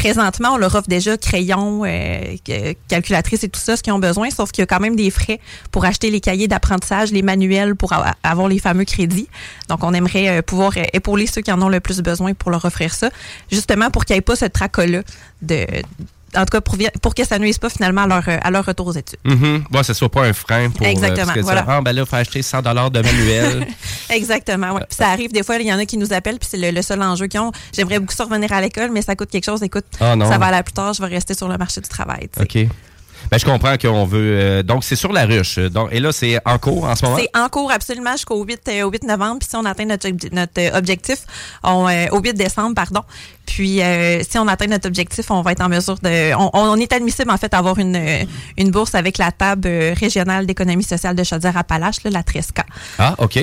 Présentement, 0.02 0.54
on 0.54 0.56
leur 0.56 0.74
offre 0.74 0.88
déjà 0.88 1.16
crayons, 1.16 1.84
euh, 1.84 2.34
calculatrices 2.88 3.44
et 3.44 3.48
tout 3.48 3.60
ça, 3.60 3.76
ce 3.76 3.84
qu'ils 3.84 3.92
ont 3.92 4.00
besoin, 4.00 4.30
sauf 4.30 4.50
qu'il 4.50 4.62
y 4.62 4.64
a 4.64 4.66
quand 4.66 4.80
même 4.80 4.96
des 4.96 5.10
frais 5.10 5.38
pour 5.70 5.84
acheter 5.84 6.10
les 6.10 6.20
cahiers 6.20 6.48
d'apprentissage, 6.48 7.12
les 7.12 7.22
manuels 7.22 7.76
pour 7.76 7.92
avoir 7.92 8.48
les 8.48 8.58
fameux 8.58 8.84
crédits. 8.84 9.28
Donc, 9.68 9.84
on 9.84 9.94
aimerait 9.94 10.38
euh, 10.38 10.42
pouvoir 10.42 10.72
euh, 10.76 10.82
épauler 10.92 11.28
ceux 11.28 11.40
qui 11.40 11.52
en 11.52 11.62
ont 11.62 11.68
le 11.68 11.78
plus 11.78 12.00
besoin 12.00 12.34
pour 12.34 12.50
leur 12.50 12.64
offrir 12.64 12.92
ça, 12.92 13.10
justement 13.50 13.90
pour 13.90 14.04
qu'il 14.04 14.14
n'y 14.14 14.18
ait 14.18 14.22
pas 14.22 14.34
ce 14.34 14.46
tracas-là 14.46 15.02
de... 15.40 15.66
En 16.36 16.40
tout 16.46 16.50
cas, 16.52 16.60
pour, 16.60 16.76
pour 17.02 17.14
que 17.14 17.24
ça 17.24 17.38
nuise 17.38 17.58
pas 17.58 17.68
finalement 17.68 18.02
à 18.02 18.06
leur, 18.06 18.28
euh, 18.28 18.38
à 18.42 18.50
leur 18.50 18.64
retour 18.64 18.86
aux 18.86 18.92
études. 18.92 19.18
Mhm. 19.24 19.64
Bon, 19.70 19.82
ça 19.82 19.92
soit 19.94 20.08
pas 20.10 20.22
un 20.22 20.32
frein 20.32 20.70
pour. 20.70 20.86
euh, 20.86 20.90
Exactement, 20.90 21.26
parce 21.26 21.38
que 21.38 21.42
voilà. 21.44 21.60
ça, 21.60 21.66
ah, 21.76 21.80
ben 21.82 21.92
là, 21.92 22.02
il 22.02 22.06
faut 22.08 22.16
acheter 22.16 22.40
100 22.42 22.62
de 22.62 23.00
manuel. 23.02 23.66
Exactement, 24.10 24.72
ouais. 24.72 24.80
Puis 24.88 24.96
ça 24.96 25.08
arrive 25.08 25.32
des 25.32 25.42
fois, 25.42 25.56
il 25.56 25.66
y 25.66 25.72
en 25.72 25.78
a 25.78 25.84
qui 25.84 25.96
nous 25.98 26.12
appellent, 26.12 26.38
puis 26.38 26.48
c'est 26.50 26.56
le, 26.58 26.70
le 26.70 26.82
seul 26.82 27.02
enjeu 27.02 27.26
qu'ils 27.26 27.40
ont. 27.40 27.52
J'aimerais 27.72 27.98
beaucoup 27.98 28.14
ça 28.14 28.24
revenir 28.24 28.52
à 28.52 28.60
l'école, 28.60 28.90
mais 28.92 29.02
ça 29.02 29.14
coûte 29.16 29.30
quelque 29.30 29.44
chose. 29.44 29.62
Écoute, 29.62 29.84
Ah, 30.00 30.14
ça 30.26 30.38
va 30.38 30.46
aller 30.46 30.62
plus 30.62 30.72
tard, 30.72 30.92
je 30.94 31.02
vais 31.02 31.08
rester 31.08 31.34
sur 31.34 31.48
le 31.48 31.58
marché 31.58 31.80
du 31.80 31.88
travail. 31.88 32.28
OK. 32.40 32.58
Ben, 33.30 33.38
je 33.38 33.44
comprends 33.44 33.76
qu'on 33.78 34.04
veut. 34.04 34.18
euh, 34.36 34.62
donc, 34.64 34.82
c'est 34.82 34.96
sur 34.96 35.12
la 35.12 35.26
ruche. 35.26 35.56
Donc, 35.60 35.90
et 35.92 36.00
là, 36.00 36.10
c'est 36.10 36.40
en 36.44 36.58
cours 36.58 36.82
en 36.84 36.96
ce 36.96 37.04
moment? 37.04 37.18
C'est 37.20 37.30
en 37.38 37.48
cours 37.48 37.70
absolument 37.70 38.12
jusqu'au 38.12 38.42
8, 38.42 38.60
euh, 38.68 38.82
au 38.82 38.90
8 38.90 39.04
novembre. 39.04 39.38
Puis 39.38 39.48
si 39.48 39.54
on 39.56 39.64
atteint 39.64 39.84
notre, 39.84 40.08
notre 40.34 40.52
euh, 40.58 40.76
objectif, 40.76 41.18
on, 41.62 41.86
euh, 41.88 42.06
au 42.10 42.18
8 42.20 42.32
décembre, 42.34 42.74
pardon. 42.74 43.02
Puis 43.46 43.82
euh, 43.82 44.22
si 44.28 44.38
on 44.38 44.48
atteint 44.48 44.66
notre 44.66 44.88
objectif, 44.88 45.30
on 45.30 45.42
va 45.42 45.52
être 45.52 45.60
en 45.60 45.68
mesure 45.68 45.98
de... 46.02 46.34
On, 46.34 46.50
on 46.52 46.76
est 46.76 46.92
admissible 46.92 47.30
en 47.30 47.36
fait 47.36 47.52
à 47.54 47.58
avoir 47.58 47.78
une, 47.78 47.96
euh, 47.96 48.24
une 48.56 48.70
bourse 48.70 48.94
avec 48.94 49.18
la 49.18 49.32
table 49.32 49.68
euh, 49.68 49.94
régionale 49.98 50.46
d'économie 50.46 50.82
sociale 50.84 51.14
de 51.16 51.24
Chaudière-Appalaches, 51.24 52.04
la 52.04 52.22
TRESCA. 52.22 52.64
Ah, 52.98 53.14
OK. 53.18 53.38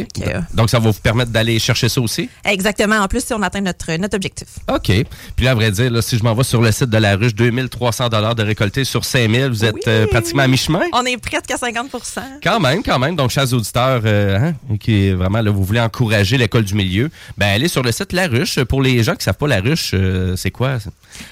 Donc, 0.53 0.69
ça 0.69 0.79
va 0.79 0.89
vous 0.89 0.99
permettre 0.99 1.31
d'aller 1.31 1.59
chercher 1.59 1.89
ça 1.89 2.01
aussi? 2.01 2.29
Exactement. 2.45 2.97
En 2.97 3.07
plus, 3.07 3.23
si 3.23 3.33
on 3.33 3.41
atteint 3.41 3.61
notre, 3.61 3.91
notre 3.97 4.15
objectif. 4.15 4.47
OK. 4.67 4.91
Puis 5.35 5.45
là, 5.45 5.51
à 5.51 5.55
vrai 5.55 5.71
dire, 5.71 5.91
là, 5.91 6.01
si 6.01 6.17
je 6.17 6.23
m'en 6.23 6.33
vais 6.33 6.43
sur 6.43 6.61
le 6.61 6.71
site 6.71 6.89
de 6.89 6.97
la 6.97 7.15
ruche, 7.15 7.35
2300 7.35 8.09
de 8.09 8.43
récolté 8.43 8.83
sur 8.83 9.05
5000, 9.05 9.49
vous 9.49 9.65
êtes 9.65 9.87
euh, 9.87 10.07
pratiquement 10.07 10.43
à 10.43 10.47
mi-chemin? 10.47 10.81
On 10.93 11.05
est 11.05 11.17
presque 11.17 11.51
à 11.51 11.55
50% 11.55 12.19
Quand 12.43 12.59
même, 12.59 12.83
quand 12.83 12.99
même. 12.99 13.15
Donc, 13.15 13.29
chers 13.29 13.51
auditeurs, 13.53 14.01
euh, 14.05 14.37
hein, 14.39 14.77
qui 14.79 15.11
vraiment, 15.11 15.41
là, 15.41 15.51
vous 15.51 15.63
voulez 15.63 15.79
encourager 15.79 16.37
l'école 16.37 16.63
du 16.63 16.75
milieu, 16.75 17.09
ben 17.37 17.47
allez 17.47 17.67
sur 17.67 17.83
le 17.83 17.91
site 17.91 18.13
La 18.13 18.27
Ruche. 18.27 18.59
Pour 18.63 18.81
les 18.81 19.03
gens 19.03 19.15
qui 19.15 19.23
savent 19.23 19.35
pas 19.37 19.47
La 19.47 19.61
Ruche, 19.61 19.88
euh, 19.93 20.35
c'est 20.35 20.51
quoi? 20.51 20.77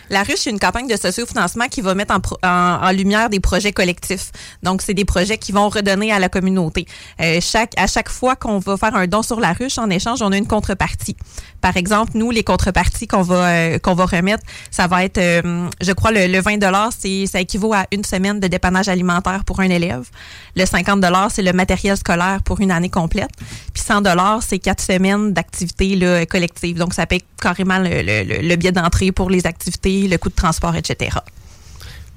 La 0.09 0.23
Ruche, 0.23 0.37
c'est 0.39 0.49
une 0.49 0.59
campagne 0.59 0.87
de 0.87 0.95
sociofinancement 0.95 1.67
qui 1.67 1.81
va 1.81 1.95
mettre 1.95 2.13
en, 2.43 2.47
en- 2.47 2.91
lumière 2.91 3.29
des 3.29 3.39
projets 3.39 3.71
collectifs. 3.71 4.31
Donc, 4.63 4.81
c'est 4.81 4.93
des 4.93 5.05
projets 5.05 5.37
qui 5.37 5.51
vont 5.51 5.69
redonner 5.69 6.11
à 6.11 6.19
la 6.19 6.29
communauté. 6.29 6.85
Euh, 7.21 7.39
à 7.77 7.87
chaque 7.87 8.09
fois 8.09 8.35
qu'on 8.35 8.59
va 8.59 8.77
faire 8.77 8.95
un 8.95 9.07
don 9.07 9.21
sur 9.21 9.39
la 9.39 9.53
Ruche, 9.53 9.77
en 9.77 9.89
échange, 9.89 10.21
on 10.21 10.31
a 10.31 10.37
une 10.37 10.47
contrepartie. 10.47 11.15
Par 11.61 11.75
exemple, 11.75 12.11
nous, 12.15 12.31
les 12.31 12.43
contreparties 12.43 13.07
qu'on 13.07 13.21
va, 13.21 13.47
euh, 13.47 13.79
qu'on 13.79 13.93
va 13.95 14.05
remettre, 14.05 14.43
ça 14.71 14.87
va 14.87 15.03
être, 15.03 15.17
euh, 15.17 15.67
je 15.81 15.91
crois, 15.91 16.11
le, 16.11 16.27
le 16.27 16.39
20 16.39 16.57
c'est 16.97 17.25
ça 17.25 17.39
équivaut 17.39 17.73
à 17.73 17.85
une 17.91 18.03
semaine 18.03 18.39
de 18.39 18.47
dépannage 18.47 18.87
alimentaire 18.89 19.43
pour 19.43 19.59
un 19.59 19.69
élève. 19.69 20.07
Le 20.55 20.65
50 20.65 21.03
c'est 21.31 21.41
le 21.41 21.53
matériel 21.53 21.97
scolaire 21.97 22.39
pour 22.43 22.59
une 22.61 22.71
année 22.71 22.89
complète. 22.89 23.31
Puis 23.73 23.83
100 23.83 24.01
c'est 24.41 24.59
quatre 24.59 24.81
semaines 24.83 25.33
d'activités 25.33 26.25
collectives. 26.29 26.77
Donc, 26.77 26.93
ça 26.93 27.05
paye 27.05 27.23
carrément 27.41 27.79
le, 27.79 28.01
le, 28.01 28.41
le- 28.47 28.55
billet 28.55 28.71
d'entrée 28.71 29.11
pour 29.11 29.29
les 29.29 29.45
activités, 29.45 30.07
le 30.07 30.17
coût 30.17 30.29
de 30.29 30.35
transport, 30.35 30.75
etc. 30.75 31.17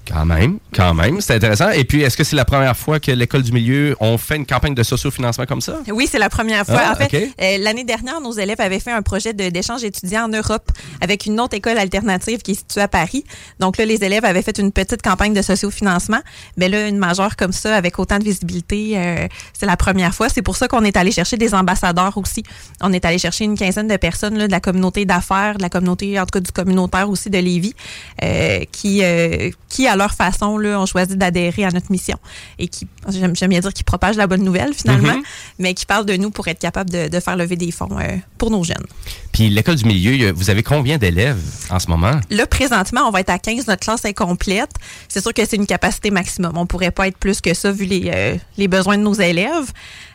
Quand 0.07 0.25
même, 0.25 0.59
quand 0.75 0.93
même, 0.93 1.21
c'est 1.21 1.35
intéressant. 1.35 1.71
Et 1.71 1.85
puis, 1.85 2.03
est-ce 2.03 2.17
que 2.17 2.25
c'est 2.25 2.37
la 2.37 2.45
première 2.45 2.77
fois 2.77 2.99
que 2.99 3.13
l'école 3.13 3.43
du 3.43 3.53
milieu, 3.53 3.97
on 4.01 4.19
fait 4.19 4.37
une 4.37 4.47
campagne 4.47 4.75
de 4.75 4.83
sociofinancement 4.83 5.47
comme 5.47 5.61
ça? 5.61 5.79
Oui, 5.89 6.09
c'est 6.11 6.19
la 6.19 6.29
première 6.29 6.67
fois. 6.67 6.81
Ah, 6.83 6.93
en 6.93 6.97
fait, 6.97 7.33
euh, 7.41 7.59
l'année 7.59 7.85
dernière, 7.85 8.21
nos 8.21 8.33
élèves 8.33 8.61
avaient 8.61 8.81
fait 8.81 8.91
un 8.91 9.03
projet 9.03 9.33
d'échange 9.33 9.85
étudiant 9.85 10.25
en 10.25 10.29
Europe 10.29 10.73
avec 11.01 11.27
une 11.27 11.39
autre 11.39 11.55
école 11.55 11.79
alternative 11.79 12.39
qui 12.43 12.53
est 12.53 12.55
située 12.55 12.81
à 12.81 12.89
Paris. 12.89 13.25
Donc 13.61 13.77
là, 13.77 13.85
les 13.85 14.03
élèves 14.03 14.25
avaient 14.25 14.43
fait 14.43 14.59
une 14.59 14.73
petite 14.73 15.03
campagne 15.03 15.33
de 15.33 15.43
sociofinancement. 15.43 16.21
Mais 16.57 16.69
là, 16.69 16.89
une 16.89 16.99
majeure 16.99 17.37
comme 17.37 17.53
ça, 17.53 17.77
avec 17.77 17.99
autant 17.99 18.19
de 18.19 18.25
visibilité, 18.25 18.95
euh, 18.97 19.29
c'est 19.53 19.67
la 19.67 19.77
première 19.77 20.15
fois. 20.15 20.29
C'est 20.29 20.43
pour 20.43 20.57
ça 20.57 20.67
qu'on 20.67 20.85
est 20.85 20.97
allé 20.97 21.13
chercher 21.13 21.37
des 21.37 21.55
ambassadeurs 21.55 22.17
aussi. 22.17 22.43
On 22.81 22.93
est 22.93 23.05
allé 23.05 23.19
chercher 23.19 23.45
une 23.45 23.57
quinzaine 23.57 23.87
de 23.87 23.97
personnes 23.97 24.37
là, 24.37 24.47
de 24.47 24.53
la 24.53 24.61
communauté 24.61 25.05
d'affaires, 25.05 25.57
de 25.57 25.63
la 25.63 25.69
communauté, 25.69 26.19
en 26.19 26.25
tout 26.25 26.33
cas 26.33 26.41
du 26.41 26.51
communautaire 26.51 27.09
aussi 27.09 27.31
de 27.31 27.39
Lévis, 27.39 27.75
euh, 28.23 28.65
qui, 28.73 29.05
euh, 29.05 29.51
qui, 29.69 29.87
leur 30.01 30.13
façon, 30.15 30.59
là, 30.59 30.81
ont 30.81 30.87
choisi 30.87 31.17
d'adhérer 31.17 31.65
à 31.65 31.71
notre 31.71 31.91
mission 31.93 32.17
et 32.59 32.67
qui, 32.69 32.87
j'aime 33.09 33.37
j'aime 33.37 33.51
bien 33.51 33.61
dire, 33.61 33.73
qui 33.73 33.85
propagent 33.85 34.17
la 34.17 34.27
bonne 34.27 34.43
nouvelle 34.43 34.75
finalement, 34.75 35.15
Mhm. 35.15 35.23
mais 35.61 35.75
qui 35.75 35.87
parlent 35.87 36.07
de 36.07 36.17
nous 36.17 36.31
pour 36.31 36.49
être 36.49 36.59
capable 36.59 36.91
de, 36.91 37.09
de 37.09 37.21
faire 37.21 37.37
lever 37.37 37.57
des 37.57 37.71
fonds 37.71 37.89
euh, 38.01 38.17
pour 38.39 38.51
nos 38.51 38.65
jeunes. 38.65 38.85
Puis, 39.33 39.49
l'école 39.49 39.77
du 39.77 39.85
milieu, 39.85 40.33
vous 40.33 40.51
avez 40.51 40.63
combien 40.63 40.99
d'élèves 40.99 41.39
en 41.71 41.79
ce 41.79 41.89
moment? 41.89 42.19
Là, 42.31 42.47
présentement, 42.47 43.03
on 43.07 43.11
va 43.11 43.21
être 43.21 43.31
à 43.31 43.39
15, 43.39 43.67
notre 43.69 43.81
classe 43.81 44.05
est 44.05 44.15
complète. 44.15 44.71
C'est 45.09 45.21
sûr 45.21 45.33
que 45.33 45.45
c'est 45.47 45.57
une 45.57 45.67
capacité 45.67 46.11
maximum. 46.11 46.53
On 46.57 46.67
pourrait 46.67 46.91
pas 46.91 47.07
être 47.07 47.17
plus 47.17 47.41
que 47.41 47.55
ça 47.55 47.71
vu 47.71 47.85
les, 47.85 48.11
euh, 48.13 48.37
les 48.59 48.67
besoins 48.69 48.99
de 48.99 49.03
nos 49.03 49.15
élèves. 49.15 49.71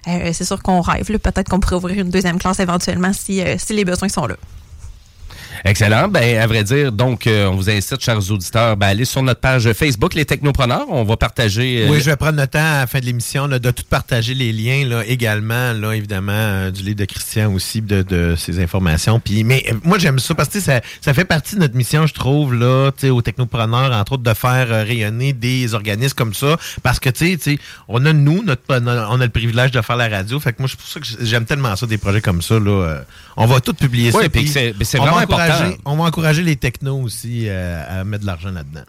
Euh, 0.08 0.32
c'est 0.34 0.46
sûr 0.46 0.62
qu'on 0.62 0.82
rêve. 0.82 1.10
là. 1.12 1.18
Peut-être 1.20 1.50
qu'on 1.50 1.60
pourrait 1.60 1.76
ouvrir 1.78 2.00
une 2.00 2.10
deuxième 2.10 2.38
classe 2.38 2.60
éventuellement 2.60 3.14
si, 3.14 3.42
euh, 3.42 3.56
si 3.58 3.74
les 3.74 3.86
besoins 3.86 4.10
sont 4.10 4.26
là. 4.28 4.36
Excellent. 5.68 6.10
Ben, 6.10 6.38
à 6.38 6.46
vrai 6.46 6.64
dire, 6.64 6.92
donc, 6.92 7.26
euh, 7.26 7.48
on 7.48 7.56
vous 7.56 7.72
incite, 7.72 8.00
chers 8.00 8.30
auditeurs, 8.32 8.78
ben, 8.78 8.86
aller 8.86 9.04
sur 9.04 9.24
notre 9.24 9.40
page 9.40 9.72
Facebook, 9.74 10.14
Les 10.14 10.24
Technopreneurs. 10.24 10.86
On 10.90 11.04
va 11.04 11.18
partager. 11.18 11.86
euh, 11.86 11.90
Oui, 11.90 12.02
je 12.02 12.06
vais 12.06 12.16
prendre 12.16 12.40
le 12.40 12.46
temps 12.46 12.60
à 12.60 12.82
la 12.82 12.88
fin 12.88 13.00
de 13.00 13.06
l'émission 13.06 13.48
de 13.48 13.58
tout 13.72 13.84
partager 13.90 14.36
les 14.36 14.52
liens 14.54 14.86
là, 14.88 15.04
également, 15.08 15.74
là, 15.74 15.94
évidemment, 15.94 16.34
euh, 16.36 16.70
du 16.70 16.84
livre 16.84 16.98
de 16.98 17.06
Christian 17.06 17.52
aussi, 17.52 17.82
de, 17.82 18.04
de 18.04 18.36
ses 18.38 18.62
informations. 18.62 19.20
Puis, 19.20 19.44
mais 19.44 19.66
euh, 19.72 19.74
moi, 19.84 19.98
j'aime 19.98 20.20
ça 20.20 20.36
parce 20.36 20.50
que 20.50 20.60
ça, 20.60 20.82
ça 21.02 21.16
fait 21.16 21.26
partie 21.26 21.56
de 21.56 21.62
notre 21.62 21.76
mission, 21.76 22.06
je 22.06 22.14
trouve, 22.14 22.54
là, 22.54 22.92
tu 22.92 23.08
sais, 23.08 23.10
aux 23.10 23.24
technopreneurs, 23.24 23.92
entre 23.92 24.12
autres, 24.14 24.24
de 24.24 24.34
faire 24.36 24.68
euh, 24.72 24.84
rayonner 24.84 25.34
des 25.34 25.74
organismes 25.74 26.14
comme 26.16 26.36
ça. 26.36 26.58
Parce 26.84 27.00
que, 27.00 27.10
tu 27.10 27.40
sais, 27.40 27.58
on 27.88 28.06
a, 28.06 28.14
nous, 28.14 28.44
notre, 28.44 28.62
on 28.70 29.20
a 29.20 29.24
le 29.26 29.30
privilège 29.30 29.72
de 29.72 29.82
faire 29.82 29.96
la 29.96 30.10
radio. 30.10 30.40
Fait 30.40 30.54
que 30.54 30.58
moi, 30.62 30.70
c'est 30.70 30.78
pour 30.78 30.88
ça 30.88 31.00
que 31.00 31.08
j'aime 31.26 31.46
tellement 31.46 31.76
ça, 31.76 31.88
des 31.88 31.98
projets 31.98 32.22
comme 32.22 32.44
ça. 32.44 32.60
Là, 32.60 33.00
on 33.36 33.48
va 33.48 33.60
tout 33.62 33.74
publier 33.74 34.12
Ouais, 34.12 34.24
ça. 34.26 34.30
puis 34.30 34.48
c'est- 34.48 34.74
vraiment 34.98 35.26
encourager-. 35.56 35.78
On 35.86 35.96
va 35.96 36.04
encourager 36.04 36.44
les 36.44 36.56
technos 36.56 37.02
aussi 37.02 37.48
euh, 37.48 38.02
à 38.02 38.04
mettre 38.04 38.22
de 38.22 38.28
l'argent 38.28 38.52
là-dedans. 38.52 38.84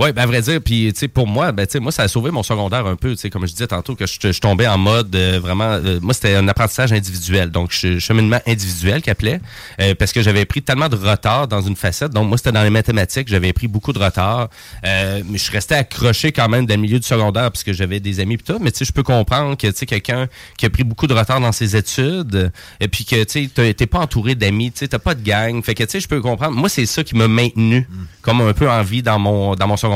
Oui, 0.00 0.12
ben 0.12 0.22
à 0.22 0.26
vrai 0.26 0.40
dire, 0.40 0.60
puis 0.64 0.92
pour 1.12 1.26
moi, 1.26 1.50
ben 1.50 1.66
moi, 1.80 1.90
ça 1.90 2.04
a 2.04 2.08
sauvé 2.08 2.30
mon 2.30 2.44
secondaire 2.44 2.86
un 2.86 2.94
peu, 2.94 3.16
comme 3.32 3.46
je 3.48 3.52
disais 3.52 3.66
tantôt, 3.66 3.96
que 3.96 4.06
je, 4.06 4.30
je 4.30 4.40
tombais 4.40 4.68
en 4.68 4.78
mode 4.78 5.12
euh, 5.16 5.40
vraiment, 5.42 5.72
euh, 5.72 5.98
moi, 6.00 6.14
c'était 6.14 6.36
un 6.36 6.46
apprentissage 6.46 6.92
individuel, 6.92 7.50
donc 7.50 7.72
che- 7.72 7.98
cheminement 7.98 8.38
individuel 8.46 9.02
qui 9.02 9.10
appelait, 9.10 9.40
euh, 9.80 9.96
parce 9.96 10.12
que 10.12 10.22
j'avais 10.22 10.44
pris 10.44 10.62
tellement 10.62 10.88
de 10.88 10.94
retard 10.94 11.48
dans 11.48 11.62
une 11.62 11.74
facette, 11.74 12.12
donc 12.12 12.28
moi, 12.28 12.38
c'était 12.38 12.52
dans 12.52 12.62
les 12.62 12.70
mathématiques, 12.70 13.26
j'avais 13.26 13.52
pris 13.52 13.66
beaucoup 13.66 13.92
de 13.92 13.98
retard, 13.98 14.50
euh, 14.86 15.20
mais 15.28 15.36
je 15.36 15.50
restais 15.50 15.74
accroché 15.74 16.30
quand 16.30 16.48
même 16.48 16.64
dans 16.64 16.76
le 16.76 16.80
milieu 16.80 17.00
du 17.00 17.06
secondaire, 17.06 17.50
parce 17.50 17.64
que 17.64 17.72
j'avais 17.72 17.98
des 17.98 18.20
amis 18.20 18.36
pis 18.36 18.44
tout, 18.44 18.58
mais 18.60 18.70
je 18.80 18.92
peux 18.92 19.02
comprendre 19.02 19.56
que, 19.56 19.66
quelqu'un 19.84 20.28
qui 20.56 20.64
a 20.64 20.70
pris 20.70 20.84
beaucoup 20.84 21.08
de 21.08 21.14
retard 21.14 21.40
dans 21.40 21.50
ses 21.50 21.74
études, 21.74 22.36
euh, 22.36 22.50
et 22.78 22.86
puis 22.86 23.04
que, 23.04 23.24
tu 23.24 23.48
t'es 23.48 23.86
pas 23.86 23.98
entouré 23.98 24.36
d'amis, 24.36 24.70
tu 24.70 24.88
t'as 24.88 25.00
pas 25.00 25.16
de 25.16 25.24
gang, 25.24 25.60
fait 25.64 25.74
que, 25.74 25.82
je 25.98 26.06
peux 26.06 26.20
comprendre, 26.20 26.56
moi, 26.56 26.68
c'est 26.68 26.86
ça 26.86 27.02
qui 27.02 27.16
m'a 27.16 27.26
maintenu 27.26 27.88
comme 28.22 28.42
un 28.42 28.52
peu 28.52 28.70
en 28.70 28.82
vie 28.82 29.02
dans 29.02 29.18
mon, 29.18 29.56
dans 29.56 29.66
mon 29.66 29.76
secondaire, 29.76 29.87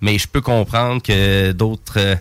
mais 0.00 0.18
je 0.18 0.26
peux 0.28 0.40
comprendre 0.40 1.00
que 1.02 1.52
d'autres 1.52 1.94
euh, 1.98 2.16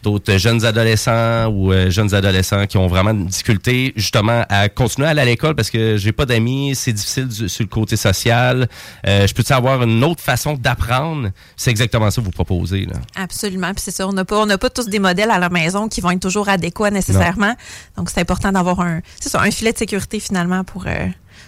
d'autres 0.00 0.36
jeunes 0.36 0.64
adolescents 0.64 1.46
ou 1.48 1.72
euh, 1.72 1.90
jeunes 1.90 2.14
adolescents 2.14 2.66
qui 2.66 2.76
ont 2.78 2.86
vraiment 2.86 3.10
une 3.10 3.26
difficulté 3.26 3.92
justement 3.96 4.44
à 4.48 4.68
continuer 4.68 5.08
à 5.08 5.10
aller 5.10 5.22
à 5.22 5.24
l'école 5.24 5.56
parce 5.56 5.70
que 5.70 5.96
j'ai 5.96 6.12
pas 6.12 6.24
d'amis, 6.24 6.76
c'est 6.76 6.92
difficile 6.92 7.26
du- 7.26 7.48
sur 7.48 7.64
le 7.64 7.68
côté 7.68 7.96
social. 7.96 8.68
Euh, 9.06 9.26
je 9.26 9.34
peux-tu 9.34 9.52
avoir 9.52 9.82
une 9.82 10.04
autre 10.04 10.22
façon 10.22 10.54
d'apprendre? 10.54 11.30
C'est 11.56 11.70
exactement 11.72 12.10
ça 12.12 12.20
que 12.20 12.24
vous 12.26 12.30
proposez. 12.30 12.86
Là. 12.86 12.94
Absolument. 13.16 13.72
Puis 13.74 13.82
c'est 13.86 13.90
ça, 13.90 14.06
on 14.06 14.12
n'a 14.12 14.24
pas, 14.24 14.38
on 14.38 14.46
n'a 14.46 14.56
pas 14.56 14.70
tous 14.70 14.86
des 14.88 15.00
modèles 15.00 15.32
à 15.32 15.38
la 15.40 15.48
maison 15.48 15.88
qui 15.88 16.00
vont 16.00 16.12
être 16.12 16.20
toujours 16.22 16.48
adéquats 16.48 16.90
nécessairement. 16.92 17.56
Donc 17.96 18.08
c'est 18.10 18.20
important 18.20 18.52
d'avoir 18.52 18.78
un, 18.80 19.00
c'est 19.20 19.28
ça, 19.30 19.40
un 19.42 19.50
filet 19.50 19.72
de 19.72 19.78
sécurité 19.78 20.20
finalement 20.20 20.62
pour, 20.62 20.84
euh, 20.86 21.06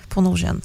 pour 0.08 0.22
nos 0.22 0.34
jeunes. 0.34 0.60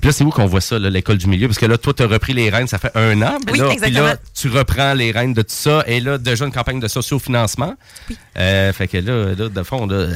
Puis 0.00 0.08
là, 0.08 0.12
c'est 0.12 0.24
où 0.24 0.30
qu'on 0.30 0.46
voit 0.46 0.60
ça, 0.60 0.78
l'école 0.78 1.18
du 1.18 1.26
milieu? 1.26 1.48
Parce 1.48 1.58
que 1.58 1.66
là, 1.66 1.76
toi, 1.78 1.92
tu 1.92 2.02
as 2.02 2.06
repris 2.06 2.32
les 2.32 2.50
rênes, 2.50 2.68
ça 2.68 2.78
fait 2.78 2.92
un 2.94 3.20
an. 3.22 3.38
Oui, 3.50 3.58
là, 3.58 3.66
puis 3.66 3.74
exactement. 3.74 4.06
là, 4.06 4.16
tu 4.34 4.48
reprends 4.48 4.94
les 4.94 5.10
rênes 5.10 5.34
de 5.34 5.42
tout 5.42 5.48
ça. 5.50 5.82
Et 5.86 6.00
là, 6.00 6.18
déjà 6.18 6.44
une 6.44 6.52
campagne 6.52 6.78
de 6.78 6.88
sociofinancement. 6.88 7.74
Euh, 8.38 8.72
fait 8.72 8.86
que 8.86 8.98
là, 8.98 9.34
là 9.34 9.48
de 9.48 9.62
fond, 9.64 9.86
là, 9.86 10.06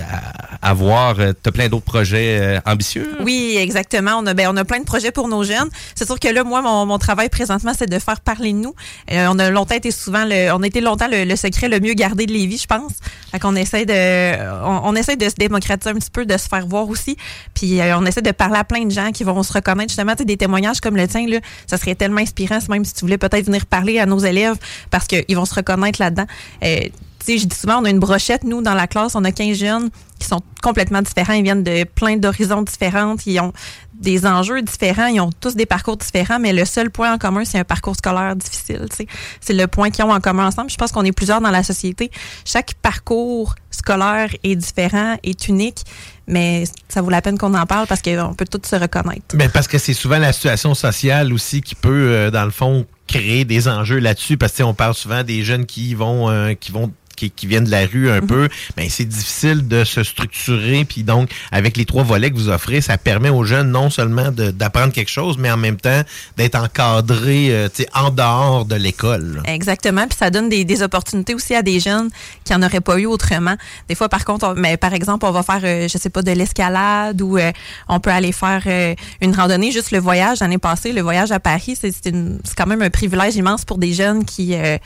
à, 0.62 0.70
à 0.70 0.74
voir, 0.74 1.16
tu 1.16 1.22
as 1.48 1.52
plein 1.52 1.68
d'autres 1.68 1.84
projets 1.84 2.38
euh, 2.40 2.60
ambitieux. 2.64 3.16
Oui, 3.20 3.56
exactement. 3.58 4.12
On 4.18 4.26
a, 4.26 4.34
ben, 4.34 4.48
on 4.48 4.56
a 4.56 4.64
plein 4.64 4.78
de 4.78 4.84
projets 4.84 5.10
pour 5.10 5.26
nos 5.26 5.42
jeunes. 5.42 5.68
C'est 5.96 6.06
sûr 6.06 6.20
que 6.20 6.28
là, 6.28 6.44
moi, 6.44 6.62
mon, 6.62 6.86
mon 6.86 6.98
travail 6.98 7.28
présentement, 7.28 7.72
c'est 7.76 7.88
de 7.88 7.98
faire 7.98 8.20
parler 8.20 8.52
de 8.52 8.58
nous. 8.58 8.74
Euh, 9.10 9.26
on 9.30 9.38
a 9.40 9.50
longtemps 9.50 9.74
été 9.74 9.90
souvent, 9.90 10.24
le, 10.24 10.52
on 10.52 10.62
a 10.62 10.66
été 10.68 10.80
longtemps 10.80 11.08
le, 11.10 11.24
le 11.24 11.36
secret 11.36 11.68
le 11.68 11.80
mieux 11.80 11.94
gardé 11.94 12.26
de 12.26 12.32
Lévis, 12.32 12.58
je 12.58 12.66
pense. 12.66 12.92
Fait 13.32 13.40
qu'on 13.40 13.56
essaie 13.56 13.84
de, 13.84 14.62
on, 14.64 14.82
on 14.84 14.94
essaie 14.94 15.16
de 15.16 15.28
se 15.28 15.34
démocratiser 15.36 15.90
un 15.90 15.94
petit 15.94 16.10
peu, 16.10 16.24
de 16.24 16.36
se 16.36 16.46
faire 16.46 16.66
voir 16.68 16.88
aussi. 16.88 17.16
Puis 17.54 17.80
euh, 17.80 17.98
on 17.98 18.06
essaie 18.06 18.22
de 18.22 18.30
parler 18.30 18.58
à 18.58 18.64
plein 18.64 18.84
de 18.84 18.90
gens 18.92 19.10
qui 19.10 19.24
vont 19.24 19.42
se 19.42 19.52
reconnaître 19.52 19.71
justement. 19.80 20.12
Tu 20.12 20.18
sais, 20.18 20.24
des 20.24 20.36
témoignages 20.36 20.80
comme 20.80 20.96
le 20.96 21.06
tien, 21.08 21.26
là, 21.26 21.38
ça 21.66 21.76
serait 21.76 21.94
tellement 21.94 22.20
inspirant, 22.20 22.58
même 22.68 22.84
si 22.84 22.94
tu 22.94 23.00
voulais 23.00 23.18
peut-être 23.18 23.46
venir 23.46 23.66
parler 23.66 23.98
à 23.98 24.06
nos 24.06 24.18
élèves 24.18 24.56
parce 24.90 25.06
qu'ils 25.06 25.36
vont 25.36 25.44
se 25.44 25.54
reconnaître 25.54 26.00
là-dedans. 26.00 26.26
Euh, 26.64 26.80
tu 27.24 27.34
sais, 27.34 27.38
je 27.38 27.46
dis 27.46 27.56
souvent, 27.56 27.80
on 27.80 27.84
a 27.84 27.90
une 27.90 28.00
brochette, 28.00 28.42
nous, 28.42 28.62
dans 28.62 28.74
la 28.74 28.88
classe, 28.88 29.14
on 29.14 29.24
a 29.24 29.30
15 29.30 29.56
jeunes 29.56 29.90
qui 30.18 30.26
sont 30.26 30.40
complètement 30.60 31.02
différents. 31.02 31.34
Ils 31.34 31.44
viennent 31.44 31.62
de 31.62 31.84
plein 31.84 32.16
d'horizons 32.16 32.62
différents. 32.62 33.14
Ils 33.26 33.40
ont 33.40 33.52
des 33.94 34.26
enjeux 34.26 34.60
différents. 34.62 35.06
Ils 35.06 35.20
ont 35.20 35.30
tous 35.40 35.54
des 35.54 35.66
parcours 35.66 35.96
différents, 35.96 36.40
mais 36.40 36.52
le 36.52 36.64
seul 36.64 36.90
point 36.90 37.12
en 37.12 37.18
commun, 37.18 37.44
c'est 37.44 37.58
un 37.58 37.64
parcours 37.64 37.94
scolaire 37.94 38.34
difficile. 38.34 38.86
tu 38.90 38.96
sais. 38.96 39.06
C'est 39.40 39.52
le 39.52 39.66
point 39.68 39.90
qu'ils 39.90 40.04
ont 40.04 40.12
en 40.12 40.20
commun 40.20 40.48
ensemble. 40.48 40.70
Je 40.70 40.76
pense 40.76 40.90
qu'on 40.90 41.04
est 41.04 41.12
plusieurs 41.12 41.40
dans 41.40 41.50
la 41.50 41.62
société. 41.62 42.10
Chaque 42.44 42.74
parcours 42.74 43.54
scolaire 43.70 44.30
est 44.42 44.56
différent, 44.56 45.16
est 45.22 45.48
unique, 45.48 45.84
mais 46.32 46.64
ça 46.88 47.02
vaut 47.02 47.10
la 47.10 47.22
peine 47.22 47.38
qu'on 47.38 47.54
en 47.54 47.66
parle 47.66 47.86
parce 47.86 48.02
qu'on 48.02 48.34
peut 48.34 48.46
tous 48.50 48.68
se 48.68 48.76
reconnaître. 48.76 49.36
Ben, 49.36 49.50
parce 49.50 49.68
que 49.68 49.78
c'est 49.78 49.94
souvent 49.94 50.18
la 50.18 50.32
situation 50.32 50.74
sociale 50.74 51.32
aussi 51.32 51.60
qui 51.60 51.74
peut, 51.74 52.08
euh, 52.12 52.30
dans 52.30 52.44
le 52.44 52.50
fond, 52.50 52.86
créer 53.06 53.44
des 53.44 53.68
enjeux 53.68 53.98
là-dessus. 53.98 54.36
Parce 54.36 54.52
que 54.52 54.62
on 54.62 54.74
parle 54.74 54.94
souvent 54.94 55.22
des 55.22 55.42
jeunes 55.42 55.66
qui 55.66 55.94
vont, 55.94 56.30
euh, 56.30 56.54
qui 56.54 56.72
vont 56.72 56.90
qui, 57.16 57.30
qui 57.30 57.46
viennent 57.46 57.64
de 57.64 57.70
la 57.70 57.86
rue 57.86 58.10
un 58.10 58.20
peu, 58.20 58.48
ben 58.76 58.86
c'est 58.90 59.04
difficile 59.04 59.66
de 59.68 59.84
se 59.84 60.02
structurer. 60.02 60.84
Puis 60.84 61.02
donc, 61.02 61.30
avec 61.50 61.76
les 61.76 61.84
trois 61.84 62.02
volets 62.02 62.30
que 62.30 62.36
vous 62.36 62.48
offrez, 62.48 62.80
ça 62.80 62.98
permet 62.98 63.28
aux 63.28 63.44
jeunes 63.44 63.70
non 63.70 63.90
seulement 63.90 64.30
d'apprendre 64.32 64.92
quelque 64.92 65.10
chose, 65.10 65.36
mais 65.38 65.50
en 65.50 65.56
même 65.56 65.76
temps 65.76 66.02
d'être 66.36 66.54
encadrés 66.56 67.48
euh, 67.50 67.68
tu 67.74 67.82
sais, 67.82 67.88
en 67.94 68.10
dehors 68.10 68.64
de 68.64 68.74
l'école. 68.74 69.42
Exactement. 69.46 70.06
Puis 70.06 70.16
ça 70.18 70.30
donne 70.30 70.48
des, 70.48 70.64
des 70.64 70.82
opportunités 70.82 71.34
aussi 71.34 71.54
à 71.54 71.62
des 71.62 71.80
jeunes 71.80 72.10
qui 72.44 72.52
n'en 72.52 72.62
auraient 72.66 72.80
pas 72.80 72.98
eu 72.98 73.06
autrement. 73.06 73.56
Des 73.88 73.94
fois, 73.94 74.08
par 74.08 74.24
contre, 74.24 74.46
on- 74.48 74.54
mais 74.54 74.76
par 74.76 74.92
exemple, 74.94 75.24
on 75.26 75.30
va 75.32 75.42
faire, 75.42 75.60
euh, 75.64 75.88
je 75.88 75.98
sais 75.98 76.10
pas, 76.10 76.22
de 76.22 76.30
l'escalade 76.32 77.20
ou 77.22 77.38
euh, 77.38 77.52
on 77.88 78.00
peut 78.00 78.10
aller 78.10 78.32
faire 78.32 78.62
euh, 78.66 78.94
une 79.20 79.34
randonnée. 79.34 79.70
Juste 79.72 79.90
le 79.90 79.98
voyage 79.98 80.40
l'année 80.40 80.58
passée, 80.58 80.92
le 80.92 81.02
voyage 81.02 81.32
à 81.32 81.40
Paris, 81.40 81.76
c'est 81.80 81.92
c'est 81.92 82.10
une- 82.10 82.38
c'est 82.44 82.54
quand 82.56 82.66
même 82.66 82.82
un 82.82 82.90
privilège 82.90 83.36
immense 83.36 83.64
pour 83.64 83.78
des 83.78 83.92
jeunes 83.92 84.24
qui 84.24 84.54
euh, 84.54 84.78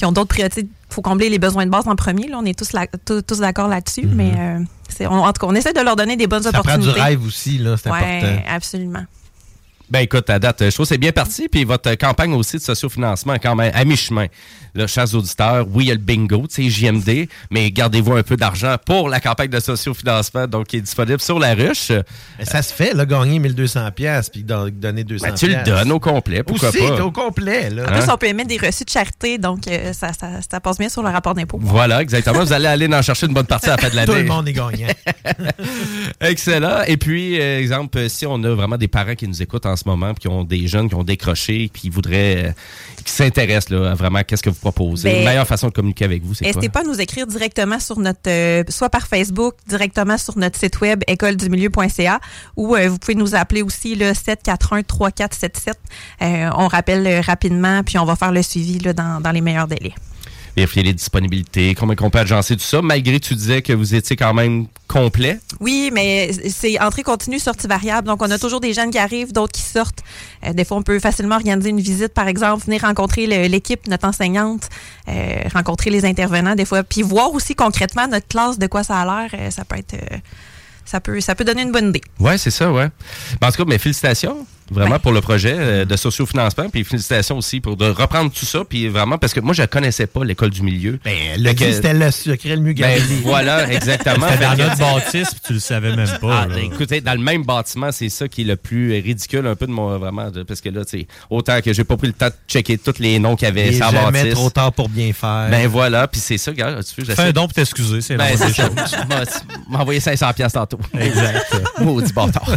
qui 0.00 0.06
ont 0.06 0.12
d'autres 0.12 0.28
priorités. 0.30 0.62
Il 0.62 0.94
faut 0.94 1.02
combler 1.02 1.28
les 1.28 1.38
besoins 1.38 1.66
de 1.66 1.70
base 1.70 1.86
en 1.86 1.94
premier. 1.94 2.26
Là, 2.26 2.38
on 2.40 2.44
est 2.46 2.58
tous, 2.58 2.72
là- 2.72 2.86
tous, 3.04 3.20
tous 3.20 3.38
d'accord 3.40 3.68
là-dessus. 3.68 4.06
Mais 4.06 4.32
euh, 4.38 5.06
on- 5.06 5.18
en 5.18 5.32
tout 5.34 5.40
cas, 5.42 5.46
on 5.46 5.54
essaie 5.54 5.74
de 5.74 5.80
leur 5.80 5.94
donner 5.94 6.16
des 6.16 6.26
bonnes 6.26 6.42
Ça 6.42 6.52
prend 6.52 6.60
opportunités. 6.60 6.94
du 6.94 7.00
rêve 7.00 7.24
aussi, 7.26 7.58
là, 7.58 7.76
c'est 7.76 7.90
Ouais, 7.90 7.98
important. 7.98 8.42
absolument. 8.48 9.04
Ben 9.90 10.00
écoute, 10.00 10.30
à 10.30 10.38
date, 10.38 10.62
je 10.64 10.70
trouve 10.74 10.84
que 10.86 10.88
c'est 10.90 10.98
bien 10.98 11.12
parti. 11.12 11.48
Puis 11.48 11.64
votre 11.64 11.92
campagne 11.96 12.32
aussi 12.34 12.56
de 12.58 12.62
sociofinancement 12.62 13.34
est 13.34 13.38
quand 13.40 13.56
même 13.56 13.72
à 13.74 13.84
mi-chemin. 13.84 14.26
Là, 14.74 14.86
chers 14.86 15.12
auditeurs, 15.16 15.66
oui, 15.72 15.86
il 15.86 15.88
y 15.88 15.90
a 15.90 15.94
le 15.94 16.00
bingo, 16.00 16.46
tu 16.46 16.62
sais, 16.62 16.70
JMD, 16.70 17.28
mais 17.50 17.72
gardez-vous 17.72 18.14
un 18.14 18.22
peu 18.22 18.36
d'argent 18.36 18.76
pour 18.86 19.08
la 19.08 19.18
campagne 19.18 19.48
de 19.48 19.58
sociofinancement, 19.58 20.46
donc 20.46 20.68
qui 20.68 20.76
est 20.76 20.80
disponible 20.80 21.20
sur 21.20 21.40
la 21.40 21.54
ruche. 21.54 21.90
Mais 22.38 22.44
ça 22.44 22.62
se 22.62 22.72
fait, 22.72 22.94
là, 22.94 23.04
gagner 23.04 23.40
1200 23.40 23.90
pièces 23.90 24.28
puis 24.30 24.44
don- 24.44 24.68
donner 24.72 25.02
200 25.02 25.26
Ben, 25.26 25.34
tu 25.34 25.48
le 25.48 25.64
donnes 25.64 25.90
au 25.90 25.98
complet, 25.98 26.44
pourquoi 26.44 26.68
Aussi, 26.68 26.78
pas? 26.78 27.02
au 27.02 27.10
complet, 27.10 27.68
là. 27.70 27.86
En 27.88 27.92
plus, 28.00 28.08
on 28.12 28.16
peut 28.16 28.28
émettre 28.28 28.48
des 28.48 28.58
reçus 28.58 28.84
de 28.84 28.90
charité, 28.90 29.38
donc 29.38 29.66
euh, 29.66 29.92
ça, 29.92 30.12
ça, 30.12 30.28
ça 30.48 30.60
passe 30.60 30.78
bien 30.78 30.88
sur 30.88 31.02
le 31.02 31.08
rapport 31.08 31.34
d'impôt. 31.34 31.58
Voilà, 31.60 32.00
exactement. 32.00 32.44
Vous 32.44 32.52
allez 32.52 32.66
aller 32.66 32.86
en 32.94 33.02
chercher 33.02 33.26
une 33.26 33.34
bonne 33.34 33.46
partie 33.46 33.66
à 33.70 33.72
la 33.72 33.78
fin 33.78 33.88
de 33.90 33.96
l'année. 33.96 34.12
Tout 34.12 34.18
le 34.18 34.24
monde 34.24 34.46
est 34.48 34.52
gagnant. 34.52 34.86
Excellent. 36.20 36.82
Et 36.86 36.96
puis, 36.96 37.40
euh, 37.40 37.58
exemple, 37.58 38.08
si 38.08 38.26
on 38.26 38.42
a 38.44 38.54
vraiment 38.54 38.76
des 38.76 38.88
parents 38.88 39.14
qui 39.14 39.26
nous 39.26 39.42
écoutent 39.42 39.66
en 39.66 39.76
ce 39.80 39.88
moment, 39.88 40.14
puis 40.14 40.22
qui 40.22 40.28
ont 40.28 40.44
des 40.44 40.66
jeunes 40.66 40.88
qui 40.88 40.94
ont 40.94 41.04
décroché, 41.04 41.68
puis 41.72 41.82
qui 41.82 41.90
voudraient, 41.90 42.46
euh, 42.46 42.52
qui 43.04 43.12
s'intéressent 43.12 43.70
là, 43.70 43.90
à 43.90 43.94
vraiment 43.94 44.22
qu'est-ce 44.22 44.42
que 44.42 44.50
vous 44.50 44.60
proposez, 44.60 45.10
Ben, 45.10 45.24
la 45.24 45.30
meilleure 45.30 45.46
façon 45.46 45.68
de 45.68 45.72
communiquer 45.72 46.04
avec 46.04 46.22
vous, 46.22 46.34
c'est 46.34 46.44
quoi? 46.44 46.52
N'hésitez 46.52 46.68
pas 46.68 46.80
à 46.80 46.84
nous 46.84 47.00
écrire 47.00 47.26
directement 47.26 47.80
sur 47.80 47.98
notre, 47.98 48.28
euh, 48.28 48.62
soit 48.68 48.90
par 48.90 49.06
Facebook, 49.06 49.54
directement 49.66 50.18
sur 50.18 50.36
notre 50.38 50.58
site 50.58 50.80
web 50.80 51.02
écoledumilieu.ca 51.06 52.20
ou 52.56 52.76
euh, 52.76 52.88
vous 52.88 52.98
pouvez 52.98 53.14
nous 53.14 53.34
appeler 53.34 53.62
aussi 53.62 53.94
le 53.94 54.12
741-3477. 54.12 55.74
Euh, 56.22 56.50
on 56.56 56.68
rappelle 56.68 57.20
rapidement, 57.20 57.82
puis 57.82 57.98
on 57.98 58.04
va 58.04 58.16
faire 58.16 58.32
le 58.32 58.42
suivi 58.42 58.78
là, 58.78 58.92
dans, 58.92 59.20
dans 59.20 59.32
les 59.32 59.40
meilleurs 59.40 59.68
délais. 59.68 59.94
Vérifier 60.56 60.82
les 60.82 60.92
disponibilités, 60.92 61.74
combien 61.74 61.94
qu'on 61.94 62.10
peut 62.10 62.18
agencer 62.18 62.56
tout 62.56 62.64
ça, 62.64 62.82
malgré 62.82 63.20
tu 63.20 63.34
disais 63.34 63.62
que 63.62 63.72
vous 63.72 63.94
étiez 63.94 64.16
quand 64.16 64.34
même 64.34 64.66
complet. 64.88 65.38
Oui, 65.60 65.90
mais 65.92 66.32
c'est 66.48 66.80
entrée 66.80 67.02
continue, 67.02 67.38
sortie 67.38 67.66
variable. 67.66 68.08
Donc, 68.08 68.20
on 68.22 68.30
a 68.30 68.38
toujours 68.38 68.60
des 68.60 68.72
jeunes 68.72 68.90
qui 68.90 68.98
arrivent, 68.98 69.32
d'autres 69.32 69.52
qui 69.52 69.62
sortent. 69.62 70.00
Euh, 70.44 70.52
des 70.52 70.64
fois, 70.64 70.76
on 70.78 70.82
peut 70.82 70.98
facilement 70.98 71.36
organiser 71.36 71.70
une 71.70 71.80
visite, 71.80 72.12
par 72.12 72.26
exemple, 72.28 72.64
venir 72.64 72.82
rencontrer 72.82 73.26
l'équipe, 73.48 73.86
notre 73.86 74.08
enseignante, 74.08 74.68
euh, 75.08 75.42
rencontrer 75.54 75.90
les 75.90 76.04
intervenants, 76.04 76.54
des 76.54 76.64
fois, 76.64 76.82
puis 76.82 77.02
voir 77.02 77.32
aussi 77.32 77.54
concrètement 77.54 78.08
notre 78.08 78.26
classe, 78.26 78.58
de 78.58 78.66
quoi 78.66 78.82
ça 78.82 79.00
a 79.00 79.04
l'air. 79.04 79.30
Euh, 79.34 79.50
ça 79.50 79.64
peut 79.64 79.76
être... 79.78 79.94
ça 80.84 81.00
peut, 81.00 81.20
ça 81.20 81.34
peut 81.34 81.44
donner 81.44 81.62
une 81.62 81.72
bonne 81.72 81.90
idée. 81.90 82.02
Ouais, 82.18 82.36
c'est 82.38 82.50
ça, 82.50 82.72
ouais. 82.72 82.88
Ben, 83.40 83.48
en 83.48 83.50
tout 83.52 83.58
cas, 83.58 83.64
mais 83.66 83.78
félicitations 83.78 84.46
vraiment 84.70 84.98
pour 84.98 85.12
le 85.12 85.20
projet 85.20 85.54
euh, 85.58 85.84
de 85.84 85.96
sociofinancement, 85.96 86.68
puis 86.70 86.84
félicitations 86.84 87.36
aussi 87.38 87.60
pour 87.60 87.76
de 87.76 87.86
reprendre 87.88 88.30
tout 88.32 88.46
ça, 88.46 88.60
puis 88.68 88.88
vraiment, 88.88 89.18
parce 89.18 89.32
que 89.34 89.40
moi, 89.40 89.52
je 89.54 89.62
connaissais 89.64 90.06
pas 90.06 90.24
l'école 90.24 90.50
du 90.50 90.62
milieu. 90.62 90.98
Ben, 91.04 91.14
le 91.38 91.52
dit, 91.52 91.72
c'était 91.72 91.94
le 91.94 92.10
secret 92.10 92.56
le 92.56 92.62
mieux 92.62 92.72
Ben, 92.74 92.96
gardé. 92.98 93.14
voilà, 93.22 93.68
exactement. 93.72 94.26
C'était 94.30 94.44
dans 94.44 94.56
que- 94.56 94.62
notre 94.62 94.78
bâtisse, 94.78 95.30
puis 95.30 95.40
tu 95.46 95.52
le 95.54 95.58
savais 95.60 95.94
même 95.96 96.08
pas. 96.20 96.42
Ah, 96.42 96.46
ben, 96.48 96.58
écoutez, 96.58 97.00
dans 97.00 97.12
le 97.14 97.18
même 97.20 97.44
bâtiment, 97.44 97.90
c'est 97.92 98.08
ça 98.08 98.28
qui 98.28 98.42
est 98.42 98.44
le 98.44 98.56
plus 98.56 98.92
ridicule 99.00 99.46
un 99.46 99.54
peu 99.56 99.66
de 99.66 99.72
mon 99.72 99.98
vraiment 99.98 100.30
de- 100.30 100.42
parce 100.42 100.60
que 100.60 100.68
là, 100.68 100.84
tu 100.84 101.00
sais, 101.00 101.06
autant 101.28 101.60
que 101.60 101.72
j'ai 101.72 101.84
pas 101.84 101.96
pris 101.96 102.06
le 102.06 102.12
temps 102.12 102.28
de 102.28 102.34
checker 102.48 102.78
tous 102.78 102.98
les 102.98 103.18
noms 103.18 103.36
qu'il 103.36 103.48
y 103.48 103.50
avait 103.50 103.72
jamais 103.72 104.10
bâtisse. 104.12 104.34
trop 104.34 104.50
tard 104.50 104.72
pour 104.72 104.88
bien 104.88 105.12
faire. 105.12 105.48
Ben 105.50 105.66
voilà, 105.66 106.06
puis 106.08 106.20
c'est 106.20 106.38
ça, 106.38 106.52
gars, 106.52 106.78
tu 106.82 107.00
veux, 107.02 107.14
Fais 107.14 107.22
un 107.22 107.32
don 107.32 107.42
pour 107.46 107.52
t'excuser, 107.54 108.00
c'est 108.00 108.16
la 108.16 108.28
Ben, 108.30 108.38
des 108.38 108.54
choses. 108.54 108.70
Envoyé 109.72 110.00
500 110.00 110.32
pièces 110.34 110.52
tantôt. 110.52 110.78
Exact. 110.98 111.46
Maudit 111.80 112.12
bâtard. 112.12 112.50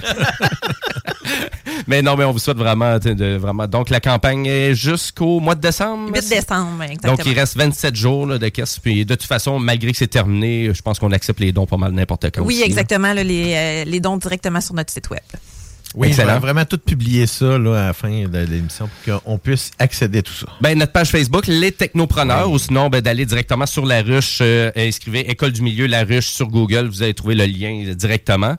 mais 1.87 2.01
non, 2.03 2.15
mais 2.15 2.23
on 2.23 2.31
vous 2.31 2.39
souhaite 2.39 2.57
vraiment, 2.57 2.99
de, 2.99 3.37
vraiment. 3.37 3.67
Donc, 3.67 3.89
la 3.89 3.99
campagne 3.99 4.45
est 4.45 4.75
jusqu'au 4.75 5.39
mois 5.39 5.55
de 5.55 5.61
décembre. 5.61 6.11
8 6.13 6.29
décembre, 6.29 6.83
exactement. 6.83 7.15
Donc, 7.15 7.25
il 7.25 7.33
reste 7.33 7.57
27 7.57 7.95
jours 7.95 8.27
là, 8.27 8.37
de 8.37 8.49
caisse. 8.49 8.79
Puis, 8.79 9.05
de 9.05 9.15
toute 9.15 9.27
façon, 9.27 9.59
malgré 9.59 9.91
que 9.91 9.97
c'est 9.97 10.07
terminé, 10.07 10.71
je 10.73 10.81
pense 10.81 10.99
qu'on 10.99 11.11
accepte 11.11 11.39
les 11.39 11.51
dons 11.51 11.65
pas 11.65 11.77
mal 11.77 11.91
n'importe 11.91 12.25
quand. 12.25 12.41
Oui, 12.41 12.55
aussi, 12.55 12.59
là. 12.59 12.65
exactement, 12.65 13.13
là, 13.13 13.23
les, 13.23 13.53
euh, 13.55 13.83
les 13.85 13.99
dons 13.99 14.17
directement 14.17 14.61
sur 14.61 14.75
notre 14.75 14.91
site 14.91 15.09
web. 15.09 15.21
Oui, 15.95 16.07
Excellent. 16.07 16.39
vraiment 16.39 16.65
tout 16.65 16.79
publier 16.79 17.27
ça 17.27 17.57
là, 17.59 17.83
à 17.83 17.87
la 17.87 17.93
fin 17.93 18.25
de 18.25 18.39
l'émission 18.39 18.89
pour 19.05 19.21
qu'on 19.21 19.37
puisse 19.37 19.71
accéder 19.77 20.19
à 20.19 20.21
tout 20.23 20.33
ça. 20.33 20.47
Ben, 20.59 20.77
notre 20.77 20.91
page 20.91 21.09
Facebook, 21.11 21.45
Les 21.45 21.71
Technopreneurs, 21.71 22.49
ou 22.49 22.57
sinon 22.57 22.89
ben, 22.89 22.99
d'aller 22.99 23.27
directement 23.27 23.67
sur 23.67 23.85
La 23.85 24.01
Ruche, 24.01 24.39
euh, 24.41 24.71
inscrivez 24.75 25.29
École 25.29 25.51
du 25.51 25.61
Milieu 25.61 25.85
La 25.85 26.03
Ruche 26.03 26.27
sur 26.27 26.47
Google, 26.47 26.87
vous 26.87 27.03
allez 27.03 27.13
trouver 27.13 27.35
le 27.35 27.45
lien 27.45 27.85
euh, 27.85 27.93
directement. 27.93 28.55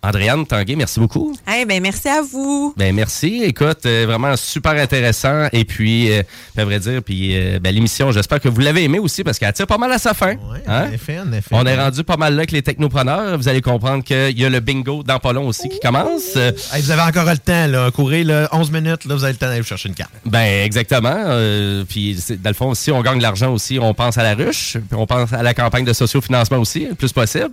Andréane 0.00 0.46
Tanguay, 0.46 0.76
merci 0.76 1.00
beaucoup. 1.00 1.36
Eh 1.52 1.64
ben, 1.64 1.82
merci 1.82 2.08
à 2.08 2.22
vous. 2.22 2.72
Ben 2.76 2.94
merci. 2.94 3.42
Écoute, 3.42 3.84
euh, 3.84 4.04
vraiment 4.06 4.36
super 4.36 4.72
intéressant. 4.72 5.48
Et 5.52 5.64
puis, 5.64 6.12
euh, 6.12 6.22
à 6.56 6.64
vrai 6.64 6.78
dire, 6.78 7.02
puis 7.02 7.36
euh, 7.36 7.58
ben, 7.58 7.74
l'émission, 7.74 8.12
j'espère 8.12 8.40
que 8.40 8.48
vous 8.48 8.60
l'avez 8.60 8.84
aimé 8.84 9.00
aussi 9.00 9.24
parce 9.24 9.40
qu'elle 9.40 9.52
tire 9.52 9.66
pas 9.66 9.76
mal 9.76 9.90
à 9.90 9.98
sa 9.98 10.14
fin. 10.14 10.36
Hein? 10.68 10.88
En 10.88 10.92
effet, 10.92 11.18
en 11.18 11.32
effet. 11.32 11.50
On 11.50 11.66
est 11.66 11.76
rendu 11.76 12.04
pas 12.04 12.16
mal 12.16 12.34
là 12.34 12.40
avec 12.40 12.52
les 12.52 12.62
technopreneurs. 12.62 13.36
Vous 13.36 13.48
allez 13.48 13.60
comprendre 13.60 14.04
qu'il 14.04 14.38
y 14.38 14.44
a 14.44 14.48
le 14.48 14.60
bingo 14.60 15.02
dans 15.02 15.18
pas 15.18 15.32
long 15.32 15.48
aussi 15.48 15.68
qui 15.68 15.80
commence. 15.80 16.36
Hey, 16.36 16.80
vous 16.80 16.92
avez 16.92 17.02
encore 17.02 17.28
le 17.28 17.38
temps, 17.38 17.66
là. 17.66 17.90
Courez 17.90 18.22
là, 18.22 18.48
11 18.52 18.70
minutes, 18.70 19.04
là, 19.04 19.16
vous 19.16 19.24
avez 19.24 19.32
le 19.32 19.38
temps 19.38 19.46
d'aller 19.46 19.60
vous 19.60 19.66
chercher 19.66 19.88
une 19.88 19.96
carte. 19.96 20.12
Ben 20.24 20.64
exactement. 20.64 21.16
Euh, 21.16 21.84
puis 21.88 22.16
dans 22.40 22.50
le 22.50 22.54
fond, 22.54 22.74
si 22.74 22.92
on 22.92 23.02
gagne 23.02 23.18
de 23.18 23.22
l'argent 23.22 23.52
aussi, 23.52 23.78
on 23.80 23.94
pense 23.94 24.16
à 24.16 24.22
la 24.22 24.34
ruche, 24.34 24.76
puis 24.88 24.98
on 24.98 25.06
pense 25.06 25.32
à 25.32 25.42
la 25.42 25.54
campagne 25.54 25.84
de 25.84 25.92
sociofinancement 25.92 26.58
aussi, 26.58 26.86
le 26.86 26.94
plus 26.94 27.12
possible. 27.12 27.50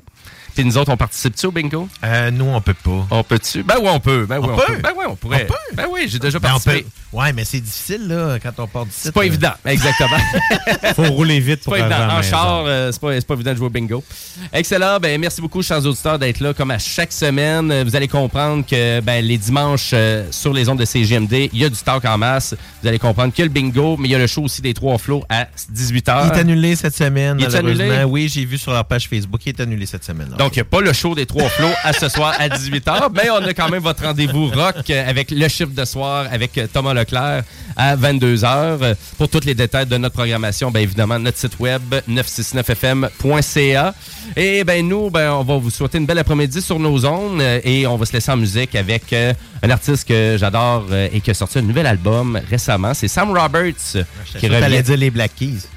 Puis 0.56 0.64
nous 0.64 0.77
autres, 0.77 0.91
on 0.91 0.98
participe-tu 0.98 1.45
au 1.48 1.52
bingo? 1.52 1.88
Euh, 2.03 2.32
nous, 2.32 2.45
on 2.45 2.61
peut 2.61 2.73
pas. 2.73 3.06
On 3.11 3.23
peut-tu? 3.23 3.61
Ben 3.64 3.76
oui, 3.82 3.90
on 3.91 3.99
peut. 3.99 4.26
Ben 4.27 4.40
oui, 4.40 4.48
On 4.49 4.53
on, 4.53 4.56
peut? 4.57 4.64
peut. 4.68 4.80
Ben 4.82 4.91
oui, 4.98 5.06
on 5.07 5.15
pourrait. 5.15 5.44
On 5.44 5.52
peut? 5.52 5.76
Ben 5.76 5.86
oui, 5.91 6.06
j'ai 6.07 6.18
déjà 6.19 6.40
Ben, 6.40 6.48
on 6.49 6.52
participé. 6.53 6.84
peut- 6.84 6.90
Ouais, 7.18 7.32
mais 7.34 7.45
c'est 7.45 7.60
difficile, 7.61 8.07
là, 8.07 8.38
quand 8.41 8.52
on 8.57 8.68
part 8.68 8.86
d'ici. 8.86 8.99
C'est 9.03 9.14
pas 9.14 9.23
évident, 9.26 9.52
exactement. 9.65 10.18
Faut 10.95 11.03
rouler 11.03 11.40
vite 11.40 11.60
C'est 11.60 11.64
pour 11.65 11.73
pas 11.73 11.80
évident. 11.80 12.10
En 12.10 12.22
char, 12.22 12.64
euh, 12.65 12.91
c'est 12.91 12.99
pas, 12.99 13.14
c'est 13.14 13.26
pas 13.27 13.34
évident 13.36 13.52
de 13.52 13.57
jouer 13.57 13.68
au 13.68 13.69
bingo. 13.69 14.03
Excellent. 14.52 14.98
Ben, 14.99 15.19
merci 15.19 15.40
beaucoup, 15.41 15.61
chers 15.61 15.86
auditeurs, 15.86 16.19
d'être 16.19 16.40
là 16.41 16.53
comme 16.53 16.72
à 16.72 16.80
chaque 16.80 17.11
semaine. 17.14 17.72
Euh, 17.72 17.84
Vous 17.86 17.95
allez 17.95 18.07
comprendre 18.10 18.65
que 18.65 18.99
ben, 19.02 19.23
les 19.23 19.38
dimanches 19.38 19.91
euh, 19.94 20.26
sur 20.32 20.52
les 20.53 20.68
ondes 20.68 20.80
de 20.80 20.86
CGMD, 20.86 21.49
il 21.53 21.60
y 21.60 21.64
a 21.65 21.69
du 21.69 21.76
stock 21.76 22.03
en 22.06 22.18
masse. 22.18 22.53
Vous 22.82 22.88
allez 22.90 22.99
comprendre 22.99 23.32
qu'il 23.34 23.44
y 23.44 23.48
a 23.48 23.48
le 23.48 23.53
bingo, 23.53 23.95
mais 23.98 24.07
il 24.10 24.11
y 24.11 24.15
a 24.15 24.19
le 24.19 24.27
show 24.27 24.44
aussi 24.44 24.61
des 24.61 24.73
trois 24.73 24.98
flots 24.98 25.23
à 25.30 25.48
18h. 25.73 26.27
Il 26.32 26.36
est 26.36 26.40
annulé 26.40 26.76
cette 26.76 26.95
semaine, 26.95 27.38
Il 27.40 27.45
est 27.45 27.49
malheureusement. 27.49 27.84
annulé? 27.86 28.03
Oui, 28.03 28.30
j'ai 28.30 28.44
vu 28.45 28.57
sur 28.57 28.72
leur 28.73 28.86
page 28.86 29.07
Facebook, 29.07 29.40
il 29.45 29.49
est 29.49 29.60
annulé 29.61 29.86
cette 29.86 30.03
semaine. 30.03 30.30
Donc, 30.46 30.56
il 30.56 30.60
n'y 30.60 30.62
a 30.62 30.66
pas 30.66 30.82
le 30.82 30.94
show 30.94 31.16
des 31.16 31.26
trois 31.26 31.50
flots 31.50 31.74
à 31.84 31.92
ce 31.92 32.08
soir 32.08 32.36
à 32.38 32.48
18h, 32.48 33.10
mais 33.16 33.32
on 33.32 33.38
a 33.38 33.54
quand 33.56 33.68
même 33.68 33.82
votre 33.82 34.04
rendez-vous 34.04 34.46
rock 34.50 34.88
avec 34.92 35.32
le 35.32 35.48
chiffre 35.48 35.72
de 35.72 35.84
soir 35.86 36.28
avec 36.32 36.52
Thomas 36.72 36.94
Leclerc 36.94 37.42
à 37.76 37.96
22h. 37.96 38.46
Euh, 38.46 38.94
Pour 39.18 39.28
tous 39.28 39.44
les 39.44 39.56
détails 39.56 39.88
de 39.88 39.98
notre 39.98 40.14
programmation, 40.14 40.70
bien 40.70 40.84
évidemment, 40.84 41.18
notre 41.18 41.40
site 41.40 41.60
web 41.60 41.82
969fm.ca. 42.08 43.96
Et 44.36 44.64
ben 44.64 44.88
nous, 44.88 45.10
ben, 45.10 45.32
on 45.32 45.44
va 45.44 45.58
vous 45.58 45.70
souhaiter 45.70 45.98
une 45.98 46.06
belle 46.06 46.18
après-midi 46.18 46.62
sur 46.62 46.80
nos 46.80 47.06
ondes 47.06 47.42
euh, 47.42 47.60
et 47.64 47.88
on 47.88 47.96
va 47.96 48.06
se 48.06 48.14
laisser 48.14 48.32
en 48.32 48.38
musique 48.38 48.76
avec 48.76 49.14
euh, 49.14 49.34
un 49.64 49.70
artiste 49.70 50.08
que 50.08 50.36
j'adore 50.38 50.86
euh, 50.92 51.08
et 51.14 51.22
qui 51.22 51.32
a 51.32 51.34
sorti 51.34 51.60
un 51.60 51.62
nouvel 51.62 51.86
album 51.86 52.40
récemment. 52.50 52.94
C'est 52.94 53.08
Sam 53.08 53.32
Roberts 53.32 54.04
qui 54.40 54.48
revient 54.48 54.84
dire 54.84 54.98
les 54.98 55.10
Black 55.10 55.36
Keys. 55.36 55.68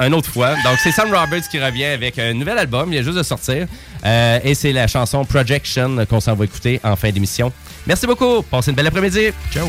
une 0.00 0.14
autre 0.14 0.30
fois. 0.30 0.54
Donc, 0.64 0.78
c'est 0.82 0.92
Sam 0.92 1.12
Roberts 1.14 1.48
qui 1.50 1.60
revient 1.60 1.84
avec 1.84 2.18
un 2.18 2.32
nouvel 2.34 2.58
album. 2.58 2.88
Il 2.88 2.94
vient 2.94 3.02
juste 3.02 3.18
de 3.18 3.22
sortir. 3.22 3.66
Euh, 4.04 4.40
et 4.42 4.54
c'est 4.54 4.72
la 4.72 4.86
chanson 4.86 5.24
Projection 5.24 6.04
qu'on 6.08 6.20
s'en 6.20 6.34
va 6.34 6.44
écouter 6.44 6.80
en 6.82 6.96
fin 6.96 7.10
d'émission. 7.10 7.52
Merci 7.86 8.06
beaucoup. 8.06 8.42
Passez 8.42 8.70
une 8.70 8.76
belle 8.76 8.86
après-midi. 8.86 9.28
Ciao. 9.52 9.68